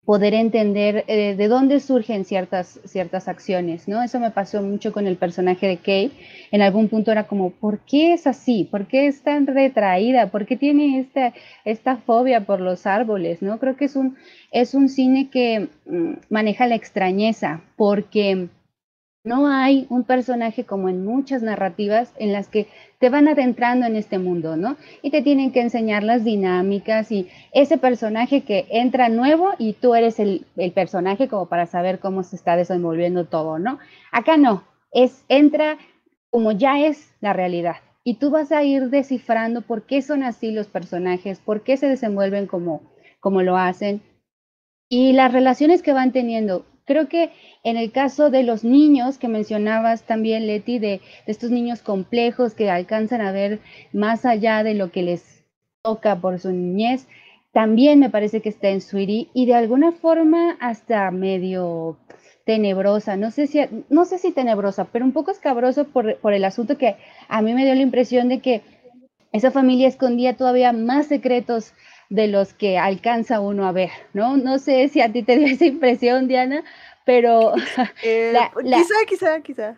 poder 0.05 0.35
entender 0.35 1.05
eh, 1.09 1.37
de 1.37 1.49
dónde 1.49 1.79
surgen 1.79 2.25
ciertas, 2.25 2.81
ciertas 2.85 3.29
acciones, 3.29 3.87
¿no? 3.87 4.03
Eso 4.03 4.19
me 4.19 4.31
pasó 4.31 4.63
mucho 4.63 4.93
con 4.93 5.07
el 5.07 5.17
personaje 5.17 5.69
de 5.69 5.77
Kay. 5.77 6.13
En 6.51 6.63
algún 6.63 6.89
punto 6.89 7.13
era 7.13 7.27
como, 7.27 7.51
¿por 7.51 7.81
qué 7.81 8.15
es 8.15 8.27
así? 8.27 8.65
¿Por 8.71 8.87
qué 8.87 9.07
es 9.07 9.23
tan 9.23 9.47
retraída? 9.47 10.31
¿Por 10.31 10.47
qué 10.47 10.57
tiene 10.57 10.99
esta, 11.01 11.35
esta 11.65 11.97
fobia 11.99 12.47
por 12.47 12.61
los 12.61 12.87
árboles, 12.87 13.43
no? 13.43 13.59
Creo 13.59 13.77
que 13.77 13.85
es 13.85 13.95
un, 13.95 14.17
es 14.51 14.75
un 14.75 14.89
cine 14.89 15.29
que 15.31 15.69
mm, 15.87 16.13
maneja 16.29 16.67
la 16.67 16.75
extrañeza, 16.75 17.63
porque 17.77 18.49
no 19.23 19.49
hay 19.49 19.87
un 19.91 20.05
personaje 20.05 20.65
como 20.65 20.89
en 20.89 21.05
muchas 21.05 21.43
narrativas 21.43 22.13
en 22.17 22.33
las 22.33 22.49
que 22.49 22.69
te 22.99 23.11
van 23.11 23.29
adentrando 23.29 23.87
en 23.87 23.97
este 23.97 24.19
mundo, 24.19 24.57
¿no? 24.57 24.77
Y 25.03 25.11
te 25.11 25.23
tienen 25.23 25.53
que 25.53 25.61
enseñar 25.61 26.03
las 26.03 26.25
dinámicas 26.25 27.13
y 27.13 27.29
ese 27.53 27.77
personaje 27.77 28.43
que 28.43 28.67
entra 28.71 29.09
nuevo 29.11 29.51
y 29.59 29.75
tú 29.75 29.95
eres 29.95 30.21
el, 30.21 30.47
personaje 30.75 31.29
como 31.29 31.47
para 31.47 31.67
saber 31.67 31.99
cómo 31.99 32.23
se 32.23 32.37
está 32.37 32.57
desenvolviendo 32.57 33.27
todo, 33.27 33.59
¿no? 33.59 33.79
Acá 34.11 34.37
no, 34.39 34.65
es 34.93 35.25
entra 35.29 35.77
como 36.31 36.53
ya 36.53 36.81
es 36.81 37.13
la 37.21 37.33
realidad 37.33 37.77
y 38.05 38.15
tú 38.15 38.31
vas 38.31 38.53
a 38.53 38.65
ir 38.65 38.89
descifrando 38.89 39.61
por 39.63 39.83
qué 39.83 40.01
son 40.01 40.23
así 40.23 40.53
los 40.53 40.67
personajes, 40.67 41.41
por 41.41 41.63
qué 41.63 41.77
se 41.77 41.89
desenvuelven 41.89 42.47
como, 42.47 42.83
como 43.21 43.43
lo 43.43 43.59
hacen 43.59 44.01
y 44.89 45.13
las 45.13 45.33
relaciones 45.33 45.83
que 45.83 45.93
van 45.93 46.13
teniendo 46.13 46.65
Creo 46.91 47.09
que 47.09 47.31
en 47.63 47.77
el 47.77 47.93
caso 47.93 48.31
de 48.31 48.43
los 48.43 48.65
niños 48.65 49.17
que 49.17 49.29
mencionabas 49.29 50.03
también, 50.03 50.49
Leti, 50.49 50.81
de, 50.81 51.01
estos 51.25 51.53
niños 51.53 51.83
complejos 51.83 52.55
que 52.55 52.69
alcanzan 52.69 53.21
a 53.21 53.31
ver 53.31 53.61
más 53.93 54.27
allá 54.27 54.65
de 54.65 54.75
lo 54.75 54.91
que 54.91 55.03
les 55.05 55.45
toca 55.85 56.21
por 56.21 56.41
su 56.41 56.51
niñez, 56.51 57.07
también 57.53 58.01
me 58.01 58.11
parece 58.11 58.41
que 58.41 58.49
está 58.49 58.71
en 58.71 58.81
Sweetie 58.81 59.29
y 59.35 59.47
de 59.47 59.55
alguna 59.55 59.93
forma 59.93 60.57
hasta 60.59 61.13
medio 61.13 61.97
tenebrosa, 62.45 63.17
no 63.17 63.31
sé 63.31 63.47
si, 63.47 63.61
no 63.89 64.05
sé 64.05 64.19
si 64.19 64.33
tenebrosa, 64.33 64.87
pero 64.87 65.05
un 65.05 65.13
poco 65.13 65.31
escabroso 65.31 65.85
por, 65.85 66.17
por 66.17 66.33
el 66.33 66.45
asunto 66.45 66.77
que 66.77 66.97
a 67.29 67.41
mí 67.41 67.55
me 67.55 67.65
dio 67.65 67.77
la 67.77 67.83
impresión 67.83 68.29
de 68.29 68.41
que 68.41 68.63
esa 69.31 69.53
familia 69.53 69.87
escondía 69.87 70.37
todavía 70.37 70.73
más 70.73 71.07
secretos 71.07 71.73
de 72.11 72.27
los 72.27 72.53
que 72.53 72.77
alcanza 72.77 73.41
uno 73.41 73.67
a 73.67 73.73
ver, 73.73 73.91
¿no? 74.13 74.37
No 74.37 74.59
sé 74.59 74.89
si 74.89 75.01
a 75.01 75.11
ti 75.11 75.23
te 75.23 75.37
dio 75.37 75.47
esa 75.55 75.65
impresión, 75.65 76.29
Diana, 76.29 76.63
pero... 77.07 77.55
Eh, 78.05 78.35
quizá, 78.63 78.95
quizá, 79.09 79.41
quizá. 79.41 79.77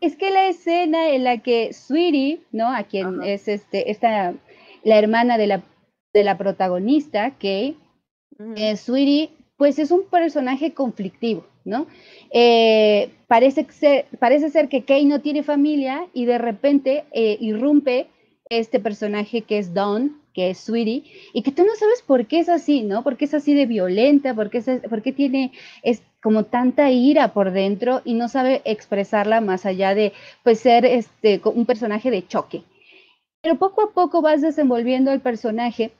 Es 0.00 0.16
que 0.16 0.30
la 0.30 0.48
escena 0.48 1.10
en 1.10 1.24
la 1.24 1.38
que 1.38 1.72
Sweetie, 1.72 2.40
¿no? 2.52 2.74
A 2.74 2.84
quien 2.84 3.22
es 3.22 3.48
este, 3.48 3.90
esta, 3.90 4.34
la 4.84 4.98
hermana 4.98 5.38
de 5.38 5.46
la, 5.46 5.62
de 6.12 6.24
la 6.24 6.36
protagonista, 6.38 7.32
Kay, 7.38 7.76
eh, 8.56 8.76
Sweetie, 8.76 9.30
pues 9.56 9.78
es 9.78 9.90
un 9.90 10.04
personaje 10.04 10.74
conflictivo, 10.74 11.46
¿no? 11.64 11.86
Eh, 12.30 13.10
parece, 13.28 13.66
ser, 13.70 14.06
parece 14.18 14.50
ser 14.50 14.68
que 14.68 14.84
Kay 14.84 15.06
no 15.06 15.20
tiene 15.20 15.42
familia 15.42 16.06
y 16.12 16.26
de 16.26 16.38
repente 16.38 17.04
irrumpe 17.12 18.08
este 18.50 18.78
personaje 18.78 19.40
que 19.42 19.58
es 19.58 19.72
Dawn, 19.72 20.21
que 20.32 20.50
es 20.50 20.58
Sweetie, 20.58 21.04
y 21.32 21.42
que 21.42 21.52
tú 21.52 21.64
no 21.64 21.74
sabes 21.76 22.02
por 22.02 22.26
qué 22.26 22.40
es 22.40 22.48
así, 22.48 22.82
¿no? 22.82 23.02
Por 23.02 23.16
qué 23.16 23.26
es 23.26 23.34
así 23.34 23.54
de 23.54 23.66
violenta, 23.66 24.34
por 24.34 24.50
qué, 24.50 24.58
es, 24.58 24.68
por 24.88 25.02
qué 25.02 25.12
tiene 25.12 25.52
es 25.82 26.02
como 26.22 26.44
tanta 26.44 26.90
ira 26.90 27.32
por 27.32 27.50
dentro 27.50 28.00
y 28.04 28.14
no 28.14 28.28
sabe 28.28 28.62
expresarla 28.64 29.40
más 29.40 29.66
allá 29.66 29.94
de 29.94 30.12
pues 30.44 30.60
ser 30.60 30.84
este 30.84 31.40
un 31.44 31.66
personaje 31.66 32.10
de 32.10 32.26
choque. 32.26 32.62
Pero 33.42 33.58
poco 33.58 33.82
a 33.82 33.92
poco 33.92 34.22
vas 34.22 34.40
desenvolviendo 34.40 35.10
el 35.12 35.20
personaje 35.20 35.92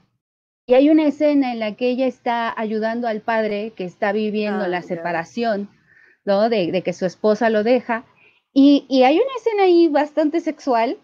y 0.67 0.75
hay 0.75 0.91
una 0.91 1.07
escena 1.07 1.53
en 1.53 1.59
la 1.59 1.75
que 1.75 1.89
ella 1.89 2.07
está 2.07 2.55
ayudando 2.59 3.09
al 3.09 3.21
padre 3.21 3.73
que 3.77 3.85
está 3.85 4.13
viviendo 4.13 4.67
la 4.69 4.83
separación, 4.83 5.69
¿no? 6.25 6.49
De, 6.49 6.83
que 6.83 6.93
su 6.93 7.05
esposa 7.05 7.51
lo 7.51 7.65
deja. 7.65 8.05
Y, 8.55 8.87
y 8.89 9.03
hay 9.03 9.17
una 9.17 9.35
escena 9.37 9.65
ahí 9.65 9.89
bastante 9.89 10.41
sexual 10.41 10.99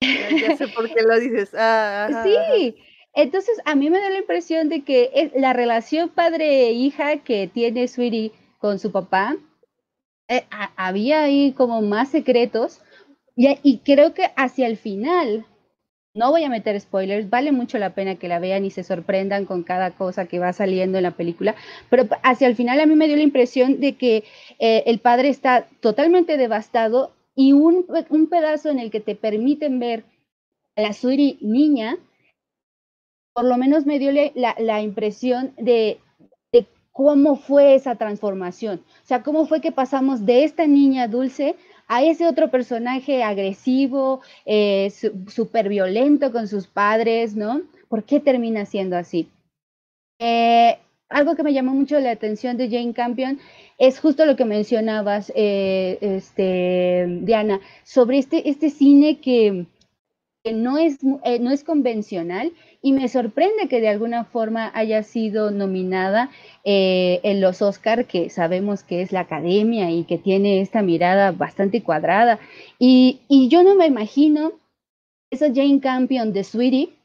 ya 0.00 0.56
sé 0.56 0.68
por 0.68 0.88
qué 0.92 1.02
lo 1.02 1.18
dices. 1.18 1.50
Ah, 1.54 2.24
sí, 2.24 2.76
entonces 3.14 3.60
a 3.64 3.74
mí 3.74 3.90
me 3.90 4.00
da 4.00 4.10
la 4.10 4.18
impresión 4.18 4.68
de 4.68 4.84
que 4.84 5.32
la 5.34 5.52
relación 5.52 6.08
padre-hija 6.08 7.18
que 7.18 7.48
tiene 7.52 7.88
Sweetie 7.88 8.32
con 8.58 8.78
su 8.78 8.92
papá, 8.92 9.36
eh, 10.28 10.44
había 10.76 11.22
ahí 11.22 11.52
como 11.52 11.80
más 11.80 12.10
secretos 12.10 12.80
y, 13.34 13.48
y, 13.62 13.78
creo 13.78 14.14
que 14.14 14.30
hacia 14.36 14.66
el 14.66 14.76
final, 14.76 15.46
no 16.12 16.30
voy 16.30 16.44
a 16.44 16.50
meter 16.50 16.78
spoilers, 16.80 17.30
vale 17.30 17.50
mucho 17.50 17.78
la 17.78 17.94
pena 17.94 18.16
que 18.16 18.28
la 18.28 18.38
vean 18.40 18.64
y 18.64 18.70
se 18.70 18.82
sorprendan 18.82 19.46
con 19.46 19.62
cada 19.62 19.92
cosa 19.92 20.26
que 20.26 20.38
va 20.38 20.52
saliendo 20.52 20.98
en 20.98 21.04
la 21.04 21.12
película, 21.12 21.54
pero 21.88 22.08
hacia 22.22 22.48
el 22.48 22.56
final 22.56 22.80
a 22.80 22.86
mí 22.86 22.94
me 22.94 23.06
dio 23.06 23.16
la 23.16 23.22
impresión 23.22 23.80
de 23.80 23.96
que 23.96 24.24
eh, 24.58 24.82
el 24.86 24.98
padre 24.98 25.28
está 25.28 25.66
totalmente 25.80 26.36
devastado 26.36 27.12
y 27.38 27.52
un, 27.52 27.86
pedazo 28.28 28.68
en 28.68 28.80
el 28.80 28.90
que 28.90 28.98
te 28.98 29.14
permiten 29.14 29.78
ver 29.78 30.02
a 30.74 30.82
la 30.82 30.92
Suri 30.92 31.38
niña, 31.40 31.96
por 33.32 33.44
lo 33.44 33.56
menos 33.56 33.86
me 33.86 34.00
dio 34.00 34.10
la, 34.10 34.82
impresión 34.82 35.54
de, 35.56 36.00
cómo 36.90 37.36
fue 37.36 37.76
esa 37.76 37.94
transformación. 37.94 38.82
O 39.04 39.06
sea, 39.06 39.22
cómo 39.22 39.46
fue 39.46 39.60
que 39.60 39.70
pasamos 39.70 40.26
de 40.26 40.42
esta 40.42 40.66
niña 40.66 41.06
dulce 41.06 41.54
a 41.86 42.02
ese 42.02 42.26
otro 42.26 42.50
personaje 42.50 43.22
agresivo, 43.22 44.20
eh, 44.44 44.92
súper 45.28 45.68
violento 45.68 46.32
con 46.32 46.48
sus 46.48 46.66
padres, 46.66 47.36
¿no? 47.36 47.62
¿Por 47.88 48.02
qué 48.02 48.18
termina 48.18 48.66
siendo 48.66 48.96
así? 48.96 49.30
Eh, 50.18 50.76
algo 51.08 51.36
que 51.36 51.42
me 51.42 51.52
llamó 51.52 51.72
mucho 51.74 51.98
la 52.00 52.10
atención 52.10 52.56
de 52.56 52.68
Jane 52.68 52.92
Campion 52.92 53.38
es 53.78 53.98
justo 53.98 54.26
lo 54.26 54.36
que 54.36 54.44
mencionabas, 54.44 55.32
eh, 55.34 55.98
este, 56.00 57.06
Diana, 57.22 57.60
sobre 57.84 58.18
este, 58.18 58.48
este 58.48 58.70
cine 58.70 59.20
que, 59.20 59.66
no, 60.52 60.78
es, 60.78 60.98
eh, 61.24 61.38
no 61.40 61.50
es 61.50 61.64
convencional 61.64 62.52
y 62.80 62.92
me 62.92 63.08
sorprende 63.08 63.68
que 63.68 63.80
de 63.80 63.88
alguna 63.88 64.24
forma 64.24 64.70
haya 64.74 65.02
sido 65.02 65.50
nominada 65.50 66.30
eh, 66.64 67.20
en 67.22 67.40
los 67.40 67.60
Oscar, 67.60 68.06
que 68.06 68.30
sabemos 68.30 68.82
que 68.82 69.02
es 69.02 69.12
la 69.12 69.20
academia 69.20 69.90
y 69.90 70.04
que 70.04 70.18
tiene 70.18 70.60
esta 70.60 70.82
mirada 70.82 71.32
bastante 71.32 71.82
cuadrada. 71.82 72.38
Y, 72.78 73.20
y 73.28 73.48
yo 73.48 73.62
no 73.62 73.74
me 73.74 73.86
imagino 73.86 74.52
esa 75.30 75.46
Jane 75.52 75.80
Campion 75.80 76.32
de 76.32 76.44
Sweetie 76.44 76.97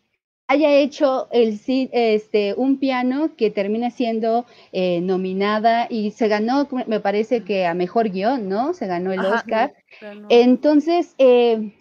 haya 0.47 0.71
hecho 0.75 1.27
el, 1.31 1.59
este, 1.65 2.53
un 2.55 2.77
piano 2.77 3.35
que 3.35 3.49
termina 3.49 3.89
siendo 3.89 4.45
eh, 4.71 5.01
nominada 5.01 5.87
y 5.89 6.11
se 6.11 6.27
ganó, 6.27 6.67
me 6.87 6.99
parece 6.99 7.43
que 7.43 7.65
a 7.65 7.73
mejor 7.73 8.09
guion, 8.09 8.49
¿no? 8.49 8.73
Se 8.73 8.87
ganó 8.87 9.11
el 9.13 9.21
Oscar. 9.21 9.73
Entonces, 10.29 11.15
eh, 11.17 11.73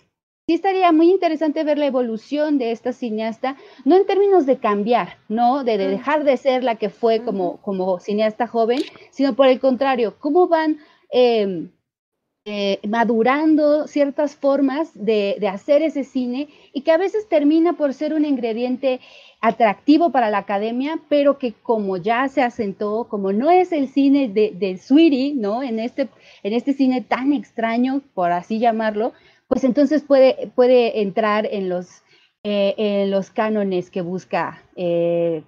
sí 0.47 0.55
estaría 0.55 0.93
muy 0.93 1.11
interesante 1.11 1.65
ver 1.65 1.79
la 1.79 1.87
evolución 1.87 2.59
de 2.59 2.73
esta 2.73 2.93
cineasta, 2.93 3.57
no 3.85 3.97
en 3.97 4.07
términos 4.07 4.47
de 4.47 4.59
cambiar, 4.59 5.19
¿no? 5.29 5.65
De, 5.65 5.77
dejar 5.79 6.25
de 6.25 6.37
ser 6.37 6.63
la 6.65 6.77
que 6.77 6.89
fue 6.89 7.23
como, 7.23 7.61
como 7.63 7.99
cineasta 7.99 8.47
joven, 8.47 8.81
sino 9.11 9.35
por 9.35 9.49
el 9.49 9.61
contrario, 9.61 10.17
cómo 10.19 10.49
van... 10.49 10.79
Eh, 11.13 11.69
eh, 12.45 12.81
madurando 12.89 13.87
ciertas 13.87 14.35
formas 14.35 14.91
de, 14.95 15.37
hacer 15.49 15.81
ese 15.81 16.03
cine 16.03 16.49
y 16.73 16.81
que 16.81 16.91
a 16.91 16.97
veces 16.97 17.29
termina 17.29 17.75
por 17.75 17.95
ser 17.95 18.15
un 18.15 18.25
ingrediente 18.25 19.01
atractivo 19.41 20.11
para 20.11 20.29
la 20.29 20.39
academia, 20.39 20.99
pero 21.09 21.39
que 21.39 21.53
como 21.53 21.99
ya 21.99 22.27
se 22.29 22.43
asentó, 22.43 23.07
como 23.09 23.33
no 23.33 23.51
es 23.53 23.71
el 23.71 23.87
cine 23.87 24.29
de, 24.29 24.53
de 24.59 24.77
Sweetie, 24.77 25.35
¿no? 25.35 25.63
En 25.63 25.79
este, 25.79 26.09
en 26.43 26.53
este 26.53 26.73
cine 26.73 27.01
tan 27.01 27.33
extraño, 27.33 28.03
por 28.13 28.33
así 28.33 28.59
llamarlo, 28.59 29.13
pues 29.47 29.63
entonces 29.63 30.03
puede, 30.03 30.51
puede 30.57 31.01
entrar 31.01 31.47
en 31.47 31.69
los, 31.69 32.03
eh, 32.43 32.75
en 32.77 33.13
los 33.13 33.31
cánones 33.31 33.89
que 33.89 34.01
busca 34.01 34.63
eh, 34.75 35.45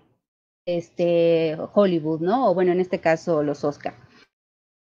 este 0.65 1.57
Hollywood, 1.73 2.21
¿no? 2.21 2.51
O 2.51 2.55
bueno, 2.55 2.71
en 2.71 2.79
este 2.79 3.01
caso 3.01 3.43
los 3.43 3.65
Oscar. 3.65 3.95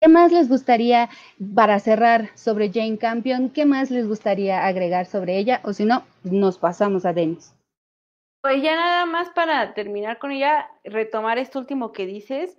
¿Qué 0.00 0.08
más 0.08 0.30
les 0.30 0.48
gustaría, 0.48 1.08
para 1.56 1.80
cerrar 1.80 2.30
sobre 2.36 2.70
Jane 2.72 2.98
Campion, 2.98 3.50
qué 3.50 3.66
más 3.66 3.90
les 3.90 4.06
gustaría 4.06 4.64
agregar 4.64 5.06
sobre 5.06 5.38
ella? 5.38 5.60
O 5.64 5.72
si 5.72 5.84
no, 5.84 6.04
nos 6.22 6.58
pasamos 6.58 7.04
a 7.04 7.12
Denis. 7.12 7.52
Pues 8.40 8.62
ya 8.62 8.76
nada 8.76 9.06
más 9.06 9.30
para 9.30 9.74
terminar 9.74 10.18
con 10.18 10.30
ella, 10.30 10.70
retomar 10.84 11.38
esto 11.38 11.58
último 11.58 11.90
que 11.90 12.06
dices. 12.06 12.56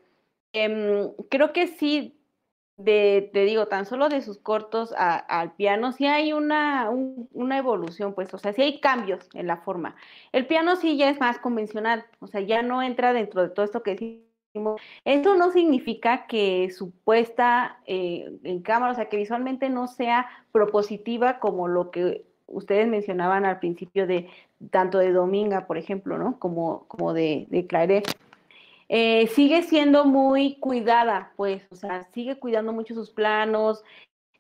Em, 0.52 1.14
creo 1.30 1.54
que 1.54 1.68
sí, 1.68 2.20
de, 2.76 3.30
te 3.32 3.46
digo, 3.46 3.68
tan 3.68 3.86
solo 3.86 4.10
de 4.10 4.22
sus 4.22 4.38
cortos 4.38 4.94
al 4.98 5.54
piano, 5.56 5.94
sí 5.94 6.08
hay 6.08 6.34
una, 6.34 6.92
evolución, 7.58 8.14
pues, 8.16 8.34
o 8.34 8.38
sea, 8.38 8.52
sí 8.52 8.62
hay 8.64 8.82
cambios 8.82 9.30
en 9.34 9.48
la 9.48 9.58
forma. 9.58 9.96
El 10.34 10.46
piano 10.46 10.76
sí 10.76 10.98
ya 10.98 11.10
es 11.10 11.20
más 11.22 11.40
convencional, 11.40 12.06
o 12.20 12.28
sea, 12.28 12.42
ya 12.42 12.62
no 12.64 12.84
entra 12.84 13.14
dentro 13.14 13.42
de 13.42 13.50
todo 13.50 13.66
esto 13.66 13.82
que 13.82 14.29
Eso 15.06 15.36
no 15.36 15.52
significa 15.52 16.26
que 16.26 16.72
su 16.72 16.92
puesta 16.92 17.80
eh, 17.86 18.32
en 18.44 18.62
cámara, 18.62 18.94
o 18.94 18.96
sea, 18.96 19.10
que 19.10 19.18
visualmente 19.18 19.70
no 19.70 19.88
sea 19.88 20.28
propositiva 20.52 21.40
como 21.40 21.68
lo 21.68 21.92
que 21.92 22.26
ustedes 22.48 22.88
mencionaban 22.88 23.46
al 23.46 23.60
principio 23.60 24.08
de 24.08 24.30
tanto 24.72 24.98
de 24.98 25.12
Dominga, 25.12 25.68
por 25.68 25.78
ejemplo, 25.78 26.18
¿no? 26.18 26.40
Como, 26.40 26.86
como 26.88 27.14
de, 27.14 27.46
de 27.50 27.68
Claret. 27.68 28.06
Eh, 28.90 29.28
sigue 29.28 29.62
siendo 29.62 30.06
muy 30.06 30.56
cuidada, 30.56 31.32
pues, 31.36 31.62
o 31.72 31.76
sea, 31.76 32.08
sigue 32.12 32.40
cuidando 32.40 32.74
mucho 32.74 32.96
sus 32.96 33.12
planos, 33.12 33.84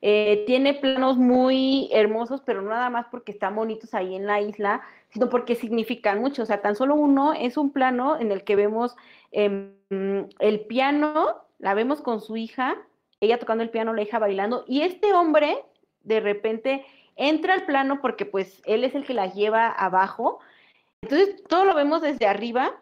eh, 0.01 0.43
tiene 0.47 0.74
planos 0.74 1.18
muy 1.18 1.89
hermosos, 1.91 2.41
pero 2.45 2.62
nada 2.62 2.89
más 2.89 3.05
porque 3.12 3.32
están 3.32 3.55
bonitos 3.55 3.93
ahí 3.93 4.16
en 4.16 4.26
la 4.26 4.41
isla, 4.41 4.82
sino 5.12 5.30
porque 5.30 5.55
significan 5.55 6.20
mucho. 6.20 6.43
O 6.43 6.45
sea, 6.45 6.62
tan 6.62 6.76
solo 6.76 6.95
uno 6.95 7.34
es 7.34 7.57
un 7.57 7.72
plano 7.72 8.20
en 8.20 8.32
el 8.32 8.43
que 8.43 8.55
vemos 8.55 8.95
em, 9.32 9.74
el 9.89 10.66
piano, 10.68 11.43
la 11.57 11.74
vemos 11.74 12.01
con 12.01 12.22
su 12.22 12.38
hija, 12.38 12.78
ella 13.20 13.39
tocando 13.39 13.64
el 13.64 13.70
piano, 13.70 13.93
la 13.93 14.01
hija 14.01 14.20
bailando, 14.20 14.64
y 14.68 14.82
este 14.82 15.14
hombre 15.14 15.64
de 16.03 16.20
repente 16.20 16.86
entra 17.16 17.53
al 17.53 17.66
plano 17.66 17.99
porque 18.01 18.26
pues 18.26 18.62
él 18.66 18.84
es 18.84 18.95
el 18.95 19.05
que 19.05 19.14
la 19.14 19.28
lleva 19.28 19.68
abajo. 19.68 20.39
Entonces 21.01 21.43
todo 21.47 21.66
lo 21.66 21.76
vemos 21.76 22.01
desde 22.01 22.28
arriba 22.28 22.82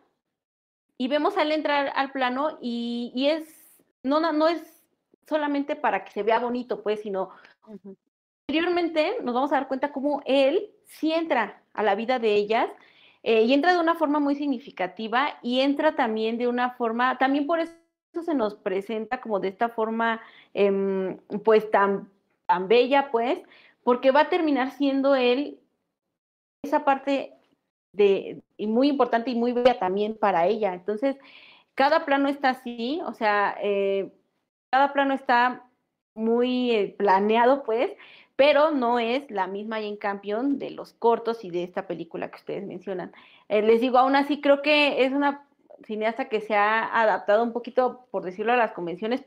y 0.97 1.07
vemos 1.07 1.37
a 1.37 1.43
él 1.43 1.51
entrar 1.51 1.91
al 1.95 2.11
plano 2.11 2.57
y, 2.61 3.11
y 3.15 3.27
es, 3.27 3.81
no, 4.03 4.19
no 4.19 4.47
es 4.47 4.83
solamente 5.27 5.75
para 5.75 6.03
que 6.03 6.11
se 6.11 6.23
vea 6.23 6.39
bonito, 6.39 6.81
pues, 6.81 7.01
sino 7.01 7.29
posteriormente 8.47 9.17
nos 9.23 9.35
vamos 9.35 9.51
a 9.51 9.55
dar 9.55 9.67
cuenta 9.67 9.91
cómo 9.91 10.21
él 10.25 10.69
sí 10.85 11.11
entra 11.11 11.61
a 11.73 11.83
la 11.83 11.95
vida 11.95 12.17
de 12.17 12.33
ellas 12.33 12.69
eh, 13.21 13.41
y 13.43 13.53
entra 13.53 13.73
de 13.73 13.79
una 13.79 13.95
forma 13.95 14.21
muy 14.21 14.35
significativa 14.35 15.37
y 15.41 15.59
entra 15.59 15.97
también 15.97 16.37
de 16.37 16.47
una 16.47 16.71
forma, 16.71 17.17
también 17.17 17.45
por 17.45 17.59
eso 17.59 17.73
se 18.23 18.33
nos 18.33 18.55
presenta 18.55 19.19
como 19.19 19.41
de 19.41 19.49
esta 19.49 19.67
forma, 19.67 20.21
em, 20.53 21.17
pues 21.43 21.69
tan, 21.71 22.09
tan 22.45 22.69
bella, 22.69 23.11
pues, 23.11 23.41
porque 23.83 24.11
va 24.11 24.21
a 24.21 24.29
terminar 24.29 24.71
siendo 24.71 25.13
él 25.15 25.59
esa 26.63 26.85
parte 26.85 27.33
de, 27.91 28.41
y 28.55 28.67
muy 28.67 28.87
importante 28.87 29.29
y 29.29 29.35
muy 29.35 29.51
bella 29.51 29.77
también 29.77 30.17
para 30.17 30.47
ella. 30.47 30.73
Entonces, 30.73 31.17
cada 31.75 32.05
plano 32.05 32.29
está 32.29 32.51
así, 32.51 33.01
o 33.05 33.13
sea, 33.13 33.57
eh, 33.61 34.09
cada 34.71 34.93
plano 34.93 35.13
está 35.13 35.67
muy 36.15 36.71
eh, 36.71 36.95
planeado, 36.97 37.63
pues, 37.63 37.91
pero 38.37 38.71
no 38.71 38.99
es 38.99 39.29
la 39.31 39.47
misma 39.47 39.77
Jane 39.77 39.97
Campion 39.97 40.59
de 40.59 40.69
los 40.69 40.93
cortos 40.93 41.43
y 41.43 41.49
de 41.49 41.63
esta 41.63 41.87
película 41.87 42.29
que 42.29 42.37
ustedes 42.37 42.65
mencionan. 42.65 43.11
Eh, 43.49 43.63
les 43.63 43.81
digo, 43.81 43.97
aún 43.97 44.15
así 44.15 44.39
creo 44.39 44.61
que 44.61 45.03
es 45.03 45.11
una 45.11 45.47
cineasta 45.85 46.29
que 46.29 46.39
se 46.39 46.55
ha 46.55 47.01
adaptado 47.01 47.43
un 47.43 47.51
poquito, 47.51 48.07
por 48.11 48.23
decirlo, 48.23 48.53
a 48.53 48.57
las 48.57 48.73
convenciones, 48.73 49.25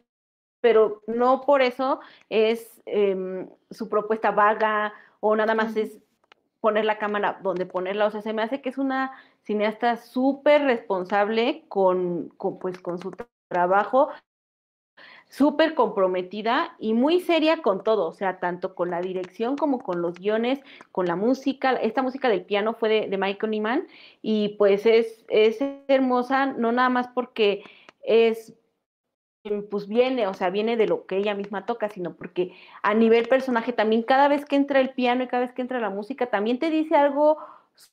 pero 0.60 1.02
no 1.08 1.40
por 1.42 1.60
eso 1.60 2.00
es 2.28 2.80
em, 2.86 3.48
su 3.70 3.88
propuesta 3.88 4.30
vaga 4.30 4.94
o 5.18 5.34
nada 5.34 5.54
más 5.54 5.76
es 5.76 5.98
poner 6.60 6.84
la 6.84 6.98
cámara 6.98 7.40
donde 7.42 7.66
ponerla. 7.66 8.06
O 8.06 8.10
sea, 8.12 8.22
se 8.22 8.32
me 8.32 8.42
hace 8.42 8.62
que 8.62 8.68
es 8.68 8.78
una 8.78 9.12
cineasta 9.42 9.96
súper 9.96 10.62
responsable 10.62 11.64
con, 11.68 12.28
con, 12.36 12.60
pues, 12.60 12.78
con 12.78 12.98
su 13.00 13.12
trabajo 13.48 14.10
súper 15.30 15.74
comprometida 15.74 16.74
y 16.80 16.92
muy 16.92 17.20
seria 17.20 17.62
con 17.62 17.84
todo, 17.84 18.08
o 18.08 18.12
sea, 18.12 18.40
tanto 18.40 18.74
con 18.74 18.90
la 18.90 19.00
dirección 19.00 19.56
como 19.56 19.78
con 19.78 20.02
los 20.02 20.18
guiones, 20.18 20.60
con 20.90 21.06
la 21.06 21.14
música. 21.16 21.72
Esta 21.72 22.02
música 22.02 22.28
del 22.28 22.44
piano 22.44 22.74
fue 22.74 23.06
de, 23.08 23.16
Michael 23.16 23.52
Nyman 23.52 23.86
y 24.22 24.50
pues 24.58 24.84
es, 24.86 25.24
es 25.28 25.58
hermosa, 25.86 26.46
no 26.46 26.72
nada 26.72 26.88
más 26.88 27.08
porque 27.08 27.62
es 28.02 28.54
pues 29.70 29.88
viene, 29.88 30.26
o 30.26 30.34
sea, 30.34 30.50
viene 30.50 30.76
de 30.76 30.86
lo 30.86 31.06
que 31.06 31.16
ella 31.16 31.34
misma 31.34 31.64
toca, 31.64 31.88
sino 31.88 32.14
porque 32.14 32.52
a 32.82 32.92
nivel 32.92 33.26
personaje 33.26 33.72
también 33.72 34.02
cada 34.02 34.28
vez 34.28 34.44
que 34.44 34.56
entra 34.56 34.80
el 34.80 34.90
piano 34.90 35.24
y 35.24 35.28
cada 35.28 35.44
vez 35.44 35.52
que 35.52 35.62
entra 35.62 35.80
la 35.80 35.88
música, 35.88 36.26
también 36.26 36.58
te 36.58 36.68
dice 36.68 36.94
algo 36.94 37.38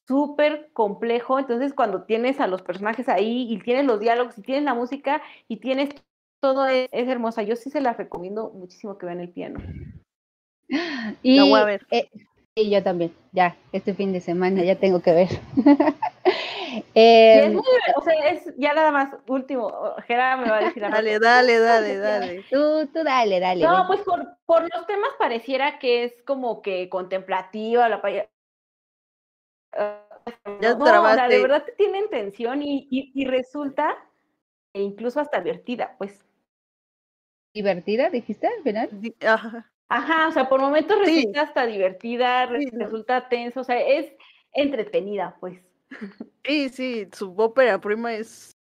súper 0.06 0.72
complejo, 0.74 1.40
entonces 1.40 1.74
cuando 1.74 2.04
tienes 2.04 2.42
a 2.42 2.48
los 2.48 2.64
personajes 2.64 3.08
ahí 3.08 3.48
y 3.50 3.60
tienes 3.60 3.86
los 3.86 4.02
diálogos 4.02 4.38
y 4.38 4.42
tienes 4.42 4.66
la 4.66 4.74
música 4.74 5.22
y 5.48 5.58
tienes 5.58 5.92
todo 6.54 6.66
es, 6.68 6.90
hermosa. 6.92 7.44
Yo 7.44 7.58
sí 7.58 7.70
se 7.70 7.82
la 7.82 7.92
recomiendo 7.92 8.52
muchísimo 8.52 8.98
que 8.98 9.06
vean 9.06 9.20
el 9.20 9.30
piano. 9.30 9.60
Y, 11.22 11.40
voy 11.40 11.60
a 11.60 11.66
ver. 11.66 11.86
Eh, 11.92 12.10
yo 12.70 12.82
también. 12.82 13.14
Ya, 13.34 13.58
este 13.74 13.94
fin 13.94 14.14
de 14.14 14.22
semana 14.22 14.64
ya 14.64 14.76
tengo 14.76 15.02
que 15.02 15.14
ver. 15.14 15.30
Em, 16.94 17.58
o 17.96 18.02
sea, 18.02 18.30
es 18.30 18.54
ya 18.58 18.74
nada 18.74 18.92
más 18.92 19.10
último. 19.28 19.72
Gerard 20.06 20.42
me 20.42 20.50
va 20.50 20.58
a 20.58 20.64
decir 20.66 20.84
Dale, 20.84 21.18
dale, 21.18 21.60
dale, 21.60 21.98
dale. 21.98 22.46
Tú, 22.52 22.88
tú 22.94 23.04
dale, 23.04 23.40
dale. 23.40 23.64
No, 23.64 23.86
pues 23.88 24.02
por, 24.02 24.38
por 24.46 24.62
los 24.62 24.86
temas 24.86 25.10
pareciera 25.18 25.80
que 25.80 26.04
es 26.04 26.14
como 26.24 26.62
que 26.62 26.88
contemplativa 26.90 27.90
la 27.90 28.02
paya. 28.02 28.30
Ya 30.62 30.76
no, 30.76 30.84
o 30.84 31.14
sea, 31.14 31.28
de 31.28 31.42
verdad 31.42 31.64
tiene 31.78 32.00
intención 32.00 32.62
y, 32.62 32.88
y, 32.92 33.12
y 33.16 33.26
resulta 33.26 33.98
e 34.74 34.82
incluso 34.82 35.20
hasta 35.20 35.42
divertida, 35.42 35.96
pues 35.98 36.27
divertida, 37.58 38.10
dijiste 38.10 38.48
al 38.48 38.64
final. 38.64 38.90
Ajá. 39.26 39.72
Ajá, 39.90 40.28
o 40.28 40.32
sea, 40.32 40.50
por 40.50 40.60
momentos 40.60 41.00
resulta 41.00 41.42
hasta 41.42 41.66
divertida, 41.66 42.46
resulta 42.46 43.30
tenso, 43.30 43.62
o 43.62 43.64
sea, 43.64 43.80
es 43.80 44.12
entretenida, 44.54 45.36
pues. 45.40 45.60
Sí, 46.44 46.70
sí, 46.70 47.10
su 47.12 47.34
ópera 47.36 47.82
prima 47.82 48.14
es, 48.14 48.56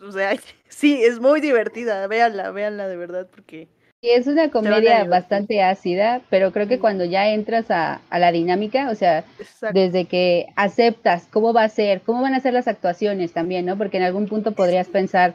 o 0.00 0.10
sea, 0.10 0.34
sí, 0.68 1.02
es 1.02 1.20
muy 1.20 1.40
divertida, 1.40 2.06
véanla, 2.06 2.50
véanla 2.50 2.88
de 2.88 2.96
verdad, 2.96 3.28
porque... 3.30 3.68
Sí, 4.00 4.10
es 4.10 4.28
una 4.28 4.50
comedia 4.50 5.02
bastante 5.04 5.60
ácida, 5.60 6.22
pero 6.30 6.52
creo 6.52 6.68
que 6.68 6.78
cuando 6.78 7.04
ya 7.04 7.30
entras 7.30 7.68
a, 7.72 8.00
a 8.10 8.18
la 8.20 8.30
dinámica, 8.30 8.90
o 8.90 8.94
sea, 8.94 9.24
desde 9.72 10.04
que 10.04 10.46
aceptas 10.54 11.26
cómo 11.26 11.52
va 11.52 11.64
a 11.64 11.68
ser, 11.68 12.02
cómo 12.02 12.22
van 12.22 12.34
a 12.34 12.40
ser 12.40 12.52
las 12.52 12.68
actuaciones 12.68 13.32
también, 13.32 13.66
¿no? 13.66 13.76
Porque 13.76 13.96
en 13.96 14.04
algún 14.04 14.28
punto 14.28 14.52
podrías 14.52 14.86
pensar, 14.86 15.34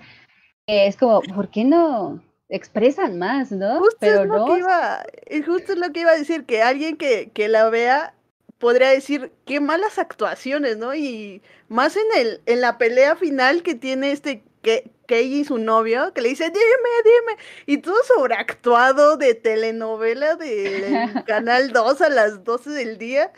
es 0.65 0.95
como, 0.95 1.21
¿por 1.35 1.49
qué 1.49 1.65
no? 1.65 2.21
Expresan 2.53 3.17
más, 3.17 3.51
¿no? 3.51 3.79
Justo 3.79 3.97
Pero 3.99 4.21
es 4.21 4.27
lo 4.27 4.45
que 4.45 4.59
iba, 4.59 5.03
eh, 5.25 5.41
justo 5.41 5.73
es 5.73 5.79
lo 5.79 5.91
que 5.91 6.01
iba 6.01 6.11
a 6.11 6.17
decir, 6.17 6.45
que 6.45 6.61
alguien 6.61 6.97
que, 6.97 7.31
que 7.33 7.49
la 7.49 7.67
vea 7.69 8.13
podría 8.59 8.89
decir 8.89 9.31
qué 9.45 9.59
malas 9.59 9.97
actuaciones, 9.97 10.77
¿no? 10.77 10.93
Y 10.93 11.41
más 11.67 11.97
en 11.97 12.05
el, 12.15 12.41
en 12.45 12.61
la 12.61 12.77
pelea 12.77 13.15
final 13.15 13.63
que 13.63 13.73
tiene 13.73 14.11
este 14.11 14.43
que 14.61 14.91
Kei 15.07 15.39
y 15.39 15.43
su 15.43 15.57
novio, 15.57 16.13
que 16.13 16.21
le 16.21 16.29
dice, 16.29 16.45
dime, 16.45 16.59
dime, 17.03 17.43
y 17.65 17.79
todo 17.79 17.95
sobreactuado 18.15 19.17
de 19.17 19.33
telenovela 19.33 20.35
de 20.35 21.09
Canal 21.27 21.73
2 21.73 22.01
a 22.01 22.09
las 22.09 22.43
12 22.43 22.69
del 22.69 22.97
día, 22.99 23.33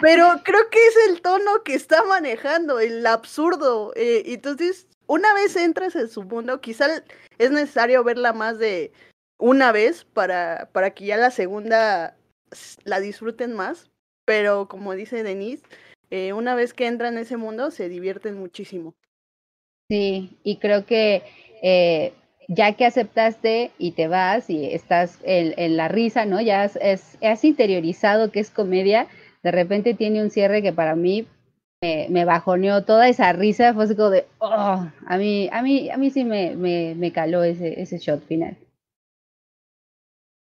pero 0.00 0.40
creo 0.42 0.68
que 0.70 0.84
es 0.84 0.96
el 1.08 1.20
tono 1.20 1.62
que 1.62 1.74
está 1.74 2.02
manejando, 2.04 2.80
el 2.80 3.06
absurdo, 3.06 3.92
eh, 3.94 4.24
entonces 4.26 4.88
una 5.06 5.32
vez 5.34 5.56
entras 5.56 5.96
en 5.96 6.08
su 6.08 6.22
mundo, 6.22 6.60
quizá 6.60 6.86
es 7.38 7.50
necesario 7.50 8.02
verla 8.04 8.32
más 8.32 8.58
de 8.58 8.92
una 9.38 9.72
vez 9.72 10.04
para, 10.04 10.68
para 10.72 10.90
que 10.90 11.06
ya 11.06 11.16
la 11.16 11.30
segunda 11.30 12.16
la 12.84 13.00
disfruten 13.00 13.52
más, 13.52 13.90
pero 14.24 14.68
como 14.68 14.94
dice 14.94 15.22
Denise, 15.22 15.64
eh, 16.10 16.32
una 16.32 16.54
vez 16.54 16.72
que 16.72 16.86
entran 16.86 17.14
en 17.14 17.20
ese 17.20 17.36
mundo 17.36 17.70
se 17.70 17.88
divierten 17.88 18.38
muchísimo. 18.38 18.94
Sí, 19.88 20.36
y 20.42 20.56
creo 20.58 20.86
que 20.86 21.22
eh, 21.62 22.12
ya 22.48 22.72
que 22.72 22.86
aceptaste 22.86 23.70
y 23.78 23.92
te 23.92 24.08
vas 24.08 24.50
y 24.50 24.66
estás 24.66 25.18
en, 25.22 25.54
en 25.56 25.76
la 25.76 25.88
risa, 25.88 26.24
¿no? 26.24 26.40
Ya 26.40 26.64
es, 26.64 27.18
has 27.22 27.44
interiorizado 27.44 28.30
que 28.30 28.40
es 28.40 28.50
comedia, 28.50 29.08
de 29.42 29.50
repente 29.50 29.94
tiene 29.94 30.22
un 30.22 30.30
cierre 30.30 30.62
que 30.62 30.72
para 30.72 30.96
mí 30.96 31.26
me, 31.82 32.24
bajoneó 32.24 32.84
toda 32.84 33.08
esa 33.08 33.32
risa, 33.32 33.74
fue 33.74 33.84
así 33.84 33.96
como 33.96 34.10
de, 34.10 34.26
oh, 34.38 34.86
a 35.06 35.18
mí, 35.18 35.48
a 35.52 35.62
mí, 35.62 35.90
a 35.90 35.96
mí 35.96 36.10
sí 36.10 36.24
me, 36.24 36.56
me, 36.56 36.94
me 36.96 37.12
caló 37.12 37.44
ese, 37.44 37.80
ese 37.80 37.98
shot 37.98 38.24
final. 38.26 38.56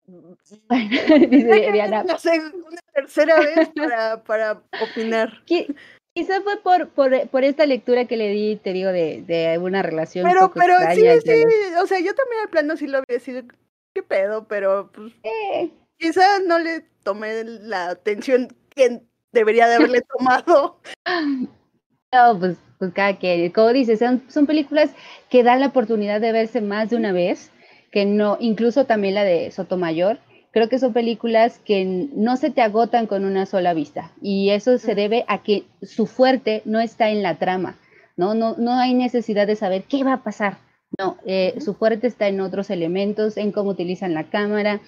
Dice 1.30 1.72
Diana. 1.72 2.04
La 2.04 2.18
segunda, 2.20 2.82
tercera 2.94 3.40
vez 3.40 3.70
para, 3.76 4.24
para 4.24 4.62
opinar. 4.82 5.44
Quizá 6.18 6.42
fue 6.42 6.62
por, 6.62 6.90
por, 6.90 7.28
por, 7.28 7.44
esta 7.44 7.66
lectura 7.66 8.06
que 8.06 8.16
le 8.16 8.30
di, 8.30 8.56
te 8.56 8.72
digo, 8.72 8.90
de, 8.92 9.22
de 9.24 9.58
una 9.58 9.82
relación. 9.82 10.26
Pero, 10.26 10.50
pero 10.54 10.78
sí, 10.94 11.02
sí, 11.26 11.44
o 11.82 11.88
sea, 11.88 12.00
yo 12.00 12.16
también 12.16 12.42
al 12.44 12.50
plano 12.50 12.78
sí 12.78 12.88
lo 12.88 13.00
había 13.00 13.20
sido, 13.20 13.44
qué 13.94 14.02
pedo, 14.02 14.48
pero 14.48 14.90
pues, 14.94 15.12
eh. 15.24 15.72
quizá 15.98 16.40
no 16.40 16.58
le 16.58 16.86
tomé 17.04 17.44
la 17.44 17.90
atención 17.90 18.48
que 18.70 19.02
debería 19.36 19.68
de 19.68 19.76
haberle 19.76 20.02
tomado. 20.18 20.80
No, 22.12 22.40
pues, 22.40 22.58
pues 22.80 22.92
cada 22.94 23.20
que, 23.20 23.52
como 23.54 23.72
dices, 23.74 24.00
son, 24.00 24.24
son 24.30 24.48
películas 24.48 24.90
que 25.30 25.44
dan 25.44 25.60
la 25.60 25.68
oportunidad 25.68 26.20
de 26.20 26.32
verse 26.32 26.62
más 26.62 26.90
de 26.90 26.96
una 26.96 27.12
vez, 27.12 27.52
que 27.92 28.06
no, 28.06 28.38
incluso 28.40 28.86
también 28.86 29.14
la 29.14 29.24
de 29.24 29.52
Sotomayor, 29.52 30.20
creo 30.56 30.70
que 30.70 30.80
son 30.80 30.94
películas 30.94 31.60
que 31.66 32.08
no 32.14 32.38
se 32.38 32.50
te 32.50 32.62
agotan 32.62 33.08
con 33.08 33.26
una 33.26 33.46
sola 33.46 33.74
vista 33.74 34.14
y 34.22 34.52
eso 34.52 34.78
se 34.78 34.96
debe 34.96 35.26
a 35.28 35.44
que 35.44 35.66
su 35.82 36.08
fuerte 36.08 36.62
no 36.64 36.80
está 36.80 37.10
en 37.10 37.22
la 37.22 37.36
trama, 37.36 37.76
¿no? 38.16 38.34
No, 38.34 38.56
no 38.58 38.72
hay 38.80 38.94
necesidad 38.94 39.48
de 39.48 39.58
saber 39.58 39.84
qué 39.84 40.06
va 40.06 40.14
a 40.14 40.24
pasar, 40.24 40.58
No, 40.98 41.18
eh, 41.26 41.56
su 41.60 41.74
fuerte 41.74 42.08
está 42.08 42.30
en 42.30 42.40
otros 42.40 42.70
elementos, 42.70 43.36
en 43.36 43.52
cómo 43.52 43.72
utilizan 43.72 44.14
la 44.14 44.30
cámara, 44.30 44.80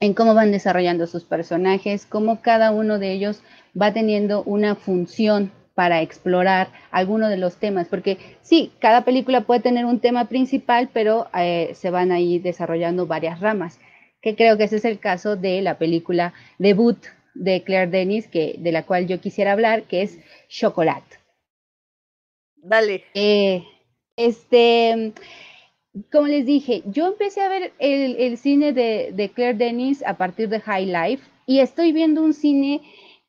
en 0.00 0.14
cómo 0.14 0.34
van 0.34 0.52
desarrollando 0.52 1.06
sus 1.06 1.24
personajes, 1.24 2.06
cómo 2.06 2.42
cada 2.42 2.70
uno 2.70 2.98
de 2.98 3.12
ellos 3.12 3.42
va 3.80 3.92
teniendo 3.92 4.42
una 4.42 4.74
función 4.74 5.52
para 5.74 6.02
explorar 6.02 6.68
alguno 6.90 7.28
de 7.28 7.36
los 7.36 7.56
temas, 7.56 7.88
porque 7.88 8.18
sí, 8.42 8.72
cada 8.78 9.04
película 9.04 9.42
puede 9.42 9.60
tener 9.60 9.84
un 9.84 9.98
tema 9.98 10.28
principal, 10.28 10.88
pero 10.92 11.28
eh, 11.34 11.72
se 11.74 11.90
van 11.90 12.12
ahí 12.12 12.38
desarrollando 12.38 13.06
varias 13.06 13.40
ramas, 13.40 13.80
que 14.22 14.36
creo 14.36 14.56
que 14.56 14.64
ese 14.64 14.76
es 14.76 14.84
el 14.84 15.00
caso 15.00 15.36
de 15.36 15.62
la 15.62 15.76
película 15.78 16.32
debut 16.58 16.98
de 17.34 17.62
Claire 17.64 17.90
Denis, 17.90 18.28
que, 18.28 18.54
de 18.58 18.72
la 18.72 18.84
cual 18.84 19.08
yo 19.08 19.20
quisiera 19.20 19.52
hablar, 19.52 19.82
que 19.82 20.02
es 20.02 20.18
Chocolate. 20.48 21.18
Dale. 22.56 23.04
Eh, 23.14 23.64
este, 24.16 25.12
como 26.10 26.26
les 26.26 26.44
dije, 26.44 26.82
yo 26.86 27.06
empecé 27.06 27.40
a 27.40 27.48
ver 27.48 27.72
el, 27.78 28.36
cine 28.38 28.72
de, 28.72 29.12
de, 29.14 29.28
Claire 29.30 29.56
Denis 29.56 30.02
a 30.04 30.16
partir 30.16 30.48
de 30.48 30.60
High 30.60 30.86
Life 30.86 31.24
y 31.46 31.60
estoy 31.60 31.92
viendo 31.92 32.22
un 32.22 32.34
cine 32.34 32.80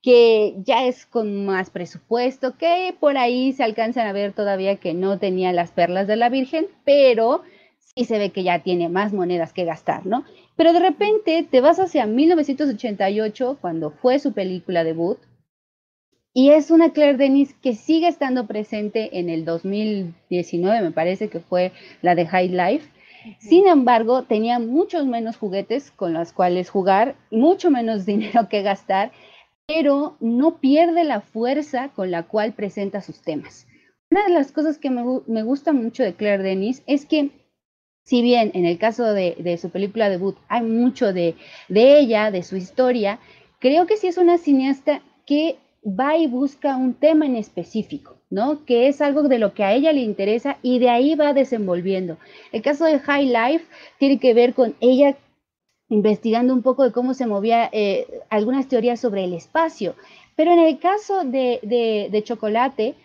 que 0.01 0.55
ya 0.63 0.85
es 0.85 1.05
con 1.05 1.45
más 1.45 1.71
presupuesto, 1.71 2.57
que 2.57 2.95
por 2.99 3.17
ahí 3.17 3.53
se 3.53 3.63
alcanzan 3.63 4.07
a 4.07 4.13
ver 4.13 4.33
todavía 4.33 4.75
que 4.75 4.93
no 4.93 5.17
tenía 5.17 5.51
las 5.51 5.71
perlas 5.71 6.05
de 6.07 6.15
la 6.15 6.29
Virgen, 6.29 6.67
pero 6.83 7.41
sí 7.79 8.05
se 8.05 8.19
ve 8.19 8.29
que 8.29 8.43
ya 8.43 8.59
tiene 8.59 8.89
más 8.89 9.13
monedas 9.13 9.51
que 9.51 9.65
gastar, 9.65 10.05
¿no? 10.05 10.23
Pero 10.55 10.73
de 10.73 10.79
repente 10.79 11.47
te 11.49 11.61
vas 11.61 11.79
hacia 11.79 12.05
1988, 12.05 13.57
cuando 13.59 13.89
fue 13.91 14.19
su 14.19 14.33
película 14.33 14.83
debut, 14.83 15.17
y 16.37 16.49
es 16.49 16.69
una 16.69 16.91
Claire 16.91 17.17
Denis 17.17 17.55
que 17.63 17.75
sigue 17.75 18.09
estando 18.09 18.45
presente 18.45 19.17
en 19.19 19.29
el 19.29 19.45
2019, 19.45 20.81
me 20.81 20.91
parece 20.91 21.29
que 21.29 21.39
fue 21.39 21.71
la 22.01 22.13
de 22.13 22.27
High 22.27 22.49
Life. 22.49 22.89
Sin 23.39 23.67
embargo, 23.67 24.23
tenía 24.23 24.59
muchos 24.59 25.05
menos 25.05 25.37
juguetes 25.37 25.91
con 25.91 26.11
los 26.11 26.33
cuales 26.33 26.69
jugar, 26.69 27.15
mucho 27.31 27.71
menos 27.71 28.05
dinero 28.05 28.49
que 28.49 28.63
gastar, 28.63 29.13
pero 29.65 30.17
no 30.19 30.57
pierde 30.57 31.05
la 31.05 31.21
fuerza 31.21 31.87
con 31.95 32.11
la 32.11 32.23
cual 32.23 32.51
presenta 32.51 32.99
sus 32.99 33.21
temas. 33.21 33.65
Una 34.11 34.25
de 34.25 34.33
las 34.33 34.51
cosas 34.51 34.77
que 34.77 34.89
me, 34.89 35.03
me 35.27 35.41
gusta 35.41 35.71
mucho 35.71 36.03
de 36.03 36.15
Claire 36.15 36.43
Denis 36.43 36.83
es 36.85 37.05
que 37.05 37.29
si 38.03 38.21
bien 38.21 38.51
en 38.55 38.65
el 38.65 38.77
caso 38.77 39.05
de, 39.05 39.37
de 39.39 39.57
su 39.57 39.69
película 39.69 40.09
debut 40.09 40.35
hay 40.49 40.63
mucho 40.63 41.13
de, 41.13 41.35
de, 41.69 41.97
ella, 41.97 42.29
de 42.29 42.43
su 42.43 42.57
historia, 42.57 43.19
creo 43.59 43.87
que 43.87 43.95
sí 43.95 44.07
es 44.07 44.17
una 44.17 44.37
cineasta 44.37 45.01
que 45.25 45.59
va 45.85 46.17
y 46.17 46.27
busca 46.27 46.75
un 46.75 46.95
tema 46.95 47.25
en 47.25 47.35
específico, 47.35 48.17
¿no? 48.29 48.65
Que 48.65 48.87
es 48.87 49.01
algo 49.01 49.23
de 49.23 49.37
lo 49.37 49.53
que 49.53 49.63
a 49.63 49.73
ella 49.73 49.93
le 49.93 50.01
interesa 50.01 50.57
y 50.63 50.79
de 50.79 50.89
ahí 50.89 51.15
va 51.15 51.33
desenvolviendo. 51.33 52.17
El 52.51 52.63
caso 52.63 52.85
de 52.85 52.99
High 52.99 53.27
Life 53.27 53.65
tiene 53.99 54.19
que 54.19 54.33
ver 54.33 54.53
con 54.55 54.75
ella 54.79 55.15
investigando 55.89 56.53
un 56.53 56.63
poco 56.63 56.83
de 56.83 56.91
cómo 56.91 57.13
se 57.13 57.27
movía 57.27 57.69
eh, 57.71 58.07
algunas 58.29 58.67
teorías 58.67 58.99
sobre 58.99 59.23
el 59.25 59.33
espacio. 59.33 59.95
Pero 60.35 60.51
en 60.51 60.59
el 60.59 60.79
caso 60.79 61.23
de, 61.23 62.21
Chocolate, 62.25 62.95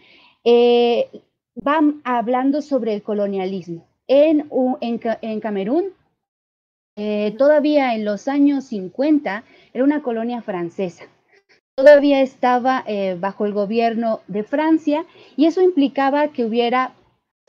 eh, 0.45 1.09
van 1.55 2.01
hablando 2.05 2.63
sobre 2.63 2.95
el 2.95 3.03
colonialismo. 3.03 3.87
En, 4.09 4.49
Camerún, 5.41 5.93
eh, 6.97 7.35
todavía 7.39 7.95
en 7.95 8.05
los 8.05 8.27
años 8.27 8.65
50, 8.65 9.45
era 9.73 9.85
una 9.85 10.03
colonia 10.03 10.43
francesa 10.43 11.07
todavía 11.81 12.21
estaba 12.21 12.85
eh, 12.87 13.17
bajo 13.19 13.47
el 13.47 13.55
gobierno 13.55 14.21
de 14.29 14.43
Francia 14.43 15.07
y 15.35 15.47
eso 15.47 15.63
implicaba 15.63 16.29
que 16.29 16.45
hubiera 16.45 16.93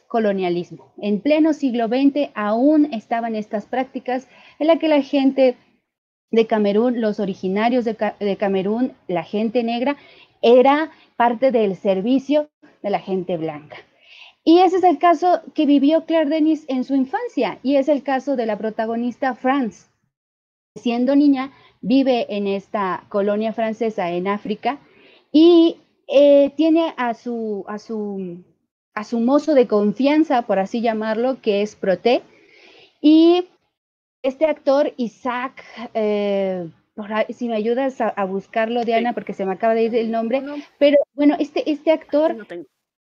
colonialismo. 0.08 0.94
En 0.98 1.20
pleno 1.20 1.52
siglo 1.52 1.90
XX 1.90 2.30
aún 2.34 2.94
estaban 2.94 3.36
estas 3.36 3.66
prácticas 3.66 4.30
en 4.58 4.68
la 4.68 4.80
que 4.80 4.88
la 4.88 5.02
gente 5.02 5.58
de 6.32 6.48
Camerún, 6.48 7.02
los 7.02 7.20
originarios 7.20 7.84
de, 7.84 7.98
de 8.20 8.38
Camerún, 8.38 8.94
la 9.10 9.24
gente 9.24 9.64
negra, 9.64 9.98
era 10.42 10.92
parte 11.18 11.52
del 11.52 11.76
servicio 11.76 12.50
de 12.82 12.90
la 12.90 13.00
gente 13.00 13.36
blanca. 13.36 13.76
Y 14.46 14.60
ese 14.60 14.78
es 14.78 14.84
el 14.86 14.98
caso 14.98 15.42
que 15.54 15.66
vivió 15.66 16.06
Claire 16.06 16.30
Denis 16.30 16.64
en 16.70 16.86
su 16.86 16.96
infancia 16.96 17.60
y 17.64 17.76
es 17.76 17.90
el 17.90 18.02
caso 18.02 18.38
de 18.38 18.46
la 18.46 18.58
protagonista 18.58 19.36
France. 19.36 19.88
Siendo 20.78 21.18
niña, 21.18 21.52
vive 21.82 22.28
en 22.30 22.48
esta 22.48 23.04
colonia 23.10 23.54
francesa 23.54 24.12
en 24.12 24.28
África 24.28 24.80
y 25.32 25.78
eh, 26.08 26.52
tiene 26.56 26.94
a 26.98 27.14
su, 27.14 27.66
a, 27.68 27.80
su, 27.80 28.44
a 28.94 29.04
su 29.04 29.20
mozo 29.20 29.54
de 29.54 29.68
confianza, 29.68 30.44
por 30.44 30.60
así 30.60 30.82
llamarlo, 30.82 31.42
que 31.42 31.62
es 31.62 31.76
Proté. 31.76 32.22
Y 33.02 33.48
este 34.22 34.46
actor, 34.46 34.94
Isaac, 34.98 35.64
eh, 35.94 36.70
si 37.30 37.48
me 37.48 37.56
ayudas 37.56 38.00
a, 38.02 38.26
buscarlo, 38.26 38.84
Diana, 38.84 39.14
porque 39.14 39.34
se 39.34 39.46
me 39.46 39.54
acaba 39.54 39.74
de 39.74 39.84
ir 39.84 39.96
el 39.96 40.12
nombre, 40.12 40.44
pero 40.78 40.98
bueno, 41.14 41.36
este, 41.40 41.70
este 41.72 41.92
actor 41.92 42.46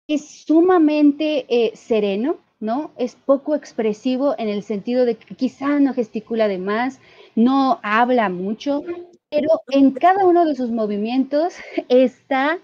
es 0.06 0.44
sumamente 0.44 1.46
eh, 1.48 1.72
sereno, 1.74 2.38
¿no? 2.60 2.92
Es 2.96 3.16
poco 3.16 3.54
expresivo 3.54 4.34
en 4.38 4.48
el 4.48 4.62
sentido 4.62 5.04
de 5.04 5.16
que 5.16 5.34
quizá 5.34 5.80
no 5.80 5.94
gesticula 5.94 6.46
de 6.46 6.58
más, 6.58 7.00
no 7.34 7.80
habla 7.82 8.28
mucho, 8.28 8.84
pero 9.30 9.48
en 9.70 9.92
cada 9.92 10.26
uno 10.26 10.44
de 10.44 10.54
sus 10.54 10.70
movimientos 10.70 11.54
está... 11.88 12.58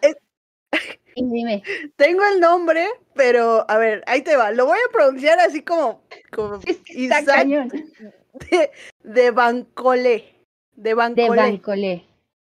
Dime. 1.17 1.63
Tengo 1.97 2.23
el 2.31 2.41
nombre, 2.41 2.87
pero 3.15 3.65
a 3.71 3.79
ver, 3.79 4.05
ahí 4.07 4.21
te 4.21 4.37
va. 4.37 4.51
Lo 4.51 4.67
voy 4.67 4.77
a 4.77 4.93
pronunciar 4.93 5.41
así 5.41 5.63
como, 5.63 6.03
como 6.31 6.61
Isaac 6.89 7.47
de, 7.47 8.71
de 9.03 9.31
Bancolé. 9.31 10.35
De 10.75 10.93
Bancolé. 10.93 12.05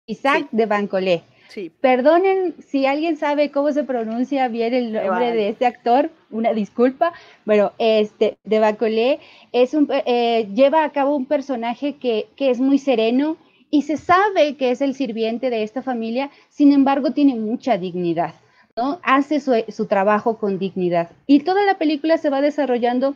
Isaac 0.08 0.48
de 0.52 0.66
Bancolé. 0.66 1.24
Perdonen 1.82 2.56
si 2.60 2.86
alguien 2.86 3.18
sabe 3.18 3.52
cómo 3.52 3.72
se 3.72 3.84
pronuncia 3.84 4.48
bien 4.48 4.74
el 4.74 4.94
nombre 4.94 5.32
de 5.32 5.50
este 5.50 5.66
actor, 5.66 6.10
una 6.32 6.54
disculpa. 6.54 7.14
Bueno, 7.46 7.72
este 7.78 8.38
de 8.44 8.60
Bacolé 8.60 9.20
es 9.52 9.74
un, 9.74 9.90
eh, 10.06 10.48
lleva 10.54 10.84
a 10.84 10.92
cabo 10.92 11.16
un 11.16 11.26
personaje 11.26 11.96
que, 11.96 12.28
que 12.36 12.50
es 12.50 12.60
muy 12.60 12.78
sereno 12.78 13.38
y 13.70 13.84
se 13.84 13.98
sabe 13.98 14.56
que 14.56 14.72
es 14.72 14.82
el 14.82 14.96
sirviente 14.96 15.50
de 15.50 15.64
esta 15.64 15.82
familia, 15.82 16.30
sin 16.50 16.72
embargo 16.72 17.12
tiene 17.12 17.36
mucha 17.36 17.78
dignidad, 17.78 18.34
¿no? 18.76 19.00
Hace 19.04 19.40
su, 19.40 19.54
su 19.70 19.86
trabajo 19.88 20.38
con 20.38 20.60
dignidad. 20.60 21.12
Y 21.28 21.42
toda 21.42 21.64
la 21.66 21.78
película 21.78 22.18
se 22.18 22.30
va 22.30 22.42
desarrollando 22.42 23.16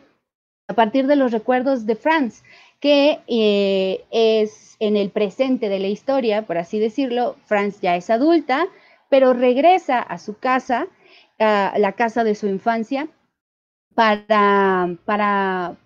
a 0.68 0.74
partir 0.74 1.06
de 1.06 1.16
los 1.16 1.32
recuerdos 1.32 1.86
de 1.86 1.96
Franz, 1.96 2.42
que 2.80 3.20
eh, 3.28 4.04
es 4.10 4.76
en 4.80 4.96
el 4.96 5.10
presente 5.10 5.68
de 5.68 5.78
la 5.78 5.88
historia, 5.88 6.42
por 6.46 6.58
así 6.58 6.78
decirlo, 6.78 7.36
Franz 7.44 7.80
ya 7.80 7.96
es 7.96 8.10
adulta, 8.10 8.66
pero 9.10 9.34
regresa 9.34 10.00
a 10.00 10.18
su 10.18 10.38
casa, 10.38 10.86
a 11.38 11.74
la 11.78 11.92
casa 11.92 12.24
de 12.24 12.34
su 12.34 12.46
infancia, 12.46 13.08
para, 13.94 14.96
para, 15.04 15.76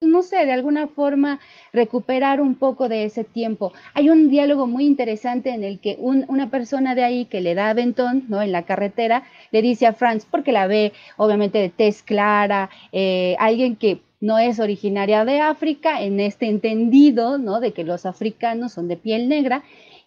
no 0.00 0.22
sé, 0.22 0.44
de 0.46 0.52
alguna 0.52 0.88
forma 0.88 1.38
recuperar 1.72 2.40
un 2.40 2.56
poco 2.56 2.88
de 2.88 3.04
ese 3.04 3.22
tiempo. 3.22 3.72
Hay 3.94 4.10
un 4.10 4.30
diálogo 4.30 4.66
muy 4.66 4.86
interesante 4.86 5.50
en 5.50 5.62
el 5.62 5.78
que 5.78 5.96
una 6.00 6.50
persona 6.50 6.94
de 6.96 7.04
ahí 7.04 7.26
que 7.26 7.40
le 7.40 7.54
da 7.54 7.70
aventón, 7.70 8.24
¿no? 8.28 8.42
En 8.42 8.50
la 8.50 8.64
carretera, 8.64 9.24
le 9.52 9.62
dice 9.62 9.86
a 9.86 9.92
Franz, 9.92 10.26
porque 10.28 10.52
la 10.52 10.66
ve 10.66 10.92
obviamente 11.16 11.58
de 11.58 11.68
tez 11.68 12.02
clara, 12.02 12.70
eh, 12.92 13.36
alguien 13.38 13.76
que 13.76 14.00
no 14.20 14.38
es 14.38 14.60
originaria 14.60 15.24
de 15.24 15.40
África, 15.40 16.02
en 16.02 16.20
este 16.20 16.46
entendido, 16.46 17.38
¿no? 17.38 17.60
De 17.60 17.72
que 17.72 17.84
los 17.84 18.06
africanos 18.06 18.72
son 18.72 18.86
de 18.86 18.96
piel 18.96 19.28
negra. 19.28 19.64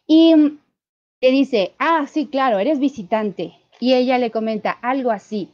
Y 0.08 0.34
le 1.22 1.32
dice, 1.32 1.74
ah, 1.80 2.06
sí, 2.08 2.28
claro, 2.28 2.60
eres 2.60 2.80
visitante. 2.80 3.54
Y 3.80 3.94
ella 3.96 4.18
le 4.18 4.32
comenta 4.32 4.72
algo 4.72 5.12
así. 5.12 5.50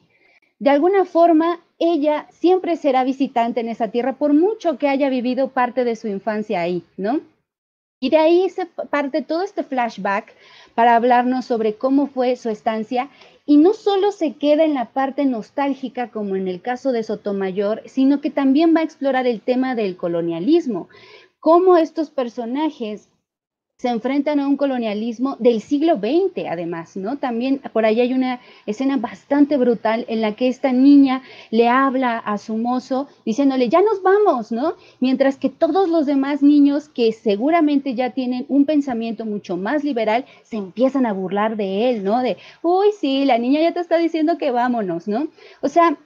De 0.60 0.70
alguna 0.70 1.06
forma, 1.06 1.62
ella 1.80 2.28
siempre 2.32 2.76
será 2.76 3.06
visitante 3.06 3.62
en 3.62 3.70
esa 3.70 3.88
tierra, 3.88 4.18
por 4.18 4.34
mucho 4.34 4.78
que 4.78 4.90
haya 4.90 5.10
vivido 5.10 5.50
parte 5.50 5.86
de 5.86 5.96
su 5.96 6.10
infancia 6.10 6.60
ahí, 6.60 6.84
¿no? 6.98 7.22
Y 8.02 8.10
de 8.10 8.18
ahí 8.18 8.50
se 8.50 8.66
parte 8.66 9.22
todo 9.22 9.42
este 9.42 9.64
flashback 9.64 10.34
para 10.74 10.96
hablarnos 10.96 11.46
sobre 11.46 11.76
cómo 11.76 12.08
fue 12.08 12.38
su 12.38 12.50
estancia. 12.50 13.10
Y 13.46 13.58
no 13.58 13.74
solo 13.74 14.12
se 14.12 14.36
queda 14.36 14.64
en 14.64 14.74
la 14.74 14.86
parte 14.86 15.26
nostálgica 15.26 16.10
como 16.10 16.38
en 16.38 16.48
el 16.48 16.62
caso 16.62 16.94
de 16.94 17.04
Sotomayor, 17.04 17.82
sino 17.86 18.22
que 18.22 18.30
también 18.30 18.74
va 18.74 18.82
a 18.82 18.84
explorar 18.84 19.28
el 19.28 19.42
tema 19.42 19.76
del 19.76 19.98
colonialismo, 19.98 20.88
cómo 21.42 21.76
estos 21.76 22.10
personajes 22.10 23.09
se 23.80 23.88
enfrentan 23.88 24.42
a 24.42 24.48
un 24.50 24.58
colonialismo 24.58 25.38
del 25.40 25.62
siglo 25.62 25.96
XX, 25.96 26.48
además, 26.50 26.98
¿no? 26.98 27.18
También 27.18 27.62
por 27.72 27.86
ahí 27.86 28.02
hay 28.02 28.12
una 28.12 28.42
escena 28.66 28.98
bastante 28.98 29.56
brutal 29.56 30.04
en 30.10 30.20
la 30.20 30.36
que 30.36 30.50
esta 30.50 30.74
niña 30.74 31.22
le 31.50 31.70
habla 31.70 32.18
a 32.18 32.38
su 32.38 32.58
mozo 32.58 33.08
diciéndole, 33.26 33.70
ya 33.70 33.82
nos 33.82 34.04
vamos, 34.04 34.52
¿no? 34.52 34.74
Mientras 35.00 35.38
que 35.38 35.48
todos 35.48 35.88
los 35.88 36.06
demás 36.06 36.44
niños 36.44 36.90
que 36.90 37.14
seguramente 37.14 37.96
ya 37.96 38.10
tienen 38.10 38.46
un 38.50 38.66
pensamiento 38.66 39.26
mucho 39.26 39.56
más 39.56 39.86
liberal, 39.86 40.26
se 40.44 40.58
empiezan 40.58 41.06
a 41.06 41.14
burlar 41.14 41.56
de 41.56 41.90
él, 41.90 42.04
¿no? 42.04 42.22
De, 42.22 42.36
uy, 42.62 42.88
sí, 43.00 43.24
la 43.24 43.38
niña 43.38 43.62
ya 43.62 43.74
te 43.74 43.80
está 43.80 43.98
diciendo 43.98 44.38
que 44.38 44.52
vámonos, 44.52 45.08
¿no? 45.08 45.30
O 45.62 45.70
sea, 45.70 45.98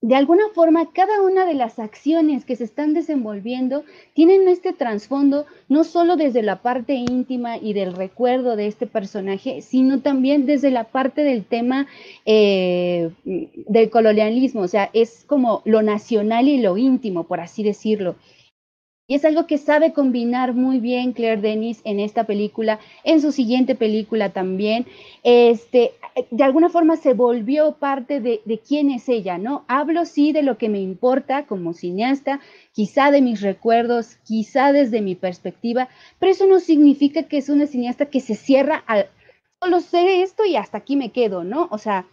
de 0.00 0.14
alguna 0.14 0.44
forma 0.54 0.92
cada 0.92 1.22
una 1.22 1.44
de 1.44 1.54
las 1.54 1.80
acciones 1.80 2.44
que 2.44 2.54
se 2.54 2.62
están 2.62 2.94
desenvolviendo 2.94 3.82
tienen 4.14 4.46
este 4.46 4.72
trasfondo 4.72 5.46
no 5.68 5.82
solo 5.82 6.16
desde 6.16 6.42
la 6.42 6.62
parte 6.62 6.94
íntima 6.94 7.56
y 7.56 7.72
del 7.72 7.94
recuerdo 7.94 8.54
de 8.54 8.68
este 8.68 8.86
personaje, 8.86 9.60
sino 9.60 10.00
también 10.00 10.46
desde 10.46 10.70
la 10.70 10.84
parte 10.84 11.22
del 11.22 11.44
tema 11.44 11.88
eh, 12.26 13.10
del 13.24 13.90
colonialismo, 13.90 14.62
o 14.62 14.68
sea, 14.68 14.88
es 14.92 15.24
como 15.26 15.62
lo 15.64 15.82
nacional 15.82 16.46
y 16.46 16.60
lo 16.60 16.76
íntimo, 16.76 17.24
por 17.24 17.40
así 17.40 17.64
decirlo. 17.64 18.14
Y 19.10 19.14
es 19.14 19.24
algo 19.24 19.46
que 19.46 19.56
sabe 19.56 19.94
combinar 19.94 20.52
muy 20.52 20.80
bien 20.80 21.14
Claire 21.14 21.40
Denis 21.40 21.80
en 21.84 21.98
esta 21.98 22.24
película, 22.24 22.78
en 23.04 23.22
su 23.22 23.32
siguiente 23.32 23.74
película 23.74 24.34
también. 24.34 24.86
Este, 25.22 25.92
de 26.30 26.44
alguna 26.44 26.68
forma 26.68 26.96
se 26.96 27.14
volvió 27.14 27.72
parte 27.72 28.20
de, 28.20 28.42
de 28.44 28.58
quién 28.58 28.90
es 28.90 29.08
ella, 29.08 29.38
¿no? 29.38 29.64
Hablo 29.66 30.04
sí 30.04 30.32
de 30.32 30.42
lo 30.42 30.58
que 30.58 30.68
me 30.68 30.82
importa 30.82 31.46
como 31.46 31.72
cineasta, 31.72 32.40
quizá 32.72 33.10
de 33.10 33.22
mis 33.22 33.40
recuerdos, 33.40 34.16
quizá 34.24 34.72
desde 34.72 35.00
mi 35.00 35.14
perspectiva, 35.14 35.88
pero 36.18 36.32
eso 36.32 36.46
no 36.46 36.60
significa 36.60 37.22
que 37.22 37.38
es 37.38 37.48
una 37.48 37.66
cineasta 37.66 38.10
que 38.10 38.20
se 38.20 38.34
cierra 38.34 38.84
al, 38.86 39.06
solo 39.58 39.80
sé 39.80 40.20
esto 40.20 40.44
y 40.44 40.56
hasta 40.56 40.76
aquí 40.76 40.96
me 40.96 41.12
quedo, 41.12 41.44
¿no? 41.44 41.68
O 41.70 41.78
sea, 41.78 42.06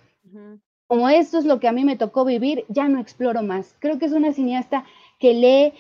como 0.88 1.10
esto 1.10 1.40
es 1.40 1.46
lo 1.46 1.60
que 1.60 1.68
a 1.68 1.74
mí 1.74 1.84
me 1.84 1.98
tocó 1.98 2.24
vivir, 2.24 2.64
ya 2.70 2.88
no 2.88 3.02
exploro 3.02 3.44
más. 3.44 3.76
Creo 3.80 4.00
que 4.00 4.06
es 4.06 4.14
una 4.14 4.32
cineasta 4.32 4.86
que 5.20 5.34
lee 5.34 5.74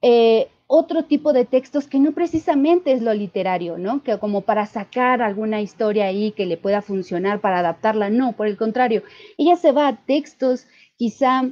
eh, 0.00 0.48
otro 0.74 1.04
tipo 1.04 1.34
de 1.34 1.44
textos 1.44 1.86
que 1.86 1.98
no 1.98 2.12
precisamente 2.12 2.92
es 2.92 3.02
lo 3.02 3.12
literario, 3.12 3.76
¿no? 3.76 4.02
Que 4.02 4.18
como 4.18 4.40
para 4.40 4.64
sacar 4.64 5.20
alguna 5.20 5.60
historia 5.60 6.06
ahí 6.06 6.32
que 6.32 6.46
le 6.46 6.56
pueda 6.56 6.80
funcionar 6.80 7.42
para 7.42 7.58
adaptarla, 7.58 8.08
no, 8.08 8.32
por 8.32 8.46
el 8.46 8.56
contrario, 8.56 9.02
ella 9.36 9.56
se 9.56 9.70
va 9.70 9.88
a 9.88 9.96
textos 10.06 10.66
quizá 10.96 11.50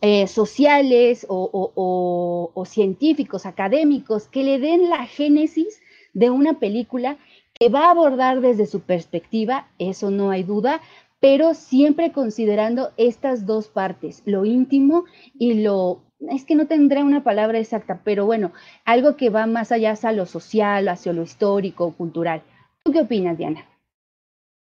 eh, 0.00 0.28
sociales 0.28 1.26
o, 1.28 2.52
o, 2.54 2.64
científicos, 2.66 3.46
académicos, 3.46 4.28
que 4.28 4.44
le 4.44 4.60
den 4.60 4.90
la 4.90 5.06
génesis 5.06 5.80
de 6.14 6.30
una 6.30 6.60
película 6.60 7.16
que 7.52 7.68
va 7.68 7.86
a 7.86 7.90
abordar 7.90 8.40
desde 8.40 8.66
su 8.66 8.78
perspectiva, 8.78 9.66
eso 9.80 10.12
no 10.12 10.30
hay 10.30 10.44
duda, 10.44 10.80
pero 11.18 11.52
siempre 11.54 12.12
considerando 12.12 12.92
estas 12.96 13.44
dos 13.44 13.66
partes, 13.66 14.22
lo 14.24 14.44
íntimo 14.44 15.04
y 15.36 15.54
lo 15.64 16.05
es 16.20 16.44
que 16.44 16.54
no 16.54 16.66
tendré 16.66 17.02
una 17.02 17.22
palabra 17.22 17.58
exacta, 17.58 18.00
pero 18.04 18.26
bueno, 18.26 18.52
algo 18.84 19.16
que 19.16 19.30
va 19.30 19.46
más 19.46 19.72
allá 19.72 19.92
hacia 19.92 20.12
lo 20.12 20.26
social, 20.26 20.88
hacia 20.88 21.12
lo 21.12 21.22
histórico, 21.22 21.92
cultural. 21.92 22.42
¿Tú 22.82 22.92
qué 22.92 23.00
opinas, 23.00 23.36
Diana? 23.36 23.66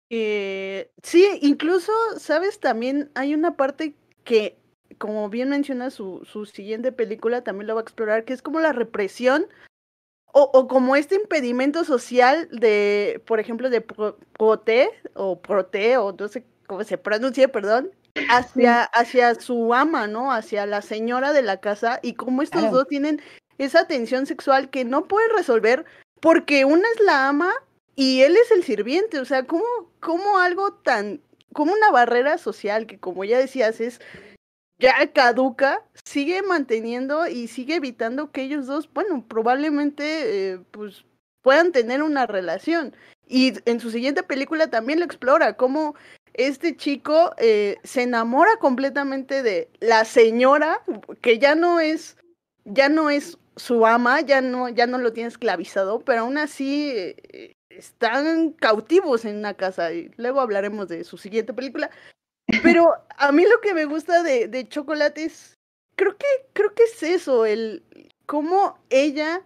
Eh, 0.09 0.91
sí, 1.03 1.27
incluso, 1.41 1.91
sabes, 2.17 2.59
también 2.59 3.09
hay 3.15 3.33
una 3.33 3.55
parte 3.55 3.95
que, 4.23 4.57
como 4.97 5.29
bien 5.29 5.49
menciona 5.49 5.89
su, 5.89 6.25
su 6.25 6.45
siguiente 6.45 6.91
película, 6.91 7.43
también 7.43 7.67
lo 7.67 7.75
va 7.75 7.81
a 7.81 7.83
explorar, 7.83 8.25
que 8.25 8.33
es 8.33 8.41
como 8.41 8.59
la 8.59 8.71
represión 8.71 9.47
o, 10.33 10.49
o, 10.53 10.67
como 10.67 10.95
este 10.95 11.15
impedimento 11.15 11.83
social 11.83 12.49
de, 12.51 13.21
por 13.25 13.39
ejemplo, 13.39 13.69
de 13.69 13.81
Prote 13.81 14.89
o 15.13 15.39
Prote, 15.39 15.97
o 15.97 16.11
no 16.11 16.27
sé 16.27 16.43
cómo 16.67 16.83
se 16.83 16.97
pronuncia, 16.97 17.47
perdón, 17.51 17.91
hacia, 18.29 18.83
hacia 18.83 19.35
su 19.35 19.73
ama, 19.73 20.07
¿no? 20.07 20.31
Hacia 20.31 20.65
la 20.65 20.81
señora 20.81 21.33
de 21.33 21.41
la 21.41 21.57
casa 21.59 21.99
y 22.01 22.13
como 22.13 22.41
estos 22.41 22.71
dos 22.71 22.87
tienen 22.87 23.21
esa 23.57 23.87
tensión 23.87 24.25
sexual 24.25 24.69
que 24.69 24.85
no 24.85 25.05
pueden 25.05 25.31
resolver 25.35 25.85
porque 26.21 26.65
una 26.65 26.87
es 26.95 27.05
la 27.05 27.27
ama 27.27 27.53
y 27.95 28.21
él 28.21 28.35
es 28.35 28.51
el 28.51 28.63
sirviente, 28.63 29.19
o 29.19 29.25
sea, 29.25 29.43
como, 29.45 29.65
como 29.99 30.37
algo 30.39 30.73
tan, 30.73 31.21
como 31.53 31.73
una 31.73 31.91
barrera 31.91 32.37
social 32.37 32.87
que 32.87 32.99
como 32.99 33.23
ya 33.23 33.37
decías 33.37 33.79
es 33.79 34.01
ya 34.77 34.93
caduca, 35.13 35.83
sigue 36.03 36.41
manteniendo 36.41 37.27
y 37.27 37.47
sigue 37.47 37.75
evitando 37.75 38.31
que 38.31 38.43
ellos 38.43 38.67
dos, 38.67 38.91
bueno, 38.93 39.25
probablemente 39.25 40.51
eh, 40.51 40.59
pues 40.71 41.05
puedan 41.41 41.71
tener 41.71 42.03
una 42.03 42.25
relación. 42.25 42.93
Y 43.27 43.53
en 43.65 43.79
su 43.79 43.89
siguiente 43.89 44.23
película 44.23 44.69
también 44.69 44.99
lo 44.99 45.05
explora, 45.05 45.55
cómo 45.55 45.95
este 46.37 46.75
chico 46.75 47.33
eh, 47.37 47.77
se 47.83 48.03
enamora 48.03 48.57
completamente 48.57 49.41
de 49.41 49.69
la 49.79 50.05
señora, 50.05 50.81
que 51.21 51.39
ya 51.39 51.55
no 51.55 51.79
es, 51.79 52.17
ya 52.65 52.89
no 52.89 53.09
es 53.09 53.37
su 53.55 53.85
ama, 53.85 54.21
ya 54.21 54.41
no, 54.41 54.67
ya 54.69 54.85
no 54.85 54.97
lo 54.97 55.13
tiene 55.13 55.29
esclavizado, 55.29 55.99
pero 55.99 56.21
aún 56.21 56.37
así 56.37 56.91
eh, 56.93 57.55
están 57.69 58.51
cautivos 58.51 59.23
en 59.23 59.37
una 59.37 59.53
casa. 59.53 59.93
Y 59.93 60.11
luego 60.17 60.41
hablaremos 60.41 60.89
de 60.89 61.05
su 61.05 61.17
siguiente 61.17 61.53
película. 61.53 61.89
Pero 62.61 62.93
a 63.17 63.31
mí 63.31 63.43
lo 63.43 63.61
que 63.61 63.73
me 63.73 63.85
gusta 63.85 64.21
de, 64.21 64.47
de 64.47 64.67
Chocolate 64.67 65.23
es, 65.23 65.57
creo 65.95 66.17
que, 66.17 66.27
creo 66.53 66.73
que 66.75 66.83
es 66.83 67.01
eso, 67.01 67.45
el 67.45 67.83
cómo 68.25 68.77
ella, 68.89 69.41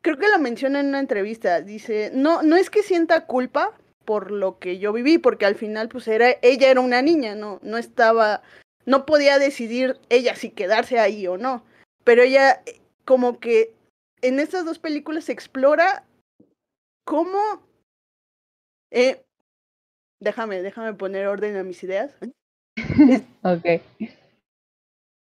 creo 0.00 0.16
que 0.16 0.28
lo 0.28 0.38
menciona 0.38 0.80
en 0.80 0.88
una 0.88 1.00
entrevista, 1.00 1.60
dice, 1.60 2.10
no, 2.14 2.42
no 2.42 2.56
es 2.56 2.70
que 2.70 2.82
sienta 2.82 3.26
culpa, 3.26 3.72
por 4.04 4.30
lo 4.30 4.58
que 4.58 4.78
yo 4.78 4.92
viví, 4.92 5.18
porque 5.18 5.46
al 5.46 5.54
final 5.54 5.88
pues 5.88 6.08
era, 6.08 6.36
ella 6.42 6.70
era 6.70 6.80
una 6.80 7.02
niña, 7.02 7.34
no, 7.34 7.60
no 7.62 7.78
estaba, 7.78 8.42
no 8.86 9.06
podía 9.06 9.38
decidir 9.38 9.98
ella 10.08 10.34
si 10.36 10.50
quedarse 10.50 10.98
ahí 10.98 11.26
o 11.26 11.36
no, 11.36 11.64
pero 12.04 12.22
ella 12.22 12.62
eh, 12.66 12.80
como 13.04 13.40
que 13.40 13.74
en 14.22 14.40
estas 14.40 14.64
dos 14.64 14.78
películas 14.78 15.28
explora 15.28 16.04
cómo, 17.04 17.38
eh, 18.90 19.22
déjame, 20.20 20.62
déjame 20.62 20.94
poner 20.94 21.26
orden 21.26 21.56
a 21.56 21.62
mis 21.62 21.82
ideas. 21.82 22.14
ok 23.42 23.82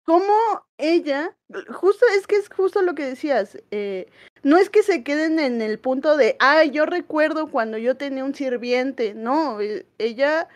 cómo 0.07 0.33
ella, 0.79 1.37
justo 1.69 2.07
es 2.17 2.27
que 2.27 2.37
es 2.37 2.49
justo 2.49 2.81
lo 2.81 2.95
que 2.95 3.05
decías, 3.05 3.59
eh, 3.73 4.07
no 4.45 4.57
es 4.57 4.71
que 4.71 4.85
se 4.85 5.03
queden 5.03 5.41
en 5.41 5.61
el 5.61 5.81
punto 5.81 6.17
de, 6.17 6.37
ay, 6.39 6.71
yo 6.71 6.87
recuerdo 6.87 7.51
cuando 7.51 7.77
yo 7.77 7.97
tenía 7.97 8.25
un 8.25 8.35
sirviente, 8.35 9.15
no, 9.15 9.61
eh, 9.61 9.85
ella 9.99 10.49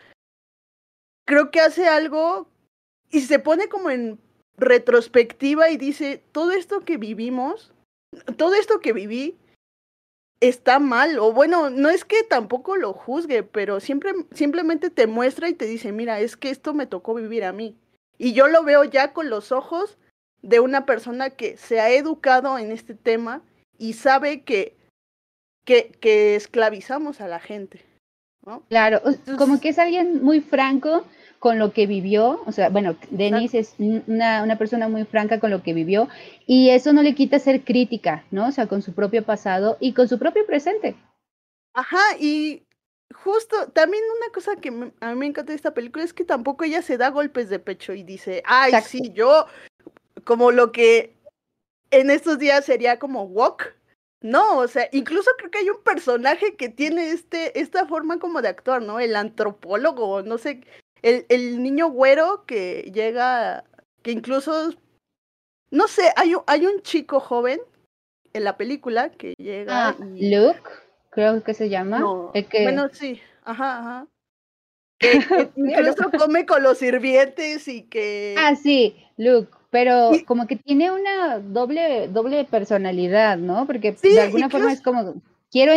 creo 1.26 1.50
que 1.50 1.60
hace 1.60 1.88
algo 1.88 2.48
y 3.10 3.22
se 3.22 3.40
pone 3.40 3.68
como 3.68 3.90
en 3.90 4.20
retrospectiva 4.56 5.68
y 5.70 5.76
dice, 5.76 6.22
todo 6.30 6.52
esto 6.52 6.84
que 6.84 6.96
vivimos, 6.96 7.72
todo 8.36 8.54
esto 8.54 8.80
que 8.80 8.92
viví 8.92 9.36
está 10.40 10.78
mal, 10.78 11.18
o 11.18 11.32
bueno, 11.32 11.70
no 11.70 11.90
es 11.90 12.04
que 12.04 12.22
tampoco 12.22 12.76
lo 12.76 12.92
juzgue, 12.92 13.42
pero 13.42 13.80
siempre, 13.80 14.12
simplemente 14.32 14.90
te 14.90 15.08
muestra 15.08 15.48
y 15.48 15.54
te 15.54 15.66
dice, 15.66 15.90
mira, 15.90 16.20
es 16.20 16.36
que 16.36 16.50
esto 16.50 16.72
me 16.72 16.86
tocó 16.86 17.14
vivir 17.14 17.44
a 17.44 17.52
mí. 17.52 17.76
Y 18.20 18.34
yo 18.34 18.48
lo 18.48 18.64
veo 18.64 18.84
ya 18.84 19.14
con 19.14 19.30
los 19.30 19.50
ojos 19.50 19.96
de 20.42 20.60
una 20.60 20.84
persona 20.84 21.30
que 21.30 21.56
se 21.56 21.80
ha 21.80 21.88
educado 21.88 22.58
en 22.58 22.70
este 22.70 22.94
tema 22.94 23.40
y 23.78 23.94
sabe 23.94 24.42
que, 24.42 24.76
que, 25.64 25.90
que 26.02 26.36
esclavizamos 26.36 27.22
a 27.22 27.28
la 27.28 27.40
gente. 27.40 27.80
¿no? 28.44 28.62
Claro, 28.68 29.00
como 29.38 29.58
que 29.58 29.70
es 29.70 29.78
alguien 29.78 30.22
muy 30.22 30.42
franco 30.42 31.06
con 31.38 31.58
lo 31.58 31.72
que 31.72 31.86
vivió, 31.86 32.42
o 32.44 32.52
sea, 32.52 32.68
bueno, 32.68 32.94
Denise 33.10 33.58
es 33.58 33.74
una, 33.78 34.42
una, 34.42 34.58
persona 34.58 34.88
muy 34.88 35.06
franca 35.06 35.40
con 35.40 35.50
lo 35.50 35.62
que 35.62 35.72
vivió 35.72 36.06
y 36.46 36.68
eso 36.68 36.92
no 36.92 37.02
le 37.02 37.14
quita 37.14 37.38
ser 37.38 37.64
crítica, 37.64 38.26
¿no? 38.30 38.48
O 38.48 38.52
sea, 38.52 38.66
con 38.66 38.82
su 38.82 38.92
propio 38.92 39.24
pasado 39.24 39.78
y 39.80 39.94
con 39.94 40.08
su 40.08 40.18
propio 40.18 40.44
presente. 40.44 40.94
Ajá, 41.72 42.18
y 42.18 42.64
justo, 43.14 43.68
también 43.72 44.02
una 44.18 44.32
cosa 44.32 44.56
que 44.56 44.68
a 44.68 45.10
mí 45.10 45.16
me 45.16 45.26
encanta 45.26 45.52
de 45.52 45.56
esta 45.56 45.74
película 45.74 46.04
es 46.04 46.12
que 46.12 46.24
tampoco 46.24 46.64
ella 46.64 46.82
se 46.82 46.98
da 46.98 47.10
golpes 47.10 47.48
de 47.48 47.58
pecho 47.58 47.92
y 47.92 48.02
dice, 48.02 48.42
ay, 48.46 48.72
sí, 48.84 49.12
yo, 49.12 49.46
como 50.24 50.52
lo 50.52 50.72
que 50.72 51.14
en 51.90 52.10
estos 52.10 52.38
días 52.38 52.64
sería 52.64 52.98
como 52.98 53.24
walk. 53.24 53.74
No, 54.22 54.58
o 54.58 54.68
sea, 54.68 54.86
incluso 54.92 55.30
creo 55.38 55.50
que 55.50 55.58
hay 55.58 55.70
un 55.70 55.82
personaje 55.82 56.54
que 56.54 56.68
tiene 56.68 57.10
este, 57.10 57.58
esta 57.58 57.86
forma 57.86 58.18
como 58.18 58.42
de 58.42 58.48
actuar, 58.48 58.82
¿no? 58.82 59.00
El 59.00 59.16
antropólogo, 59.16 60.22
no 60.22 60.36
sé, 60.36 60.60
el, 61.00 61.24
el 61.30 61.62
niño 61.62 61.88
güero 61.88 62.44
que 62.44 62.90
llega, 62.92 63.64
que 64.02 64.10
incluso, 64.10 64.74
no 65.70 65.88
sé, 65.88 66.12
hay, 66.16 66.34
hay 66.46 66.66
un 66.66 66.82
chico 66.82 67.18
joven 67.18 67.60
en 68.34 68.44
la 68.44 68.58
película 68.58 69.10
que 69.10 69.32
llega. 69.38 69.88
Ah, 69.88 69.96
Luke 69.98 70.68
creo 71.10 71.42
que 71.42 71.54
se 71.54 71.68
llama. 71.68 72.00
Bueno, 72.00 72.88
sí, 72.92 73.20
ajá, 73.44 73.78
ajá. 73.78 74.06
Que, 75.00 75.18
incluso 75.56 76.10
come 76.18 76.44
con 76.44 76.62
los 76.62 76.76
sirvientes 76.76 77.66
y 77.68 77.84
que... 77.84 78.34
Ah, 78.38 78.54
sí, 78.54 78.96
Luke, 79.16 79.50
pero 79.70 80.10
como 80.26 80.46
que 80.46 80.56
tiene 80.56 80.90
una 80.90 81.38
doble, 81.38 82.08
doble 82.08 82.44
personalidad, 82.44 83.38
¿no? 83.38 83.66
Porque 83.66 83.92
de 83.92 84.20
alguna 84.20 84.50
forma 84.50 84.70
es 84.70 84.82
como, 84.82 85.14
quiero, 85.50 85.72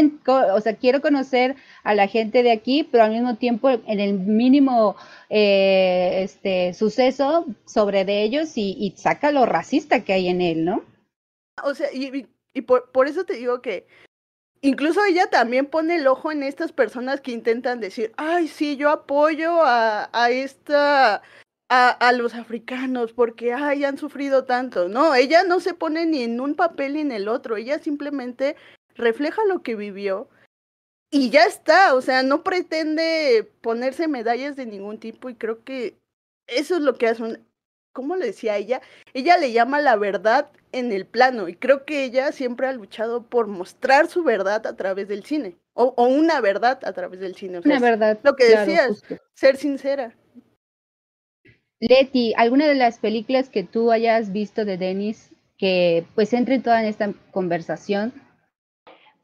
o 0.53 0.59
sea, 0.59 0.75
quiero 0.75 1.01
conocer 1.01 1.55
a 1.83 1.95
la 1.95 2.07
gente 2.07 2.43
de 2.43 2.51
aquí, 2.51 2.83
pero 2.83 3.05
al 3.05 3.11
mismo 3.11 3.37
tiempo 3.37 3.69
en 3.69 3.99
el 3.99 4.13
mínimo 4.13 4.95
eh, 5.29 6.23
este, 6.23 6.73
suceso 6.73 7.45
sobre 7.65 8.05
de 8.05 8.23
ellos 8.23 8.57
y, 8.57 8.75
y, 8.77 8.91
saca 8.97 9.31
lo 9.31 9.45
racista 9.45 10.03
que 10.03 10.13
hay 10.13 10.27
en 10.27 10.41
él, 10.41 10.65
¿no? 10.65 10.83
O 11.63 11.73
sea, 11.73 11.87
y, 11.93 12.27
y 12.53 12.61
por, 12.61 12.91
por 12.91 13.07
eso 13.07 13.23
te 13.23 13.35
digo 13.35 13.61
que 13.61 13.85
incluso 14.63 15.05
ella 15.05 15.29
también 15.29 15.67
pone 15.67 15.97
el 15.97 16.07
ojo 16.07 16.31
en 16.31 16.41
estas 16.41 16.71
personas 16.71 17.21
que 17.21 17.31
intentan 17.31 17.79
decir, 17.79 18.11
ay, 18.17 18.47
sí, 18.47 18.77
yo 18.77 18.89
apoyo 18.89 19.61
a, 19.61 20.09
a 20.11 20.31
esta 20.31 21.21
a, 21.69 22.11
los 22.11 22.35
africanos 22.35 23.13
porque 23.13 23.53
ay, 23.53 23.83
han 23.83 23.97
sufrido 23.97 24.45
tanto. 24.45 24.89
No, 24.89 25.15
ella 25.15 25.43
no 25.43 25.59
se 25.59 25.73
pone 25.73 26.05
ni 26.05 26.23
en 26.23 26.39
un 26.39 26.55
papel 26.55 26.93
ni 26.93 27.01
en 27.01 27.11
el 27.11 27.27
otro, 27.27 27.57
ella 27.57 27.79
simplemente 27.79 28.55
refleja 28.95 29.43
lo 29.45 29.63
que 29.63 29.75
vivió 29.75 30.29
y 31.11 31.29
ya 31.29 31.45
está, 31.45 31.95
o 31.95 32.01
sea, 32.01 32.23
no 32.23 32.43
pretende 32.43 33.51
ponerse 33.61 34.07
medallas 34.07 34.55
de 34.55 34.65
ningún 34.65 34.99
tipo 34.99 35.29
y 35.29 35.35
creo 35.35 35.63
que 35.63 35.97
eso 36.47 36.75
es 36.75 36.81
lo 36.81 36.95
que 36.95 37.07
hace 37.07 37.23
un, 37.23 37.47
¿cómo 37.91 38.15
le 38.15 38.27
decía 38.27 38.57
ella? 38.57 38.81
Ella 39.13 39.37
le 39.37 39.51
llama 39.51 39.81
la 39.81 39.95
verdad 39.95 40.51
en 40.73 40.91
el 40.91 41.05
plano 41.05 41.47
y 41.47 41.55
creo 41.55 41.85
que 41.85 42.03
ella 42.03 42.31
siempre 42.31 42.67
ha 42.67 42.73
luchado 42.73 43.23
por 43.23 43.47
mostrar 43.47 44.07
su 44.07 44.23
verdad 44.23 44.67
a 44.67 44.75
través 44.75 45.07
del 45.07 45.23
cine 45.23 45.55
o, 45.73 45.93
una 46.05 46.41
verdad 46.41 46.79
a 46.83 46.93
través 46.93 47.19
del 47.19 47.35
cine. 47.35 47.61
una 47.63 47.79
verdad. 47.79 48.19
Lo 48.23 48.35
que 48.35 48.45
decías, 48.45 49.03
ser 49.33 49.57
sincera. 49.57 50.15
Leti, 51.79 52.33
¿alguna 52.37 52.67
de 52.67 52.75
las 52.75 52.99
películas 52.99 53.49
que 53.49 53.63
tú 53.63 53.91
hayas 53.91 54.31
visto 54.31 54.65
de 54.65 54.77
Denis 54.77 55.31
que 55.57 56.05
pues 56.15 56.33
entre 56.33 56.59
toda 56.59 56.81
en 56.81 56.87
esta 56.87 57.13
conversación? 57.31 58.13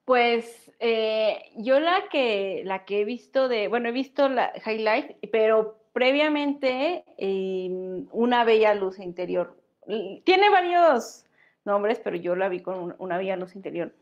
Pues 0.06 0.72
eh, 0.80 1.40
yo 1.58 1.80
la 1.80 2.04
que, 2.12 2.64
la 2.66 2.86
que 2.86 3.02
he 3.02 3.06
visto 3.06 3.48
de, 3.48 3.68
bueno, 3.68 3.90
he 3.90 3.92
visto 3.92 4.28
la 4.28 4.52
Highlight, 4.66 5.18
pero 5.32 5.80
previamente 5.94 7.04
em, 7.18 8.08
Una 8.12 8.44
Bella 8.44 8.74
Luz 8.74 9.00
Interior. 9.00 9.56
Tiene 10.24 10.50
varios 10.50 11.26
nombres, 11.66 12.00
pero 12.04 12.16
yo 12.16 12.36
la 12.36 12.50
vi 12.50 12.62
con 12.62 12.96
una 13.00 13.18
Bella 13.18 13.36
Luz 13.36 13.56
Interior. 13.56 13.94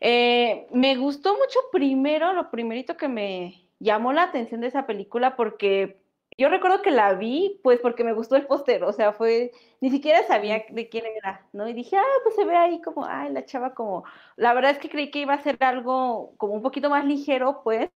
Eh, 0.00 0.66
me 0.72 0.96
gustó 0.96 1.34
mucho 1.34 1.60
primero, 1.70 2.32
lo 2.32 2.50
primerito 2.50 2.96
que 2.96 3.08
me 3.08 3.68
llamó 3.78 4.12
la 4.12 4.24
atención 4.24 4.60
de 4.60 4.68
esa 4.68 4.86
película 4.86 5.36
porque 5.36 6.02
yo 6.38 6.48
recuerdo 6.48 6.82
que 6.82 6.90
la 6.90 7.14
vi, 7.14 7.60
pues 7.62 7.80
porque 7.80 8.04
me 8.04 8.12
gustó 8.12 8.36
el 8.36 8.46
póster, 8.46 8.84
o 8.84 8.92
sea, 8.92 9.12
fue, 9.12 9.52
ni 9.80 9.90
siquiera 9.90 10.26
sabía 10.26 10.64
de 10.70 10.88
quién 10.88 11.04
era, 11.16 11.46
¿no? 11.52 11.68
Y 11.68 11.72
dije, 11.74 11.96
ah, 11.96 12.20
pues 12.22 12.34
se 12.34 12.44
ve 12.44 12.56
ahí 12.56 12.80
como, 12.80 13.04
ay, 13.04 13.32
la 13.32 13.44
chava 13.44 13.74
como, 13.74 14.04
la 14.36 14.54
verdad 14.54 14.72
es 14.72 14.78
que 14.78 14.88
creí 14.88 15.10
que 15.10 15.20
iba 15.20 15.34
a 15.34 15.42
ser 15.42 15.56
algo 15.60 16.34
como 16.38 16.54
un 16.54 16.62
poquito 16.62 16.88
más 16.90 17.04
ligero, 17.04 17.60
pues. 17.62 17.90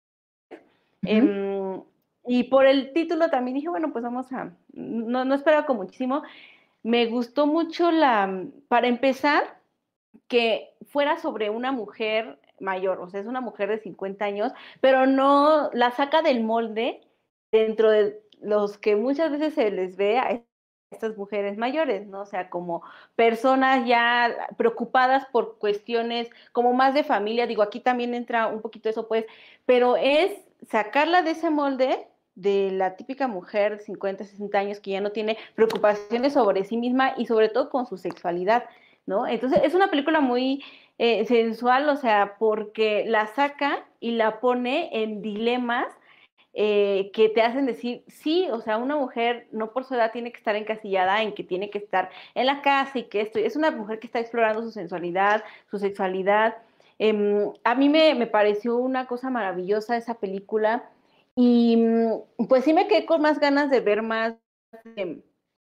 Em, 1.03 1.83
y 2.27 2.45
por 2.45 2.67
el 2.67 2.93
título 2.93 3.31
también 3.31 3.55
dije, 3.57 3.69
bueno, 3.69 3.93
pues 3.93 4.03
vamos 4.03 4.33
a, 4.33 4.53
no, 4.73 5.25
no 5.25 5.35
esperaba 5.35 5.67
con 5.67 5.77
muchísimo. 5.77 6.23
Me 6.85 7.07
gustó 7.07 7.47
mucho 7.47 7.91
la, 7.91 8.45
para 8.69 8.87
empezar, 8.89 9.61
que 10.29 10.75
fuera 10.87 11.19
sobre 11.19 11.51
una 11.51 11.73
mujer 11.73 12.39
mayor, 12.61 13.01
o 13.01 13.09
sea, 13.09 13.21
es 13.21 13.27
una 13.27 13.41
mujer 13.41 13.69
de 13.71 13.79
50 13.79 14.25
años, 14.25 14.53
pero 14.81 15.07
no 15.07 15.71
la 15.73 15.91
saca 15.91 16.23
del 16.23 16.45
molde 16.45 17.01
dentro 17.51 17.91
de 17.91 18.23
los 18.41 18.79
que 18.79 18.97
muchas 18.97 19.33
veces 19.33 19.55
se 19.55 19.71
les 19.71 19.97
ve 19.97 20.19
a 20.19 20.43
estas 20.91 21.17
mujeres 21.17 21.57
mayores, 21.57 22.07
¿no? 22.07 22.21
O 22.23 22.27
sea, 22.27 22.51
como 22.51 22.83
personas 23.17 23.87
ya 23.87 24.49
preocupadas 24.59 25.27
por 25.27 25.59
cuestiones 25.59 26.31
como 26.53 26.75
más 26.75 26.95
de 26.95 27.05
familia, 27.05 27.47
digo, 27.47 27.63
aquí 27.63 27.81
también 27.81 28.15
entra 28.15 28.47
un 28.47 28.61
poquito 28.61 28.89
eso, 28.89 29.09
pues, 29.09 29.27
pero 29.67 29.97
es 29.97 30.33
sacarla 30.69 31.23
de 31.23 31.33
ese 31.33 31.51
molde 31.51 32.09
de 32.35 32.71
la 32.73 32.97
típica 32.97 33.29
mujer 33.29 33.79
de 33.79 33.85
50, 33.85 34.25
60 34.25 34.59
años 34.59 34.81
que 34.81 34.93
ya 34.93 35.01
no 35.01 35.11
tiene 35.11 35.37
preocupaciones 35.55 36.33
sobre 36.33 36.65
sí 36.65 36.77
misma 36.77 37.15
y 37.17 37.27
sobre 37.27 37.49
todo 37.49 37.71
con 37.71 37.87
su 37.87 37.97
sexualidad, 37.97 38.65
¿no? 39.07 39.27
Entonces, 39.27 39.61
es 39.65 39.75
una 39.75 39.89
película 39.89 40.21
muy 40.21 40.63
eh, 40.99 41.25
sensual, 41.27 41.89
o 41.89 41.97
sea, 41.97 42.37
porque 42.39 43.05
la 43.07 43.27
saca 43.29 43.85
y 44.01 44.13
la 44.13 44.41
pone 44.41 44.91
en 45.03 45.23
dilemas 45.23 45.87
eh, 46.57 47.11
que 47.13 47.29
te 47.29 47.43
hacen 47.43 47.67
decir, 47.67 48.05
sí, 48.07 48.49
o 48.51 48.61
sea, 48.61 48.77
una 48.77 48.97
mujer 48.97 49.49
no 49.51 49.73
por 49.73 49.85
su 49.85 49.95
edad 49.95 50.13
tiene 50.13 50.31
que 50.31 50.39
estar 50.39 50.55
encasillada 50.55 51.21
en 51.23 51.35
que 51.35 51.43
tiene 51.43 51.69
que 51.69 51.79
estar 51.79 52.11
en 52.35 52.47
la 52.47 52.63
casa 52.63 52.99
y 53.01 53.05
que 53.05 53.23
esto, 53.23 53.41
es 53.41 53.57
una 53.57 53.73
mujer 53.73 53.99
que 53.99 54.07
está 54.07 54.21
explorando 54.21 54.63
su 54.63 54.71
sensualidad, 54.71 55.43
su 55.69 55.79
sexualidad. 55.79 56.57
Em, 57.01 57.51
a 57.65 57.75
mí 57.75 57.89
me, 57.89 58.15
me, 58.15 58.29
pareció 58.29 58.77
una 58.77 59.07
cosa 59.09 59.31
maravillosa 59.31 59.97
esa 59.97 60.15
película 60.15 60.85
y 61.37 61.77
mm, 61.77 62.47
pues 62.49 62.65
sí 62.65 62.73
me 62.73 62.89
quedé 62.89 63.07
con 63.07 63.23
más 63.23 63.39
ganas 63.41 63.71
de 63.71 63.81
ver 63.81 64.03
más 64.03 64.37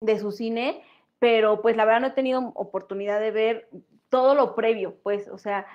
de 0.00 0.18
su 0.18 0.32
cine, 0.32 0.82
pero 1.18 1.62
pues 1.62 1.76
la 1.76 1.84
verdad 1.84 2.00
no 2.00 2.06
he 2.08 2.12
tenido 2.12 2.52
oportunidad 2.54 3.20
de 3.20 3.30
ver 3.30 3.68
todo 4.08 4.34
lo 4.34 4.54
previo, 4.54 4.96
pues, 5.02 5.28
o 5.28 5.38
sea, 5.38 5.66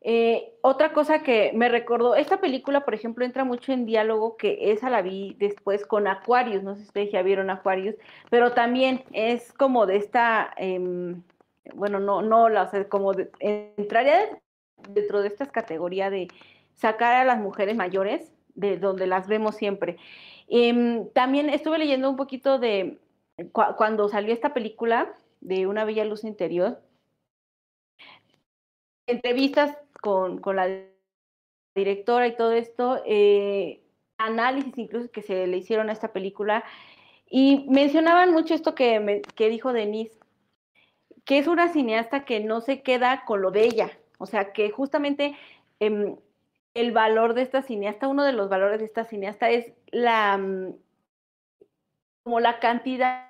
eh, 0.00 0.54
otra 0.62 0.92
cosa 0.92 1.22
que 1.22 1.52
me 1.54 1.68
recordó, 1.68 2.16
esta 2.16 2.40
película, 2.40 2.84
por 2.84 2.94
ejemplo, 2.94 3.24
entra 3.24 3.44
mucho 3.44 3.72
en 3.72 3.86
diálogo, 3.86 4.36
que 4.36 4.72
esa 4.72 4.90
la 4.90 5.02
vi 5.02 5.36
después 5.38 5.86
con 5.86 6.08
Aquarius, 6.08 6.62
no 6.62 6.74
sé 6.74 6.82
si 6.82 6.86
ustedes 6.88 7.12
ya 7.12 7.22
vieron 7.22 7.50
Aquarius, 7.50 7.94
pero 8.30 8.52
también 8.52 9.04
es 9.12 9.52
como 9.52 9.86
de 9.86 9.96
esta, 9.96 10.52
em, 10.56 11.22
bueno, 11.74 12.00
no, 12.00 12.22
no, 12.22 12.48
la, 12.48 12.64
o 12.64 12.68
sea, 12.68 12.88
como 12.88 13.12
entraría 13.38 14.40
dentro 14.88 15.22
de 15.22 15.28
esta 15.28 15.46
categoría 15.46 16.10
de 16.10 16.28
sacar 16.74 17.14
a 17.14 17.24
las 17.24 17.38
mujeres 17.38 17.76
mayores 17.76 18.32
de 18.54 18.78
donde 18.78 19.06
las 19.06 19.26
vemos 19.26 19.56
siempre. 19.56 19.96
Em, 20.48 21.08
también 21.10 21.48
estuve 21.48 21.78
leyendo 21.78 22.10
un 22.10 22.16
poquito 22.16 22.58
de 22.58 22.98
cuando 23.52 24.08
salió 24.08 24.32
esta 24.32 24.52
película 24.54 25.14
de 25.40 25.66
Una 25.66 25.84
Bella 25.84 26.04
Luz 26.04 26.24
Interior, 26.24 26.80
entrevistas 29.06 29.76
con, 30.00 30.40
la 30.54 30.68
directora 31.74 32.26
y 32.26 32.36
todo 32.36 32.52
esto, 32.52 33.02
eh, 33.06 33.82
análisis 34.18 34.76
incluso 34.78 35.10
que 35.10 35.22
se 35.22 35.46
le 35.46 35.56
hicieron 35.56 35.88
a 35.88 35.92
esta 35.92 36.12
película, 36.12 36.64
y 37.26 37.66
mencionaban 37.70 38.30
mucho 38.32 38.54
esto 38.54 38.74
que, 38.74 39.22
que 39.34 39.48
dijo 39.48 39.72
Denise, 39.72 40.18
que 41.24 41.38
es 41.38 41.46
una 41.46 41.72
cineasta 41.72 42.24
que 42.24 42.40
no 42.40 42.60
se 42.60 42.82
queda 42.82 43.24
con 43.24 43.40
lo 43.42 43.50
de 43.50 43.64
ella, 43.64 43.90
o 44.18 44.26
sea, 44.26 44.52
que 44.52 44.70
justamente 44.70 45.34
em, 45.80 46.16
el 46.74 46.92
valor 46.92 47.34
de 47.34 47.42
esta 47.42 47.62
cineasta, 47.62 48.08
uno 48.08 48.24
de 48.24 48.32
los 48.32 48.48
valores 48.48 48.78
de 48.78 48.86
esta 48.86 49.04
cineasta 49.04 49.50
es 49.50 49.72
la, 49.90 50.38
mm, 50.38 50.74
como 52.24 52.40
la 52.40 52.60
cantidad, 52.60 53.28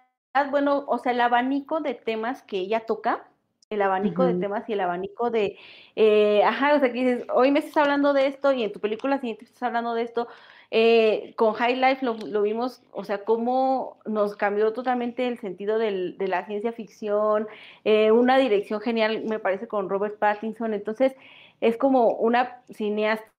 bueno, 0.51 0.85
o 0.87 0.99
sea, 0.99 1.13
el 1.13 1.21
abanico 1.21 1.81
de 1.81 1.95
temas 1.95 2.43
que 2.43 2.59
ella 2.59 2.81
toca, 2.87 3.27
el 3.71 3.83
abanico 3.83 4.25
de 4.25 4.35
temas 4.35 4.69
y 4.69 4.75
el 4.75 4.81
abanico 4.81 5.31
de, 5.31 5.57
eh, 5.97 6.43
ajá, 6.45 6.75
o 6.75 6.79
sea, 6.81 6.93
que 6.93 7.05
dices, 7.05 7.27
hoy 7.33 7.51
me 7.51 7.61
estás 7.61 7.79
hablando 7.79 8.13
de 8.13 8.27
esto 8.27 8.53
y 8.53 8.63
en 8.63 8.73
tu 8.73 8.81
película 8.81 9.19
siguiente 9.19 9.47
estás 9.47 9.63
hablando 9.63 9.95
de 9.95 10.03
esto. 10.03 10.29
Eh, 10.71 11.35
con 11.37 11.55
High 11.55 11.77
Life 11.77 12.05
lo, 12.05 12.43
vimos, 12.43 12.83
o 12.93 13.05
sea, 13.05 13.25
cómo 13.25 13.99
nos 14.07 14.37
cambió 14.37 14.73
totalmente 14.73 15.27
el 15.27 15.39
sentido 15.39 15.79
del, 15.79 16.17
de 16.19 16.29
la 16.29 16.47
ciencia 16.47 16.73
ficción, 16.73 17.47
eh, 17.85 18.11
una 18.11 18.39
dirección 18.39 18.81
genial, 18.81 19.25
me 19.25 19.39
parece, 19.39 19.69
con 19.69 19.89
Robert 19.89 20.19
Pattinson. 20.19 20.75
Entonces, 20.75 21.15
es 21.61 21.77
como 21.77 22.11
una 22.11 22.63
cineasta 22.71 23.32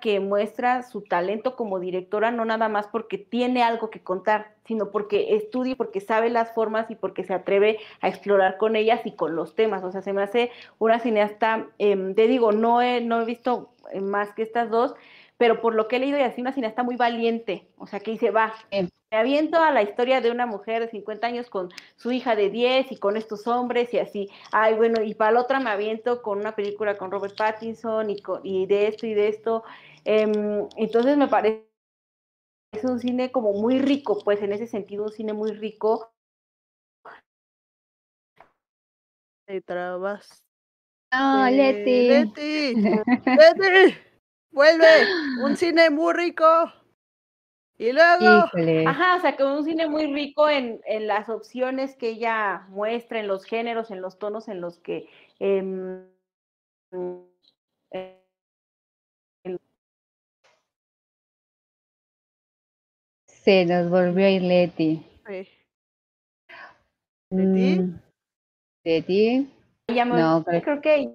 que 0.00 0.20
muestra 0.20 0.82
su 0.84 1.02
talento 1.02 1.56
como 1.56 1.80
directora, 1.80 2.30
no 2.30 2.44
nada 2.44 2.68
más 2.68 2.86
porque 2.86 3.18
tiene 3.18 3.64
algo 3.64 3.90
que 3.90 4.00
contar, 4.00 4.54
sino 4.64 4.90
porque 4.90 5.34
estudia, 5.34 5.74
porque 5.74 6.00
sabe 6.00 6.30
las 6.30 6.54
formas 6.54 6.88
y 6.90 6.94
porque 6.94 7.24
se 7.24 7.34
atreve 7.34 7.78
a 8.00 8.08
explorar 8.08 8.58
con 8.58 8.76
ellas 8.76 9.00
y 9.04 9.16
con 9.16 9.34
los 9.34 9.56
temas. 9.56 9.82
O 9.82 9.90
sea, 9.90 10.00
se 10.00 10.12
me 10.12 10.22
hace 10.22 10.52
una 10.78 11.00
cineasta, 11.00 11.66
eh, 11.78 12.12
te 12.14 12.28
digo, 12.28 12.52
no 12.52 12.80
he, 12.80 13.00
no 13.00 13.20
he 13.20 13.24
visto 13.24 13.72
más 14.00 14.32
que 14.34 14.42
estas 14.42 14.70
dos, 14.70 14.94
pero 15.36 15.60
por 15.60 15.74
lo 15.74 15.88
que 15.88 15.96
he 15.96 15.98
leído 15.98 16.18
y 16.18 16.22
así 16.22 16.40
una 16.40 16.52
cineasta 16.52 16.84
muy 16.84 16.94
valiente, 16.94 17.66
o 17.76 17.88
sea, 17.88 17.98
que 17.98 18.12
dice, 18.12 18.30
va, 18.30 18.54
me 19.12 19.18
aviento 19.18 19.60
a 19.60 19.70
la 19.70 19.82
historia 19.82 20.22
de 20.22 20.30
una 20.30 20.46
mujer 20.46 20.80
de 20.80 20.88
50 20.88 21.26
años 21.26 21.50
con 21.50 21.68
su 21.96 22.12
hija 22.12 22.34
de 22.34 22.48
10 22.48 22.90
y 22.92 22.96
con 22.96 23.18
estos 23.18 23.46
hombres 23.46 23.92
y 23.92 23.98
así, 23.98 24.30
ay, 24.52 24.72
bueno, 24.72 25.02
y 25.02 25.14
para 25.14 25.32
la 25.32 25.40
otra 25.42 25.60
me 25.60 25.68
aviento 25.68 26.22
con 26.22 26.38
una 26.38 26.56
película 26.56 26.96
con 26.96 27.10
Robert 27.10 27.36
Pattinson 27.36 28.08
y, 28.08 28.22
y 28.42 28.64
de 28.64 28.86
esto 28.88 29.06
y 29.06 29.12
de 29.12 29.28
esto, 29.28 29.64
em, 30.06 30.66
entonces 30.76 31.18
me 31.18 31.28
parece 31.28 31.68
es 32.72 32.84
un 32.84 32.98
cine 33.00 33.30
como 33.30 33.52
muy 33.52 33.78
rico, 33.78 34.18
pues 34.24 34.40
en 34.40 34.50
ese 34.50 34.66
sentido 34.66 35.04
un 35.04 35.12
cine 35.12 35.34
muy 35.34 35.52
rico. 35.52 36.10
Te 39.46 39.60
trabas. 39.60 40.42
No, 41.12 41.50
Leti. 41.50 42.08
Leti. 42.08 42.74
Leti. 42.74 43.98
Vuelve, 44.52 44.86
un 45.42 45.54
cine 45.58 45.90
muy 45.90 46.14
rico. 46.14 46.72
Y 47.78 47.92
luego. 47.92 48.46
Ajá, 48.86 49.16
o 49.16 49.20
sea, 49.20 49.36
que 49.36 49.44
un 49.44 49.64
cine 49.64 49.88
muy 49.88 50.12
rico 50.12 50.48
en, 50.48 50.80
en, 50.86 51.06
las 51.06 51.28
opciones 51.28 51.96
que 51.96 52.10
ella 52.10 52.66
muestra, 52.68 53.18
en 53.20 53.28
los 53.28 53.44
géneros, 53.44 53.90
en 53.90 54.00
los 54.00 54.18
tonos 54.18 54.48
en 54.48 54.60
los 54.60 54.78
que. 54.78 55.08
Eh, 55.40 56.08
Se 63.26 63.64
nos 63.64 63.90
volvió 63.90 64.26
a 64.26 64.30
ir 64.30 64.42
Leti. 64.42 65.04
Sí. 65.26 65.48
¿Leti? 67.30 67.80
Mm, 67.80 68.00
¿Leti? 68.84 69.50
no, 69.88 70.44
creo 70.44 70.80
que 70.80 71.12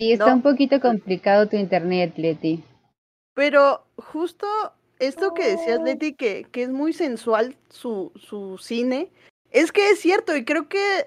y 0.00 0.12
está 0.12 0.32
un 0.32 0.42
poquito 0.42 0.80
complicado 0.80 1.48
tu 1.48 1.56
internet, 1.56 2.12
Leti. 2.16 2.62
Pero 3.38 3.86
justo 3.94 4.48
esto 4.98 5.32
que 5.32 5.50
decías, 5.50 5.80
Leti, 5.80 6.14
que, 6.14 6.48
que 6.50 6.64
es 6.64 6.70
muy 6.70 6.92
sensual 6.92 7.56
su, 7.68 8.10
su 8.16 8.58
cine, 8.58 9.12
es 9.52 9.70
que 9.70 9.90
es 9.90 10.00
cierto, 10.00 10.34
y 10.34 10.44
creo 10.44 10.68
que, 10.68 11.06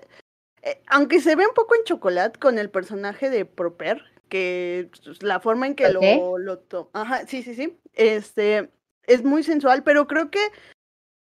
eh, 0.61 0.81
aunque 0.87 1.19
se 1.19 1.35
ve 1.35 1.45
un 1.45 1.53
poco 1.53 1.75
en 1.75 1.83
chocolate 1.83 2.39
con 2.39 2.57
el 2.57 2.69
personaje 2.69 3.29
de 3.29 3.43
Proper, 3.43 4.01
que 4.29 4.89
la 5.19 5.41
forma 5.41 5.67
en 5.67 5.75
que 5.75 5.89
lo, 5.89 6.37
lo 6.37 6.61
Ajá, 6.93 7.27
sí, 7.27 7.43
sí, 7.43 7.53
sí. 7.53 7.77
Este, 7.95 8.69
es 9.03 9.25
muy 9.25 9.43
sensual, 9.43 9.83
pero 9.83 10.07
creo 10.07 10.31
que 10.31 10.53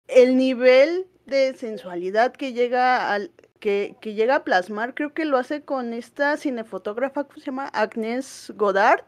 el 0.07 0.37
nivel 0.37 1.09
de 1.27 1.57
sensualidad 1.57 2.31
que 2.31 2.53
llega 2.53 3.13
al 3.13 3.33
que, 3.59 3.97
que 4.01 4.15
llega 4.15 4.37
a 4.37 4.45
plasmar, 4.45 4.95
creo 4.95 5.13
que 5.15 5.25
lo 5.25 5.37
hace 5.37 5.65
con 5.65 5.95
esta 5.95 6.37
cinefotógrafa, 6.37 7.25
¿cómo 7.25 7.41
se 7.41 7.47
llama? 7.47 7.67
Agnes 7.73 8.53
Godard, 8.55 9.03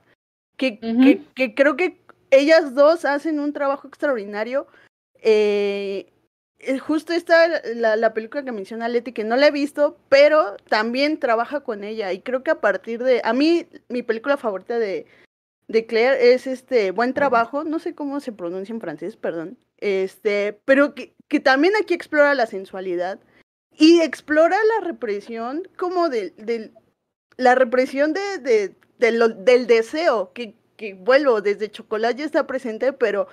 que, 0.56 0.78
que, 0.78 1.22
que, 1.34 1.54
creo 1.54 1.76
que 1.76 2.00
ellas 2.30 2.74
dos 2.74 3.04
hacen 3.04 3.40
un 3.40 3.52
trabajo 3.52 3.88
extraordinario. 3.88 4.66
Eh, 5.22 6.12
eh, 6.58 6.78
justo 6.78 7.12
esta, 7.12 7.62
la, 7.74 7.96
la, 7.96 8.14
película 8.14 8.44
que 8.44 8.52
menciona 8.52 8.88
Leti, 8.88 9.12
que 9.12 9.24
no 9.24 9.36
la 9.36 9.48
he 9.48 9.50
visto, 9.50 9.98
pero 10.08 10.56
también 10.68 11.18
trabaja 11.18 11.60
con 11.60 11.84
ella. 11.84 12.12
Y 12.12 12.20
creo 12.20 12.42
que 12.42 12.50
a 12.50 12.60
partir 12.60 13.02
de. 13.02 13.20
A 13.24 13.32
mí, 13.32 13.66
mi 13.88 14.02
película 14.02 14.36
favorita 14.36 14.78
de, 14.78 15.06
de 15.68 15.86
Claire 15.86 16.32
es 16.32 16.46
este 16.46 16.90
Buen 16.90 17.14
Trabajo. 17.14 17.64
No 17.64 17.78
sé 17.78 17.94
cómo 17.94 18.20
se 18.20 18.32
pronuncia 18.32 18.72
en 18.72 18.80
francés, 18.80 19.16
perdón. 19.16 19.58
Este, 19.78 20.58
pero 20.64 20.94
que, 20.94 21.14
que 21.28 21.40
también 21.40 21.74
aquí 21.80 21.94
explora 21.94 22.34
la 22.34 22.46
sensualidad 22.46 23.20
y 23.76 24.00
explora 24.00 24.56
la 24.56 24.86
represión 24.86 25.68
como 25.76 26.08
de, 26.08 26.30
de 26.30 26.72
la 27.36 27.54
represión 27.54 28.12
de, 28.12 28.38
de, 28.38 28.74
del 28.98 29.66
deseo, 29.66 30.32
que, 30.32 30.54
que 30.76 30.94
vuelvo, 30.94 31.40
desde 31.40 31.70
chocolate 31.70 32.18
ya 32.18 32.24
está 32.24 32.46
presente, 32.46 32.92
pero 32.92 33.28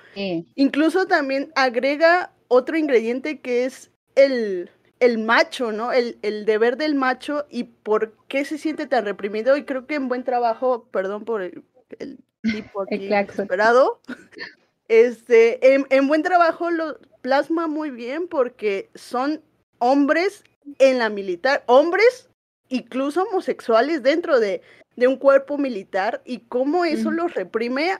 incluso 0.54 1.06
también 1.06 1.52
agrega 1.54 2.32
otro 2.48 2.76
ingrediente 2.76 3.40
que 3.40 3.64
es 3.64 3.90
el, 4.14 4.70
el 5.00 5.18
macho, 5.18 5.72
¿no? 5.72 5.92
El, 5.92 6.18
el, 6.22 6.44
deber 6.44 6.76
del 6.76 6.94
macho 6.94 7.46
y 7.50 7.64
por 7.64 8.14
qué 8.28 8.44
se 8.44 8.58
siente 8.58 8.86
tan 8.86 9.04
reprimido. 9.04 9.56
Y 9.56 9.64
creo 9.64 9.86
que 9.86 9.94
en 9.94 10.08
buen 10.08 10.24
trabajo, 10.24 10.86
perdón 10.90 11.24
por 11.24 11.42
el, 11.42 11.64
el 11.98 12.18
tipo 12.42 12.82
aquí 12.82 13.08
esperado, 13.12 14.00
este, 14.88 15.74
en, 15.74 15.86
en, 15.90 16.08
buen 16.08 16.22
trabajo 16.22 16.70
lo 16.70 16.98
plasma 17.22 17.66
muy 17.66 17.90
bien 17.90 18.28
porque 18.28 18.90
son 18.94 19.42
hombres 19.78 20.44
en 20.78 20.98
la 20.98 21.08
militar, 21.08 21.64
hombres 21.66 22.28
incluso 22.72 23.22
homosexuales 23.22 24.02
dentro 24.02 24.40
de, 24.40 24.62
de 24.96 25.06
un 25.06 25.16
cuerpo 25.16 25.58
militar 25.58 26.22
y 26.24 26.38
cómo 26.40 26.84
eso 26.84 27.10
los 27.10 27.34
reprime 27.34 27.98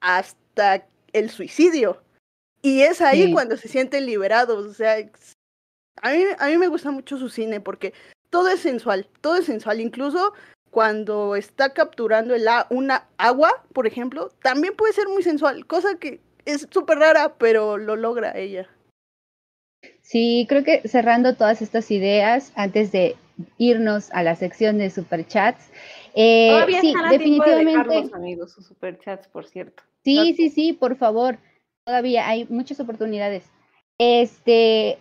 hasta 0.00 0.86
el 1.12 1.30
suicidio. 1.30 2.02
Y 2.62 2.82
es 2.82 3.00
ahí 3.00 3.32
cuando 3.32 3.56
se 3.56 3.68
sienten 3.68 4.06
liberados. 4.06 4.66
O 4.66 4.74
sea, 4.74 4.96
a 6.02 6.12
mí, 6.12 6.24
a 6.38 6.46
mí 6.48 6.58
me 6.58 6.68
gusta 6.68 6.90
mucho 6.90 7.18
su 7.18 7.28
cine 7.28 7.60
porque 7.60 7.92
todo 8.30 8.48
es 8.48 8.60
sensual, 8.60 9.08
todo 9.20 9.36
es 9.36 9.46
sensual. 9.46 9.80
Incluso 9.80 10.34
cuando 10.70 11.36
está 11.36 11.72
capturando 11.72 12.34
el 12.34 12.46
una 12.70 13.06
agua, 13.16 13.64
por 13.72 13.86
ejemplo, 13.86 14.30
también 14.42 14.74
puede 14.76 14.92
ser 14.92 15.08
muy 15.08 15.22
sensual, 15.22 15.66
cosa 15.66 15.98
que 15.98 16.20
es 16.44 16.66
súper 16.70 16.98
rara, 16.98 17.34
pero 17.38 17.78
lo 17.78 17.96
logra 17.96 18.36
ella. 18.36 18.68
Sí, 20.02 20.46
creo 20.48 20.64
que 20.64 20.86
cerrando 20.88 21.36
todas 21.36 21.62
estas 21.62 21.90
ideas, 21.90 22.52
antes 22.56 22.92
de 22.92 23.16
irnos 23.58 24.10
a 24.12 24.22
la 24.22 24.36
sección 24.36 24.78
de 24.78 24.90
superchats, 24.90 25.70
eh, 26.14 26.64
sí, 26.80 26.94
definitivamente. 27.10 28.02
los 28.02 28.14
amigos, 28.14 28.52
sus 28.52 28.66
superchats, 28.66 29.26
por 29.28 29.46
cierto. 29.46 29.82
Sí, 30.04 30.34
sí, 30.36 30.50
sí, 30.50 30.72
por 30.72 30.96
favor 30.96 31.38
todavía 31.84 32.28
hay 32.28 32.46
muchas 32.48 32.80
oportunidades. 32.80 33.44
Este, 33.98 34.98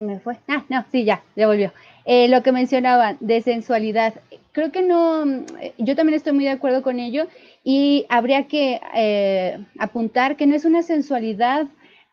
me 0.00 0.20
fue. 0.20 0.38
Ah, 0.48 0.64
no, 0.68 0.84
sí, 0.90 1.04
ya, 1.04 1.22
ya 1.36 1.46
volvió. 1.46 1.72
Eh, 2.04 2.28
lo 2.28 2.42
que 2.42 2.52
mencionaban 2.52 3.16
de 3.20 3.42
sensualidad, 3.42 4.14
creo 4.52 4.72
que 4.72 4.82
no, 4.82 5.24
yo 5.76 5.96
también 5.96 6.16
estoy 6.16 6.32
muy 6.32 6.44
de 6.44 6.50
acuerdo 6.50 6.82
con 6.82 7.00
ello 7.00 7.26
y 7.64 8.06
habría 8.08 8.48
que 8.48 8.80
eh, 8.94 9.58
apuntar 9.78 10.36
que 10.36 10.46
no 10.46 10.54
es 10.54 10.64
una 10.64 10.82
sensualidad 10.82 11.66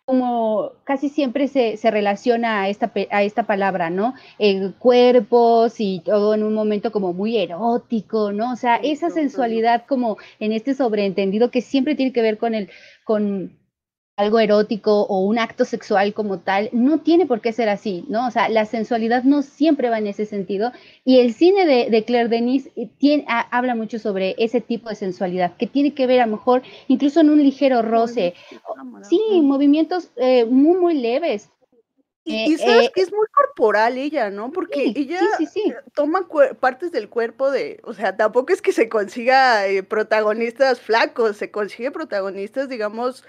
como 0.05 0.73
casi 0.83 1.09
siempre 1.09 1.47
se, 1.47 1.77
se 1.77 1.89
relaciona 1.89 2.61
a 2.61 2.69
esta, 2.69 2.91
a 3.09 3.23
esta 3.23 3.43
palabra, 3.43 3.89
¿no? 3.89 4.13
Eh, 4.37 4.71
cuerpos 4.77 5.75
y 5.79 6.01
todo 6.05 6.35
en 6.35 6.43
un 6.43 6.53
momento 6.53 6.91
como 6.91 7.11
muy 7.11 7.37
erótico, 7.37 8.31
¿no? 8.31 8.53
O 8.53 8.55
sea, 8.55 8.75
esa 8.77 9.09
sensualidad 9.09 9.85
como 9.87 10.17
en 10.39 10.51
este 10.51 10.75
sobreentendido 10.75 11.49
que 11.49 11.61
siempre 11.61 11.95
tiene 11.95 12.13
que 12.13 12.21
ver 12.21 12.37
con 12.37 12.53
el, 12.53 12.69
con 13.03 13.57
algo 14.17 14.39
erótico 14.39 15.01
o 15.01 15.25
un 15.25 15.39
acto 15.39 15.65
sexual 15.65 16.13
como 16.13 16.39
tal, 16.39 16.69
no 16.71 17.01
tiene 17.01 17.25
por 17.25 17.41
qué 17.41 17.51
ser 17.51 17.67
así, 17.67 18.05
¿no? 18.07 18.27
O 18.27 18.31
sea, 18.31 18.47
la 18.47 18.65
sensualidad 18.65 19.23
no 19.23 19.41
siempre 19.41 19.89
va 19.89 19.97
en 19.97 20.07
ese 20.07 20.25
sentido. 20.25 20.71
Y 21.03 21.19
el 21.19 21.33
cine 21.33 21.65
de, 21.65 22.05
Claire 22.05 22.29
Denis 22.29 22.69
eh, 22.77 23.25
habla 23.27 23.75
mucho 23.75 23.99
sobre 23.99 24.35
ese 24.37 24.61
tipo 24.61 24.89
de 24.89 24.95
sensualidad, 24.95 25.57
que 25.57 25.67
tiene 25.67 25.93
que 25.93 26.07
ver 26.07 26.21
a 26.21 26.27
lo 26.27 26.37
mejor 26.37 26.63
incluso 26.87 27.19
en 27.19 27.29
un 27.29 27.43
ligero 27.43 27.81
roce. 27.81 28.35
Sí, 29.09 29.19
movimientos 29.41 30.09
eh, 30.15 30.45
muy, 30.45 30.79
muy 30.79 30.93
leves. 30.93 31.49
Y, 32.23 32.53
eh, 32.53 32.57
sabes 32.57 32.89
que 32.95 33.01
es 33.01 33.11
muy 33.11 33.27
corporal 33.31 33.97
ella, 33.97 34.31
¿no? 34.31 34.51
Porque 34.51 34.93
ella 34.95 35.19
toma 35.93 36.27
partes 36.59 36.91
del 36.91 37.09
cuerpo 37.09 37.51
de, 37.51 37.81
o 37.83 37.93
sea, 37.93 38.15
tampoco 38.15 38.51
es 38.51 38.61
que 38.63 38.71
se 38.71 38.89
consiga 38.89 39.61
protagonistas 39.87 40.79
flacos, 40.79 41.37
se 41.37 41.51
consigue 41.51 41.91
protagonistas, 41.91 42.67
digamos, 42.67 43.23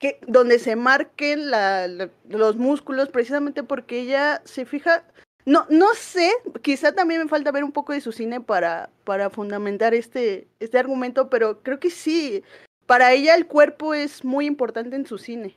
que 0.00 0.18
donde 0.26 0.58
se 0.58 0.74
marquen 0.74 1.50
la, 1.50 1.86
los 2.28 2.56
músculos, 2.56 3.10
precisamente 3.10 3.62
porque 3.62 4.00
ella 4.00 4.40
se 4.46 4.64
fija, 4.64 5.04
no, 5.44 5.66
no 5.68 5.94
sé, 5.94 6.32
quizá 6.62 6.92
también 6.92 7.22
me 7.22 7.28
falta 7.28 7.52
ver 7.52 7.62
un 7.62 7.70
poco 7.70 7.92
de 7.92 8.00
su 8.00 8.10
cine 8.10 8.40
para, 8.40 8.88
para 9.04 9.28
fundamentar 9.28 9.92
este, 9.92 10.48
este 10.58 10.78
argumento, 10.78 11.28
pero 11.28 11.62
creo 11.62 11.78
que 11.78 11.90
sí, 11.90 12.42
para 12.86 13.12
ella 13.12 13.34
el 13.34 13.46
cuerpo 13.46 13.92
es 13.92 14.24
muy 14.24 14.46
importante 14.46 14.96
en 14.96 15.06
su 15.06 15.18
cine. 15.18 15.54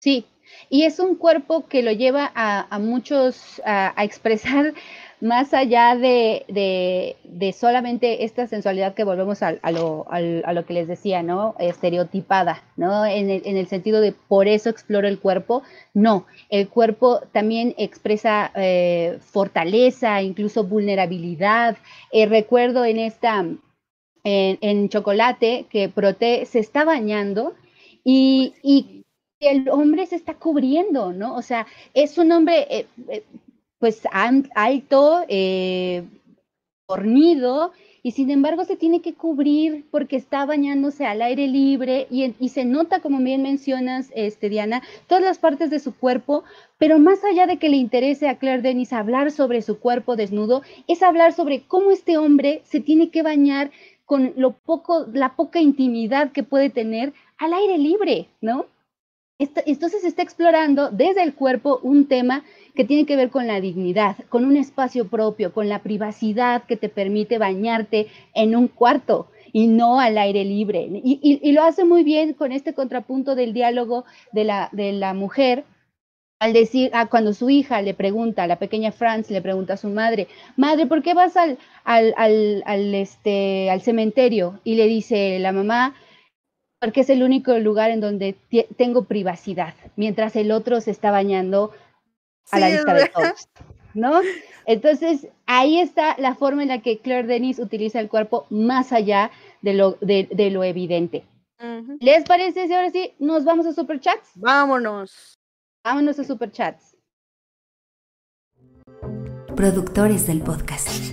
Sí, 0.00 0.26
y 0.68 0.82
es 0.82 0.98
un 0.98 1.14
cuerpo 1.14 1.68
que 1.68 1.82
lo 1.82 1.92
lleva 1.92 2.32
a, 2.34 2.78
muchos 2.80 3.62
a 3.64 3.94
expresar 4.02 4.74
más 5.20 5.52
allá 5.52 5.96
de, 5.96 6.46
de, 7.24 7.52
solamente 7.52 8.24
esta 8.24 8.46
sensualidad 8.46 8.94
que 8.94 9.04
volvemos 9.04 9.42
a, 9.42 9.52
lo, 9.70 10.06
a, 10.10 10.52
lo, 10.52 10.64
que 10.64 10.72
les 10.72 10.88
decía, 10.88 11.22
¿no? 11.22 11.54
Estereotipada, 11.58 12.62
¿no? 12.76 13.04
En 13.04 13.28
el, 13.28 13.42
en 13.44 13.56
el, 13.56 13.66
sentido 13.66 14.00
de 14.00 14.12
por 14.12 14.48
eso 14.48 14.70
exploro 14.70 15.08
el 15.08 15.18
cuerpo, 15.18 15.62
no, 15.92 16.26
el 16.48 16.68
cuerpo 16.68 17.20
también 17.32 17.74
expresa 17.76 18.50
eh, 18.54 19.18
fortaleza, 19.20 20.22
incluso 20.22 20.64
vulnerabilidad. 20.64 21.76
Eh, 22.12 22.26
recuerdo 22.26 22.84
en 22.84 22.98
esta, 22.98 23.44
en, 24.24 24.88
Chocolate, 24.88 25.66
que 25.68 25.88
Prote 25.88 26.46
se 26.46 26.60
está 26.60 26.84
bañando 26.84 27.54
y, 28.04 28.54
y 28.62 29.04
el 29.40 29.68
hombre 29.68 30.06
se 30.06 30.16
está 30.16 30.34
cubriendo, 30.34 31.12
¿no? 31.12 31.34
O 31.34 31.42
sea, 31.42 31.66
es 31.94 32.18
un 32.18 32.32
hombre 32.32 32.66
eh, 32.70 32.86
pues 33.80 34.02
alto, 34.12 35.24
eh, 35.28 36.04
fornido, 36.86 37.72
y 38.02 38.12
sin 38.12 38.30
embargo 38.30 38.64
se 38.64 38.76
tiene 38.76 39.00
que 39.00 39.14
cubrir 39.14 39.86
porque 39.90 40.16
está 40.16 40.46
bañándose 40.46 41.06
al 41.06 41.22
aire 41.22 41.48
libre 41.48 42.06
y, 42.10 42.34
y, 42.38 42.48
se 42.50 42.64
nota, 42.64 43.00
como 43.00 43.18
bien 43.18 43.42
mencionas, 43.42 44.10
este, 44.14 44.48
Diana, 44.48 44.82
todas 45.06 45.24
las 45.24 45.38
partes 45.38 45.70
de 45.70 45.78
su 45.78 45.94
cuerpo, 45.94 46.44
pero 46.78 46.98
más 46.98 47.24
allá 47.24 47.46
de 47.46 47.58
que 47.58 47.68
le 47.68 47.76
interese 47.76 48.28
a 48.28 48.38
Claire 48.38 48.62
Denis 48.62 48.92
hablar 48.92 49.30
sobre 49.30 49.62
su 49.62 49.78
cuerpo 49.78 50.16
desnudo, 50.16 50.62
es 50.86 51.02
hablar 51.02 51.32
sobre 51.32 51.62
cómo 51.62 51.90
este 51.90 52.16
hombre 52.16 52.62
se 52.64 52.80
tiene 52.80 53.10
que 53.10 53.22
bañar 53.22 53.70
con 54.04 54.32
lo 54.36 54.52
poco, 54.52 55.06
la 55.12 55.36
poca 55.36 55.60
intimidad 55.60 56.32
que 56.32 56.42
puede 56.42 56.70
tener 56.70 57.12
al 57.38 57.52
aire 57.52 57.78
libre, 57.78 58.28
¿no? 58.40 58.66
Entonces 59.40 60.02
se 60.02 60.08
está 60.08 60.22
explorando 60.22 60.90
desde 60.90 61.22
el 61.22 61.34
cuerpo 61.34 61.80
un 61.82 62.06
tema 62.06 62.44
que 62.74 62.84
tiene 62.84 63.06
que 63.06 63.16
ver 63.16 63.30
con 63.30 63.46
la 63.46 63.60
dignidad, 63.60 64.16
con 64.28 64.44
un 64.44 64.58
espacio 64.58 65.08
propio, 65.08 65.54
con 65.54 65.68
la 65.70 65.82
privacidad 65.82 66.64
que 66.64 66.76
te 66.76 66.90
permite 66.90 67.38
bañarte 67.38 68.08
en 68.34 68.54
un 68.54 68.68
cuarto 68.68 69.28
y 69.52 69.66
no 69.66 69.98
al 69.98 70.18
aire 70.18 70.44
libre. 70.44 70.86
Y, 70.92 71.52
lo 71.52 71.62
hace 71.62 71.84
muy 71.84 72.04
bien 72.04 72.34
con 72.34 72.52
este 72.52 72.74
contrapunto 72.74 73.34
del 73.34 73.54
diálogo 73.54 74.04
de 74.32 74.44
la, 74.44 75.14
mujer 75.14 75.64
al 76.38 76.52
decir, 76.52 76.90
ah, 76.92 77.06
cuando 77.06 77.32
su 77.32 77.48
hija 77.48 77.80
le 77.80 77.94
pregunta, 77.94 78.46
la 78.46 78.58
pequeña 78.58 78.92
Franz 78.92 79.30
le 79.30 79.40
pregunta 79.40 79.74
a 79.74 79.78
su 79.78 79.88
madre, 79.88 80.28
madre, 80.56 80.86
¿por 80.86 81.02
qué 81.02 81.14
vas 81.14 81.36
al, 81.36 81.58
al, 81.84 82.14
al, 82.16 82.62
al, 82.66 82.94
este, 82.94 83.70
al 83.70 83.80
cementerio? 83.80 84.60
Y 84.64 84.74
le 84.74 84.86
dice 84.86 85.38
la 85.38 85.52
mamá, 85.52 85.94
porque 86.80 87.02
es 87.02 87.10
el 87.10 87.22
único 87.22 87.56
lugar 87.58 87.90
en 87.90 88.00
donde 88.00 88.36
tengo 88.76 89.04
privacidad, 89.04 89.74
mientras 89.96 90.34
el 90.34 90.50
otro 90.50 90.80
se 90.80 90.90
está 90.90 91.10
bañando 91.10 91.72
a 92.50 92.58
la 92.58 92.70
vista 92.70 92.94
de 92.94 93.06
todos, 93.06 93.48
¿no? 93.94 94.20
Entonces, 94.66 95.28
ahí 95.46 95.78
está 95.78 96.16
la 96.18 96.34
forma 96.34 96.62
en 96.62 96.68
la 96.68 96.80
que 96.80 96.98
Claire 96.98 97.28
Denis 97.28 97.58
utiliza 97.58 98.00
el 98.00 98.08
cuerpo 98.08 98.46
más 98.50 98.92
allá 98.92 99.30
de 99.60 99.74
lo, 99.74 99.98
de, 100.00 100.50
lo 100.50 100.64
evidente. 100.64 101.24
¿Les 102.00 102.24
parece 102.24 102.66
si 102.66 102.72
ahora 102.72 102.90
sí 102.90 103.12
nos 103.18 103.44
vamos 103.44 103.66
a 103.66 103.72
superchats? 103.72 104.30
Vámonos. 104.34 105.38
Vámonos 105.84 106.18
a 106.18 106.24
superchats. 106.24 106.96
Productores 109.54 110.26
del 110.26 110.40
podcast. 110.40 111.12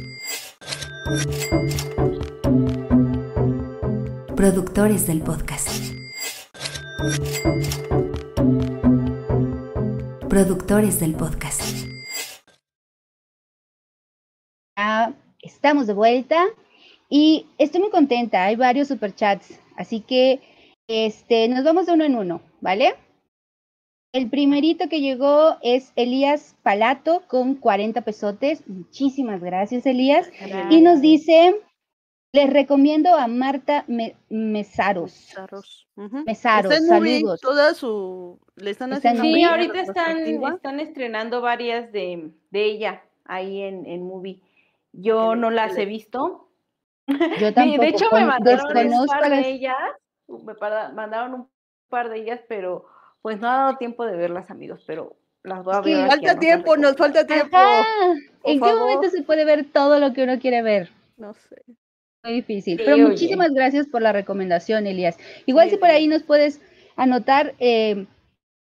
Productores 4.38 5.08
del 5.08 5.22
podcast. 5.22 5.68
Productores 10.30 11.00
del 11.00 11.16
podcast. 11.16 11.64
Ya 14.78 15.16
estamos 15.42 15.88
de 15.88 15.94
vuelta 15.94 16.46
y 17.10 17.48
estoy 17.58 17.82
muy 17.82 17.90
contenta. 17.90 18.46
Hay 18.46 18.56
varios 18.56 18.90
superchats, 18.90 19.60
así 19.76 20.02
que 20.02 20.40
este, 20.88 21.48
nos 21.48 21.64
vamos 21.64 21.88
de 21.88 21.94
uno 21.94 22.04
en 22.04 22.16
uno, 22.16 22.42
¿vale? 22.62 22.94
El 24.14 24.30
primerito 24.30 24.88
que 24.88 25.02
llegó 25.02 25.58
es 25.64 25.94
Elías 25.96 26.56
Palato 26.62 27.24
con 27.28 27.56
40 27.56 28.02
pesotes. 28.02 28.68
Muchísimas 28.68 29.42
gracias, 29.42 29.88
Elías. 29.88 30.30
Y 30.70 30.82
nos 30.82 31.02
dice, 31.02 31.56
les 32.34 32.50
recomiendo 32.52 33.16
a 33.16 33.28
Marta 33.28 33.86
Mesaros. 33.88 35.14
Mesaros. 35.30 35.88
Mesaros, 35.96 36.74
Está 36.74 36.96
en 36.96 37.00
movie, 37.00 37.20
saludos. 37.20 37.42
toda 37.42 37.74
su... 37.74 38.40
Le 38.56 38.72
están 38.72 38.94
haciendo... 38.94 39.24
Sí, 39.24 39.44
ahorita 39.44 39.82
están, 39.82 40.80
estrenando 40.80 41.42
varias 41.42 41.92
de, 41.92 42.32
de 42.52 42.66
ella 42.66 43.04
ahí 43.26 43.62
en, 43.62 43.86
en 43.86 44.04
movie. 44.04 44.42
Yo 44.92 45.36
no 45.36 45.50
las 45.50 45.78
he 45.78 45.86
visto. 45.86 46.50
Yo 47.40 47.54
tampoco. 47.54 47.82
de 47.82 47.88
hecho, 47.88 48.06
me 48.12 48.26
mandaron 48.26 48.94
un 48.94 49.08
par 49.08 49.30
de 49.30 49.50
ellas. 49.50 49.76
Me 50.28 50.54
mandaron 50.94 51.34
un 51.34 51.50
par 51.90 52.10
de 52.10 52.20
ellas, 52.20 52.42
pero 52.48 52.86
pues 53.22 53.40
no 53.40 53.50
ha 53.50 53.58
dado 53.58 53.78
tiempo 53.78 54.06
de 54.06 54.16
verlas, 54.18 54.50
amigos. 54.52 54.84
Pero 54.86 55.16
las 55.44 55.64
voy 55.64 55.74
a 55.74 55.82
ver. 55.82 56.08
Falta 56.08 56.40
tiempo, 56.40 56.78
nos 56.78 56.96
falta 56.96 57.26
tiempo. 57.26 57.58
Ajá. 57.58 57.86
¿En 58.44 58.60
qué 58.60 58.66
favor. 58.66 58.80
momento 58.80 59.10
se 59.10 59.24
puede 59.24 59.46
ver 59.46 59.72
todo 59.72 60.00
lo 60.00 60.14
que 60.14 60.24
uno 60.24 60.40
quiere 60.40 60.62
ver? 60.62 60.90
No 61.18 61.34
sé. 61.34 61.64
Muy 62.28 62.36
difícil. 62.36 62.78
Sí, 62.78 62.84
Pero 62.84 62.98
oye. 62.98 63.06
muchísimas 63.06 63.54
gracias 63.54 63.88
por 63.88 64.02
la 64.02 64.12
recomendación, 64.12 64.86
Elías. 64.86 65.18
Igual 65.46 65.70
Sí, 65.70 65.76
si 65.76 65.78
por 65.80 65.90
ahí 65.90 66.08
nos 66.08 66.24
puedes 66.24 66.60
anotar 66.98 67.56
eh, 67.58 68.06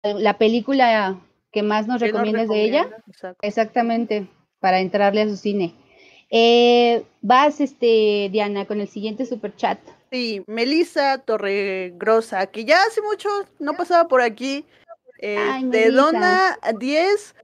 la 0.05 0.39
película 0.39 1.19
que 1.51 1.65
más 1.65 1.89
nos 1.89 2.01
¿Qué 2.01 2.07
nos 2.07 2.13
recomiendas 2.13 2.49
de 2.49 2.63
ella. 2.63 2.89
Exacto. 3.09 3.39
Exactamente, 3.43 4.29
para 4.61 4.79
entrarle 4.79 5.23
a 5.23 5.29
su 5.29 5.37
cine. 5.37 5.75
Eh, 6.31 7.03
vas, 7.21 7.61
este, 7.61 8.29
Diana, 8.31 8.65
con 8.67 8.81
el 8.81 8.87
siguiente 8.87 9.27
super 9.27 9.57
chat. 9.57 9.81
Sí, 10.13 10.45
Melissa 10.47 11.19
Torregrosa, 11.19 12.47
que 12.47 12.65
ya 12.65 12.81
hace 12.89 13.03
mucho 13.03 13.29
no 13.59 13.75
pasaba 13.75 14.07
por 14.07 14.21
aquí. 14.21 14.65
Ay, 15.21 15.65
Este, 15.65 15.91
dona 15.91 16.57
10, 16.79 17.35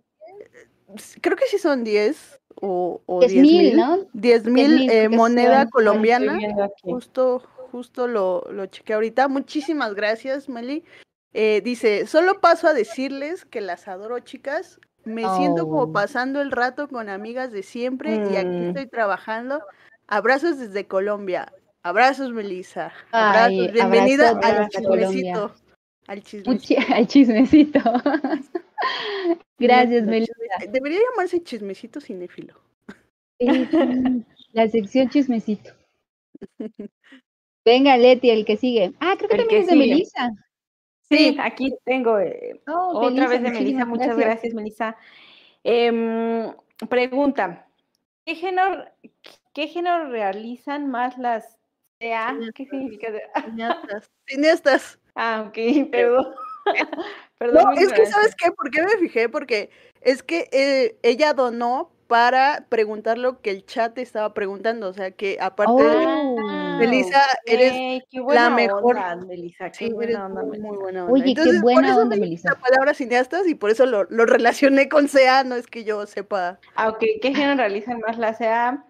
creo 1.21 1.37
que 1.37 1.47
sí 1.47 1.59
son 1.59 1.83
10 1.83 2.39
o, 2.65 3.01
o 3.07 3.21
10 3.21 3.33
10 3.33 3.43
mil, 3.43 3.77
¿no? 3.77 3.99
10 4.13 4.45
mil 4.47 4.91
eh, 4.91 5.09
moneda 5.09 5.63
son- 5.63 5.71
colombiana. 5.71 6.39
Justo, 6.83 7.43
justo 7.71 8.07
lo, 8.09 8.45
lo 8.51 8.67
chequé 8.67 8.95
ahorita. 8.95 9.29
Muchísimas 9.29 9.95
gracias, 9.95 10.49
Meli. 10.49 10.85
Eh, 11.33 11.61
dice, 11.65 12.07
solo 12.07 12.41
paso 12.41 12.69
a 12.69 12.73
decirles 12.75 13.45
que 13.45 13.61
las 13.61 13.89
adoro, 13.89 14.19
chicas. 14.21 14.79
Me 15.05 15.23
siento 15.37 15.65
Oh. 15.65 15.69
como 15.69 15.93
pasando 15.93 16.41
el 16.41 16.51
rato 16.51 16.89
con 16.89 17.09
amigas 17.11 17.53
de 17.53 17.63
siempre 17.63 18.15
y 18.15 18.37
aquí 18.37 18.47
Mm. 18.47 18.69
estoy 18.69 18.87
trabajando. 18.87 19.61
Abrazos 20.07 20.59
desde 20.59 20.87
Colombia. 20.87 21.53
Abrazos, 21.83 22.33
Melissa. 22.33 22.93
Ay. 23.13 23.69
Bienvenida 23.71 24.31
abrazotes 24.31 24.59
al 24.59 24.69
chismecito. 24.71 25.55
Al 26.09 26.23
chismecito. 26.23 26.81
Al 26.95 27.07
chismecito. 27.07 27.81
Gracias, 29.59 30.05
Melissa. 30.05 30.33
chisme- 30.59 30.71
Debería 30.71 30.99
llamarse 31.11 31.43
chismecito 31.43 32.01
cinéfilo. 32.01 32.55
Sí, 33.41 33.47
La 34.53 34.69
sección 34.69 35.09
chismecito. 35.09 35.71
Venga, 37.65 37.97
Leti, 37.97 38.31
el 38.31 38.45
que 38.45 38.57
sigue. 38.57 38.93
Ah, 39.01 39.15
creo 39.17 39.29
que 39.29 39.37
El 39.37 39.41
también 39.43 39.49
que 39.49 39.59
es 39.61 39.67
de 39.67 39.73
sigue. 39.73 39.87
Melissa. 39.95 40.31
Sí, 41.09 41.37
aquí 41.41 41.75
tengo 41.85 42.19
eh, 42.19 42.61
Oh, 42.67 42.99
otra 43.07 43.29
vez 43.29 43.43
de 43.43 43.51
Melissa. 43.51 43.85
Muchas 43.85 44.17
gracias, 44.17 44.55
Melissa. 44.55 44.97
Em, 45.63 46.53
pregunta: 46.89 47.67
¿qué 48.25 48.35
género, 48.35 48.85
¿qué 49.53 49.69
género 49.69 50.11
realizan 50.11 50.91
más 50.91 51.17
las 51.19 51.59
CA? 52.01 52.35
¿Qué 52.55 52.65
significa? 52.67 53.09
CA? 53.13 53.43
Cineastas. 53.45 54.11
Cineastas. 54.27 54.99
Ah, 55.15 55.45
ok, 55.49 55.55
perdón. 55.91 56.35
perdón. 57.39 57.65
No, 57.65 57.73
es 57.73 57.93
que. 57.93 58.07
¿sabes 58.07 58.35
qué? 58.37 58.51
¿Por 58.53 58.71
qué 58.71 58.83
me 58.83 58.97
fijé? 58.99 59.29
Porque 59.29 59.71
es 60.01 60.23
que 60.23 60.49
eh, 60.53 60.97
ella 61.03 61.33
donó 61.33 61.91
para 62.07 62.67
preguntar 62.69 63.17
lo 63.19 63.41
que 63.41 63.51
el 63.51 63.65
chat 63.65 63.97
estaba 63.99 64.35
preguntando. 64.35 64.89
O 64.89 64.93
sea, 64.93 65.11
que 65.13 65.39
aparte 65.41 65.83
de 65.83 66.07
Oh. 66.07 66.77
Melissa, 66.79 67.23
eres 67.47 67.73
Ok, 67.73 68.09
qué 68.11 68.21
buena 68.21 68.51
mejor. 68.51 68.97
onda, 68.97 69.17
Melissa, 69.17 69.71
qué 69.71 69.75
Sí, 69.77 69.85
eres 69.85 69.95
buena 69.95 70.27
onda, 70.27 70.43
muy, 70.43 70.59
buena 70.77 71.05
onda. 71.05 71.13
Oye, 71.13 71.25
qué 71.25 71.31
Entonces, 71.31 71.55
por 71.63 71.73
buena 71.73 71.89
eso 71.93 72.01
onda, 72.01 72.17
me 72.17 72.21
Melissa. 72.21 72.51
La 72.51 72.61
palabra 72.61 72.95
cineastas 72.95 73.47
y 73.47 73.55
por 73.55 73.71
eso 73.71 73.87
lo, 73.87 74.05
lo 74.05 74.27
relacioné 74.27 74.89
con 74.89 75.09
CA, 75.09 75.45
no 75.45 75.55
es 75.55 75.67
que 75.67 75.85
yo 75.85 76.05
sepa. 76.07 76.59
Ah, 76.75 76.89
ok, 76.89 76.99
¿qué 77.23 77.35
género 77.35 77.57
realizan 77.57 78.01
más 78.01 78.19
la 78.19 78.35
CA? 78.35 78.85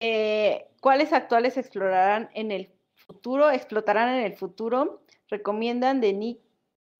Eh, 0.00 0.66
¿Cuáles 0.80 1.12
actuales 1.12 1.56
explorarán 1.56 2.30
en 2.34 2.52
el 2.52 2.70
futuro? 2.94 3.50
¿Explotarán 3.50 4.10
en 4.14 4.24
el 4.24 4.36
futuro? 4.36 5.02
Recomiendan 5.28 6.00
de 6.00 6.12
Nick, 6.12 6.38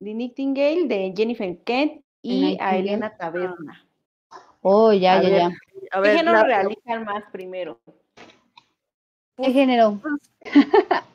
de 0.00 0.14
Nightingale, 0.14 0.86
de 0.86 1.14
Jennifer 1.16 1.56
Kent 1.64 2.02
y 2.22 2.56
a. 2.60 2.76
Elena 2.76 3.16
Taberna. 3.16 3.84
Oh, 4.62 4.92
ya, 4.92 5.18
A 5.18 5.22
ya, 5.22 5.28
ver, 5.28 5.38
ya. 5.38 5.46
A 5.92 6.02
¿Qué 6.02 6.08
ver, 6.08 6.16
género 6.18 6.32
la- 6.38 6.44
realizan 6.44 7.04
más 7.04 7.24
primero? 7.30 7.78
¿Qué 9.36 9.52
género? 9.52 10.00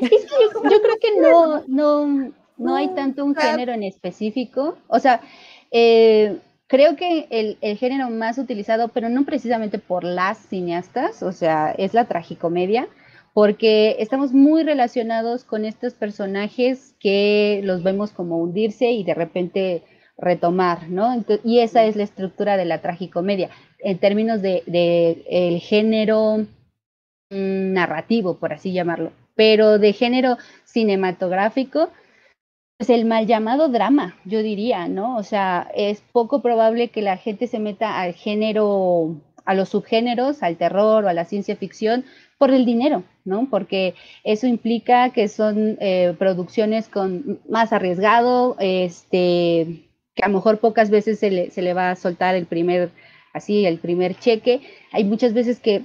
Es 0.00 0.10
que 0.10 0.16
yo, 0.18 0.68
yo 0.70 0.82
creo 0.82 0.96
que 1.00 1.20
no, 1.20 1.62
no, 1.66 2.32
no 2.58 2.74
hay 2.76 2.88
tanto 2.94 3.24
un 3.24 3.34
género 3.34 3.72
en 3.72 3.82
específico. 3.82 4.76
O 4.88 4.98
sea, 4.98 5.22
eh, 5.70 6.38
creo 6.66 6.96
que 6.96 7.26
el, 7.30 7.56
el 7.62 7.78
género 7.78 8.10
más 8.10 8.36
utilizado, 8.36 8.88
pero 8.88 9.08
no 9.08 9.24
precisamente 9.24 9.78
por 9.78 10.04
las 10.04 10.36
cineastas, 10.36 11.22
o 11.22 11.32
sea, 11.32 11.72
es 11.72 11.94
la 11.94 12.04
tragicomedia, 12.04 12.88
porque 13.32 13.96
estamos 14.00 14.32
muy 14.32 14.64
relacionados 14.64 15.44
con 15.44 15.64
estos 15.64 15.94
personajes 15.94 16.94
que 16.98 17.60
los 17.64 17.82
vemos 17.82 18.10
como 18.10 18.38
hundirse 18.38 18.90
y 18.90 19.04
de 19.04 19.14
repente 19.14 19.82
retomar, 20.18 20.88
¿no? 20.88 21.24
Y 21.44 21.60
esa 21.60 21.84
es 21.84 21.96
la 21.96 22.02
estructura 22.02 22.56
de 22.56 22.64
la 22.64 22.82
tragicomedia. 22.82 23.50
En 23.78 23.98
términos 23.98 24.42
de, 24.42 25.60
género 25.62 26.38
mm, 27.30 27.72
narrativo, 27.72 28.38
por 28.38 28.52
así 28.52 28.72
llamarlo, 28.72 29.12
pero 29.34 29.78
de 29.78 29.92
género 29.92 30.36
cinematográfico, 30.64 31.90
pues 32.76 32.90
el 32.90 33.04
mal 33.04 33.26
llamado 33.26 33.68
drama, 33.68 34.16
yo 34.24 34.42
diría, 34.42 34.88
¿no? 34.88 35.16
O 35.16 35.22
sea, 35.22 35.70
es 35.74 36.02
poco 36.12 36.42
probable 36.42 36.88
que 36.88 37.02
la 37.02 37.16
gente 37.16 37.46
se 37.46 37.58
meta 37.58 38.00
al 38.00 38.14
género, 38.14 39.16
a 39.44 39.54
los 39.54 39.70
subgéneros, 39.70 40.42
al 40.42 40.56
terror 40.56 41.04
o 41.04 41.08
a 41.08 41.14
la 41.14 41.24
ciencia 41.24 41.56
ficción 41.56 42.04
por 42.40 42.52
el 42.52 42.64
dinero, 42.64 43.04
¿no? 43.26 43.48
Porque 43.50 43.94
eso 44.24 44.46
implica 44.46 45.10
que 45.10 45.28
son 45.28 45.76
eh, 45.78 46.14
producciones 46.18 46.88
con 46.88 47.38
más 47.46 47.70
arriesgado, 47.74 48.56
este, 48.58 49.90
que 50.14 50.22
a 50.22 50.28
lo 50.28 50.36
mejor 50.36 50.58
pocas 50.58 50.88
veces 50.88 51.18
se 51.18 51.30
le, 51.30 51.50
se 51.50 51.60
le 51.60 51.74
va 51.74 51.90
a 51.90 51.96
soltar 51.96 52.34
el 52.36 52.46
primer, 52.46 52.92
así, 53.34 53.66
el 53.66 53.78
primer 53.78 54.18
cheque. 54.18 54.62
Hay 54.90 55.04
muchas 55.04 55.34
veces 55.34 55.60
que 55.60 55.82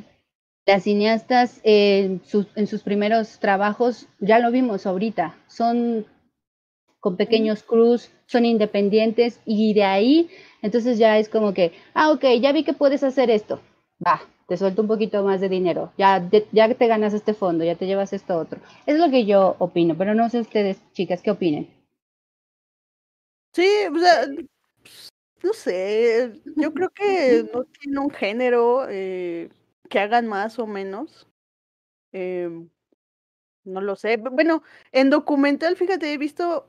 las 0.66 0.84
cineastas 0.84 1.60
eh, 1.66 2.06
en, 2.06 2.22
sus, 2.24 2.48
en 2.56 2.68
sus 2.68 2.84
primeros 2.84 3.38
trabajos, 3.40 4.08
ya 4.22 4.40
lo 4.40 4.50
vimos 4.50 4.86
ahorita, 4.86 5.36
son 5.48 6.06
con 7.02 7.18
pequeños 7.18 7.64
crews, 7.64 8.12
son 8.28 8.46
independientes 8.46 9.42
y 9.46 9.74
de 9.74 9.84
ahí, 9.84 10.30
entonces 10.62 10.98
ya 10.98 11.18
es 11.18 11.28
como 11.28 11.54
que, 11.54 11.74
ah, 11.94 12.12
ok, 12.12 12.24
ya 12.40 12.54
vi 12.54 12.64
que 12.64 12.72
puedes 12.72 13.04
hacer 13.04 13.30
esto, 13.30 13.60
va, 14.08 14.22
te 14.48 14.58
suelto 14.58 14.82
un 14.82 14.88
poquito 14.88 15.24
más 15.24 15.42
de 15.42 15.50
dinero, 15.50 15.92
ya, 15.98 16.20
de- 16.20 16.48
ya 16.52 16.74
te 16.74 16.88
ganas 16.88 17.14
este 17.14 17.34
fondo, 17.34 17.64
ya 17.64 17.76
te 17.76 17.88
llevas 17.88 18.14
esto 18.14 18.38
otro. 18.38 18.60
Es 18.86 18.98
lo 19.00 19.10
que 19.10 19.26
yo 19.26 19.56
opino, 19.60 19.96
pero 19.98 20.14
no 20.14 20.30
sé 20.30 20.40
ustedes, 20.40 20.80
chicas, 20.94 21.22
¿qué 21.22 21.32
opinen? 21.32 21.70
Sí, 23.54 23.68
o 23.94 23.98
sea, 24.00 24.28
no 25.44 25.54
sé, 25.54 26.34
yo 26.58 26.74
creo 26.74 26.90
que 26.90 27.46
no 27.54 27.64
tiene 27.64 28.00
un 28.00 28.10
género 28.10 28.86
eh, 28.90 29.50
que 29.90 30.00
hagan 30.00 30.28
más 30.28 30.60
o 30.60 30.68
menos. 30.68 31.28
Em, 32.12 32.70
no 33.64 33.82
lo 33.82 33.96
sé. 33.96 34.20
Bu- 34.20 34.32
Bueno, 34.32 34.64
en 34.92 35.10
documental, 35.10 35.76
fíjate, 35.76 36.14
he 36.14 36.18
visto 36.18 36.68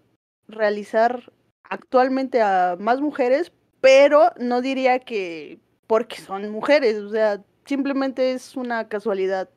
realizar 0.49 1.33
actualmente 1.65 2.41
a 2.41 2.77
más 2.79 3.01
mujeres, 3.01 3.53
pero 3.81 4.31
no 4.39 4.63
diría 4.63 5.01
que 5.01 5.59
porque 5.87 6.17
son 6.17 6.51
mujeres, 6.51 6.97
o 6.99 7.11
sea, 7.11 7.43
simplemente 7.67 8.33
es 8.33 8.57
una 8.57 8.89
casualidad. 8.89 9.49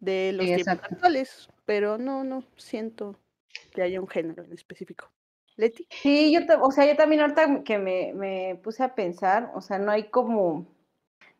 de 0.00 0.32
los 0.32 0.46
tiempos 0.46 0.68
actuales, 0.68 1.48
pero 1.64 1.98
no, 1.98 2.24
no 2.24 2.44
siento 2.56 3.16
que 3.72 3.82
haya 3.82 4.00
un 4.00 4.08
género 4.08 4.44
en 4.44 4.52
específico. 4.52 5.10
Leti. 5.56 5.86
Sí, 5.90 6.32
yo, 6.32 6.40
o 6.62 6.70
sea, 6.70 6.86
yo 6.86 6.96
también 6.96 7.20
ahorita 7.20 7.64
que 7.64 7.78
me, 7.78 8.12
me 8.14 8.60
puse 8.62 8.84
a 8.84 8.94
pensar, 8.94 9.50
o 9.54 9.60
sea, 9.60 9.78
no 9.78 9.90
hay 9.90 10.04
como 10.04 10.66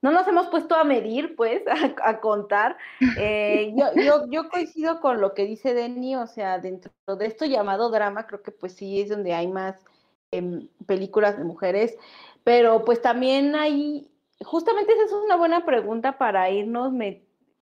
no 0.01 0.13
nos 0.13 0.29
hemos 0.29 0.47
puesto 0.49 0.77
a 0.77 0.85
medir, 0.85 1.35
pues, 1.37 1.63
a, 2.05 2.21
contar. 2.21 2.77
Eh, 3.19 3.73
yo, 3.77 3.87
yo, 3.95 4.27
yo, 4.31 4.49
coincido 4.51 5.01
con 5.01 5.21
lo 5.21 5.35
que 5.35 5.45
dice 5.45 5.75
Denny, 5.75 6.17
o 6.17 6.27
sea, 6.27 6.59
dentro 6.59 6.93
de 7.07 7.27
esto 7.27 7.45
llamado 7.47 7.91
drama, 7.91 8.27
creo 8.27 8.43
que 8.43 8.53
pues 8.53 8.75
sí 8.75 9.01
es 9.01 9.09
donde 9.09 9.35
hay 9.35 9.49
más 9.49 9.85
em, 10.31 10.69
películas 10.87 11.37
de 11.37 11.45
mujeres, 11.45 11.97
pero 12.45 12.85
pues 12.85 13.03
también 13.03 13.57
hay, 13.57 14.09
justamente 14.45 14.93
esa 14.93 15.05
es 15.05 15.13
una 15.13 15.37
buena 15.37 15.65
pregunta 15.65 16.19
para 16.19 16.51
irnos 16.51 16.93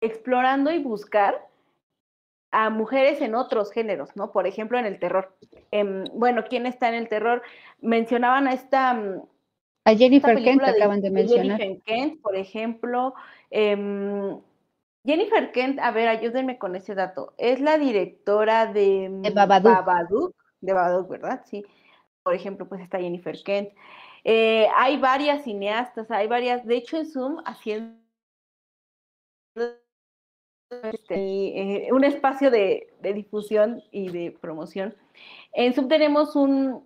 explorando 0.01 0.70
y 0.70 0.78
buscar 0.78 1.47
a 2.51 2.70
mujeres 2.70 3.20
en 3.20 3.34
otros 3.34 3.72
géneros, 3.72 4.10
¿no? 4.14 4.30
Por 4.30 4.47
ejemplo, 4.47 4.78
en 4.78 4.86
el 4.86 4.98
terror. 4.98 5.34
Em, 5.70 6.05
bueno, 6.12 6.44
¿quién 6.48 6.66
está 6.66 6.89
en 6.89 6.94
el 6.94 7.09
terror? 7.09 7.43
Mencionaban 7.80 8.47
a 8.47 8.52
esta 8.52 8.93
mm, 8.93 9.22
a 9.84 9.94
Jennifer 9.94 10.40
Kent 10.43 10.62
acaban 10.62 11.01
de 11.01 11.10
mencionar. 11.10 11.59
Jennifer 11.59 11.82
Kent, 11.84 12.20
por 12.20 12.36
ejemplo. 12.36 13.14
Em, 13.51 14.39
Jennifer 15.05 15.51
Kent, 15.51 15.80
a 15.80 15.90
ver, 15.90 16.09
ayúdenme 16.09 16.59
con 16.59 16.76
ese 16.76 16.94
dato. 16.94 17.34
Es 17.36 17.60
la 17.60 17.78
directora 17.78 18.66
de, 18.66 19.09
de 19.10 19.30
Babadook. 19.30 20.34
De 20.60 20.72
Babadook, 20.72 21.09
¿verdad? 21.09 21.43
Sí. 21.47 21.64
Por 22.22 22.34
ejemplo, 22.34 22.68
pues 22.68 22.80
está 22.80 23.01
Jennifer 23.01 23.36
Kent. 23.43 23.70
Eh, 24.24 24.66
hay 24.77 24.99
varias 24.99 25.44
cineastas, 25.44 26.11
hay 26.11 26.27
varias, 26.28 26.65
de 26.65 26.77
hecho 26.77 26.97
en 26.97 27.07
Zoom 27.07 27.43
haciendo 27.44 27.97
este, 30.70 31.86
eh, 31.86 31.93
un 31.93 32.05
espacio 32.05 32.51
de, 32.51 32.89
de, 33.01 33.12
difusión 33.12 33.82
y 33.90 34.11
de 34.11 34.31
promoción. 34.31 34.94
En 35.53 35.74
Zoom 35.74 35.89
tenemos 35.89 36.36
un, 36.36 36.85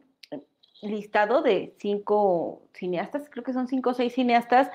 listado 0.82 1.42
de 1.42 1.74
cinco 1.78 2.68
cineastas, 2.74 3.28
creo 3.30 3.44
que 3.44 3.52
son 3.52 3.68
cinco 3.68 3.90
o 3.90 3.94
seis 3.94 4.12
cineastas 4.12 4.70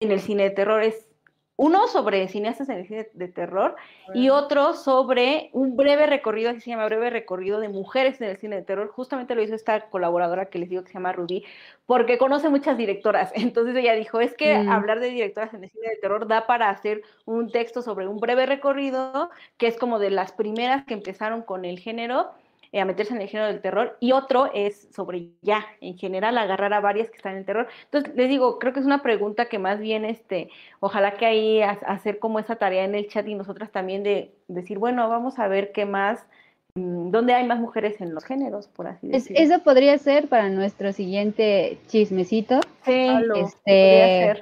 en 0.00 0.10
el 0.10 0.20
cine 0.20 0.44
de 0.44 0.50
terror. 0.50 0.82
Es 0.82 1.08
uno 1.56 1.86
sobre 1.86 2.26
cineastas 2.28 2.68
en 2.68 2.78
el 2.78 2.86
cine 2.86 3.08
de 3.12 3.28
terror 3.28 3.76
y 4.12 4.28
otro 4.30 4.74
sobre 4.74 5.50
un 5.52 5.76
breve 5.76 6.06
recorrido, 6.06 6.50
así 6.50 6.60
se 6.60 6.70
llama 6.70 6.86
breve 6.86 7.10
recorrido 7.10 7.60
de 7.60 7.68
mujeres 7.68 8.20
en 8.20 8.28
el 8.28 8.36
cine 8.38 8.56
de 8.56 8.62
terror. 8.62 8.88
Justamente 8.88 9.36
lo 9.36 9.42
hizo 9.42 9.54
esta 9.54 9.88
colaboradora 9.88 10.46
que 10.46 10.58
les 10.58 10.68
digo 10.68 10.82
que 10.82 10.88
se 10.88 10.94
llama 10.94 11.12
Ruby, 11.12 11.44
porque 11.86 12.18
conoce 12.18 12.48
muchas 12.48 12.76
directoras. 12.76 13.30
Entonces 13.36 13.76
ella 13.76 13.94
dijo, 13.94 14.20
es 14.20 14.34
que 14.34 14.58
mm. 14.58 14.68
hablar 14.68 14.98
de 14.98 15.10
directoras 15.10 15.54
en 15.54 15.62
el 15.62 15.70
cine 15.70 15.90
de 15.90 15.96
terror 15.96 16.26
da 16.26 16.46
para 16.46 16.70
hacer 16.70 17.02
un 17.24 17.50
texto 17.50 17.82
sobre 17.82 18.08
un 18.08 18.18
breve 18.18 18.46
recorrido, 18.46 19.30
que 19.56 19.68
es 19.68 19.76
como 19.76 20.00
de 20.00 20.10
las 20.10 20.32
primeras 20.32 20.84
que 20.84 20.94
empezaron 20.94 21.42
con 21.42 21.64
el 21.64 21.78
género 21.78 22.32
eh, 22.74 22.80
a 22.80 22.84
meterse 22.84 23.14
en 23.14 23.22
el 23.22 23.28
género 23.28 23.46
del 23.46 23.60
terror, 23.60 23.96
y 24.00 24.10
otro 24.10 24.50
es 24.52 24.88
sobre 24.92 25.28
ya, 25.42 25.64
en 25.80 25.96
general, 25.96 26.36
agarrar 26.36 26.72
a 26.72 26.80
varias 26.80 27.08
que 27.08 27.18
están 27.18 27.34
en 27.34 27.38
el 27.38 27.44
terror. 27.44 27.68
Entonces, 27.84 28.12
les 28.16 28.28
digo, 28.28 28.58
creo 28.58 28.72
que 28.72 28.80
es 28.80 28.86
una 28.86 29.00
pregunta 29.00 29.46
que 29.46 29.60
más 29.60 29.78
bien, 29.78 30.04
este, 30.04 30.50
ojalá 30.80 31.14
que 31.14 31.24
ahí 31.24 31.62
hacer 31.62 32.18
como 32.18 32.40
esa 32.40 32.56
tarea 32.56 32.82
en 32.82 32.96
el 32.96 33.06
chat 33.06 33.28
y 33.28 33.36
nosotras 33.36 33.70
también 33.70 34.02
de 34.02 34.32
decir, 34.48 34.80
bueno, 34.80 35.08
vamos 35.08 35.38
a 35.38 35.46
ver 35.46 35.70
qué 35.70 35.86
más, 35.86 36.26
mm, 36.74 37.12
dónde 37.12 37.34
hay 37.34 37.46
más 37.46 37.60
mujeres 37.60 38.00
en 38.00 38.12
los 38.12 38.24
géneros, 38.24 38.66
por 38.66 38.88
así 38.88 39.06
decirlo. 39.06 39.40
eso 39.40 39.62
podría 39.62 39.96
ser 39.98 40.26
para 40.26 40.48
nuestro 40.48 40.92
siguiente 40.92 41.78
chismecito. 41.86 42.58
Sí, 42.84 43.06
este, 43.36 44.40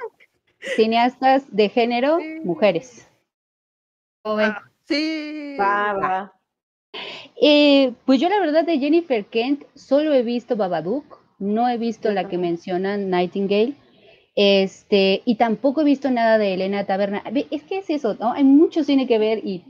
cineastas 0.75 1.55
de 1.55 1.69
género, 1.69 2.19
mujeres. 2.45 3.07
Ah, 4.25 4.63
sí. 4.87 5.55
Va, 5.61 5.93
va. 5.93 6.42
Eh, 7.45 7.95
pues 8.07 8.21
yo 8.21 8.29
la 8.29 8.39
verdad 8.39 8.65
de 8.65 8.79
Jennifer 8.79 9.25
Kent 9.25 9.65
solo 9.75 10.15
he 10.15 10.23
visto 10.23 10.55
Babadook, 10.55 11.19
no 11.41 11.69
he 11.69 11.77
visto 11.77 12.13
la 12.13 12.29
que 12.29 12.39
mencionan 12.39 13.11
Nightingale, 13.11 13.75
este, 14.37 15.23
y 15.25 15.35
tampoco 15.35 15.81
he 15.81 15.85
visto 15.85 16.09
nada 16.09 16.39
de 16.39 16.55
Elena 16.55 16.87
Taberna. 16.87 17.25
Es 17.51 17.65
que 17.65 17.79
es 17.79 17.91
eso, 17.91 18.15
¿no? 18.15 18.33
Hay 18.33 18.45
mucho 18.45 18.85
cine 18.85 19.09
que 19.09 19.19
ver 19.19 19.45
y 19.45 19.65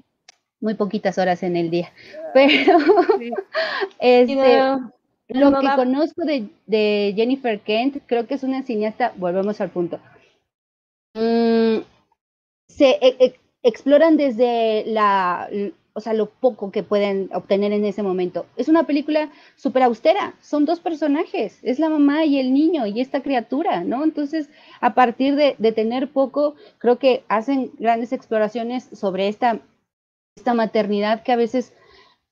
muy 0.60 0.74
poquitas 0.74 1.16
horas 1.16 1.42
en 1.42 1.56
el 1.56 1.70
día. 1.70 1.90
Pero 2.34 2.76
este, 4.00 4.58
lo 5.28 5.58
que 5.58 5.68
conozco 5.74 6.24
de, 6.26 7.14
Jennifer 7.16 7.58
Kent, 7.60 8.02
creo 8.04 8.26
que 8.26 8.34
es 8.34 8.42
una 8.42 8.64
cineasta, 8.64 9.14
volvemos 9.16 9.62
al 9.62 9.70
punto. 9.70 9.98
Mm, 11.14 11.78
se 12.68 12.98
e, 13.00 13.16
e, 13.18 13.34
exploran 13.62 14.18
desde 14.18 14.84
la 14.84 15.48
o 15.94 16.01
sea, 16.01 16.14
lo 16.14 16.31
poco 16.31 16.70
que 16.70 16.82
pueden 16.82 17.28
obtener 17.35 17.73
en 17.73 17.85
ese 17.85 18.02
momento. 18.02 18.47
Es 18.56 18.69
una 18.69 18.85
película 18.85 19.31
súper 19.56 19.82
austera, 19.82 20.35
son 20.40 20.64
dos 20.64 20.81
personajes, 20.81 21.59
es 21.62 21.78
la 21.78 21.89
mamá 21.89 22.24
y 22.24 22.39
el 22.39 22.52
niño 22.52 22.86
y 22.86 23.01
esta 23.01 23.23
criatura, 23.23 23.85
¿no? 23.85 24.05
Entonces, 24.05 24.48
a 24.81 24.94
partir 24.94 25.35
de, 25.36 25.55
tener 25.73 26.10
poco, 26.10 26.55
creo 26.78 26.98
que 26.98 27.24
hacen 27.28 27.73
grandes 27.78 28.12
exploraciones 28.12 28.89
sobre 28.93 29.28
esta, 29.28 29.60
esta 30.36 30.55
maternidad 30.55 31.23
que 31.23 31.32
a 31.32 31.36
veces, 31.36 31.73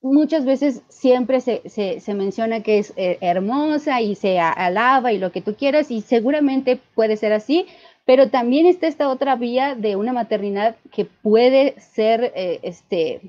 muchas 0.01 0.45
veces 0.45 0.81
siempre 0.89 1.41
se, 1.41 1.61
se, 1.69 2.13
menciona 2.13 2.61
que 2.61 2.79
es 2.79 2.93
eh, 2.95 3.17
hermosa 3.21 4.01
y 4.01 4.15
se 4.15 4.39
alaba 4.39 5.11
y 5.11 5.19
lo 5.19 5.31
que 5.31 5.41
tú 5.41 5.55
quieras 5.55 5.91
y 5.91 6.01
seguramente 6.01 6.79
puede 6.95 7.17
ser 7.17 7.33
así, 7.33 7.67
pero 8.05 8.29
también 8.29 8.65
está 8.65 8.87
esta 8.87 9.09
otra 9.09 9.35
vía 9.35 9.75
de 9.75 9.95
una 9.95 10.13
maternidad 10.13 10.75
que 10.91 11.05
puede 11.05 11.79
ser, 11.79 12.31
eh, 12.35 12.59
este, 12.63 13.21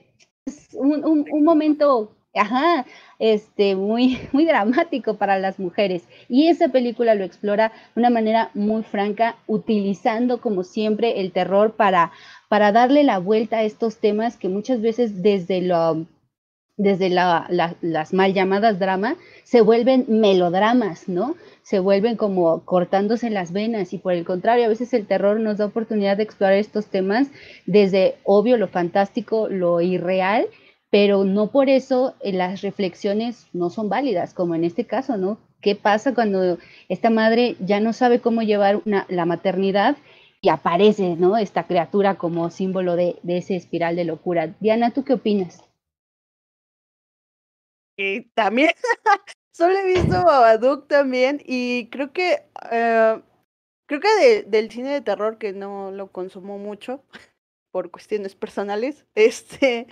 un, 0.74 1.24
un, 1.30 1.44
momento 1.44 2.12
ajá, 2.34 2.86
este, 3.18 3.76
muy, 3.76 4.18
muy 4.32 4.44
dramático 4.44 5.16
para 5.16 5.38
las 5.38 5.58
mujeres. 5.58 6.04
Y 6.28 6.48
esa 6.48 6.68
película 6.68 7.14
lo 7.14 7.24
explora 7.24 7.68
de 7.94 8.00
una 8.00 8.10
manera 8.10 8.50
muy 8.54 8.82
franca, 8.82 9.36
utilizando 9.46 10.40
como 10.40 10.64
siempre 10.64 11.20
el 11.20 11.32
terror 11.32 11.74
para, 11.74 12.12
para 12.48 12.72
darle 12.72 13.04
la 13.04 13.18
vuelta 13.18 13.58
a 13.58 13.62
estos 13.62 13.98
temas 13.98 14.36
que 14.36 14.48
muchas 14.48 14.80
veces 14.80 15.22
desde 15.22 15.60
lo 15.62 16.06
desde 16.82 17.10
la, 17.10 17.46
las 17.80 18.12
mal 18.12 18.34
llamadas 18.34 18.78
drama, 18.78 19.16
se 19.44 19.60
vuelven 19.60 20.04
melodramas, 20.08 21.08
¿no? 21.08 21.36
Se 21.62 21.78
vuelven 21.78 22.16
como 22.16 22.64
cortándose 22.64 23.30
las 23.30 23.52
venas 23.52 23.92
y 23.92 23.98
por 23.98 24.14
el 24.14 24.24
contrario, 24.24 24.64
a 24.64 24.68
veces 24.68 24.92
el 24.92 25.06
terror 25.06 25.38
nos 25.38 25.58
da 25.58 25.66
oportunidad 25.66 26.16
de 26.16 26.24
explorar 26.24 26.56
estos 26.56 26.86
temas 26.86 27.28
desde 27.66 28.16
obvio, 28.24 28.56
lo 28.56 28.66
fantástico, 28.66 29.48
lo 29.48 29.80
irreal, 29.80 30.46
pero 30.90 31.24
no 31.24 31.52
por 31.52 31.68
eso 31.68 32.14
eh, 32.20 32.32
las 32.32 32.62
reflexiones 32.62 33.46
no 33.52 33.70
son 33.70 33.88
válidas, 33.88 34.34
como 34.34 34.56
en 34.56 34.64
este 34.64 34.84
caso, 34.84 35.16
¿no? 35.16 35.38
¿Qué 35.60 35.76
pasa 35.76 36.14
cuando 36.14 36.58
esta 36.88 37.10
madre 37.10 37.54
ya 37.60 37.78
no 37.78 37.92
sabe 37.92 38.18
cómo 38.18 38.42
llevar 38.42 38.82
la 38.84 39.24
maternidad 39.24 39.96
y 40.40 40.48
aparece, 40.48 41.14
¿no? 41.14 41.36
Esta 41.36 41.68
criatura 41.68 42.16
como 42.16 42.50
símbolo 42.50 42.96
de, 42.96 43.14
de 43.22 43.36
ese 43.36 43.54
espiral 43.54 43.94
de 43.94 44.04
locura. 44.04 44.56
Diana, 44.58 44.90
¿tú 44.90 45.04
qué 45.04 45.12
opinas? 45.12 45.62
También, 48.34 48.70
solo 49.52 49.76
he 49.78 49.86
visto 49.86 50.24
Babadook 50.24 50.88
también 50.88 51.40
y 51.44 51.88
creo 51.90 52.12
que, 52.12 52.44
eh, 52.70 53.22
creo 53.86 54.00
que 54.00 54.44
del 54.46 54.70
cine 54.70 54.90
de 54.90 55.00
terror 55.00 55.38
que 55.38 55.52
no 55.52 55.90
lo 55.90 56.08
consumo 56.08 56.58
mucho 56.58 57.04
por 57.70 57.90
cuestiones 57.90 58.34
personales, 58.34 59.04
este, 59.14 59.86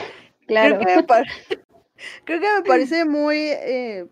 claro. 0.47 0.78
creo, 0.78 1.07
que 1.07 1.15
me, 1.15 1.24
creo 2.24 2.41
que 2.41 2.53
me 2.61 2.62
parece 2.66 3.05
muy 3.05 3.37
eh, 3.39 4.07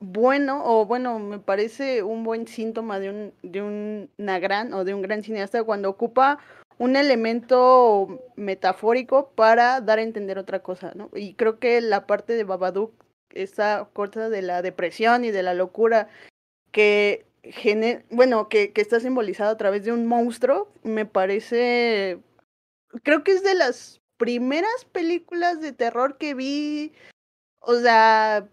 bueno 0.00 0.62
o 0.64 0.86
bueno, 0.86 1.18
me 1.18 1.38
parece 1.38 2.02
un 2.02 2.24
buen 2.24 2.46
síntoma 2.46 3.00
de, 3.00 3.10
un, 3.10 3.34
de 3.42 3.62
una 4.18 4.38
gran 4.38 4.74
o 4.74 4.84
de 4.84 4.94
un 4.94 5.02
gran 5.02 5.22
cineasta 5.22 5.64
cuando 5.64 5.88
ocupa 5.88 6.38
un 6.78 6.94
elemento 6.96 8.32
metafórico 8.36 9.30
para 9.30 9.80
dar 9.80 9.98
a 9.98 10.02
entender 10.02 10.38
otra 10.38 10.58
cosa, 10.62 10.92
¿no? 10.94 11.08
Y 11.14 11.32
creo 11.34 11.58
que 11.58 11.80
la 11.80 12.06
parte 12.06 12.34
de 12.34 12.44
Babadook 12.44 13.05
esa 13.42 13.88
cosa 13.92 14.28
de 14.28 14.42
la 14.42 14.62
depresión 14.62 15.24
y 15.24 15.30
de 15.30 15.42
la 15.42 15.54
locura 15.54 16.08
que 16.72 17.26
bueno, 18.10 18.48
que, 18.48 18.72
que 18.72 18.80
está 18.80 19.00
simbolizado 19.00 19.50
a 19.50 19.56
través 19.56 19.84
de 19.84 19.92
un 19.92 20.06
monstruo, 20.06 20.68
me 20.82 21.06
parece, 21.06 22.18
creo 23.02 23.22
que 23.24 23.32
es 23.32 23.42
de 23.42 23.54
las 23.54 24.00
primeras 24.16 24.84
películas 24.92 25.60
de 25.60 25.72
terror 25.72 26.18
que 26.18 26.34
vi, 26.34 26.92
o 27.60 27.76
sea, 27.76 28.48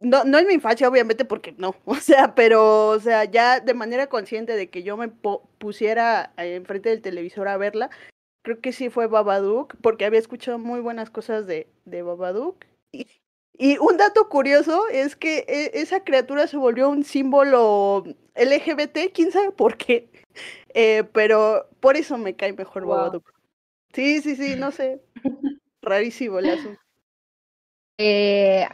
no, 0.00 0.24
no 0.24 0.38
en 0.38 0.46
mi 0.46 0.54
infancia, 0.54 0.88
obviamente, 0.88 1.24
porque 1.24 1.54
no, 1.58 1.74
o 1.84 1.96
sea, 1.96 2.34
pero, 2.34 2.88
o 2.88 3.00
sea, 3.00 3.24
ya 3.24 3.60
de 3.60 3.74
manera 3.74 4.08
consciente 4.08 4.54
de 4.54 4.70
que 4.70 4.82
yo 4.82 4.96
me 4.96 5.08
pusiera 5.08 6.32
enfrente 6.36 6.90
del 6.90 7.02
televisor 7.02 7.48
a 7.48 7.56
verla, 7.56 7.90
creo 8.42 8.60
que 8.60 8.72
sí 8.72 8.90
fue 8.90 9.06
Babadook, 9.06 9.76
porque 9.82 10.04
había 10.04 10.20
escuchado 10.20 10.58
muy 10.58 10.80
buenas 10.80 11.10
cosas 11.10 11.46
de, 11.46 11.68
de 11.84 12.02
Babadook, 12.02 12.64
y, 12.92 13.78
un 13.78 13.96
dato 13.96 14.28
curioso 14.28 14.88
es 14.88 15.16
que 15.16 15.44
e, 15.48 15.80
esa 15.80 16.04
criatura 16.04 16.46
se 16.46 16.56
volvió 16.56 16.88
un 16.88 17.04
símbolo 17.04 18.04
LGBT, 18.34 19.12
quién 19.12 19.32
sabe 19.32 19.50
por 19.50 19.76
qué. 19.76 20.10
Eh, 20.74 21.04
pero 21.12 21.68
por 21.80 21.96
eso 21.96 22.18
me 22.18 22.36
cae 22.36 22.52
mejor 22.52 22.86
Babadook. 22.86 23.32
Sí, 23.92 24.20
sí, 24.20 24.36
sí, 24.36 24.54
no 24.56 24.70
sé. 24.70 25.02
Rarísimo 25.82 26.38
el 26.38 26.50
asunto. 26.50 26.80
Eh, 27.98 28.66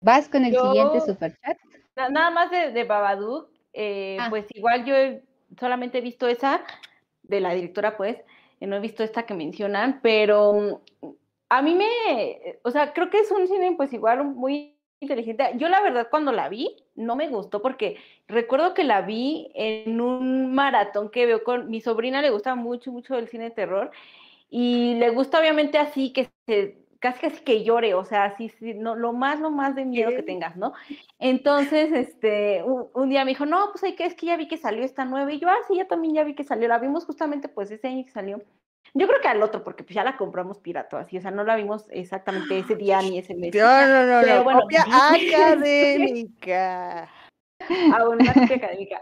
¿Vas 0.00 0.28
con 0.28 0.44
el 0.44 0.56
siguiente 0.58 1.00
superchat? 1.00 1.56
Na- 1.94 2.08
Nada 2.08 2.30
más 2.30 2.50
de, 2.50 2.72
de 2.72 2.84
Babadook, 2.84 3.50
eh, 3.72 4.16
Ah. 4.20 4.26
pues 4.30 4.46
igual 4.54 4.84
yo 4.84 4.96
he- 4.96 5.22
solamente 5.58 5.98
he 5.98 6.00
visto 6.00 6.26
esa 6.26 6.64
de 7.22 7.40
la 7.40 7.52
directora, 7.54 7.96
pues, 7.96 8.16
no 8.60 8.76
he 8.76 8.80
visto 8.80 9.04
esta 9.04 9.24
que 9.24 9.34
mencionan, 9.34 10.00
pero 10.02 10.82
a 11.50 11.62
mí 11.62 11.74
me, 11.74 12.58
o 12.62 12.70
sea, 12.70 12.92
creo 12.92 13.10
que 13.10 13.18
es 13.18 13.30
un 13.30 13.46
cine 13.46 13.74
pues 13.76 13.92
igual 13.92 14.24
muy 14.24 14.76
inteligente. 15.00 15.52
Yo 15.56 15.68
la 15.68 15.82
verdad 15.82 16.08
cuando 16.10 16.32
la 16.32 16.48
vi 16.48 16.76
no 16.94 17.16
me 17.16 17.28
gustó 17.28 17.60
porque 17.60 17.96
recuerdo 18.28 18.72
que 18.72 18.84
la 18.84 19.02
vi 19.02 19.50
en 19.54 20.00
un 20.00 20.54
maratón 20.54 21.10
que 21.10 21.26
veo 21.26 21.42
con 21.44 21.68
mi 21.68 21.80
sobrina, 21.80 22.22
le 22.22 22.30
gusta 22.30 22.54
mucho, 22.54 22.92
mucho 22.92 23.16
el 23.16 23.28
cine 23.28 23.44
de 23.44 23.50
terror 23.50 23.90
y 24.48 24.94
le 24.94 25.10
gusta 25.10 25.40
obviamente 25.40 25.78
así 25.78 26.12
que 26.12 26.30
se, 26.46 26.78
casi 27.00 27.20
casi 27.20 27.42
que 27.42 27.64
llore, 27.64 27.94
o 27.94 28.04
sea, 28.04 28.24
así, 28.24 28.50
sí, 28.50 28.74
no, 28.74 28.94
lo 28.94 29.12
más, 29.12 29.40
lo 29.40 29.50
más 29.50 29.74
de 29.74 29.84
miedo 29.84 30.10
que 30.10 30.22
tengas, 30.22 30.56
¿no? 30.56 30.74
Entonces, 31.18 31.92
este, 31.92 32.62
un, 32.62 32.88
un 32.94 33.08
día 33.08 33.24
me 33.24 33.30
dijo, 33.30 33.46
no, 33.46 33.70
pues 33.72 33.82
hay 33.84 33.96
que, 33.96 34.04
es 34.04 34.14
que 34.14 34.26
ya 34.26 34.36
vi 34.36 34.48
que 34.48 34.58
salió 34.58 34.84
esta 34.84 35.04
nueva, 35.04 35.32
y 35.32 35.40
yo, 35.40 35.48
ah, 35.48 35.56
sí, 35.66 35.76
ya 35.76 35.88
también 35.88 36.14
ya 36.14 36.24
vi 36.24 36.34
que 36.34 36.44
salió, 36.44 36.68
la 36.68 36.78
vimos 36.78 37.06
justamente 37.06 37.48
pues 37.48 37.70
ese 37.70 37.88
año 37.88 38.04
que 38.04 38.10
salió. 38.10 38.42
Yo 38.94 39.06
creo 39.06 39.20
que 39.20 39.28
al 39.28 39.42
otro, 39.42 39.62
porque 39.62 39.84
pues 39.84 39.94
ya 39.94 40.04
la 40.04 40.16
compramos 40.16 40.58
pirata, 40.58 40.98
así, 40.98 41.18
o 41.18 41.20
sea, 41.20 41.30
no 41.30 41.44
la 41.44 41.56
vimos 41.56 41.86
exactamente 41.90 42.58
ese 42.58 42.76
día 42.76 42.98
ni 43.02 43.18
ese 43.18 43.34
mes. 43.34 43.54
No, 43.54 43.86
no, 43.86 44.06
no, 44.06 44.20
Pero 44.20 44.36
no. 44.36 44.44
bueno, 44.44 44.60
Copia 44.62 44.84
académica. 44.90 47.08
a 47.94 48.08
una 48.08 48.34
copia 48.34 48.56
académica. 48.56 49.00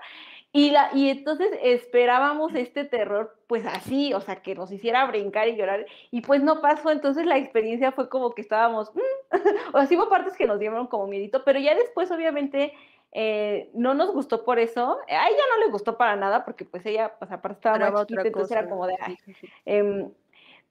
Y, 0.51 0.70
la, 0.70 0.89
y 0.94 1.10
entonces 1.10 1.51
esperábamos 1.62 2.55
este 2.55 2.85
terror, 2.85 3.39
pues 3.47 3.66
así, 3.66 4.15
o 4.15 4.20
sea, 4.23 4.36
que 4.36 4.55
nos 4.55 4.73
hiciera 4.73 5.05
brincar 5.05 5.47
y 5.48 5.56
llorar, 5.56 5.85
y 6.10 6.23
pues 6.23 6.43
no 6.43 6.62
pasó, 6.62 6.90
entonces 6.90 7.27
la 7.27 7.36
experiencia 7.36 7.93
fue 7.93 8.09
como 8.09 8.35
que 8.35 8.40
estábamos, 8.40 8.90
"Mm", 8.94 9.01
o 9.74 9.85
sea, 9.86 9.98
hubo 9.98 10.09
partes 10.09 10.39
que 10.39 10.47
nos 10.47 10.59
dieron 10.59 10.86
como 10.86 11.06
miedito, 11.06 11.44
pero 11.44 11.59
ya 11.60 11.74
después 11.74 12.10
obviamente 12.10 12.73
eh, 13.12 13.70
no 13.74 13.94
nos 13.94 14.12
gustó 14.12 14.44
por 14.44 14.59
eso, 14.59 14.98
a 15.09 15.28
ella 15.28 15.43
no 15.56 15.64
le 15.64 15.70
gustó 15.70 15.97
para 15.97 16.16
nada, 16.16 16.44
porque 16.44 16.64
pues 16.64 16.85
ella, 16.86 17.14
pues 17.18 17.30
aparte 17.30 17.59
estaba 17.59 17.76
Esperaba 17.76 17.98
más 17.98 18.06
chiquita, 18.06 18.26
entonces 18.28 18.56
era 18.56 18.68
como 18.68 18.86
de, 18.86 18.97
"Ay". 19.01 19.16
Em, 19.64 20.10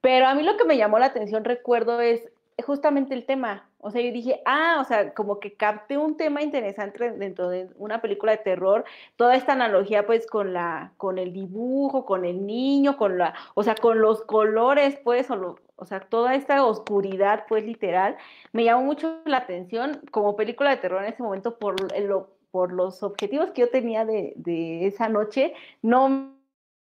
pero 0.01 0.27
a 0.27 0.35
mí 0.35 0.43
lo 0.43 0.57
que 0.57 0.65
me 0.65 0.77
llamó 0.77 0.99
la 0.99 1.07
atención, 1.07 1.43
recuerdo, 1.43 1.99
es 2.01 2.29
justamente 2.65 3.13
el 3.13 3.25
tema. 3.25 3.69
O 3.79 3.91
sea, 3.91 4.01
yo 4.01 4.11
dije, 4.11 4.41
ah, 4.45 4.79
o 4.81 4.83
sea, 4.85 5.13
como 5.13 5.39
que 5.39 5.53
capté 5.55 5.97
un 5.97 6.17
tema 6.17 6.41
interesante 6.41 7.11
dentro 7.11 7.49
de 7.49 7.69
una 7.77 8.01
película 8.01 8.31
de 8.33 8.39
terror, 8.39 8.83
toda 9.15 9.35
esta 9.35 9.53
analogía 9.53 10.05
pues 10.05 10.27
con 10.27 10.53
la, 10.53 10.91
con 10.97 11.19
el 11.19 11.31
dibujo, 11.33 12.05
con 12.05 12.25
el 12.25 12.45
niño, 12.45 12.97
con 12.97 13.17
la, 13.17 13.33
o 13.53 13.63
sea, 13.63 13.75
con 13.75 13.99
los 14.01 14.23
colores, 14.23 14.97
pues, 15.03 15.29
o, 15.31 15.35
lo- 15.35 15.59
o 15.75 15.85
sea, 15.85 15.99
toda 16.01 16.33
esta 16.35 16.65
oscuridad, 16.65 17.45
pues, 17.47 17.63
literal, 17.63 18.17
me 18.51 18.63
llamó 18.63 18.83
mucho 18.83 19.19
la 19.25 19.37
atención 19.37 20.01
como 20.11 20.35
película 20.35 20.71
de 20.71 20.77
terror 20.77 21.03
en 21.03 21.13
ese 21.13 21.21
momento 21.23 21.57
por, 21.59 21.75
lo- 22.01 22.29
por 22.51 22.73
los 22.73 23.03
objetivos 23.03 23.51
que 23.51 23.61
yo 23.61 23.69
tenía 23.69 24.03
de, 24.05 24.33
de 24.37 24.87
esa 24.87 25.07
noche, 25.09 25.53
¿no? 25.83 26.35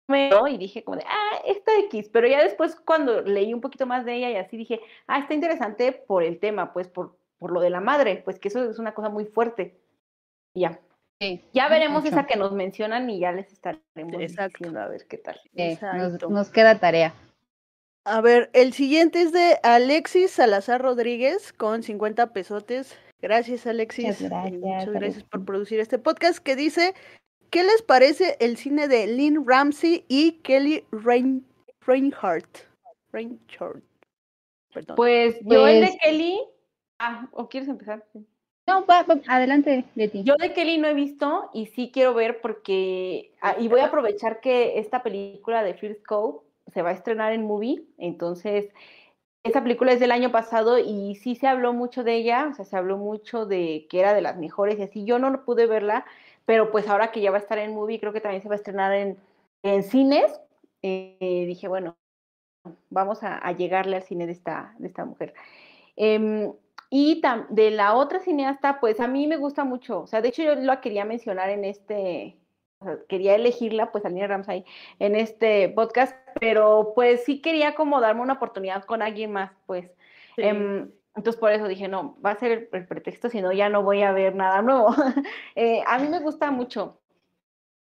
Y 0.08 0.58
dije 0.58 0.84
como 0.84 0.98
de, 0.98 1.04
ah, 1.08 1.42
esta 1.46 1.72
X, 1.86 2.10
pero 2.12 2.28
ya 2.28 2.44
después 2.44 2.76
cuando 2.76 3.22
leí 3.22 3.54
un 3.54 3.62
poquito 3.62 3.86
más 3.86 4.06
de 4.06 4.16
ella 4.16 4.32
y 4.32 4.36
así 4.36 4.58
dije, 4.58 4.82
ah, 5.08 5.20
está 5.20 5.34
interesante 5.34 5.92
por 5.94 6.24
el 6.24 6.40
tema, 6.40 6.74
pues 6.74 6.88
por, 6.88 7.18
por 7.38 7.52
lo 7.52 7.62
de 7.62 7.70
la 7.70 7.80
madre, 7.80 8.22
pues 8.24 8.40
que 8.40 8.50
eso 8.50 8.70
es 8.70 8.80
una 8.80 8.94
cosa 8.94 9.10
muy 9.10 9.26
fuerte. 9.26 9.80
Y 10.54 10.62
ya, 10.62 10.80
Sí, 11.22 11.42
ya 11.54 11.70
veremos 11.70 12.04
mucho. 12.04 12.14
esa 12.14 12.26
que 12.26 12.36
nos 12.36 12.52
mencionan 12.52 13.10
y 13.10 13.20
ya 13.20 13.32
les 13.32 13.52
estaremos 13.54 13.86
Exacto. 14.20 14.58
diciendo 14.58 14.82
a 14.82 14.88
ver 14.88 15.08
qué 15.08 15.18
tal. 15.18 15.40
Eh, 15.56 15.78
nos, 15.82 16.14
Exacto. 16.14 16.30
nos 16.30 16.50
queda 16.50 16.80
tarea. 16.80 17.14
A 18.06 18.20
ver, 18.20 18.50
el 18.52 18.74
siguiente 18.74 19.22
es 19.22 19.32
de 19.32 19.58
Alexis 19.64 20.32
Salazar 20.32 20.82
Rodríguez 20.82 21.54
con 21.54 21.84
50 21.84 22.34
pesotes. 22.34 22.98
Gracias, 23.22 23.66
Alexis. 23.66 24.06
Muchas 24.06 24.30
gracias, 24.30 24.62
Muchas 24.62 24.90
gracias 24.94 25.24
por 25.24 25.46
producir 25.46 25.80
este 25.80 25.98
podcast 25.98 26.40
que 26.40 26.58
dice, 26.58 26.94
¿qué 27.54 27.64
les 27.64 27.84
parece 27.84 28.36
el 28.40 28.58
cine 28.58 28.88
de 28.88 29.06
Lynn 29.06 29.46
Ramsey 29.46 30.06
y 30.08 30.40
Kelly 30.42 30.84
Rein 30.92 31.46
Reinhardt? 31.86 32.66
Reinhardt. 33.12 33.84
Perdón. 34.74 34.96
Pues 34.96 35.38
yo 35.42 35.68
el 35.68 35.82
de 35.82 35.88
Pues- 35.88 35.98
Kelly, 36.02 36.40
ah, 36.98 37.28
¿o 37.32 37.48
quieres 37.48 37.70
empezar? 37.70 38.04
No, 38.66 38.86
va, 38.88 39.04
va, 39.04 39.20
adelante, 39.28 39.86
Leti. 39.94 40.24
Yo 40.24 40.34
de 40.40 40.52
Kelly 40.54 40.80
no 40.80 40.88
he 40.88 40.96
visto 40.96 41.52
y 41.54 41.68
sí 41.68 41.92
quiero 41.94 42.16
ver 42.16 42.42
porque, 42.42 43.34
ah, 43.42 43.56
y 43.60 43.68
voy 43.68 43.82
a 43.82 43.86
aprovechar 43.86 44.40
que 44.42 44.80
esta 44.80 45.04
película 45.04 45.62
de 45.62 45.76
First 45.76 46.04
Cove 46.08 46.40
se 46.74 46.82
va 46.82 46.90
a 46.90 46.94
estrenar 46.94 47.34
en 47.34 47.46
movie, 47.46 47.84
entonces 48.00 48.72
esta 49.44 49.62
película 49.62 49.92
es 49.92 50.00
del 50.00 50.14
año 50.14 50.32
pasado 50.32 50.80
y 50.80 51.16
sí 51.16 51.36
se 51.36 51.46
habló 51.46 51.74
mucho 51.74 52.04
de 52.04 52.16
ella, 52.16 52.48
o 52.50 52.56
sea, 52.56 52.66
se 52.66 52.78
habló 52.78 52.98
mucho 52.98 53.46
de 53.46 53.86
que 53.90 54.00
era 54.00 54.14
de 54.14 54.22
las 54.22 54.38
mejores 54.38 54.80
y 54.80 54.84
así, 54.84 55.04
yo 55.04 55.20
no 55.20 55.44
pude 55.44 55.68
verla, 55.68 56.06
pero 56.46 56.72
pues 56.72 56.88
ahora 56.88 57.12
que 57.12 57.22
ya 57.22 57.32
va 57.32 57.38
a 57.38 57.42
estar 57.42 57.58
en 57.58 57.74
movie, 57.74 58.00
creo 58.00 58.14
que 58.14 58.22
también 58.22 58.42
se 58.42 58.50
va 58.50 58.56
a 58.56 58.58
estrenar 58.58 58.94
en, 58.94 59.18
en 59.64 59.84
cines, 59.84 60.40
eh, 60.82 61.46
dije, 61.48 61.68
bueno, 61.68 61.96
vamos 62.90 63.24
a, 63.24 63.38
a 63.38 63.52
llegarle 63.52 63.96
al 63.98 64.04
cine 64.04 64.26
de 64.26 64.34
esta, 64.34 64.74
de 64.78 64.88
esta 64.88 65.06
mujer. 65.06 65.34
Em, 65.96 66.52
y 66.90 67.22
tam- 67.22 67.48
de 67.50 67.72
la 67.72 67.96
otra 67.96 68.20
cineasta, 68.20 68.80
pues 68.80 69.00
a 69.00 69.08
mí 69.08 69.28
me 69.28 69.38
gusta 69.38 69.64
mucho. 69.64 70.02
O 70.02 70.08
sea, 70.08 70.22
de 70.22 70.30
hecho 70.30 70.44
yo 70.44 70.56
la 70.56 70.80
quería 70.82 71.06
mencionar 71.06 71.50
en 71.50 71.66
este, 71.66 72.38
o 72.80 72.86
sea, 72.86 72.98
quería 73.08 73.36
elegirla, 73.36 73.92
pues 73.92 74.06
a 74.06 74.10
Lina 74.10 74.28
Ramsay, 74.28 74.64
en 75.00 75.16
este 75.16 75.70
podcast, 75.70 76.16
pero 76.40 76.92
pues 76.96 77.24
sí 77.24 77.42
quería 77.42 77.74
como 77.76 78.00
darme 78.00 78.22
una 78.22 78.34
oportunidad 78.34 78.84
con 78.86 79.02
alguien 79.02 79.32
más, 79.32 79.52
pues. 79.66 79.86
Sí. 80.36 80.44
Em, 80.44 80.92
entonces 81.16 81.40
por 81.40 81.52
eso 81.52 81.68
dije, 81.68 81.88
no, 81.88 82.18
va 82.26 82.32
a 82.32 82.40
ser 82.40 82.70
el, 82.72 82.88
pretexto, 82.88 83.30
si 83.30 83.42
no 83.42 83.52
ya 83.52 83.70
no 83.70 83.84
voy 83.84 84.02
a 84.04 84.12
ver 84.12 84.36
nada 84.36 84.62
nuevo. 84.62 84.94
Eh, 85.56 85.84
a 85.86 86.00
mí 86.00 86.08
me 86.08 86.20
gusta 86.20 86.52
mucho. 86.52 87.00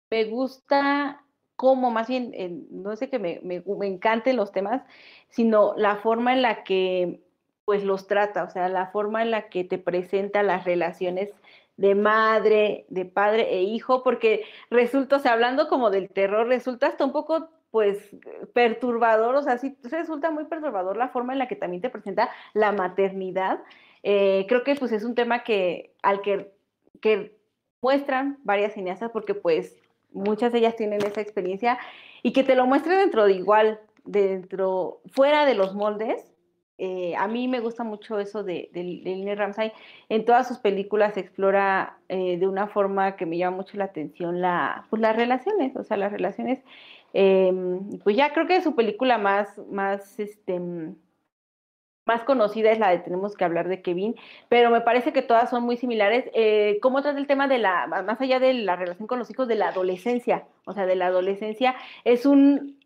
Me 0.09 0.25
gusta 0.25 1.23
cómo, 1.55 1.91
más 1.91 2.07
bien, 2.07 2.33
no 2.71 2.95
sé 2.95 3.09
que 3.09 3.19
me, 3.19 3.39
me, 3.43 3.63
me 3.65 3.87
encanten 3.87 4.35
los 4.35 4.51
temas, 4.51 4.83
sino 5.29 5.73
la 5.77 5.97
forma 5.97 6.33
en 6.33 6.41
la 6.41 6.63
que 6.63 7.21
pues 7.65 7.83
los 7.83 8.07
trata, 8.07 8.43
o 8.43 8.49
sea, 8.49 8.67
la 8.69 8.87
forma 8.87 9.21
en 9.21 9.31
la 9.31 9.49
que 9.49 9.63
te 9.63 9.77
presenta 9.77 10.43
las 10.43 10.65
relaciones 10.65 11.29
de 11.77 11.95
madre, 11.95 12.85
de 12.89 13.05
padre 13.05 13.53
e 13.53 13.63
hijo, 13.63 14.03
porque 14.03 14.45
resulta, 14.69 15.17
o 15.17 15.19
sea, 15.19 15.33
hablando 15.33 15.67
como 15.67 15.89
del 15.89 16.09
terror, 16.09 16.47
resulta 16.47 16.87
hasta 16.87 17.05
un 17.05 17.11
poco, 17.11 17.49
pues, 17.73 17.97
perturbador, 18.53 19.33
o 19.33 19.41
sea, 19.41 19.57
sí 19.57 19.75
resulta 19.81 20.29
muy 20.29 20.43
perturbador 20.45 20.95
la 20.95 21.09
forma 21.09 21.33
en 21.33 21.39
la 21.39 21.47
que 21.47 21.55
también 21.55 21.81
te 21.81 21.89
presenta 21.89 22.29
la 22.53 22.71
maternidad. 22.71 23.63
Eh, 24.03 24.45
creo 24.47 24.63
que, 24.63 24.75
pues, 24.75 24.91
es 24.91 25.03
un 25.03 25.15
tema 25.15 25.43
que, 25.43 25.91
al 26.03 26.21
que, 26.21 26.51
que 27.01 27.35
muestran 27.81 28.37
varias 28.43 28.73
cineastas, 28.73 29.09
porque, 29.09 29.33
pues, 29.33 29.75
muchas 30.11 30.51
de 30.51 30.59
ellas 30.59 30.75
tienen 30.75 31.03
esa 31.03 31.19
experiencia, 31.19 31.79
y 32.21 32.31
que 32.31 32.43
te 32.43 32.53
lo 32.53 32.67
muestre 32.67 32.95
dentro 32.95 33.25
de 33.25 33.33
igual, 33.33 33.79
dentro, 34.03 35.01
fuera 35.07 35.47
de 35.47 35.55
los 35.55 35.73
moldes, 35.73 36.31
eh, 36.77 37.15
a 37.15 37.27
mí 37.27 37.47
me 37.47 37.59
gusta 37.59 37.83
mucho 37.83 38.19
eso 38.19 38.43
de, 38.43 38.69
de, 38.71 39.01
de 39.03 39.35
Ramsay. 39.35 39.71
En 40.09 40.25
todas 40.25 40.47
sus 40.47 40.59
películas 40.59 41.17
explora 41.17 41.97
eh, 42.07 42.37
de 42.37 42.47
una 42.47 42.67
forma 42.67 43.15
que 43.15 43.25
me 43.25 43.39
llama 43.39 43.57
mucho 43.57 43.77
la 43.77 43.85
atención 43.85 44.41
la, 44.41 44.85
pues, 44.91 45.01
las 45.01 45.15
relaciones, 45.15 45.75
o 45.75 45.83
sea, 45.83 45.97
las 45.97 46.11
relaciones. 46.11 46.59
Eh, 47.13 47.53
pues 48.03 48.15
ya 48.15 48.33
creo 48.33 48.47
que 48.47 48.61
su 48.61 48.75
película 48.75 49.17
más, 49.17 49.57
más, 49.69 50.19
este, 50.19 50.59
más 52.05 52.23
conocida 52.23 52.71
es 52.71 52.79
la 52.79 52.89
de 52.89 52.99
Tenemos 52.99 53.35
que 53.35 53.45
hablar 53.45 53.67
de 53.67 53.81
Kevin, 53.81 54.15
pero 54.49 54.69
me 54.69 54.81
parece 54.81 55.13
que 55.13 55.21
todas 55.21 55.49
son 55.49 55.63
muy 55.63 55.77
similares. 55.77 56.25
Eh, 56.33 56.79
¿Cómo 56.81 57.01
trata 57.01 57.19
el 57.19 57.27
tema 57.27 57.47
de 57.47 57.59
la, 57.59 57.87
más 57.87 58.19
allá 58.19 58.39
de 58.39 58.53
la 58.53 58.75
relación 58.75 59.07
con 59.07 59.19
los 59.19 59.29
hijos, 59.29 59.47
de 59.47 59.55
la 59.55 59.69
adolescencia? 59.69 60.47
O 60.65 60.73
sea, 60.73 60.85
de 60.85 60.95
la 60.95 61.07
adolescencia, 61.07 61.75
es 62.03 62.25
un, 62.25 62.79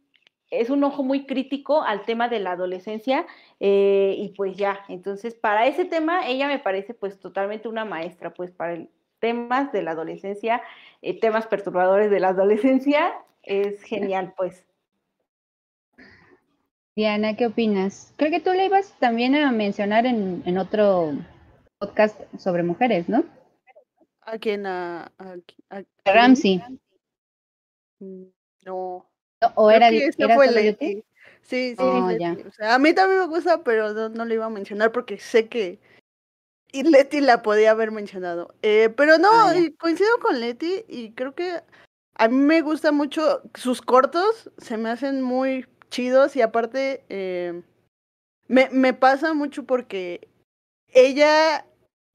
es 0.51 0.69
un 0.69 0.83
ojo 0.83 1.03
muy 1.03 1.25
crítico 1.25 1.83
al 1.83 2.05
tema 2.05 2.29
de 2.29 2.39
la 2.39 2.51
adolescencia 2.51 3.25
eh, 3.59 4.15
y 4.17 4.29
pues 4.29 4.55
ya, 4.55 4.79
entonces 4.87 5.35
para 5.35 5.67
ese 5.67 5.85
tema 5.85 6.27
ella 6.27 6.47
me 6.47 6.59
parece 6.59 6.93
pues 6.93 7.19
totalmente 7.19 7.67
una 7.67 7.85
maestra, 7.85 8.33
pues 8.33 8.51
para 8.51 8.73
el, 8.73 8.89
temas 9.19 9.71
de 9.71 9.81
la 9.81 9.91
adolescencia, 9.91 10.61
eh, 11.01 11.19
temas 11.19 11.47
perturbadores 11.47 12.11
de 12.11 12.19
la 12.19 12.29
adolescencia, 12.29 13.13
es 13.47 13.81
genial 13.83 14.33
pues. 14.35 14.63
Diana, 16.95 17.35
¿qué 17.35 17.45
opinas? 17.45 18.13
Creo 18.17 18.31
que 18.31 18.39
tú 18.39 18.51
le 18.53 18.65
ibas 18.65 18.93
también 18.99 19.35
a 19.35 19.51
mencionar 19.51 20.05
en, 20.05 20.41
en 20.45 20.57
otro 20.57 21.13
podcast 21.77 22.19
sobre 22.37 22.63
mujeres, 22.63 23.07
¿no? 23.07 23.23
¿A 24.21 24.37
quién? 24.39 24.65
¿A, 24.65 25.11
a, 25.17 25.35
a, 25.69 25.77
a 25.77 26.11
Ramsey? 26.13 26.61
Mm, 27.99 28.23
No. 28.65 29.09
No, 29.39 29.51
¿O 29.55 29.69
era, 29.69 29.89
era 29.89 30.35
fue 30.35 30.47
solo? 30.47 30.59
Sí, 31.43 31.75
sí, 31.75 31.75
Oh, 31.77 32.09
Leti. 32.09 32.23
ya. 32.23 32.35
O 32.47 32.51
sea, 32.51 32.73
a 32.75 32.79
mí 32.79 32.93
también 32.93 33.21
me 33.21 33.27
gusta, 33.27 33.63
pero 33.63 33.93
no, 33.93 34.09
no 34.09 34.25
le 34.25 34.33
iba 34.33 34.45
a 34.45 34.49
mencionar 34.49 34.91
porque 34.91 35.19
sé 35.19 35.47
que 35.47 35.79
y 36.71 36.83
Leti 36.83 37.21
la 37.21 37.41
podía 37.43 37.71
haber 37.71 37.91
mencionado. 37.91 38.53
Eh, 38.63 38.89
pero 38.89 39.17
no, 39.19 39.29
Ah, 39.31 39.53
coincido 39.79 40.09
con 40.19 40.39
Leti 40.39 40.83
y 40.87 41.11
creo 41.13 41.35
que 41.35 41.61
a 42.17 42.27
mí 42.27 42.35
me 42.35 42.61
gusta 42.61 42.91
mucho 42.91 43.41
sus 43.53 43.81
cortos, 43.81 44.51
se 44.57 44.77
me 44.77 44.89
hacen 44.89 45.21
muy 45.21 45.65
chidos 45.89 46.35
y 46.35 46.41
aparte 46.41 47.03
eh, 47.09 47.61
me, 48.47 48.69
me 48.71 48.93
pasa 48.93 49.33
mucho 49.33 49.63
porque 49.63 50.27
ella 50.93 51.65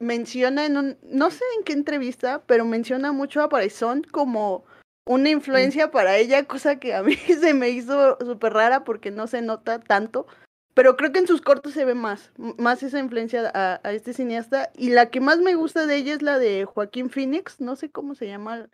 menciona 0.00 0.66
en 0.66 0.76
un, 0.76 0.98
no 1.02 1.30
sé 1.30 1.44
en 1.56 1.64
qué 1.64 1.72
entrevista, 1.72 2.42
pero 2.46 2.64
menciona 2.64 3.12
mucho 3.12 3.40
a 3.42 3.48
Parizón 3.48 4.02
como 4.10 4.64
una 5.06 5.30
influencia 5.30 5.90
para 5.90 6.16
ella, 6.16 6.44
cosa 6.44 6.76
que 6.76 6.94
a 6.94 7.02
mí 7.04 7.16
se 7.16 7.54
me 7.54 7.70
hizo 7.70 8.18
súper 8.20 8.52
rara 8.52 8.84
porque 8.84 9.10
no 9.10 9.26
se 9.26 9.42
nota 9.42 9.80
tanto. 9.80 10.26
Pero 10.74 10.96
creo 10.96 11.12
que 11.12 11.18
en 11.18 11.26
sus 11.26 11.42
cortos 11.42 11.74
se 11.74 11.84
ve 11.84 11.94
más, 11.94 12.32
más 12.38 12.82
esa 12.82 12.98
influencia 12.98 13.50
a, 13.54 13.80
a, 13.84 13.92
este 13.92 14.14
cineasta. 14.14 14.70
Y 14.74 14.88
la 14.88 15.10
que 15.10 15.20
más 15.20 15.38
me 15.38 15.54
gusta 15.54 15.86
de 15.86 15.96
ella 15.96 16.14
es 16.14 16.22
la 16.22 16.38
de 16.38 16.64
Joaquín 16.64 17.10
Phoenix, 17.10 17.60
no 17.60 17.76
sé 17.76 17.90
cómo 17.90 18.14
se 18.14 18.26
llama. 18.26 18.68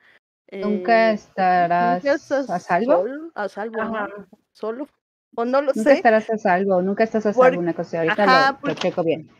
Eh, 0.48 0.60
nunca 0.60 1.12
estarás 1.12 2.04
a, 2.04 2.58
salvo. 2.58 3.04
a 3.34 3.48
salvo, 3.48 3.78
solo. 4.52 4.88
O 5.36 5.44
no 5.44 5.60
lo 5.60 5.72
nunca 5.74 5.90
sé. 5.90 5.92
estarás 5.92 6.30
a 6.30 6.38
salvo, 6.38 6.80
nunca 6.80 7.04
estás 7.04 7.26
a 7.26 7.32
salvo, 7.32 7.60
una 7.60 7.74
cosa. 7.74 8.00
Ahorita 8.00 8.24
Ajá, 8.24 8.52
lo, 8.52 8.58
por... 8.58 8.68
lo, 8.70 8.74
checo 8.74 9.04
bien. 9.04 9.30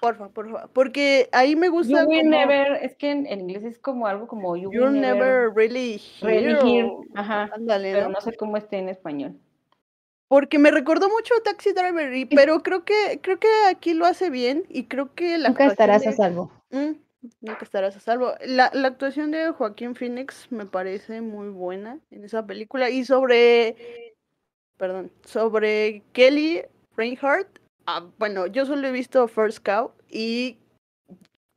Porfa, 0.00 0.28
porfa. 0.28 0.68
Porque 0.68 1.30
ahí 1.32 1.56
me 1.56 1.68
gusta. 1.68 2.02
You 2.02 2.08
will 2.08 2.18
como... 2.24 2.30
never, 2.30 2.72
es 2.82 2.94
que 2.94 3.10
en, 3.10 3.26
en, 3.26 3.40
inglés 3.40 3.64
es 3.64 3.78
como 3.78 4.06
algo 4.06 4.26
como 4.26 4.54
You 4.56 4.68
will 4.68 4.92
never, 4.92 5.50
never 5.50 5.54
really 5.54 5.98
hear. 5.98 6.30
Really 6.30 6.70
hear. 6.70 6.90
Ajá. 7.14 7.48
Ándale, 7.54 7.92
pero 7.92 8.06
¿no? 8.08 8.12
no 8.12 8.20
sé 8.20 8.36
cómo 8.36 8.58
esté 8.58 8.78
en 8.78 8.90
español 8.90 9.40
porque 10.28 10.58
me 10.58 10.72
recordó 10.72 11.08
mucho 11.08 11.32
Taxi 11.44 11.72
Driver, 11.72 12.12
y, 12.12 12.24
pero 12.24 12.60
creo 12.62 12.84
que 12.84 13.20
creo 13.22 13.38
que 13.38 13.48
aquí 13.70 13.94
lo 13.94 14.04
hace 14.04 14.30
bien 14.30 14.64
y 14.68 14.84
creo 14.84 15.14
que 15.14 15.38
la 15.38 15.50
nunca 15.50 15.66
estarás 15.66 16.02
de... 16.02 16.08
a 16.08 16.12
salvo. 16.12 16.50
Mm, 16.70 16.92
nunca 17.40 17.64
estarás 17.64 17.96
a 17.96 18.00
salvo. 18.00 18.34
La, 18.44 18.70
la, 18.74 18.88
actuación 18.88 19.30
de 19.30 19.50
Joaquín 19.50 19.94
Phoenix 19.94 20.50
me 20.50 20.66
parece 20.66 21.20
muy 21.20 21.48
buena 21.48 22.00
en 22.10 22.24
esa 22.24 22.46
película 22.46 22.90
y 22.90 23.04
sobre, 23.04 24.14
perdón, 24.76 25.10
sobre 25.24 26.02
Kelly 26.12 26.62
Reinhardt. 26.96 27.60
Ah, 27.86 28.06
bueno, 28.18 28.46
yo 28.46 28.66
solo 28.66 28.86
he 28.88 28.92
visto 28.92 29.28
First 29.28 29.64
Cow 29.64 29.92
y 30.08 30.58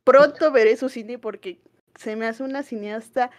pronto 0.04 0.50
veré 0.52 0.76
su 0.76 0.88
cine 0.88 1.18
porque 1.18 1.58
se 1.96 2.16
me 2.16 2.26
hace 2.26 2.42
una 2.42 2.62
cineasta 2.62 3.30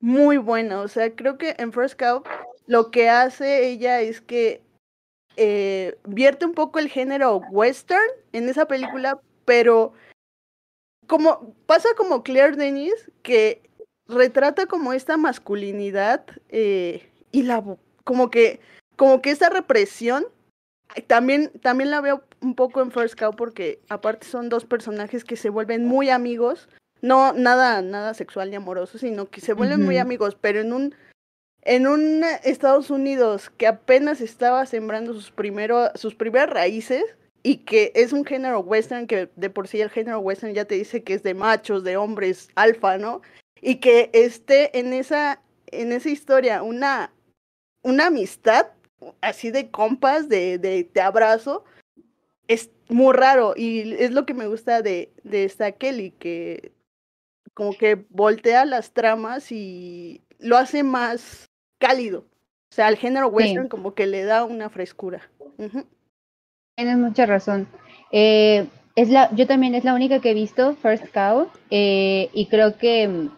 muy 0.00 0.38
buena. 0.38 0.80
O 0.80 0.88
sea, 0.88 1.14
creo 1.14 1.38
que 1.38 1.54
en 1.58 1.72
First 1.72 1.98
Cow 1.98 2.22
lo 2.66 2.90
que 2.90 3.08
hace 3.08 3.68
ella 3.68 4.00
es 4.00 4.20
que 4.20 4.62
eh, 5.36 5.98
vierte 6.04 6.44
un 6.44 6.54
poco 6.54 6.78
el 6.78 6.88
género 6.88 7.38
western 7.50 8.02
en 8.32 8.48
esa 8.48 8.66
película, 8.66 9.20
pero 9.44 9.92
como 11.10 11.56
pasa 11.66 11.88
como 11.96 12.22
Claire 12.22 12.54
Denis, 12.54 13.10
que 13.24 13.68
retrata 14.06 14.66
como 14.66 14.92
esta 14.92 15.16
masculinidad 15.16 16.24
eh, 16.50 17.10
y 17.32 17.42
la 17.42 17.64
como 18.04 18.30
que 18.30 18.60
como 18.94 19.20
que 19.20 19.32
esa 19.32 19.48
represión 19.48 20.24
también 21.08 21.50
también 21.62 21.90
la 21.90 22.00
veo 22.00 22.22
un 22.40 22.54
poco 22.54 22.80
en 22.80 22.92
First 22.92 23.18
Cow 23.18 23.34
porque 23.34 23.80
aparte 23.88 24.24
son 24.24 24.48
dos 24.48 24.64
personajes 24.64 25.24
que 25.24 25.34
se 25.34 25.50
vuelven 25.50 25.84
muy 25.84 26.10
amigos 26.10 26.68
no 27.02 27.32
nada 27.32 27.82
nada 27.82 28.14
sexual 28.14 28.50
ni 28.50 28.56
amoroso 28.56 28.96
sino 28.96 29.30
que 29.30 29.40
se 29.40 29.52
vuelven 29.52 29.80
uh 29.80 29.82
-huh. 29.82 29.86
muy 29.86 29.98
amigos 29.98 30.36
pero 30.40 30.60
en 30.60 30.72
un 30.72 30.94
en 31.62 31.88
un 31.88 32.22
Estados 32.44 32.88
Unidos 32.88 33.50
que 33.50 33.66
apenas 33.66 34.20
estaba 34.20 34.64
sembrando 34.64 35.12
sus, 35.12 35.32
primero, 35.32 35.90
sus 35.96 36.14
primeras 36.14 36.50
raíces 36.50 37.04
y 37.42 37.58
que 37.58 37.92
es 37.94 38.12
un 38.12 38.24
género 38.24 38.60
western 38.60 39.06
que 39.06 39.30
de 39.36 39.50
por 39.50 39.68
sí 39.68 39.80
el 39.80 39.90
género 39.90 40.20
western 40.20 40.54
ya 40.54 40.64
te 40.64 40.74
dice 40.74 41.02
que 41.02 41.14
es 41.14 41.22
de 41.22 41.34
machos, 41.34 41.84
de 41.84 41.96
hombres 41.96 42.48
alfa, 42.54 42.98
¿no? 42.98 43.22
Y 43.60 43.76
que 43.76 44.10
esté 44.12 44.78
en 44.78 44.92
esa, 44.92 45.42
en 45.66 45.92
esa 45.92 46.10
historia 46.10 46.62
una, 46.62 47.12
una 47.82 48.06
amistad 48.06 48.68
así 49.20 49.50
de 49.50 49.70
compas, 49.70 50.28
de, 50.28 50.58
de, 50.58 50.84
de 50.92 51.00
abrazo, 51.00 51.64
es 52.48 52.70
muy 52.88 53.14
raro 53.14 53.54
y 53.56 53.94
es 53.94 54.10
lo 54.10 54.26
que 54.26 54.34
me 54.34 54.46
gusta 54.46 54.82
de, 54.82 55.12
de 55.22 55.44
esta 55.44 55.72
Kelly, 55.72 56.10
que 56.12 56.72
como 57.54 57.72
que 57.72 58.04
voltea 58.10 58.64
las 58.64 58.92
tramas 58.92 59.52
y 59.52 60.22
lo 60.38 60.56
hace 60.56 60.82
más 60.82 61.50
cálido. 61.78 62.26
O 62.70 62.74
sea, 62.74 62.86
al 62.86 62.96
género 62.96 63.28
western 63.28 63.64
sí. 63.64 63.68
como 63.68 63.94
que 63.94 64.06
le 64.06 64.24
da 64.24 64.44
una 64.44 64.70
frescura. 64.70 65.30
Uh 65.38 65.64
-huh. 65.64 65.86
Tienes 66.80 66.96
mucha 66.96 67.26
razón. 67.26 67.66
Eh, 68.10 68.66
yo 69.36 69.46
también 69.46 69.74
es 69.74 69.84
la 69.84 69.92
única 69.92 70.20
que 70.20 70.30
he 70.30 70.34
visto, 70.34 70.76
First 70.76 71.12
Cow, 71.12 71.48
eh, 71.70 72.30
y 72.32 72.46
creo 72.46 72.78
que, 72.78 73.28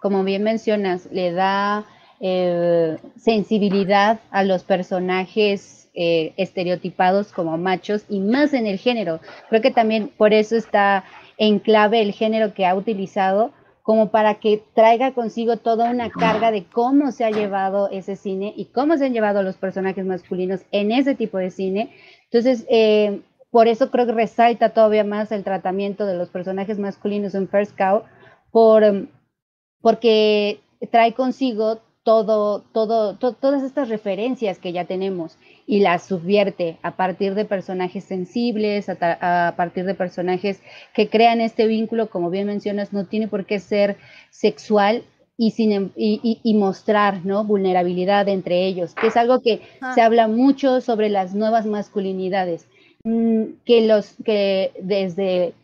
como 0.00 0.22
bien 0.22 0.44
mencionas, 0.44 1.08
le 1.10 1.32
da 1.32 1.84
eh, 2.20 2.98
sensibilidad 3.16 4.20
a 4.30 4.44
los 4.44 4.62
personajes 4.62 5.90
estereotipados 5.94 7.32
como 7.32 7.58
machos 7.58 8.04
y 8.08 8.20
más 8.20 8.54
en 8.54 8.68
el 8.68 8.78
género. 8.78 9.18
Creo 9.48 9.60
que 9.60 9.72
también 9.72 10.06
por 10.16 10.32
eso 10.32 10.54
está 10.54 11.02
en 11.38 11.58
clave 11.58 12.02
el 12.02 12.12
género 12.12 12.54
que 12.54 12.66
ha 12.66 12.76
utilizado 12.76 13.50
como 13.82 14.10
para 14.10 14.36
que 14.36 14.62
traiga 14.74 15.12
consigo 15.12 15.56
toda 15.56 15.90
una 15.90 16.08
carga 16.08 16.50
de 16.50 16.64
cómo 16.64 17.10
se 17.10 17.24
ha 17.24 17.30
llevado 17.30 17.88
ese 17.90 18.14
cine 18.14 18.54
y 18.56 18.66
cómo 18.66 18.96
se 18.96 19.06
han 19.06 19.12
llevado 19.12 19.42
los 19.42 19.56
personajes 19.56 20.06
masculinos 20.06 20.60
en 20.70 20.92
ese 20.92 21.14
tipo 21.16 21.38
de 21.38 21.50
cine. 21.50 21.90
Entonces, 22.32 22.64
eh, 22.70 23.20
por 23.50 23.68
eso 23.68 23.90
creo 23.90 24.06
que 24.06 24.12
resalta 24.12 24.70
todavía 24.70 25.04
más 25.04 25.30
el 25.32 25.44
tratamiento 25.44 26.06
de 26.06 26.16
los 26.16 26.30
personajes 26.30 26.78
masculinos 26.78 27.34
en 27.34 27.46
First 27.46 27.76
Cow, 27.76 28.04
por, 28.50 28.82
um, 28.82 29.06
porque 29.82 30.60
trae 30.90 31.12
consigo 31.12 31.82
todo, 32.02 32.62
todo, 32.72 33.16
to, 33.16 33.34
todas 33.34 33.62
estas 33.62 33.90
referencias 33.90 34.58
que 34.58 34.72
ya 34.72 34.86
tenemos 34.86 35.36
y 35.66 35.80
las 35.80 36.04
subvierte 36.04 36.78
a 36.82 36.96
partir 36.96 37.34
de 37.34 37.44
personajes 37.44 38.04
sensibles, 38.04 38.88
a, 38.88 39.48
a, 39.48 39.54
partir 39.54 39.84
de 39.84 39.94
personajes 39.94 40.62
que 40.94 41.08
crean 41.08 41.42
este 41.42 41.66
vínculo, 41.66 42.08
como 42.08 42.30
bien 42.30 42.46
mencionas, 42.46 42.94
no 42.94 43.04
tiene 43.04 43.28
por 43.28 43.44
qué 43.44 43.60
ser 43.60 43.98
sexual 44.30 45.04
y, 45.36 45.52
sin, 45.52 45.72
em, 45.72 45.90
y, 45.96 46.20
y, 46.22 46.40
y 46.42 46.54
mostrar 46.54 47.24
¿no? 47.24 47.44
vulnerabilidad 47.44 48.28
entre 48.28 48.66
ellos, 48.66 48.94
que 48.94 49.08
es 49.08 49.16
algo 49.16 49.40
que 49.40 49.62
ah. 49.80 49.94
se 49.94 50.00
habla 50.00 50.28
mucho 50.28 50.80
sobre 50.80 51.08
las 51.08 51.34
nuevas 51.34 51.66
masculinidades, 51.66 52.66
mm, 53.04 53.44
que, 53.64 53.86
los, 53.86 54.14
que 54.24 54.72
desde, 54.80 55.54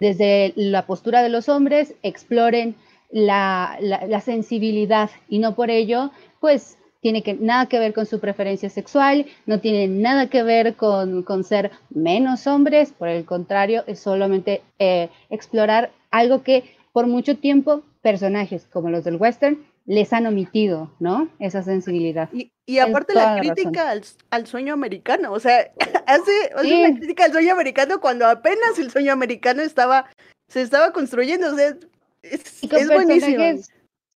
desde 0.00 0.52
la 0.56 0.86
postura 0.86 1.22
de 1.22 1.28
los 1.28 1.48
hombres 1.48 1.94
exploren 2.02 2.74
la, 3.10 3.76
la, 3.80 4.06
la, 4.06 4.20
sensibilidad 4.20 5.10
y 5.28 5.38
no 5.38 5.54
por 5.54 5.70
ello, 5.70 6.10
pues 6.40 6.78
tiene 7.04 7.22
que, 7.22 7.34
nada 7.34 7.66
que 7.66 7.78
ver 7.78 7.92
con 7.92 8.06
su 8.06 8.18
preferencia 8.18 8.70
sexual, 8.70 9.26
no 9.44 9.60
tiene 9.60 9.86
nada 9.88 10.28
que 10.28 10.42
ver 10.42 10.74
con, 10.74 11.22
con 11.22 11.44
ser 11.44 11.70
menos 11.90 12.46
hombres, 12.46 12.92
por 12.92 13.08
el 13.08 13.26
contrario, 13.26 13.84
es 13.86 14.00
solamente 14.00 14.62
eh, 14.78 15.10
explorar 15.28 15.92
algo 16.10 16.42
que 16.42 16.64
por 16.94 17.08
mucho 17.08 17.36
tiempo 17.36 17.82
personajes 18.02 18.68
como 18.72 18.88
los 18.88 19.02
del 19.02 19.16
western 19.16 19.66
les 19.84 20.12
han 20.12 20.26
omitido, 20.26 20.92
¿no? 21.00 21.28
Esa 21.40 21.64
sensibilidad. 21.64 22.30
Y, 22.32 22.52
y 22.66 22.78
aparte 22.78 23.14
la 23.14 23.40
crítica 23.40 23.90
al, 23.90 24.04
al, 24.30 24.46
sueño 24.46 24.72
americano, 24.72 25.32
o 25.32 25.40
sea, 25.40 25.72
hace, 26.06 26.32
hace 26.56 26.68
sí. 26.68 26.72
una 26.72 26.96
crítica 26.96 27.24
al 27.24 27.32
sueño 27.32 27.52
americano 27.52 28.00
cuando 28.00 28.26
apenas 28.26 28.78
el 28.78 28.92
sueño 28.92 29.12
americano 29.12 29.60
estaba, 29.62 30.08
se 30.46 30.62
estaba 30.62 30.92
construyendo, 30.92 31.52
o 31.52 31.56
sea, 31.56 31.76
es, 32.22 32.62
es 32.62 32.88
buenísimo. 32.88 33.42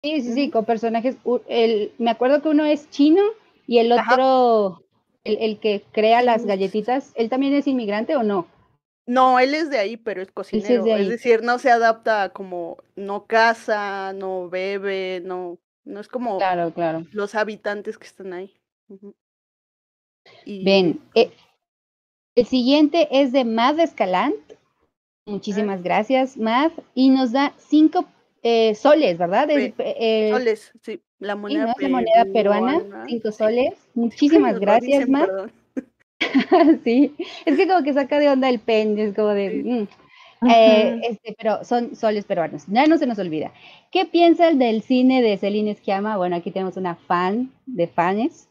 Sí, 0.04 0.22
sí, 0.22 0.34
sí, 0.34 0.50
con 0.52 0.66
personajes. 0.66 1.16
El, 1.48 1.94
me 1.98 2.12
acuerdo 2.12 2.42
que 2.42 2.50
uno 2.50 2.66
es 2.66 2.90
chino 2.90 3.24
y 3.68 3.78
el 3.78 3.94
otro, 3.94 4.84
el, 5.24 5.38
el, 5.40 5.60
que 5.60 5.82
crea 5.94 6.22
las 6.22 6.46
galletitas, 6.46 7.14
¿él 7.16 7.30
también 7.30 7.56
es 7.56 7.68
inmigrante 7.68 8.18
o 8.18 8.22
no? 8.22 8.48
No, 9.08 9.40
él 9.40 9.54
es 9.54 9.70
de 9.70 9.78
ahí, 9.78 9.98
pero 9.98 10.22
es 10.22 10.32
cocinero. 10.32 10.80
Es, 10.80 10.84
de 10.84 11.02
es, 11.04 11.10
decir, 11.10 11.44
no 11.44 11.60
se 11.60 11.70
adapta 11.70 12.30
como, 12.30 12.78
no 12.96 13.26
caza, 13.26 14.14
no 14.14 14.50
bebe, 14.50 15.22
no, 15.24 15.60
no 15.84 16.00
es 16.00 16.08
como 16.08 16.38
claro, 16.38 16.74
claro. 16.74 17.06
los 17.12 17.36
habitantes 17.36 17.98
que 17.98 18.08
están 18.08 18.34
ahí. 18.34 18.54
Uh 18.88 18.98
-huh. 18.98 19.16
y... 20.44 20.64
Ven, 20.64 21.00
eh, 21.14 21.32
el 22.36 22.46
siguiente 22.46 23.08
es 23.12 23.32
de 23.32 23.46
Mad 23.46 23.80
Escalant. 23.80 24.36
Muchísimas 25.26 25.80
ah. 25.80 25.84
gracias, 25.84 26.38
Mad. 26.38 26.72
Y 26.94 27.10
nos 27.10 27.32
da 27.32 27.54
cinco 27.58 28.06
eh, 28.44 28.76
soles, 28.76 29.18
¿verdad? 29.18 29.48
Eh, 29.50 30.30
soles, 30.32 30.72
sí, 30.82 31.02
la 31.20 31.36
moneda, 31.36 31.68
¿no? 31.68 31.74
la 31.80 31.90
moneda 31.90 32.26
peruana, 32.34 33.06
cinco 33.08 33.32
soles. 33.32 33.74
Muchísimas 33.94 34.60
gracias, 34.60 35.08
Mar. 35.08 35.52
sí, 36.84 37.16
es 37.46 37.58
que 37.58 37.68
como 37.68 37.84
que 37.84 37.94
saca 37.94 38.20
de 38.20 38.30
onda 38.30 38.50
el 38.50 38.60
pen, 38.60 38.98
es 39.00 39.16
como 39.16 39.30
de... 39.30 39.64
Mm. 39.64 39.88
Eh, 40.48 41.00
este, 41.10 41.34
pero 41.38 41.64
son 41.64 41.96
soles 41.96 42.26
peruanos, 42.26 42.66
ya 42.68 42.86
no 42.86 42.98
se 42.98 43.08
nos 43.08 43.18
olvida. 43.18 43.52
¿Qué 43.92 44.06
piensas 44.06 44.60
del 44.60 44.84
cine 44.84 45.24
de 45.24 45.38
Celine 45.38 45.72
Esquiama? 45.72 46.18
Bueno, 46.18 46.36
aquí 46.36 46.52
tenemos 46.52 46.78
una 46.78 46.96
fan 46.96 47.52
de 47.66 47.88
fans. 47.88 48.50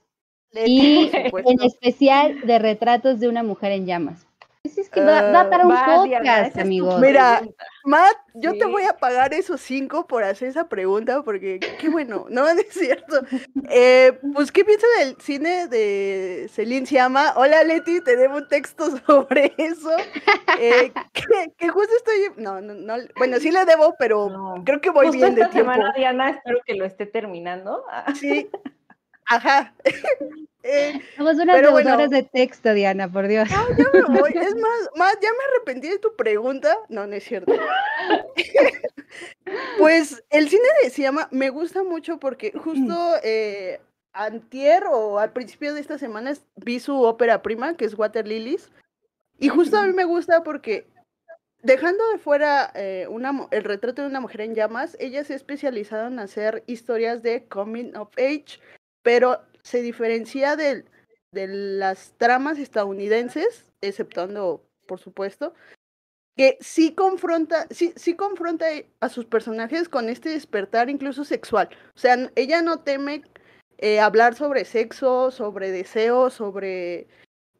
Y 0.66 1.11
en 1.12 1.62
especial 1.62 2.41
de 2.43 2.59
retratos 2.59 3.20
de 3.20 3.28
una 3.28 3.43
mujer 3.43 3.73
en 3.73 3.86
llamas. 3.86 4.27
Es 4.65 4.89
que 4.89 5.01
da, 5.01 5.49
para 5.51 5.66
un 5.66 5.74
podcast, 5.74 6.57
amigos. 6.59 6.99
Mira, 7.01 7.43
Matt, 7.85 8.16
yo 8.35 8.53
te 8.57 8.65
voy 8.65 8.85
a 8.85 8.97
pagar 8.97 9.35
esos 9.35 9.61
cinco 9.61 10.07
por 10.07 10.24
hacer 10.24 10.49
esa 10.49 10.69
pregunta, 10.69 11.23
porque 11.23 11.61
qué 11.61 11.89
bueno, 11.89 12.27
no 12.31 12.49
es 12.49 12.66
cierto. 12.70 13.20
Eh, 13.69 14.19
pues, 14.32 14.51
¿qué 14.51 14.65
piensas 14.65 14.89
del 14.99 15.16
cine 15.20 15.69
de 15.69 16.49
Celine 16.51 16.86
Siama? 16.86 17.35
Hola, 17.36 17.62
Leti, 17.62 18.01
te 18.01 18.16
debo 18.16 18.39
un 18.39 18.49
texto 18.49 18.97
sobre 19.07 19.55
eso. 19.59 19.91
Eh, 20.59 20.93
que, 21.59 21.69
justo 21.69 21.93
estoy. 21.97 22.43
No, 22.43 22.61
no, 22.61 22.74
no. 22.74 22.95
Bueno, 23.16 23.39
sí 23.41 23.51
le 23.51 23.65
debo, 23.65 23.95
pero 23.99 24.62
creo 24.65 24.81
que 24.81 24.91
voy 24.91 25.11
bien 25.11 25.35
de 25.35 25.43
esta 25.43 25.53
semana, 25.53 25.93
Diana, 25.95 26.31
espero 26.31 26.61
que 26.65 26.74
lo 26.74 26.85
esté 26.85 27.07
terminando. 27.07 27.85
Sí. 28.15 28.49
Ajá. 29.27 29.74
Eh, 30.65 30.99
Somos 31.16 31.36
unas 31.36 31.61
devoradoras 31.61 32.11
de 32.11 32.23
texto, 32.23 32.73
Diana, 32.73 33.11
por 33.11 33.28
Dios. 33.28 33.49
No, 33.51 33.77
ya 33.77 33.91
me 33.93 34.20
voy. 34.20 34.32
Es 34.35 34.57
más, 34.57 34.91
más, 34.97 35.15
ya 35.23 35.31
me 35.31 35.45
arrepentí 35.53 35.89
de 35.89 35.99
tu 35.99 36.16
pregunta. 36.16 36.77
No, 36.89 37.07
no 37.07 37.15
es 37.15 37.24
cierto. 37.24 37.53
pues 39.78 40.24
el 40.31 40.49
cine 40.49 40.66
de 40.82 40.91
Siama 40.91 41.28
me 41.31 41.51
gusta 41.51 41.85
mucho 41.85 42.19
porque 42.19 42.53
justo 42.53 43.16
eh, 43.23 43.81
antier 44.15 44.85
o 44.91 45.19
al 45.19 45.32
principio 45.32 45.74
de 45.74 45.81
esta 45.81 45.99
semana 45.99 46.32
vi 46.57 46.81
su 46.81 47.03
ópera 47.03 47.43
prima, 47.43 47.77
que 47.77 47.85
es 47.85 47.97
Water 47.97 48.27
Lilies. 48.27 48.70
Y 49.39 49.49
justo 49.49 49.77
a 49.77 49.86
mí 49.86 49.93
me 49.93 50.05
gusta 50.05 50.43
porque 50.43 50.86
dejando 51.62 52.09
de 52.11 52.19
fuera 52.19 52.73
eh, 52.74 53.07
una, 53.11 53.49
el 53.51 53.65
retrato 53.65 54.01
de 54.01 54.09
una 54.09 54.20
mujer 54.20 54.41
en 54.41 54.55
llamas, 54.55 54.97
ella 54.99 55.24
se 55.24 55.35
ha 55.35 55.36
especializado 55.36 56.07
en 56.07 56.20
hacer 56.20 56.65
historias 56.66 57.23
de 57.23 57.45
coming 57.49 57.95
of 57.97 58.09
age, 58.16 58.61
pero 59.03 59.41
se 59.65 59.82
diferencia 59.82 60.57
de, 60.57 60.85
de 61.32 61.49
las 61.49 62.12
tramas 62.16 62.59
estadounidenses, 62.59 63.66
exceptuando, 63.81 64.62
por 64.86 65.01
supuesto, 65.01 65.55
que 66.36 66.59
sí 66.61 66.95
confronta, 66.95 67.66
sí, 67.70 67.93
sí 67.97 68.15
confronta 68.15 68.66
a 69.01 69.09
sus 69.09 69.24
personajes 69.24 69.89
con 69.89 70.09
este 70.09 70.31
despertar 70.31 70.91
incluso 70.91 71.24
sexual. 71.24 71.69
O 71.95 71.99
sea, 71.99 72.31
ella 72.36 72.61
no 72.62 72.81
teme 72.81 73.23
eh, 73.78 74.01
hablar 74.01 74.35
sobre 74.35 74.65
sexo, 74.65 75.31
sobre 75.31 75.70
deseo, 75.70 76.31
sobre, 76.31 77.07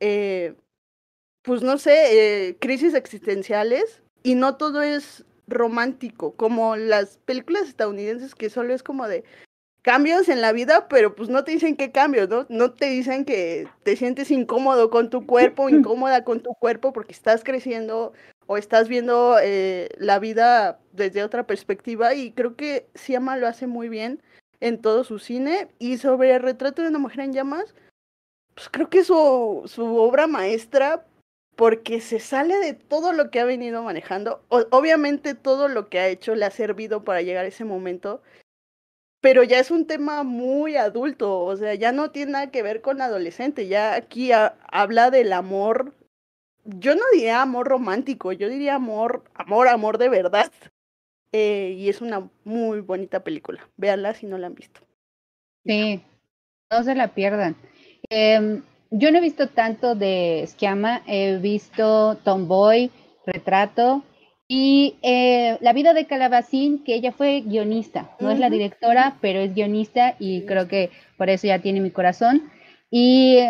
eh, 0.01 0.55
pues 1.43 1.63
no 1.63 1.79
sé, 1.79 2.49
eh, 2.49 2.57
crisis 2.61 2.95
existenciales, 2.95 4.03
y 4.23 4.35
no 4.35 4.57
todo 4.57 4.83
es 4.83 5.25
romántico, 5.47 6.35
como 6.35 6.77
las 6.77 7.19
películas 7.19 7.69
estadounidenses 7.69 8.35
que 8.35 8.51
solo 8.51 8.75
es 8.75 8.83
como 8.83 9.07
de, 9.07 9.25
cambios 9.85 10.31
en 10.31 10.40
la 10.40 10.52
vida, 10.52 10.89
pero 10.89 11.15
pues 11.15 11.28
no 11.28 11.44
te 11.44 11.52
dicen 11.52 11.77
qué 11.77 11.93
cambios, 11.93 12.31
¿no? 12.31 12.47
No 12.48 12.73
te 12.73 12.86
dicen 12.86 13.27
que 13.27 13.69
te 13.82 13.97
sientes 13.97 14.31
incómodo 14.31 14.89
con 14.89 15.11
tu 15.11 15.27
cuerpo, 15.27 15.69
incómoda 15.69 16.24
con 16.24 16.40
tu 16.40 16.55
cuerpo 16.55 16.94
porque 16.94 17.12
estás 17.12 17.44
creciendo 17.44 18.15
o 18.47 18.56
estás 18.56 18.89
viendo 18.89 19.36
eh, 19.43 19.90
la 19.98 20.19
vida 20.19 20.81
desde 20.93 21.23
otra 21.23 21.47
perspectiva 21.47 22.15
y 22.15 22.32
creo 22.32 22.56
que 22.56 22.86
Siama 22.94 23.36
lo 23.36 23.47
hace 23.47 23.66
muy 23.66 23.90
bien 23.90 24.23
en 24.61 24.81
todo 24.81 25.05
su 25.05 25.19
cine 25.19 25.69
y 25.78 25.98
sobre 25.98 26.35
el 26.35 26.43
retrato 26.43 26.81
de 26.81 26.89
una 26.89 26.98
mujer 26.98 27.20
en 27.20 27.35
llamas, 27.35 27.74
pues 28.55 28.70
creo 28.70 28.89
que 28.89 29.01
es 29.01 29.09
su, 29.09 29.65
su 29.66 29.97
obra 29.98 30.27
maestra 30.27 31.05
porque 31.56 32.01
se 32.01 32.20
sale 32.20 32.56
de 32.56 32.73
todo 32.73 33.12
lo 33.12 33.31
que 33.31 33.39
ha 33.39 33.44
venido 33.44 33.82
manejando. 33.82 34.43
obviamente 34.48 35.35
todo 35.35 35.69
lo 35.69 35.90
que 35.90 35.98
ha 35.98 36.09
hecho 36.09 36.35
le 36.35 36.47
ha 36.47 36.51
servido 36.51 37.05
para 37.05 37.20
llegar 37.20 37.44
a 37.44 37.48
ese 37.48 37.66
momento 37.66 38.23
pero 39.25 39.43
ya 39.43 39.59
es 39.59 39.71
un 39.71 39.87
tema 39.87 40.23
muy 40.23 40.77
adulto, 40.77 41.41
o 41.41 41.57
sea, 41.57 41.73
ya 41.73 41.93
no 41.93 42.11
tiene 42.11 42.33
nada 42.33 42.51
que 42.51 42.63
ver 42.63 42.83
con 42.83 43.01
adolescente, 43.01 43.69
ya 43.69 43.95
aquí 43.95 44.33
habla 44.33 45.11
del 45.11 45.33
amor, 45.33 45.95
yo 46.67 46.95
no 46.95 47.01
diría 47.11 47.41
amor 47.41 47.69
romántico, 47.69 48.33
yo 48.33 48.51
diría 48.51 48.75
amor, 48.75 49.25
amor, 49.33 49.69
amor 49.69 49.97
de 49.97 50.11
verdad. 50.11 50.53
Eh, 51.33 51.75
y 51.79 51.89
es 51.89 52.03
una 52.03 52.29
muy 52.45 52.81
bonita 52.81 53.25
película, 53.25 53.67
véanla 53.79 54.13
si 54.13 54.27
no 54.27 54.37
la 54.37 54.49
han 54.49 54.57
visto. 54.57 54.83
Sí, 55.65 56.03
no 56.71 56.83
se 56.83 56.95
la 56.95 57.15
pierdan. 57.15 57.57
Em, 58.11 58.63
yo 58.91 59.11
no 59.11 59.17
he 59.17 59.23
visto 59.23 59.49
tanto 59.49 59.95
de 59.95 60.45
Schiama, 60.47 61.03
he 61.07 61.39
visto 61.39 62.19
Tomboy, 62.25 62.91
Retrato, 63.25 64.05
y 64.57 64.95
eh, 65.03 65.59
La 65.63 65.73
vida 65.73 65.95
de 65.95 66.07
Calabacín, 66.07 66.85
que 66.85 66.95
ella 66.95 67.11
fue 67.11 67.41
guionista, 67.41 68.13
no 68.21 68.31
es 68.31 68.39
la 68.39 68.51
directora, 68.51 69.17
pero 69.21 69.41
es 69.41 69.53
guionista 69.53 70.15
y 70.21 70.43
creo 70.43 70.69
que 70.69 70.91
por 71.19 71.29
eso 71.29 71.49
ya 71.49 71.59
tiene 71.59 71.81
mi 71.81 71.91
corazón. 71.91 72.53
Y 72.89 73.41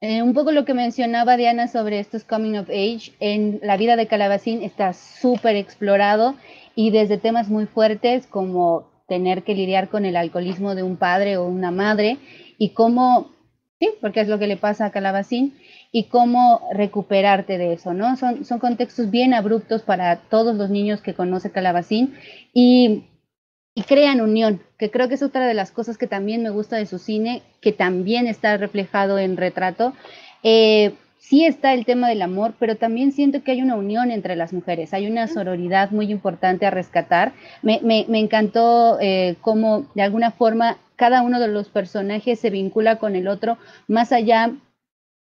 eh, 0.00 0.22
un 0.22 0.32
poco 0.32 0.52
lo 0.52 0.64
que 0.64 0.72
mencionaba 0.72 1.36
Diana 1.36 1.68
sobre 1.68 1.98
estos 1.98 2.24
coming 2.24 2.56
of 2.56 2.70
age, 2.70 3.12
en 3.20 3.60
La 3.62 3.76
vida 3.76 3.96
de 3.96 4.06
Calabacín 4.06 4.62
está 4.62 4.94
súper 4.94 5.54
explorado 5.56 6.34
y 6.74 6.90
desde 6.90 7.18
temas 7.18 7.50
muy 7.50 7.66
fuertes 7.66 8.26
como 8.26 8.88
tener 9.06 9.42
que 9.42 9.54
lidiar 9.54 9.90
con 9.90 10.06
el 10.06 10.16
alcoholismo 10.16 10.74
de 10.74 10.82
un 10.82 10.96
padre 10.96 11.36
o 11.36 11.44
una 11.44 11.70
madre 11.70 12.16
y 12.56 12.70
cómo, 12.70 13.32
sí, 13.78 13.90
porque 14.00 14.20
es 14.22 14.28
lo 14.28 14.38
que 14.38 14.46
le 14.46 14.56
pasa 14.56 14.86
a 14.86 14.92
Calabacín, 14.92 15.52
y 15.96 16.08
cómo 16.08 16.68
recuperarte 16.72 17.56
de 17.56 17.72
eso, 17.72 17.94
¿no? 17.94 18.16
Son, 18.16 18.44
son 18.44 18.58
contextos 18.58 19.12
bien 19.12 19.32
abruptos 19.32 19.82
para 19.82 20.16
todos 20.16 20.56
los 20.56 20.68
niños 20.68 21.00
que 21.00 21.14
conoce 21.14 21.52
Calabacín 21.52 22.14
y, 22.52 23.04
y 23.76 23.82
crean 23.82 24.20
unión, 24.20 24.60
que 24.76 24.90
creo 24.90 25.06
que 25.06 25.14
es 25.14 25.22
otra 25.22 25.46
de 25.46 25.54
las 25.54 25.70
cosas 25.70 25.96
que 25.96 26.08
también 26.08 26.42
me 26.42 26.50
gusta 26.50 26.74
de 26.74 26.86
su 26.86 26.98
cine, 26.98 27.42
que 27.60 27.70
también 27.70 28.26
está 28.26 28.56
reflejado 28.56 29.20
en 29.20 29.36
retrato. 29.36 29.92
Eh, 30.42 30.94
sí 31.18 31.44
está 31.44 31.72
el 31.74 31.86
tema 31.86 32.08
del 32.08 32.22
amor, 32.22 32.54
pero 32.58 32.74
también 32.74 33.12
siento 33.12 33.44
que 33.44 33.52
hay 33.52 33.62
una 33.62 33.76
unión 33.76 34.10
entre 34.10 34.34
las 34.34 34.52
mujeres, 34.52 34.92
hay 34.94 35.06
una 35.06 35.28
sororidad 35.28 35.92
muy 35.92 36.10
importante 36.10 36.66
a 36.66 36.72
rescatar. 36.72 37.34
Me, 37.62 37.78
me, 37.84 38.04
me 38.08 38.18
encantó 38.18 38.98
eh, 39.00 39.36
cómo 39.42 39.86
de 39.94 40.02
alguna 40.02 40.32
forma 40.32 40.76
cada 40.96 41.22
uno 41.22 41.38
de 41.38 41.46
los 41.46 41.68
personajes 41.68 42.40
se 42.40 42.50
vincula 42.50 42.96
con 42.96 43.14
el 43.14 43.28
otro, 43.28 43.58
más 43.86 44.10
allá 44.10 44.50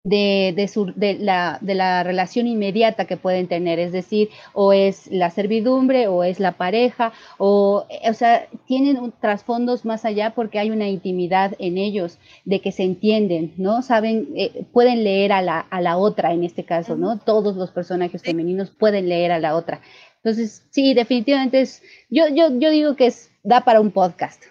de, 0.06 0.54
de, 0.56 0.68
su, 0.68 0.94
de, 0.96 1.16
la, 1.16 1.58
de 1.62 1.74
la 1.74 2.04
relación 2.04 2.46
inmediata 2.46 3.06
que 3.06 3.18
pueden 3.18 3.48
tener, 3.48 3.80
es 3.80 3.92
decir, 3.92 4.30
o 4.54 4.72
es 4.72 5.08
la 5.12 5.32
servidumbre 5.32 6.08
o 6.08 6.24
es 6.24 6.40
la 6.40 6.54
pareja, 6.54 7.12
o, 7.40 7.86
o 8.08 8.14
sea, 8.14 8.48
tienen 8.68 8.98
un, 8.98 9.12
trasfondos 9.12 9.84
más 9.84 10.06
allá 10.06 10.30
porque 10.30 10.60
hay 10.60 10.70
una 10.70 10.88
intimidad 10.88 11.56
en 11.58 11.78
ellos, 11.80 12.20
de 12.46 12.62
que 12.62 12.72
se 12.72 12.84
entienden, 12.84 13.54
¿no? 13.58 13.82
Saben, 13.82 14.30
eh, 14.36 14.66
pueden 14.72 15.04
leer 15.04 15.32
a 15.32 15.42
la, 15.42 15.60
a 15.60 15.82
la 15.82 15.98
otra 15.98 16.34
en 16.34 16.44
este 16.44 16.64
caso, 16.64 16.96
¿no? 16.96 17.18
Todos 17.18 17.56
los 17.56 17.72
personajes 17.72 18.22
femeninos 18.22 18.70
pueden 18.70 19.10
leer 19.10 19.32
a 19.32 19.40
la 19.40 19.56
otra. 19.56 19.82
Entonces, 20.18 20.68
sí, 20.70 20.94
definitivamente 20.94 21.62
es, 21.62 21.82
yo, 22.10 22.28
yo, 22.28 22.50
yo 22.60 22.70
digo 22.70 22.96
que 22.96 23.08
es, 23.08 23.32
da 23.44 23.62
para 23.62 23.82
un 23.82 23.90
podcast 23.90 24.44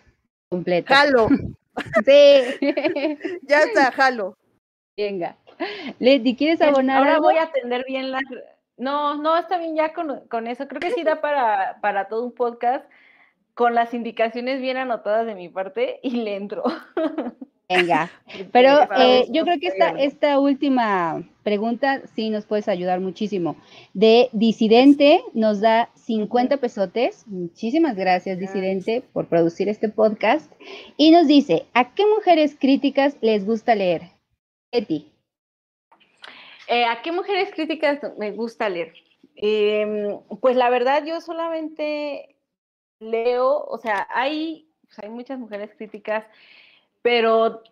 completo. 0.49 0.93
Jalo. 0.93 1.29
sí. 2.05 2.43
ya 3.43 3.63
está, 3.63 3.93
jalo. 3.93 4.37
Venga. 4.97 5.37
Leti, 5.99 6.37
¿quieres 6.37 6.61
abonar? 6.61 6.99
Ahora 6.99 7.19
voy 7.21 7.37
a 7.37 7.45
atender 7.45 7.85
bien 7.87 8.11
las. 8.11 8.23
No, 8.77 9.17
no, 9.17 9.37
está 9.37 9.59
bien 9.59 9.77
ya 9.77 9.93
con, 9.93 10.21
con, 10.29 10.47
eso. 10.47 10.67
Creo 10.67 10.81
que 10.81 10.91
sí 10.91 11.05
da 11.05 11.21
para, 11.21 11.79
para 11.81 12.09
todo 12.09 12.25
un 12.25 12.33
podcast 12.33 12.85
con 13.55 13.75
las 13.75 13.95
indicaciones 13.95 14.61
bien 14.61 14.77
anotadas 14.77 15.27
de 15.27 15.35
mi 15.35 15.49
parte 15.49 16.01
y 16.03 16.11
le 16.11 16.37
entro. 16.37 16.65
Venga, 17.69 18.11
pero 18.53 18.89
eh, 18.99 19.27
yo 19.31 19.45
creo 19.45 19.59
que 19.59 19.69
esta, 19.69 19.91
esta 19.91 20.39
última 20.39 21.23
pregunta 21.43 22.03
sí 22.15 22.31
nos 22.31 22.45
puedes 22.45 22.69
ayudar 22.69 23.01
muchísimo. 23.01 23.57
De 23.95 24.29
Disidente 24.33 25.23
nos 25.33 25.61
da 25.61 25.89
50 25.95 26.59
pesotes. 26.59 27.25
Muchísimas 27.27 27.97
gracias, 27.97 28.39
Disidente, 28.39 29.03
por 29.13 29.29
producir 29.29 29.69
este 29.69 29.89
podcast. 29.89 30.53
Y 30.97 31.11
nos 31.11 31.27
dice, 31.27 31.67
¿a 31.75 31.95
qué 31.95 32.05
mujeres 32.07 32.57
críticas 32.59 33.17
les 33.21 33.47
gusta 33.47 33.75
leer? 33.75 34.11
Eti. 34.71 35.14
Eh, 36.69 36.85
¿A 36.85 37.03
qué 37.03 37.13
mujeres 37.13 37.51
críticas 37.53 38.01
me 38.19 38.33
gusta 38.33 38.69
leer? 38.69 38.95
Em, 39.37 40.21
pues 40.41 40.57
la 40.57 40.71
verdad, 40.71 41.05
yo 41.05 41.21
solamente 41.21 42.37
leo, 43.01 43.65
o 43.65 43.79
sea, 43.79 44.07
hay, 44.11 44.69
pues, 44.87 44.99
hay 45.01 45.11
muchas 45.11 45.39
mujeres 45.39 45.75
críticas, 45.77 46.25
pero 47.03 47.63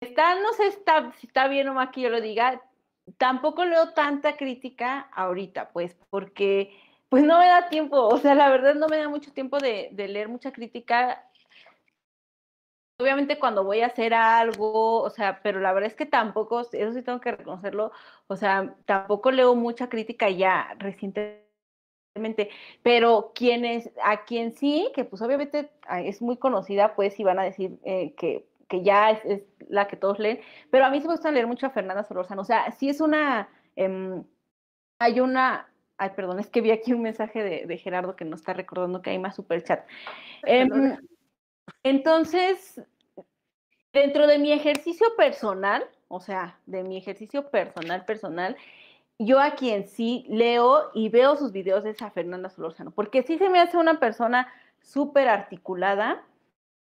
está, 0.00 0.40
no 0.40 0.52
sé 0.54 0.66
está, 0.66 1.12
si 1.18 1.26
está 1.26 1.48
bien 1.48 1.68
o 1.68 1.74
mal 1.74 1.90
que 1.90 2.00
yo 2.00 2.10
lo 2.10 2.20
diga, 2.20 2.62
tampoco 3.18 3.64
leo 3.64 3.92
tanta 3.92 4.36
crítica 4.36 5.00
ahorita, 5.12 5.70
pues, 5.70 5.96
porque 6.10 6.72
pues 7.08 7.22
no 7.22 7.38
me 7.38 7.46
da 7.46 7.68
tiempo, 7.68 8.08
o 8.08 8.18
sea, 8.18 8.34
la 8.34 8.48
verdad 8.50 8.74
no 8.74 8.88
me 8.88 8.98
da 8.98 9.08
mucho 9.08 9.32
tiempo 9.32 9.58
de, 9.58 9.90
de 9.92 10.08
leer 10.08 10.28
mucha 10.28 10.52
crítica 10.52 11.24
obviamente 12.98 13.38
cuando 13.38 13.64
voy 13.64 13.80
a 13.80 13.86
hacer 13.86 14.14
algo, 14.14 15.02
o 15.02 15.10
sea, 15.10 15.40
pero 15.42 15.60
la 15.60 15.72
verdad 15.72 15.90
es 15.90 15.96
que 15.96 16.06
tampoco, 16.06 16.60
eso 16.60 16.92
sí 16.92 17.02
tengo 17.02 17.20
que 17.20 17.32
reconocerlo, 17.32 17.92
o 18.26 18.36
sea, 18.36 18.74
tampoco 18.86 19.30
leo 19.30 19.54
mucha 19.54 19.88
crítica 19.88 20.30
ya 20.30 20.74
recientemente, 20.78 21.44
pero 22.82 23.32
quienes, 23.34 23.90
a 24.02 24.24
quien 24.24 24.54
sí, 24.54 24.90
que 24.94 25.04
pues 25.04 25.22
obviamente 25.22 25.70
es 26.04 26.22
muy 26.22 26.36
conocida, 26.38 26.94
pues 26.94 27.14
sí 27.14 27.24
van 27.24 27.38
a 27.38 27.44
decir 27.44 27.78
eh, 27.84 28.14
que, 28.16 28.46
que, 28.68 28.82
ya 28.82 29.10
es, 29.10 29.24
es, 29.24 29.42
la 29.68 29.88
que 29.88 29.96
todos 29.96 30.18
leen, 30.18 30.40
pero 30.70 30.86
a 30.86 30.90
mí 30.90 31.00
sí 31.00 31.06
me 31.06 31.14
gusta 31.14 31.30
leer 31.30 31.46
mucho 31.46 31.66
a 31.66 31.70
Fernanda 31.70 32.04
Solórzano, 32.04 32.42
o 32.42 32.44
sea, 32.44 32.70
sí 32.72 32.88
es 32.88 33.00
una 33.00 33.48
Em, 33.76 34.24
hay 34.98 35.20
una, 35.20 35.70
ay, 35.98 36.10
perdón, 36.16 36.40
es 36.40 36.48
que 36.48 36.62
vi 36.62 36.70
aquí 36.70 36.92
un 36.92 37.02
mensaje 37.02 37.42
de, 37.66 37.78
Gerardo 37.78 38.16
que 38.16 38.24
nos 38.24 38.40
está 38.40 38.54
recordando 38.54 39.02
que 39.02 39.10
hay 39.10 39.18
más 39.18 39.36
super 39.36 39.62
chat. 39.62 39.86
Entonces, 41.82 42.80
dentro 43.92 44.26
de 44.26 44.38
mi 44.38 44.52
ejercicio 44.52 45.06
personal, 45.16 45.88
o 46.08 46.20
sea, 46.20 46.58
de 46.66 46.82
mi 46.82 46.96
ejercicio 46.96 47.48
personal, 47.50 48.04
personal, 48.04 48.56
yo 49.18 49.40
a 49.40 49.54
quien 49.54 49.88
sí 49.88 50.26
leo 50.28 50.90
y 50.94 51.08
veo 51.08 51.36
sus 51.36 51.52
videos 51.52 51.84
es 51.84 52.02
a 52.02 52.10
Fernanda 52.10 52.50
Solórzano, 52.50 52.90
porque 52.90 53.22
sí 53.22 53.38
se 53.38 53.48
me 53.48 53.60
hace 53.60 53.76
una 53.78 53.98
persona 53.98 54.52
súper 54.82 55.28
articulada 55.28 56.22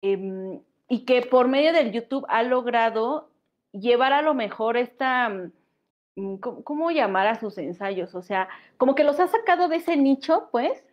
em, 0.01 0.61
y 0.87 1.05
que 1.05 1.21
por 1.23 1.47
medio 1.47 1.73
del 1.73 1.91
YouTube 1.91 2.25
ha 2.29 2.43
logrado 2.43 3.29
llevar 3.71 4.13
a 4.13 4.21
lo 4.21 4.33
mejor 4.33 4.77
esta, 4.77 5.29
mm, 6.15 6.35
¿cómo, 6.37 6.91
llamar 6.91 7.27
a 7.27 7.39
sus 7.39 7.57
ensayos? 7.57 8.13
O 8.15 8.21
sea, 8.21 8.49
como 8.77 8.95
que 8.95 9.03
los 9.03 9.19
ha 9.19 9.27
sacado 9.27 9.67
de 9.67 9.77
ese 9.77 9.97
nicho, 9.97 10.49
pues, 10.51 10.83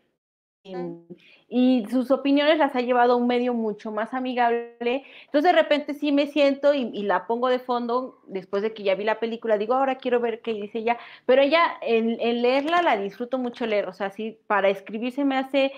y 1.48 1.86
sus 1.90 2.10
opiniones 2.10 2.58
las 2.58 2.74
ha 2.76 2.80
llevado 2.80 3.14
a 3.14 3.16
un 3.16 3.26
medio 3.26 3.54
mucho 3.54 3.90
más 3.90 4.12
amigable. 4.12 5.04
Entonces 5.24 5.52
de 5.52 5.52
repente 5.52 5.94
sí 5.94 6.12
me 6.12 6.26
siento 6.26 6.74
y, 6.74 7.02
la 7.02 7.26
pongo 7.26 7.48
de 7.48 7.58
fondo 7.58 8.20
después 8.26 8.62
de 8.62 8.74
que 8.74 8.82
ya 8.82 8.94
vi 8.94 9.04
la 9.04 9.20
película, 9.20 9.56
digo, 9.56 9.74
ahora 9.74 9.96
quiero 9.96 10.20
ver 10.20 10.42
qué 10.42 10.52
dice 10.52 10.78
ella, 10.80 10.98
pero 11.26 11.42
ella 11.42 11.78
en, 11.80 12.16
leerla 12.42 12.82
la 12.82 12.96
disfruto 12.96 13.38
mucho 13.38 13.66
leer, 13.66 13.88
o 13.88 13.92
sea, 13.92 14.10
sí, 14.10 14.38
para 14.46 14.68
escribir 14.68 15.12
se 15.12 15.24
me 15.24 15.36
hace 15.38 15.72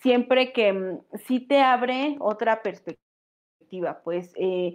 siempre 0.00 0.52
que 0.52 0.72
mm, 0.72 0.98
sí 1.26 1.40
te 1.40 1.60
abre 1.60 2.16
otra 2.20 2.62
perspectiva, 2.62 4.00
pues... 4.04 4.32
Eh, 4.36 4.74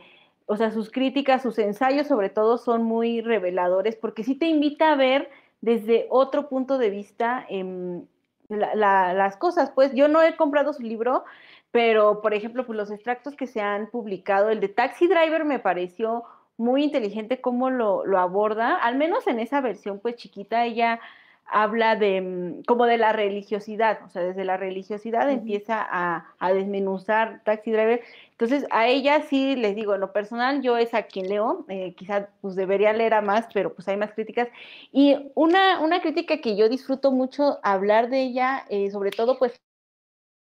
o 0.49 0.55
sea, 0.55 0.71
sus 0.71 0.89
críticas, 0.89 1.41
sus 1.41 1.59
ensayos 1.59 2.07
sobre 2.07 2.29
todo 2.29 2.57
son 2.57 2.84
muy 2.84 3.19
reveladores 3.19 3.97
porque 3.97 4.23
sí 4.23 4.34
te 4.34 4.45
invita 4.45 4.93
a 4.93 4.95
ver 4.95 5.29
desde 5.59 6.07
otro 6.09 6.47
punto 6.47 6.77
de 6.77 6.89
vista 6.89 7.45
eh, 7.49 8.01
las 8.49 9.38
cosas. 9.38 9.72
Pues 9.72 9.94
yo 9.94 10.07
no 10.07 10.22
he 10.22 10.36
comprado 10.36 10.74
su 10.74 10.84
libro, 10.84 11.26
pero 11.72 12.22
por 12.22 12.34
ejemplo, 12.34 12.65
pues 12.65 12.78
los 12.78 12.91
extractos 12.91 13.36
que 13.36 13.48
se 13.48 13.61
han 13.61 13.88
publicado, 13.88 14.49
el 14.49 14.60
de 14.60 14.69
Taxi 14.69 15.07
Driver 15.07 15.45
me 15.45 15.60
pareció 15.60 16.24
muy 16.57 16.84
inteligente 16.84 17.40
cómo 17.40 17.69
lo, 17.69 18.06
lo 18.06 18.19
aborda, 18.19 18.76
al 18.76 18.95
menos 18.95 19.28
en 19.28 19.40
esa 19.40 19.61
versión 19.61 19.99
pues 19.99 20.15
chiquita, 20.15 20.65
ella 20.65 20.99
habla 21.45 21.95
de 21.95 22.22
mm, 22.22 22.64
como 22.64 22.86
de 22.86 22.98
la 22.98 23.14
religiosidad, 23.14 23.99
o 24.06 24.10
sea, 24.10 24.24
desde 24.24 24.44
la 24.44 24.57
religiosidad 24.57 25.30
empieza 25.30 25.86
a, 25.90 26.34
a, 26.40 26.53
desmenuzar 26.53 27.41
Taxi 27.44 27.72
Driver. 27.72 28.02
Entonces, 28.39 28.68
a 28.69 28.88
ella 28.88 29.23
sí 29.23 29.55
les 29.55 29.76
digo, 29.76 29.95
en 29.95 30.01
lo 30.01 30.14
personal, 30.14 30.61
yo 30.61 30.77
es 30.77 30.93
a 30.93 31.03
quien 31.03 31.27
leo, 31.27 31.65
eh, 31.69 31.95
quizás 31.95 32.27
pues 32.41 32.55
debería 32.55 32.93
leer 32.93 33.15
a 33.15 33.22
más, 33.22 33.47
pero 33.53 33.73
pues 33.73 33.88
hay 33.88 33.97
más 33.97 34.14
críticas. 34.14 34.47
Y 34.91 35.31
una, 35.34 35.80
una 35.80 36.01
crítica 36.01 36.39
que 36.39 36.55
yo 36.55 36.69
disfruto 36.69 37.11
mucho 37.11 37.59
hablar 37.64 38.09
de 38.09 38.22
ella, 38.22 38.65
eh, 38.69 38.91
sobre 38.91 39.11
todo 39.11 39.39
pues 39.39 39.59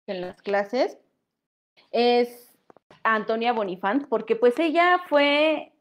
en 0.08 0.22
las 0.22 0.42
clases, 0.42 0.98
es 1.92 2.58
Antonia 3.04 3.52
Bonifant, 3.52 4.08
porque 4.08 4.34
pues 4.36 4.58
ella 4.58 5.00
fue 5.08 5.74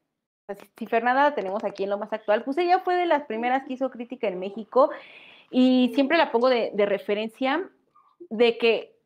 si 0.78 0.86
Fernanda 0.88 1.24
la 1.24 1.36
tenemos 1.36 1.64
aquí 1.64 1.84
en 1.84 1.90
lo 1.90 1.98
más 1.98 2.12
actual, 2.12 2.44
pues 2.44 2.58
ella 2.58 2.80
fue 2.80 2.96
de 2.96 3.06
las 3.06 3.24
primeras 3.26 3.66
que 3.66 3.74
hizo 3.74 3.90
crítica 3.90 4.28
en 4.28 4.40
México 4.40 4.90
y 5.50 5.92
siempre 5.96 6.18
la 6.18 6.32
pongo 6.32 6.50
de, 6.50 6.72
referencia 6.86 7.70
de 8.30 8.58
que, 8.58 9.00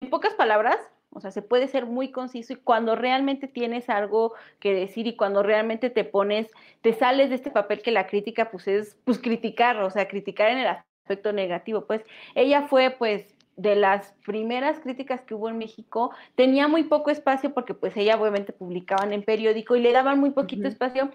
en 0.00 0.10
pocas 0.10 0.34
palabras, 0.34 0.78
o 1.12 1.20
sea, 1.20 1.30
se 1.30 1.42
puede 1.42 1.68
ser 1.68 1.86
muy 1.86 2.10
conciso 2.10 2.52
y 2.52 2.56
cuando 2.56 2.94
realmente 2.94 3.48
tienes 3.48 3.90
algo 3.90 4.34
que 4.60 4.72
decir 4.74 5.06
y 5.06 5.16
cuando 5.16 5.42
realmente 5.42 5.90
te 5.90 6.04
pones, 6.04 6.48
te 6.82 6.92
sales 6.92 7.30
de 7.30 7.36
este 7.36 7.50
papel 7.50 7.82
que 7.82 7.90
la 7.90 8.06
crítica 8.06 8.50
pues 8.50 8.68
es 8.68 8.96
pues 9.04 9.18
criticar, 9.18 9.76
o 9.82 9.90
sea, 9.90 10.06
criticar 10.08 10.50
en 10.50 10.58
el 10.58 10.66
aspecto 10.68 11.32
negativo. 11.32 11.86
Pues 11.86 12.02
ella 12.34 12.68
fue 12.68 12.90
pues 12.90 13.34
de 13.56 13.74
las 13.76 14.14
primeras 14.24 14.78
críticas 14.78 15.20
que 15.22 15.34
hubo 15.34 15.48
en 15.48 15.58
México, 15.58 16.12
tenía 16.34 16.68
muy 16.68 16.84
poco 16.84 17.10
espacio 17.10 17.52
porque 17.52 17.74
pues 17.74 17.94
ella 17.96 18.18
obviamente 18.18 18.52
publicaban 18.52 19.12
en 19.12 19.22
periódico 19.22 19.76
y 19.76 19.80
le 19.80 19.92
daban 19.92 20.18
muy 20.18 20.30
poquito 20.30 20.66
espacio. 20.66 21.10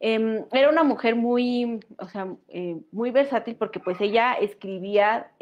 Em, 0.00 0.44
era 0.52 0.68
una 0.68 0.84
mujer 0.84 1.16
muy, 1.16 1.80
o 1.98 2.08
sea, 2.08 2.28
eh, 2.48 2.76
muy 2.92 3.10
versátil 3.10 3.56
porque 3.56 3.80
pues 3.80 4.00
ella 4.00 4.34
escribía 4.34 5.32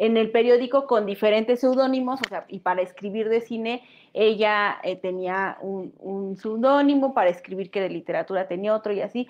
en 0.00 0.16
el 0.16 0.30
periódico 0.30 0.86
con 0.86 1.04
diferentes 1.04 1.60
seudónimos, 1.60 2.20
o 2.24 2.28
sea, 2.28 2.46
y 2.48 2.60
para 2.60 2.80
escribir 2.80 3.28
de 3.28 3.42
cine 3.42 3.82
ella 4.14 4.78
eh, 4.82 4.96
tenía 4.96 5.58
un, 5.60 5.92
un 5.98 6.36
seudónimo, 6.38 7.12
para 7.12 7.28
escribir 7.28 7.70
que 7.70 7.82
de 7.82 7.90
literatura 7.90 8.48
tenía 8.48 8.74
otro 8.74 8.94
y 8.94 9.02
así. 9.02 9.28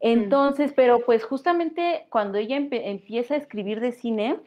Entonces, 0.00 0.72
pero 0.74 1.04
pues 1.04 1.22
justamente 1.22 2.06
cuando 2.08 2.38
ella 2.38 2.56
empieza 2.56 3.34
a 3.34 3.36
escribir 3.36 3.80
de 3.80 3.92
cine, 3.92 4.40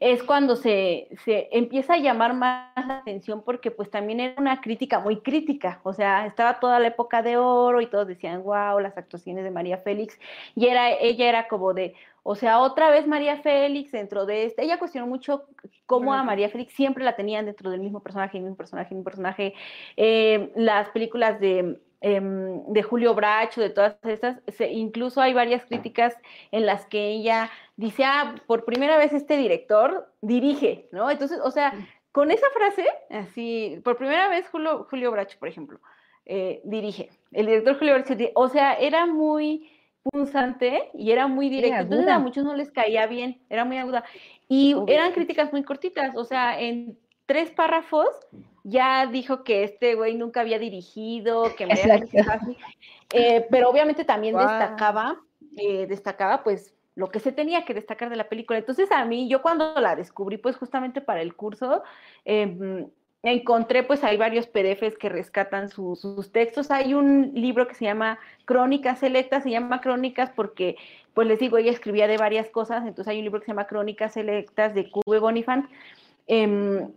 es 0.00 0.22
cuando 0.22 0.56
se, 0.56 1.08
se, 1.24 1.48
empieza 1.52 1.94
a 1.94 1.98
llamar 1.98 2.34
más 2.34 2.86
la 2.86 2.98
atención 2.98 3.42
porque 3.42 3.70
pues 3.70 3.90
también 3.90 4.20
era 4.20 4.34
una 4.40 4.60
crítica 4.60 5.00
muy 5.00 5.20
crítica, 5.20 5.80
o 5.82 5.92
sea, 5.92 6.26
estaba 6.26 6.60
toda 6.60 6.78
la 6.78 6.88
época 6.88 7.22
de 7.22 7.36
oro 7.36 7.80
y 7.80 7.86
todos 7.86 8.06
decían, 8.06 8.42
wow, 8.42 8.80
las 8.80 8.96
actuaciones 8.96 9.44
de 9.44 9.50
María 9.50 9.78
Félix, 9.78 10.18
y 10.54 10.66
era, 10.66 10.90
ella 10.90 11.28
era 11.28 11.48
como 11.48 11.74
de, 11.74 11.94
o 12.22 12.34
sea, 12.34 12.60
otra 12.60 12.90
vez 12.90 13.06
María 13.06 13.38
Félix 13.38 13.92
dentro 13.92 14.26
de 14.26 14.44
este, 14.44 14.64
ella 14.64 14.78
cuestionó 14.78 15.06
mucho 15.06 15.44
cómo 15.86 16.12
a 16.12 16.22
María 16.22 16.48
Félix 16.48 16.74
siempre 16.74 17.04
la 17.04 17.16
tenían 17.16 17.46
dentro 17.46 17.70
del 17.70 17.80
mismo 17.80 18.02
personaje, 18.02 18.36
el 18.36 18.44
mismo 18.44 18.56
personaje, 18.56 18.88
el 18.90 18.96
mismo 18.96 19.04
personaje, 19.04 19.54
eh, 19.96 20.52
las 20.54 20.88
películas 20.90 21.40
de 21.40 21.80
Em, 22.00 22.64
de 22.68 22.82
Julio 22.84 23.12
Bracho, 23.14 23.60
de 23.60 23.70
todas 23.70 23.96
estas, 24.04 24.40
incluso 24.70 25.20
hay 25.20 25.34
varias 25.34 25.64
críticas 25.64 26.14
en 26.52 26.64
las 26.64 26.86
que 26.86 27.08
ella 27.08 27.50
dice, 27.76 28.04
ah, 28.04 28.36
por 28.46 28.64
primera 28.64 28.96
vez 28.98 29.12
este 29.12 29.36
director 29.36 30.08
dirige, 30.20 30.88
¿no? 30.92 31.10
Entonces, 31.10 31.40
o 31.42 31.50
sea, 31.50 31.72
con 32.12 32.30
esa 32.30 32.46
frase, 32.50 32.86
así, 33.10 33.80
por 33.82 33.96
primera 33.96 34.28
vez 34.28 34.48
Julio, 34.48 34.86
Julio 34.88 35.10
Bracho, 35.10 35.38
por 35.40 35.48
ejemplo, 35.48 35.80
eh, 36.24 36.60
dirige, 36.62 37.10
el 37.32 37.46
director 37.46 37.76
Julio 37.76 37.94
Bracho, 37.94 38.14
o 38.36 38.48
sea, 38.48 38.74
era 38.74 39.04
muy 39.06 39.68
punzante 40.10 40.90
y 40.94 41.10
era 41.10 41.26
muy 41.26 41.48
directo, 41.48 41.80
entonces 41.82 42.08
a 42.08 42.18
muchos 42.18 42.44
no 42.44 42.54
les 42.54 42.70
caía 42.70 43.06
bien, 43.06 43.40
era 43.48 43.64
muy 43.64 43.78
aguda. 43.78 44.04
Y 44.48 44.74
eran 44.86 45.12
críticas 45.12 45.52
muy 45.52 45.62
cortitas, 45.62 46.16
o 46.16 46.24
sea, 46.24 46.60
en 46.60 46.98
tres 47.26 47.50
párrafos 47.50 48.08
ya 48.64 49.06
dijo 49.06 49.44
que 49.44 49.64
este 49.64 49.94
güey 49.94 50.14
nunca 50.14 50.40
había 50.40 50.58
dirigido, 50.58 51.54
que 51.56 51.66
me 51.66 51.72
así. 51.72 52.56
Eh, 53.12 53.46
pero 53.50 53.70
obviamente 53.70 54.04
también 54.04 54.36
destacaba, 54.36 55.20
eh, 55.56 55.86
destacaba 55.86 56.42
pues 56.42 56.74
lo 56.94 57.10
que 57.10 57.20
se 57.20 57.32
tenía 57.32 57.64
que 57.64 57.74
destacar 57.74 58.10
de 58.10 58.16
la 58.16 58.28
película. 58.28 58.58
Entonces 58.58 58.90
a 58.90 59.04
mí, 59.04 59.28
yo 59.28 59.40
cuando 59.40 59.72
la 59.80 59.94
descubrí, 59.94 60.36
pues 60.36 60.56
justamente 60.56 61.00
para 61.00 61.22
el 61.22 61.34
curso, 61.34 61.82
em, 62.24 62.88
encontré 63.22 63.82
pues 63.82 64.04
hay 64.04 64.16
varios 64.16 64.46
PDFs 64.46 64.96
que 64.98 65.08
rescatan 65.08 65.68
sus 65.68 66.32
textos. 66.32 66.70
Hay 66.70 66.94
un 66.94 67.32
libro 67.34 67.66
que 67.66 67.74
se 67.74 67.84
llama 67.84 68.18
Crónicas 68.44 69.00
Selectas, 69.00 69.42
se 69.42 69.50
llama 69.50 69.80
Crónicas 69.80 70.30
porque, 70.30 70.76
pues 71.14 71.26
les 71.26 71.38
digo, 71.38 71.58
ella 71.58 71.70
escribía 71.70 72.06
de 72.06 72.16
varias 72.16 72.48
cosas, 72.50 72.86
entonces 72.86 73.08
hay 73.08 73.18
un 73.18 73.24
libro 73.24 73.40
que 73.40 73.46
se 73.46 73.52
llama 73.52 73.66
Crónicas 73.66 74.14
Selectas 74.14 74.74
de 74.74 74.90
Cube 74.90 75.18
Bonifant. 75.18 75.68
Em, 76.26 76.92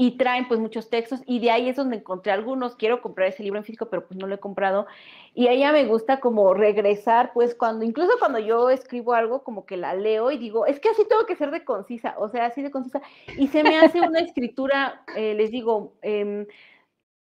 y 0.00 0.12
traen 0.12 0.46
pues 0.46 0.60
muchos 0.60 0.88
textos 0.90 1.22
y 1.26 1.40
de 1.40 1.50
ahí 1.50 1.68
es 1.68 1.74
donde 1.74 1.96
encontré 1.96 2.30
algunos, 2.30 2.76
quiero 2.76 3.02
comprar 3.02 3.26
ese 3.26 3.42
libro 3.42 3.58
en 3.58 3.64
físico, 3.64 3.86
pero 3.90 4.06
pues 4.06 4.16
no 4.16 4.28
lo 4.28 4.36
he 4.36 4.38
comprado. 4.38 4.86
Y 5.34 5.48
a 5.48 5.50
ella 5.50 5.72
me 5.72 5.86
gusta 5.86 6.20
como 6.20 6.54
regresar 6.54 7.32
pues 7.34 7.56
cuando, 7.56 7.84
incluso 7.84 8.12
cuando 8.20 8.38
yo 8.38 8.70
escribo 8.70 9.12
algo 9.14 9.42
como 9.42 9.66
que 9.66 9.76
la 9.76 9.94
leo 9.94 10.30
y 10.30 10.38
digo, 10.38 10.66
es 10.66 10.78
que 10.78 10.88
así 10.88 11.02
tengo 11.08 11.26
que 11.26 11.34
ser 11.34 11.50
de 11.50 11.64
concisa, 11.64 12.14
o 12.18 12.28
sea, 12.28 12.46
así 12.46 12.62
de 12.62 12.70
concisa. 12.70 13.02
Y 13.36 13.48
se 13.48 13.64
me 13.64 13.76
hace 13.76 14.00
una 14.00 14.20
escritura, 14.20 15.02
eh, 15.16 15.34
les 15.34 15.50
digo, 15.50 15.92
eh, 16.02 16.46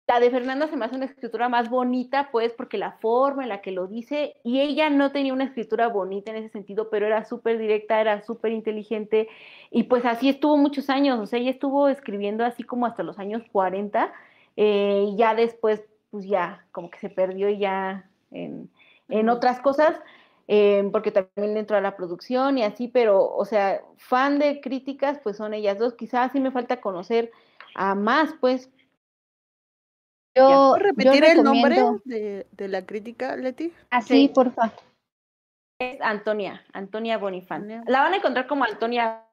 la 0.07 0.21
de 0.21 0.31
Fernanda 0.31 0.67
se 0.67 0.77
me 0.77 0.85
hace 0.85 0.95
una 0.95 1.05
escritura 1.05 1.49
más 1.49 1.69
bonita, 1.69 2.29
pues, 2.31 2.53
porque 2.53 2.77
la 2.77 2.93
forma 2.93 3.43
en 3.43 3.49
la 3.49 3.61
que 3.61 3.71
lo 3.71 3.87
dice, 3.87 4.37
y 4.41 4.61
ella 4.61 4.89
no 4.89 5.11
tenía 5.11 5.33
una 5.33 5.43
escritura 5.43 5.89
bonita 5.89 6.31
en 6.31 6.37
ese 6.37 6.49
sentido, 6.49 6.89
pero 6.89 7.05
era 7.05 7.25
súper 7.25 7.57
directa, 7.57 7.99
era 7.99 8.21
súper 8.21 8.53
inteligente, 8.53 9.27
y 9.69 9.83
pues 9.83 10.05
así 10.05 10.29
estuvo 10.29 10.55
muchos 10.55 10.89
años, 10.89 11.19
o 11.19 11.25
sea, 11.25 11.39
ella 11.39 11.51
estuvo 11.51 11.89
escribiendo 11.89 12.45
así 12.45 12.63
como 12.63 12.85
hasta 12.85 13.03
los 13.03 13.19
años 13.19 13.43
40, 13.51 14.13
eh, 14.55 15.07
y 15.09 15.17
ya 15.17 15.35
después, 15.35 15.83
pues 16.09 16.25
ya, 16.25 16.65
como 16.71 16.89
que 16.89 16.99
se 16.99 17.09
perdió 17.09 17.49
ya 17.49 18.09
en, 18.31 18.69
otras 19.29 19.59
cosas, 19.59 19.99
eh, 20.47 20.87
porque 20.93 21.11
también 21.11 21.57
entró 21.57 21.75
a 21.75 21.81
la 21.81 21.97
producción 21.97 22.57
y 22.57 22.63
así, 22.63 22.87
pero, 22.87 23.29
o 23.35 23.43
sea, 23.43 23.81
fan 23.97 24.39
de 24.39 24.61
críticas, 24.61 25.19
pues 25.21 25.35
son 25.35 25.53
ellas 25.53 25.77
dos, 25.77 25.95
quizás 25.95 26.31
sí 26.31 26.39
me 26.39 26.51
falta 26.51 26.79
conocer 26.79 27.31
a 27.75 27.93
más, 27.95 28.33
pues, 28.39 28.71
yo, 30.37 30.75
repetir 30.75 31.23
el 31.23 31.43
nombre 31.43 31.77
de, 32.05 32.67
la 32.67 32.85
crítica, 32.85 33.35
Leti? 33.35 33.73
Así, 33.89 34.29
por 34.29 34.51
favor. 34.51 34.73
Es 35.79 36.01
Antonia, 36.01 36.63
Antonia 36.73 37.17
Bonifant. 37.17 37.69
La 37.87 38.01
van 38.01 38.13
a 38.13 38.17
encontrar 38.17 38.47
como 38.47 38.63
Antonia 38.63 39.23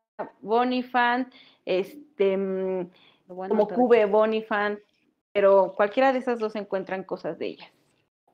Bonifant, 0.41 1.33
este, 1.65 2.37
mm, 2.37 2.91
como 3.27 3.69
Cube 3.69 4.05
Bonifant, 4.07 4.79
pero 5.33 5.73
cualquiera 5.75 6.13
de 6.13 6.19
esas 6.19 6.39
dos 6.39 6.55
encuentran 6.55 7.05
cosas 7.05 7.39
de 7.39 7.47
ella. 7.47 7.71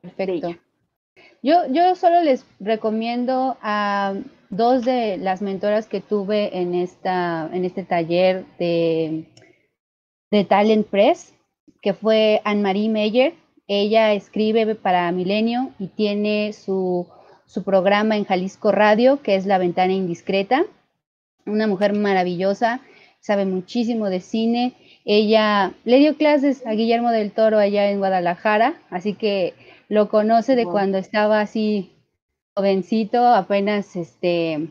Perfecto. 0.01 0.55
Yo, 1.41 1.65
yo 1.69 1.95
solo 1.95 2.21
les 2.21 2.45
recomiendo 2.59 3.57
a 3.61 4.15
dos 4.49 4.83
de 4.85 5.17
las 5.17 5.41
mentoras 5.41 5.87
que 5.87 6.01
tuve 6.01 6.57
en, 6.59 6.75
esta, 6.75 7.49
en 7.51 7.65
este 7.65 7.83
taller 7.83 8.45
de, 8.59 9.25
de 10.29 10.45
Talent 10.45 10.87
Press, 10.87 11.33
que 11.81 11.93
fue 11.93 12.41
Anne-Marie 12.43 12.89
Meyer. 12.89 13.33
Ella 13.67 14.13
escribe 14.13 14.75
para 14.75 15.11
Milenio 15.11 15.71
y 15.79 15.87
tiene 15.87 16.53
su, 16.53 17.07
su 17.45 17.63
programa 17.63 18.17
en 18.17 18.25
Jalisco 18.25 18.71
Radio, 18.71 19.21
que 19.21 19.35
es 19.35 19.45
La 19.45 19.57
Ventana 19.57 19.93
Indiscreta. 19.93 20.65
Una 21.45 21.67
mujer 21.67 21.93
maravillosa, 21.93 22.81
sabe 23.19 23.45
muchísimo 23.45 24.09
de 24.09 24.19
cine. 24.19 24.73
Ella 25.05 25.73
le 25.83 25.97
dio 25.99 26.15
clases 26.17 26.65
a 26.65 26.73
Guillermo 26.73 27.11
del 27.11 27.31
Toro 27.31 27.57
allá 27.57 27.89
en 27.89 27.99
Guadalajara, 27.99 28.81
así 28.89 29.13
que 29.13 29.53
lo 29.89 30.09
conoce 30.09 30.55
de 30.55 30.65
cuando 30.65 30.97
estaba 30.97 31.41
así 31.41 31.91
jovencito, 32.55 33.25
apenas 33.27 33.95
este, 33.95 34.67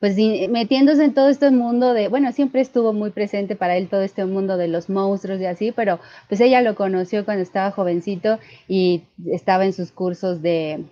pues 0.00 0.16
metiéndose 0.50 1.04
en 1.04 1.14
todo 1.14 1.28
este 1.28 1.50
mundo 1.50 1.94
de, 1.94 2.08
bueno, 2.08 2.32
siempre 2.32 2.60
estuvo 2.60 2.92
muy 2.92 3.10
presente 3.10 3.56
para 3.56 3.76
él 3.76 3.88
todo 3.88 4.02
este 4.02 4.24
mundo 4.24 4.56
de 4.56 4.68
los 4.68 4.88
monstruos 4.90 5.40
y 5.40 5.46
así, 5.46 5.72
pero 5.72 6.00
pues 6.28 6.40
ella 6.40 6.60
lo 6.60 6.74
conoció 6.74 7.24
cuando 7.24 7.42
estaba 7.42 7.70
jovencito 7.70 8.38
y 8.66 9.02
estaba 9.26 9.64
en 9.64 9.72
sus 9.72 9.92
cursos 9.92 10.42
de, 10.42 10.84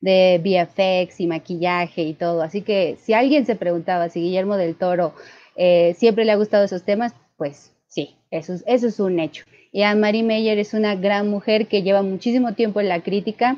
de 0.00 0.38
VFX 0.44 1.20
y 1.20 1.26
maquillaje 1.26 2.02
y 2.02 2.12
todo. 2.12 2.42
Así 2.42 2.60
que 2.60 2.96
si 3.00 3.14
alguien 3.14 3.46
se 3.46 3.56
preguntaba 3.56 4.10
si 4.10 4.20
Guillermo 4.20 4.56
del 4.56 4.76
Toro 4.76 5.14
eh, 5.56 5.94
siempre 5.96 6.26
le 6.26 6.32
ha 6.32 6.36
gustado 6.36 6.64
esos 6.64 6.82
temas, 6.82 7.14
pues 7.38 7.72
sí, 7.86 8.16
eso, 8.30 8.54
eso 8.66 8.86
es 8.86 9.00
un 9.00 9.18
hecho. 9.18 9.44
Y 9.72 9.82
Anne-Marie 9.82 10.22
Meyer 10.22 10.58
es 10.58 10.74
una 10.74 10.94
gran 10.94 11.28
mujer 11.28 11.66
que 11.66 11.82
lleva 11.82 12.02
muchísimo 12.02 12.54
tiempo 12.54 12.80
en 12.80 12.88
la 12.88 13.02
crítica, 13.02 13.56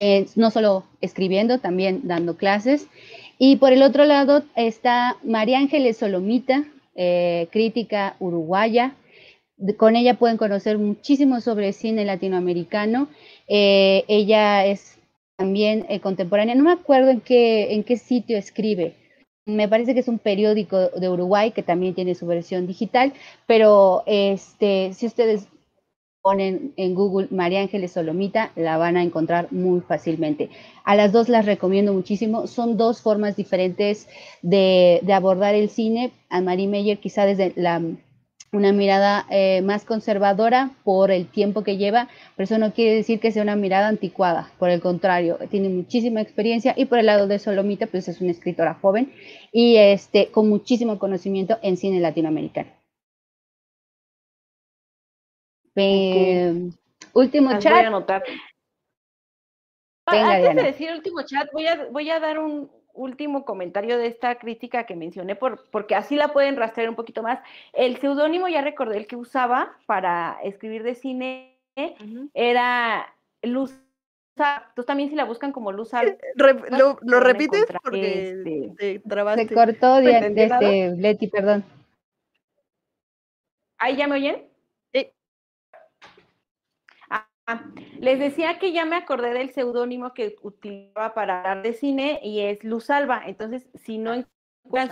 eh, 0.00 0.26
no 0.34 0.50
solo 0.50 0.84
escribiendo, 1.00 1.60
también 1.60 2.02
dando 2.04 2.36
clases. 2.36 2.88
Y 3.38 3.56
por 3.56 3.72
el 3.72 3.82
otro 3.82 4.04
lado 4.04 4.42
está 4.56 5.16
María 5.22 5.58
Ángeles 5.58 5.96
Solomita, 5.98 6.64
eh, 6.94 7.48
crítica 7.50 8.16
uruguaya. 8.20 8.94
Con 9.76 9.96
ella 9.96 10.14
pueden 10.14 10.36
conocer 10.36 10.78
muchísimo 10.78 11.40
sobre 11.40 11.72
cine 11.72 12.04
latinoamericano. 12.04 13.08
Eh, 13.48 14.04
ella 14.08 14.66
es 14.66 14.98
también 15.36 15.86
contemporánea. 16.00 16.54
No 16.54 16.64
me 16.64 16.72
acuerdo 16.72 17.10
en 17.10 17.20
qué, 17.20 17.74
en 17.74 17.84
qué 17.84 17.96
sitio 17.96 18.36
escribe, 18.36 18.94
me 19.46 19.68
parece 19.68 19.92
que 19.92 20.00
es 20.00 20.08
un 20.08 20.18
periódico 20.18 20.88
de 20.88 21.08
Uruguay 21.08 21.50
que 21.50 21.62
también 21.62 21.94
tiene 21.94 22.14
su 22.14 22.26
versión 22.26 22.66
digital, 22.66 23.12
pero 23.46 24.02
este, 24.06 24.92
si 24.94 25.06
ustedes 25.06 25.48
ponen 26.24 26.72
en 26.78 26.94
Google 26.94 27.28
María 27.30 27.60
Ángeles 27.60 27.92
Solomita, 27.92 28.50
la 28.56 28.78
van 28.78 28.96
a 28.96 29.02
encontrar 29.02 29.52
muy 29.52 29.82
fácilmente. 29.82 30.48
A 30.82 30.96
las 30.96 31.12
dos 31.12 31.28
las 31.28 31.44
recomiendo 31.44 31.92
muchísimo. 31.92 32.46
Son 32.46 32.78
dos 32.78 33.02
formas 33.02 33.36
diferentes 33.36 34.08
de, 34.40 35.02
abordar 35.12 35.54
el 35.54 35.68
cine. 35.68 36.12
A 36.30 36.40
Marie 36.40 36.66
Meyer 36.66 36.98
quizá 36.98 37.26
desde 37.26 37.52
la 37.56 37.82
una 38.52 38.72
mirada 38.72 39.26
eh, 39.30 39.60
más 39.62 39.84
conservadora 39.84 40.70
por 40.82 41.10
el 41.10 41.26
tiempo 41.26 41.62
que 41.62 41.76
lleva, 41.76 42.08
pero 42.36 42.44
eso 42.44 42.56
no 42.56 42.72
quiere 42.72 42.94
decir 42.94 43.20
que 43.20 43.30
sea 43.30 43.42
una 43.42 43.56
mirada 43.56 43.88
anticuada, 43.88 44.50
por 44.58 44.70
el 44.70 44.80
contrario, 44.80 45.38
tiene 45.50 45.68
muchísima 45.68 46.20
experiencia 46.20 46.72
y 46.76 46.84
por 46.84 47.00
el 47.00 47.06
lado 47.06 47.26
de 47.26 47.40
Solomita, 47.40 47.88
pues 47.88 48.06
es 48.06 48.20
una 48.20 48.30
escritora 48.30 48.74
joven 48.74 49.12
y 49.52 49.76
este, 49.76 50.28
con 50.28 50.48
muchísimo 50.48 51.00
conocimiento 51.00 51.58
en 51.62 51.76
cine 51.76 51.98
latinoamericano. 51.98 52.83
Último 57.12 57.58
chat. 57.58 57.72
Voy 57.72 57.84
a 57.84 57.86
anotar. 57.86 58.24
Antes 60.06 60.54
de 60.54 60.62
decir 60.62 60.88
el 60.90 60.96
último 60.96 61.22
chat, 61.22 61.50
voy 61.52 61.66
a, 61.66 61.86
voy 61.90 62.10
a 62.10 62.20
dar 62.20 62.38
un, 62.38 62.70
último 62.94 63.44
comentario 63.44 63.98
de 63.98 64.06
esta 64.06 64.36
crítica 64.36 64.84
que 64.86 64.96
mencioné, 64.96 65.36
por, 65.36 65.68
porque 65.70 65.94
así 65.94 66.16
la 66.16 66.28
pueden 66.28 66.56
rastrear 66.56 66.88
un 66.88 66.96
poquito 66.96 67.22
más. 67.22 67.40
El 67.72 67.98
seudónimo, 67.98 68.48
ya 68.48 68.62
recordé, 68.62 68.96
el 68.96 69.06
que 69.06 69.16
usaba 69.16 69.76
para 69.86 70.38
escribir 70.42 70.82
de 70.82 70.94
cine 70.94 71.58
era 72.32 73.14
Luz. 73.42 73.74
Entonces 74.36 74.86
también 74.86 75.10
si 75.10 75.14
la 75.14 75.24
buscan 75.24 75.52
como 75.52 75.70
Luz 75.70 75.92
lo, 76.34 76.98
lo 77.02 77.20
repites 77.20 77.66
porque 77.82 78.30
este, 78.30 79.02
Se 79.36 79.54
cortó 79.54 79.96
de, 79.96 80.32
este, 80.34 80.96
Leti, 80.96 81.28
perdón. 81.28 81.64
¿Ahí 83.78 83.96
ya 83.96 84.08
me 84.08 84.14
oyen? 84.14 84.53
Les 87.98 88.18
decía 88.18 88.58
que 88.58 88.72
ya 88.72 88.84
me 88.84 88.96
acordé 88.96 89.32
del 89.34 89.50
seudónimo 89.50 90.14
que 90.14 90.36
utilizaba 90.42 91.14
para 91.14 91.38
hablar 91.38 91.62
de 91.62 91.74
cine 91.74 92.20
y 92.22 92.40
es 92.40 92.64
Luz 92.64 92.90
Alba. 92.90 93.22
Entonces, 93.26 93.68
si 93.74 93.98
no 93.98 94.24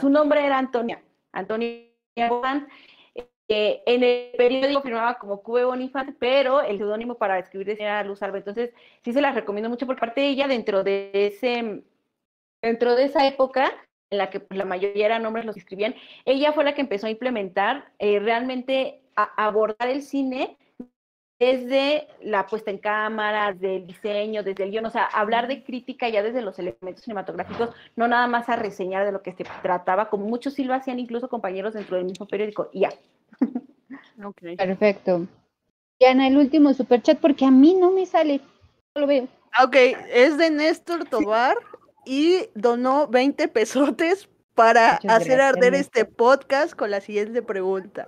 su 0.00 0.10
nombre 0.10 0.44
era 0.44 0.58
Antonia, 0.58 1.02
Antonia 1.32 1.88
Bogán. 2.28 2.68
Eh, 3.48 3.82
en 3.86 4.02
el 4.02 4.30
periódico 4.36 4.80
firmaba 4.80 5.18
como 5.18 5.42
Cube 5.42 5.64
Bonifaz, 5.64 6.06
pero 6.18 6.62
el 6.62 6.78
seudónimo 6.78 7.16
para 7.16 7.38
escribir 7.38 7.70
era 7.70 8.02
Luz 8.04 8.22
Alba. 8.22 8.38
Entonces, 8.38 8.70
sí 9.02 9.12
se 9.12 9.20
las 9.20 9.34
recomiendo 9.34 9.68
mucho 9.68 9.86
por 9.86 9.98
parte 9.98 10.20
de 10.22 10.28
ella 10.28 10.48
dentro 10.48 10.84
de 10.84 11.10
ese, 11.12 11.82
dentro 12.62 12.94
de 12.94 13.04
esa 13.04 13.26
época 13.26 13.72
en 14.10 14.18
la 14.18 14.30
que 14.30 14.40
pues, 14.40 14.56
la 14.56 14.64
mayoría 14.64 15.06
eran 15.06 15.26
hombres 15.26 15.44
los 15.44 15.54
que 15.54 15.60
escribían, 15.60 15.94
ella 16.24 16.52
fue 16.52 16.64
la 16.64 16.74
que 16.74 16.82
empezó 16.82 17.06
a 17.06 17.10
implementar 17.10 17.92
eh, 17.98 18.20
realmente 18.20 19.00
a 19.16 19.24
abordar 19.44 19.88
el 19.88 20.02
cine 20.02 20.56
desde 21.42 22.06
la 22.22 22.46
puesta 22.46 22.70
en 22.70 22.78
cámara, 22.78 23.52
del 23.52 23.84
diseño, 23.84 24.44
desde 24.44 24.62
el 24.62 24.70
guion, 24.70 24.86
o 24.86 24.90
sea, 24.90 25.06
hablar 25.06 25.48
de 25.48 25.64
crítica 25.64 26.08
ya 26.08 26.22
desde 26.22 26.40
los 26.40 26.56
elementos 26.60 27.02
cinematográficos, 27.02 27.70
no 27.96 28.06
nada 28.06 28.28
más 28.28 28.48
a 28.48 28.54
reseñar 28.54 29.04
de 29.04 29.10
lo 29.10 29.22
que 29.22 29.32
se 29.32 29.42
trataba, 29.60 30.08
como 30.08 30.26
muchos 30.26 30.54
sí 30.54 30.62
lo 30.62 30.72
hacían 30.72 31.00
incluso 31.00 31.28
compañeros 31.28 31.74
dentro 31.74 31.96
del 31.96 32.04
mismo 32.04 32.28
periódico, 32.28 32.70
y 32.72 32.82
ya. 32.82 32.90
Perfecto. 34.56 35.26
Y 35.98 36.04
Ana, 36.04 36.28
el 36.28 36.36
último 36.36 36.72
superchat, 36.74 37.18
porque 37.18 37.44
a 37.44 37.50
mí 37.50 37.74
no 37.74 37.90
me 37.90 38.06
sale, 38.06 38.40
no 38.94 39.00
lo 39.00 39.06
veo. 39.08 39.26
Ok, 39.64 39.74
es 40.12 40.38
de 40.38 40.48
Néstor 40.48 41.06
Tobar 41.06 41.56
y 42.06 42.50
donó 42.54 43.08
20 43.08 43.48
pesotes 43.48 44.28
para 44.54 45.00
hacer 45.08 45.40
arder 45.40 45.74
este 45.74 46.04
podcast 46.04 46.74
con 46.74 46.92
la 46.92 47.00
siguiente 47.00 47.42
pregunta. 47.42 48.06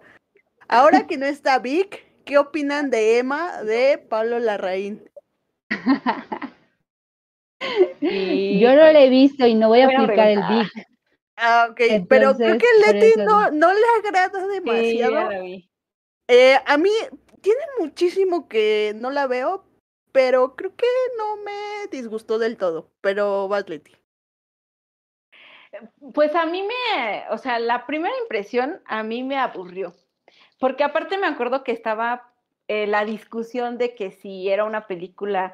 Ahora 0.68 1.08
que 1.08 1.18
no 1.18 1.26
está 1.26 1.58
Vic, 1.58 2.03
¿Qué 2.24 2.38
opinan 2.38 2.90
de 2.90 3.18
Emma 3.18 3.62
de 3.62 3.98
Pablo 3.98 4.38
Larraín? 4.38 5.08
Yo 8.00 8.74
no 8.74 8.92
la 8.92 9.00
he 9.00 9.08
visto 9.08 9.46
y 9.46 9.54
no 9.54 9.68
voy 9.68 9.80
a 9.80 9.86
aplicar 9.86 10.28
el 10.28 10.40
beat. 10.40 10.68
Ah, 11.36 11.68
ok, 11.70 12.06
pero 12.08 12.36
creo 12.36 12.58
que 12.58 12.66
Leti 12.86 13.20
no, 13.20 13.50
no 13.50 13.72
le 13.72 13.80
agrada 13.98 14.46
demasiado. 14.46 15.30
Eh, 16.28 16.56
a 16.64 16.78
mí 16.78 16.90
tiene 17.40 17.62
muchísimo 17.78 18.48
que 18.48 18.94
no 18.96 19.10
la 19.10 19.26
veo, 19.26 19.64
pero 20.12 20.54
creo 20.54 20.74
que 20.76 20.86
no 21.18 21.36
me 21.38 21.88
disgustó 21.90 22.38
del 22.38 22.56
todo. 22.56 22.90
Pero 23.00 23.48
vas, 23.48 23.68
Leti. 23.68 23.92
Pues 26.14 26.34
a 26.36 26.46
mí 26.46 26.62
me, 26.62 27.24
o 27.30 27.38
sea, 27.38 27.58
la 27.58 27.84
primera 27.84 28.14
impresión 28.22 28.80
a 28.86 29.02
mí 29.02 29.24
me 29.24 29.36
aburrió. 29.36 29.92
Porque 30.64 30.82
aparte 30.82 31.18
me 31.18 31.26
acuerdo 31.26 31.62
que 31.62 31.72
estaba 31.72 32.32
eh, 32.68 32.86
la 32.86 33.04
discusión 33.04 33.76
de 33.76 33.94
que 33.94 34.10
si 34.10 34.48
era 34.48 34.64
una 34.64 34.86
película 34.86 35.52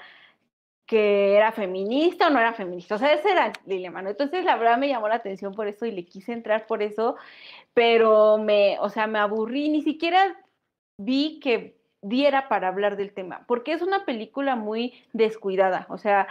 que 0.87 1.35
era 1.35 1.51
feminista 1.51 2.29
o 2.29 2.31
no 2.31 2.39
era 2.39 2.53
feminista. 2.53 2.95
O 2.95 2.99
sea, 2.99 3.13
ese 3.15 3.33
era 3.33 3.47
el 3.47 3.53
dilema, 3.65 4.09
Entonces, 4.09 4.45
la 4.45 4.55
verdad 4.55 4.79
me 4.79 4.87
llamó 4.87 5.09
la 5.09 5.17
atención 5.17 5.53
por 5.53 5.67
eso 5.67 5.85
y 5.85 5.91
le 5.91 6.05
quise 6.05 6.33
entrar 6.33 6.69
por 6.69 6.81
eso, 6.81 7.17
pero 7.75 8.39
me, 8.39 8.79
o 8.79 8.89
sea, 8.89 9.09
me 9.09 9.19
aburrí, 9.19 9.69
ni 9.69 9.83
siquiera 9.83 10.41
vi 10.97 11.41
que 11.41 11.77
diera 12.03 12.49
para 12.49 12.69
hablar 12.69 12.97
del 12.97 13.13
tema, 13.13 13.45
porque 13.49 13.73
es 13.73 13.83
una 13.83 14.05
película 14.05 14.55
muy 14.55 14.95
descuidada, 15.13 15.87
o 15.89 15.99
sea, 15.99 16.29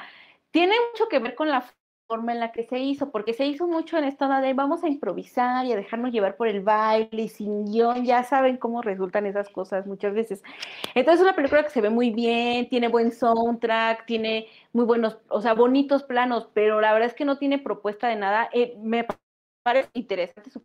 tiene 0.51 0.76
mucho 0.93 1.10
que 1.10 1.19
ver 1.19 1.35
con 1.35 1.49
la 1.49 1.65
forma 2.10 2.31
en 2.34 2.40
la 2.40 2.52
que 2.52 2.64
se 2.64 2.80
hizo, 2.80 3.11
porque 3.11 3.34
se 3.34 3.45
hizo 3.45 3.68
mucho 3.68 3.95
en 3.95 4.03
esta 4.03 4.41
de 4.41 4.53
vamos 4.53 4.84
a 4.84 4.88
improvisar 4.88 5.65
y 5.68 5.73
a 5.73 5.76
dejarnos 5.76 6.11
llevar 6.11 6.38
por 6.38 6.48
el 6.48 6.61
baile 6.61 7.22
y 7.22 7.30
sin 7.30 7.65
guion, 7.65 8.03
ya 8.03 8.23
saben 8.23 8.57
cómo 8.57 8.81
resultan 8.81 9.27
esas 9.27 9.48
cosas 9.49 9.86
muchas 9.86 10.15
veces. 10.15 10.44
Entonces 10.95 11.22
es 11.22 11.27
una 11.27 11.36
película 11.36 11.64
que 11.64 11.69
se 11.69 11.81
ve 11.81 11.91
muy 11.91 12.10
bien, 12.10 12.68
tiene 12.68 12.88
buen 12.88 13.11
soundtrack, 13.11 14.07
tiene 14.07 14.48
muy 14.73 14.86
buenos, 14.86 15.19
o 15.30 15.40
sea, 15.40 15.53
bonitos 15.53 16.03
planos, 16.03 16.49
pero 16.53 16.81
la 16.81 16.94
verdad 16.94 17.10
es 17.10 17.15
que 17.15 17.26
no 17.26 17.38
tiene 17.38 17.60
propuesta 17.60 18.07
de 18.07 18.15
nada. 18.15 18.49
Eh, 18.53 18.76
me 18.81 19.06
parece 19.64 19.90
interesante 19.94 20.49
su 20.49 20.64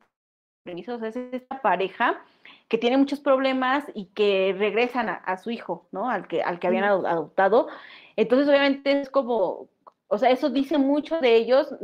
premisa, 0.65 0.95
o 0.95 0.99
sea, 0.99 1.09
es 1.09 1.16
esta 1.16 1.61
pareja 1.61 2.25
que 2.69 2.79
tiene 2.79 2.97
muchos 2.97 3.21
problemas 3.21 3.85
y 3.95 4.07
que 4.07 4.55
regresan 4.59 5.11
a, 5.11 5.37
su 5.37 5.51
hijo, 5.51 5.87
¿no? 5.93 6.09
Al 6.09 6.27
que, 6.27 6.43
al 6.43 6.59
que 6.59 6.66
habían 6.66 6.85
adoptado. 6.85 7.69
Entonces, 8.16 8.49
obviamente 8.49 9.01
es 9.01 9.11
como, 9.11 9.69
o 10.09 10.19
sea, 10.19 10.31
eso 10.31 10.51
dice 10.51 10.79
mucho 10.79 11.21
de 11.21 11.37
ellos, 11.37 11.75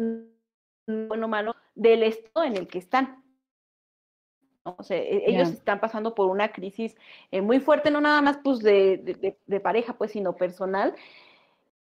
bueno 0.87 1.27
o 1.27 1.29
malo, 1.29 1.57
del 1.75 2.03
estado 2.03 2.47
en 2.47 2.57
el 2.57 2.69
que 2.69 2.79
están. 2.79 3.23
O 4.65 4.83
sea, 4.83 4.99
e, 4.99 5.31
ellos 5.31 5.51
están 5.51 5.81
pasando 5.81 6.15
por 6.15 6.27
una 6.27 6.53
crisis 6.53 6.97
eh, 7.31 7.41
muy 7.41 7.61
fuerte, 7.61 7.91
no 7.91 8.01
nada 8.01 8.21
más 8.21 8.39
pues 8.45 8.61
de, 8.61 9.37
de, 9.47 9.61
pareja, 9.61 9.95
pues, 9.95 10.13
sino 10.13 10.37
personal. 10.37 10.95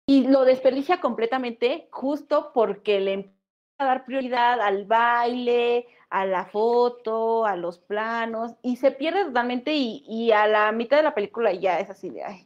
y 0.06 0.28
lo 0.28 0.46
desperdicia 0.46 1.02
completamente 1.02 1.88
justo 1.92 2.52
porque 2.54 3.00
le 3.00 3.14
empieza 3.14 3.36
a 3.80 3.86
dar 3.86 4.06
prioridad 4.06 4.62
al 4.62 4.86
baile, 4.86 5.88
a 6.10 6.26
la 6.26 6.46
foto, 6.46 7.46
a 7.46 7.56
los 7.56 7.80
planos, 7.80 8.54
y 8.62 8.78
se 8.78 8.92
pierde 8.92 9.26
totalmente 9.26 9.74
y, 9.76 10.32
a 10.32 10.48
la 10.48 10.72
mitad 10.72 10.98
de 10.98 11.04
la 11.04 11.16
película 11.16 11.54
ya 11.54 11.80
es 11.80 11.90
así 11.90 12.10
de, 12.10 12.24
ay, 12.24 12.46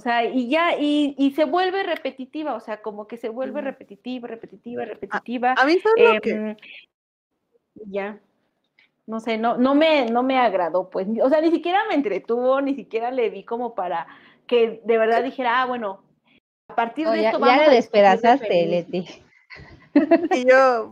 o 0.00 0.02
sea, 0.02 0.24
y 0.24 0.48
ya, 0.48 0.78
y, 0.78 1.34
se 1.36 1.44
vuelve 1.44 1.82
repetitiva, 1.82 2.54
o 2.54 2.60
sea, 2.60 2.80
como 2.80 3.06
que 3.06 3.18
se 3.18 3.28
vuelve 3.28 3.60
repetitiva, 3.60 4.28
repetitiva, 4.28 4.86
repetitiva. 4.86 5.54
A, 5.58 5.66
mí 5.66 5.78
lo 5.84 6.20
que... 6.22 6.30
Em, 6.30 6.56
ya, 7.74 8.18
no 9.06 9.20
sé, 9.20 9.36
no, 9.36 9.58
no, 9.58 9.74
me, 9.74 10.10
no 10.10 10.22
me 10.22 10.38
agradó, 10.38 10.88
pues, 10.88 11.06
o 11.22 11.28
sea, 11.28 11.42
ni 11.42 11.50
siquiera 11.50 11.84
me 11.86 11.96
entretuvo, 11.96 12.62
ni 12.62 12.74
siquiera 12.74 13.10
le 13.10 13.28
vi 13.28 13.44
como 13.44 13.74
para 13.74 14.06
que 14.46 14.80
de 14.86 14.96
verdad 14.96 15.22
dijera, 15.22 15.60
ah, 15.60 15.66
bueno, 15.66 16.02
a 16.68 16.74
partir 16.76 17.06
de 17.06 17.26
esto 17.26 17.38
vamos 17.38 17.56
ya 17.58 17.68
le 17.68 17.74
despedazaste, 17.74 18.66
Leti. 18.66 19.06
Y 20.34 20.48
yo, 20.48 20.88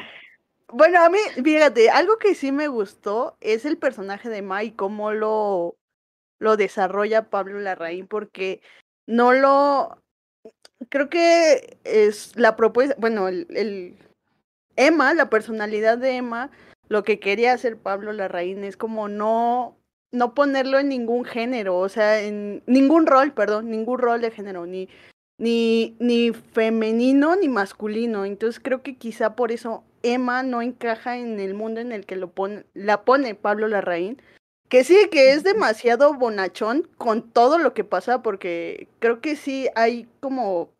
bueno, 0.71 1.03
a 1.03 1.09
mí, 1.09 1.19
fíjate, 1.43 1.89
algo 1.89 2.19
que 2.19 2.35
sí 2.35 2.53
me 2.53 2.69
gustó 2.69 3.39
es 3.41 3.65
el 3.65 3.79
personaje 3.79 4.29
de 4.29 4.43
Mai, 4.43 4.73
cómo 4.73 5.13
lo, 5.13 5.79
lo 6.39 6.59
desarrolla 6.59 7.31
Pablo 7.31 7.59
Larraín, 7.59 8.07
porque 8.07 8.61
no 9.09 9.33
lo... 9.33 9.99
Creo 10.91 11.11
que 11.11 11.79
es 11.83 12.37
la 12.37 12.55
propuesta, 12.55 12.95
bueno, 12.99 13.27
el, 13.27 13.97
Emma, 14.77 15.13
la 15.13 15.29
personalidad 15.29 15.99
de 15.99 16.17
Emma, 16.17 16.51
lo 16.89 17.03
que 17.03 17.19
quería 17.19 17.53
hacer 17.53 17.79
Pablo 17.79 18.13
Larraín 18.13 18.63
es 18.63 18.77
como 18.77 19.09
no, 19.09 19.77
no 20.13 20.35
ponerlo 20.35 20.79
en 20.79 20.89
ningún 20.89 21.25
género, 21.25 21.79
o 21.79 21.89
sea, 21.89 22.21
en 22.21 22.63
ningún 22.67 23.07
rol, 23.07 23.33
perdón, 23.33 23.71
ningún 23.71 23.99
rol 23.99 24.21
de 24.21 24.31
género, 24.31 24.67
ni, 24.67 24.89
ni, 25.37 25.97
ni 25.99 26.33
femenino 26.33 27.35
ni 27.35 27.49
masculino. 27.49 28.25
Entonces 28.25 28.61
creo 28.63 28.83
que 28.83 28.97
quizá 28.97 29.35
por 29.35 29.51
eso 29.51 29.83
Emma 30.05 30.45
no 30.45 30.63
encaja 30.63 31.19
en 31.19 31.41
el 31.41 31.55
mundo 31.55 31.81
en 31.81 31.91
el 31.91 32.07
que 32.07 32.15
lo 32.15 32.31
pone, 32.31 32.65
la 32.75 33.03
pone 33.05 33.35
Pablo 33.35 33.67
Larraín, 33.67 34.23
que 34.69 34.85
sí, 34.85 35.09
que 35.11 35.33
es 35.33 35.43
demasiado 35.43 36.15
bonachón 36.15 36.89
con 36.99 37.31
todo 37.31 37.59
lo 37.59 37.75
que 37.75 37.85
pasa, 37.85 38.23
porque 38.23 38.89
creo 38.99 39.21
que 39.21 39.37
sí 39.37 39.69
hay 39.75 40.07
como 40.21 40.71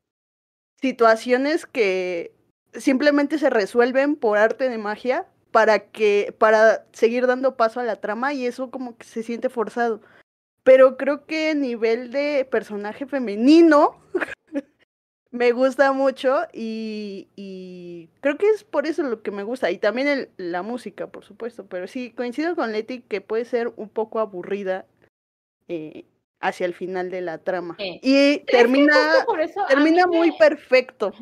situaciones 0.81 1.67
que 1.67 2.33
simplemente 2.75 3.39
se 3.39 3.51
resuelven 3.51 4.17
por 4.17 4.39
arte 4.39 4.69
de 4.69 4.79
magia 4.79 5.27
para 5.51 5.79
que, 5.91 6.35
para 6.39 6.85
seguir 6.93 7.27
dando 7.27 7.57
paso 7.57 7.81
a 7.81 7.85
la 7.85 7.97
trama 7.97 8.33
y 8.33 8.47
eso 8.47 8.71
como 8.71 8.97
que 8.97 9.05
se 9.05 9.23
siente 9.23 9.49
forzado. 9.49 10.01
Pero 10.63 10.97
creo 10.97 11.25
que 11.25 11.55
nivel 11.55 12.11
de 12.11 12.47
personaje 12.51 13.07
femenino, 13.07 13.97
me 15.31 15.53
gusta 15.53 15.93
mucho 15.93 16.47
y, 16.53 18.09
creo 18.21 18.39
que 18.39 18.49
es 18.49 18.65
por 18.65 18.87
eso 18.87 19.03
lo 19.03 19.23
que 19.23 19.31
me 19.31 19.43
gusta. 19.43 19.71
Y 19.71 19.79
también 19.79 20.29
la 20.37 20.63
música, 20.63 21.07
por 21.09 21.25
supuesto. 21.25 21.67
Pero 21.67 21.87
sí, 21.87 22.11
coincido 22.13 22.57
con 22.57 22.73
Leti 22.73 23.03
que 23.03 23.21
puede 23.21 23.45
ser 23.45 23.73
un 23.77 23.89
poco 23.89 24.21
aburrida 24.21 24.87
eh, 25.69 26.05
hacia 26.41 26.67
el 26.67 26.75
final 26.75 27.11
de 27.11 27.21
la 27.21 27.39
trama. 27.39 27.77
Y 27.79 28.39
termina, 28.41 29.27
termina 29.69 30.07
muy 30.07 30.33
perfecto. 30.39 31.13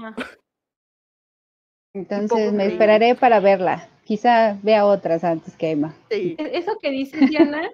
Entonces 1.93 2.53
me 2.53 2.67
esperaré 2.67 3.15
para 3.15 3.41
verla. 3.41 3.89
Quizá 4.05 4.57
vea 4.63 4.87
otras 4.87 5.25
antes 5.25 5.57
que 5.57 5.71
Emma. 5.71 5.97
E, 6.11 6.37
eso 6.39 6.79
que 6.81 6.91
dice 6.91 7.27
Diana 7.27 7.71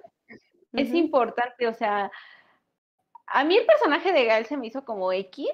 es 0.71 0.93
importante. 0.93 1.67
O 1.67 1.73
sea, 1.75 2.09
a 3.27 3.43
mí 3.43 3.55
el 3.55 3.65
personaje 3.67 4.11
de 4.11 4.25
Gael 4.25 4.45
se 4.47 4.57
me 4.57 4.65
hizo 4.65 4.83
como 4.83 5.11
X 5.11 5.47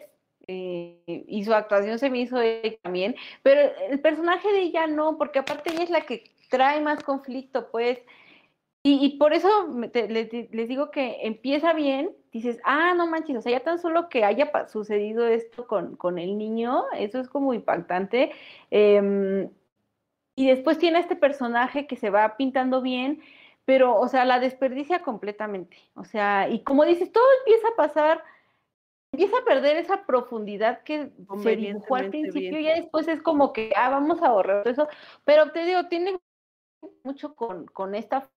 eh, 0.52 0.98
y 1.28 1.44
su 1.46 1.54
actuación 1.54 2.00
se 2.00 2.10
me 2.10 2.22
hizo 2.22 2.38
también, 2.82 3.16
pero 3.44 3.72
el 3.88 4.00
personaje 4.00 4.52
de 4.52 4.62
ella 4.62 4.88
no, 4.88 5.16
porque 5.16 5.38
aparte 5.38 5.72
ella 5.72 5.84
es 5.84 5.92
la 5.92 6.02
que 6.02 6.24
trae 6.50 6.82
más 6.82 7.04
conflicto, 7.04 7.70
pues, 7.70 8.00
y, 8.82 9.18
por 9.20 9.34
eso 9.34 9.50
les, 9.94 10.30
digo 10.68 10.90
que 10.90 11.18
empieza 11.22 11.74
bien, 11.74 12.16
dices, 12.32 12.60
ah, 12.64 12.96
no 12.96 13.06
manches, 13.06 13.38
o 13.38 13.42
sea, 13.42 13.52
ya 13.52 13.60
tan 13.60 13.78
solo 13.78 14.10
que 14.10 14.24
haya 14.24 14.52
sucedido 14.70 15.28
esto 15.28 15.68
con, 15.68 15.96
con 15.98 16.18
el 16.18 16.38
niño, 16.38 16.86
eso 16.98 17.20
es 17.20 17.30
como 17.30 17.54
impactante. 17.54 18.32
Em, 18.72 19.50
y 20.36 20.48
después 20.48 20.80
tiene 20.80 21.00
este 21.00 21.16
personaje 21.16 21.86
que 21.86 21.98
se 21.98 22.10
va 22.10 22.38
pintando 22.38 22.82
bien, 22.82 23.22
pero, 23.66 24.00
o 24.00 24.08
sea, 24.08 24.26
la 24.26 24.40
desperdicia 24.40 25.04
completamente. 25.04 25.78
O 25.96 26.06
sea, 26.06 26.50
y 26.50 26.64
como 26.64 26.86
dices, 26.86 27.12
todo 27.12 27.26
empieza 27.40 27.68
a 27.68 27.76
pasar 27.76 28.24
empieza 29.12 29.38
a 29.38 29.46
perder 29.46 29.78
esa 29.78 30.06
profundidad 30.06 30.84
que 30.84 31.12
se 31.42 31.56
dibujó 31.56 31.96
al 31.96 32.10
principio 32.10 32.60
y 32.60 32.64
ya 32.64 32.76
después 32.76 33.08
es 33.08 33.22
como 33.22 33.54
que, 33.54 33.72
ah, 33.76 33.90
vamos 33.90 34.22
a 34.22 34.28
ahorrar 34.28 34.68
eso, 34.68 34.88
pero 35.26 35.52
te 35.52 35.66
digo, 35.66 35.88
tiene 35.88 36.20
mucho 37.04 37.36
con, 37.36 37.66
con 37.66 37.96
esta 37.96 38.30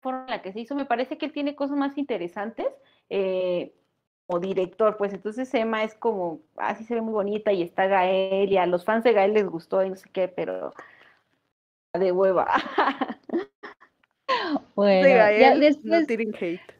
forma 0.00 0.24
en 0.24 0.30
la 0.30 0.42
que 0.42 0.52
se 0.52 0.60
hizo, 0.60 0.74
me 0.74 0.84
parece 0.84 1.18
que 1.18 1.26
él 1.26 1.32
tiene 1.32 1.54
cosas 1.54 1.76
más 1.76 1.96
interesantes 1.96 2.66
eh, 3.08 3.74
o 4.26 4.40
director, 4.40 4.96
pues 4.96 5.12
entonces 5.12 5.52
Emma 5.54 5.84
es 5.84 5.94
como, 5.94 6.40
así 6.56 6.84
ah, 6.84 6.86
se 6.86 6.94
ve 6.94 7.00
muy 7.00 7.14
bonita 7.14 7.52
y 7.52 7.62
está 7.62 7.86
Gael 7.86 8.50
y 8.50 8.56
a 8.56 8.66
los 8.66 8.84
fans 8.84 9.04
de 9.04 9.12
Gael 9.12 9.32
les 9.32 9.46
gustó 9.46 9.84
y 9.84 9.90
no 9.90 9.96
sé 9.96 10.10
qué, 10.12 10.28
pero 10.28 10.72
de 11.94 12.12
hueva. 12.12 12.46
bueno, 14.74 15.08
ya 15.08 15.56
después... 15.56 16.06
hate. 16.40 16.75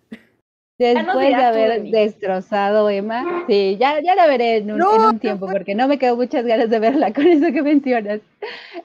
Después 0.79 1.29
de 1.29 1.35
haber 1.35 1.83
destrozado 1.85 2.91
Emma, 2.91 3.45
sí, 3.47 3.79
ya, 3.81 4.01
ya 4.01 4.15
la 4.15 4.27
veré 4.27 4.59
en 4.59 4.73
un, 4.73 5.19
tiempo, 5.19 5.47
porque 5.51 5.75
no 5.75 5.89
me 5.89 5.99
quedo 5.99 6.17
muchas 6.17 6.45
ganas 6.45 6.69
de 6.69 6.79
verla 6.79 7.13
con 7.15 7.27
eso 7.27 7.51
que 7.51 7.63
mencionas. 7.63 8.21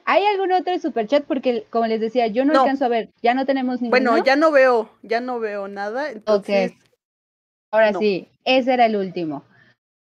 ¿Hay 0.06 0.24
algún 0.24 0.52
otro 0.52 0.78
superchat? 0.78 1.24
Porque, 1.24 1.66
como 1.68 1.86
les 1.86 2.00
decía, 2.00 2.28
yo 2.28 2.46
no, 2.46 2.58
alcanzo 2.58 2.86
a 2.86 2.88
ver, 2.88 3.10
ya 3.22 3.34
no 3.34 3.44
tenemos 3.44 3.82
ninguno. 3.82 4.10
Bueno, 4.12 4.24
ya 4.24 4.36
no 4.36 4.50
veo, 4.50 4.88
ya 5.02 5.20
no 5.20 5.38
veo 5.38 5.68
nada, 5.68 6.10
entonces... 6.10 6.72
Ahora 7.70 7.92
sí, 7.94 8.28
ese 8.44 8.72
era 8.72 8.86
el 8.86 8.96
último. 8.96 9.44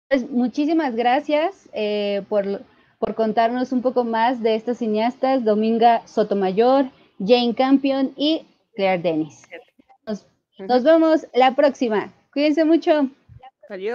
Pues, 0.08 0.28
muchísimas 0.28 0.94
gracias 0.94 1.68
eh, 1.72 2.22
por, 2.28 2.62
por 2.98 3.14
contarnos 3.14 3.72
un 3.72 3.82
poco 3.82 4.04
más 4.04 4.42
de 4.42 4.56
estas 4.56 4.78
cineastas, 4.78 5.44
Dominga 5.44 6.06
Sotomayor, 6.06 6.86
Jane 7.18 7.54
Campion 7.56 8.12
y 8.16 8.46
Claire 8.74 9.02
Dennis. 9.02 9.42
Nos 10.58 10.82
vemos 10.82 11.26
la 11.34 11.54
próxima. 11.54 12.12
Cuídense 12.32 12.64
mucho. 12.64 13.10
Adiós. 13.68 13.94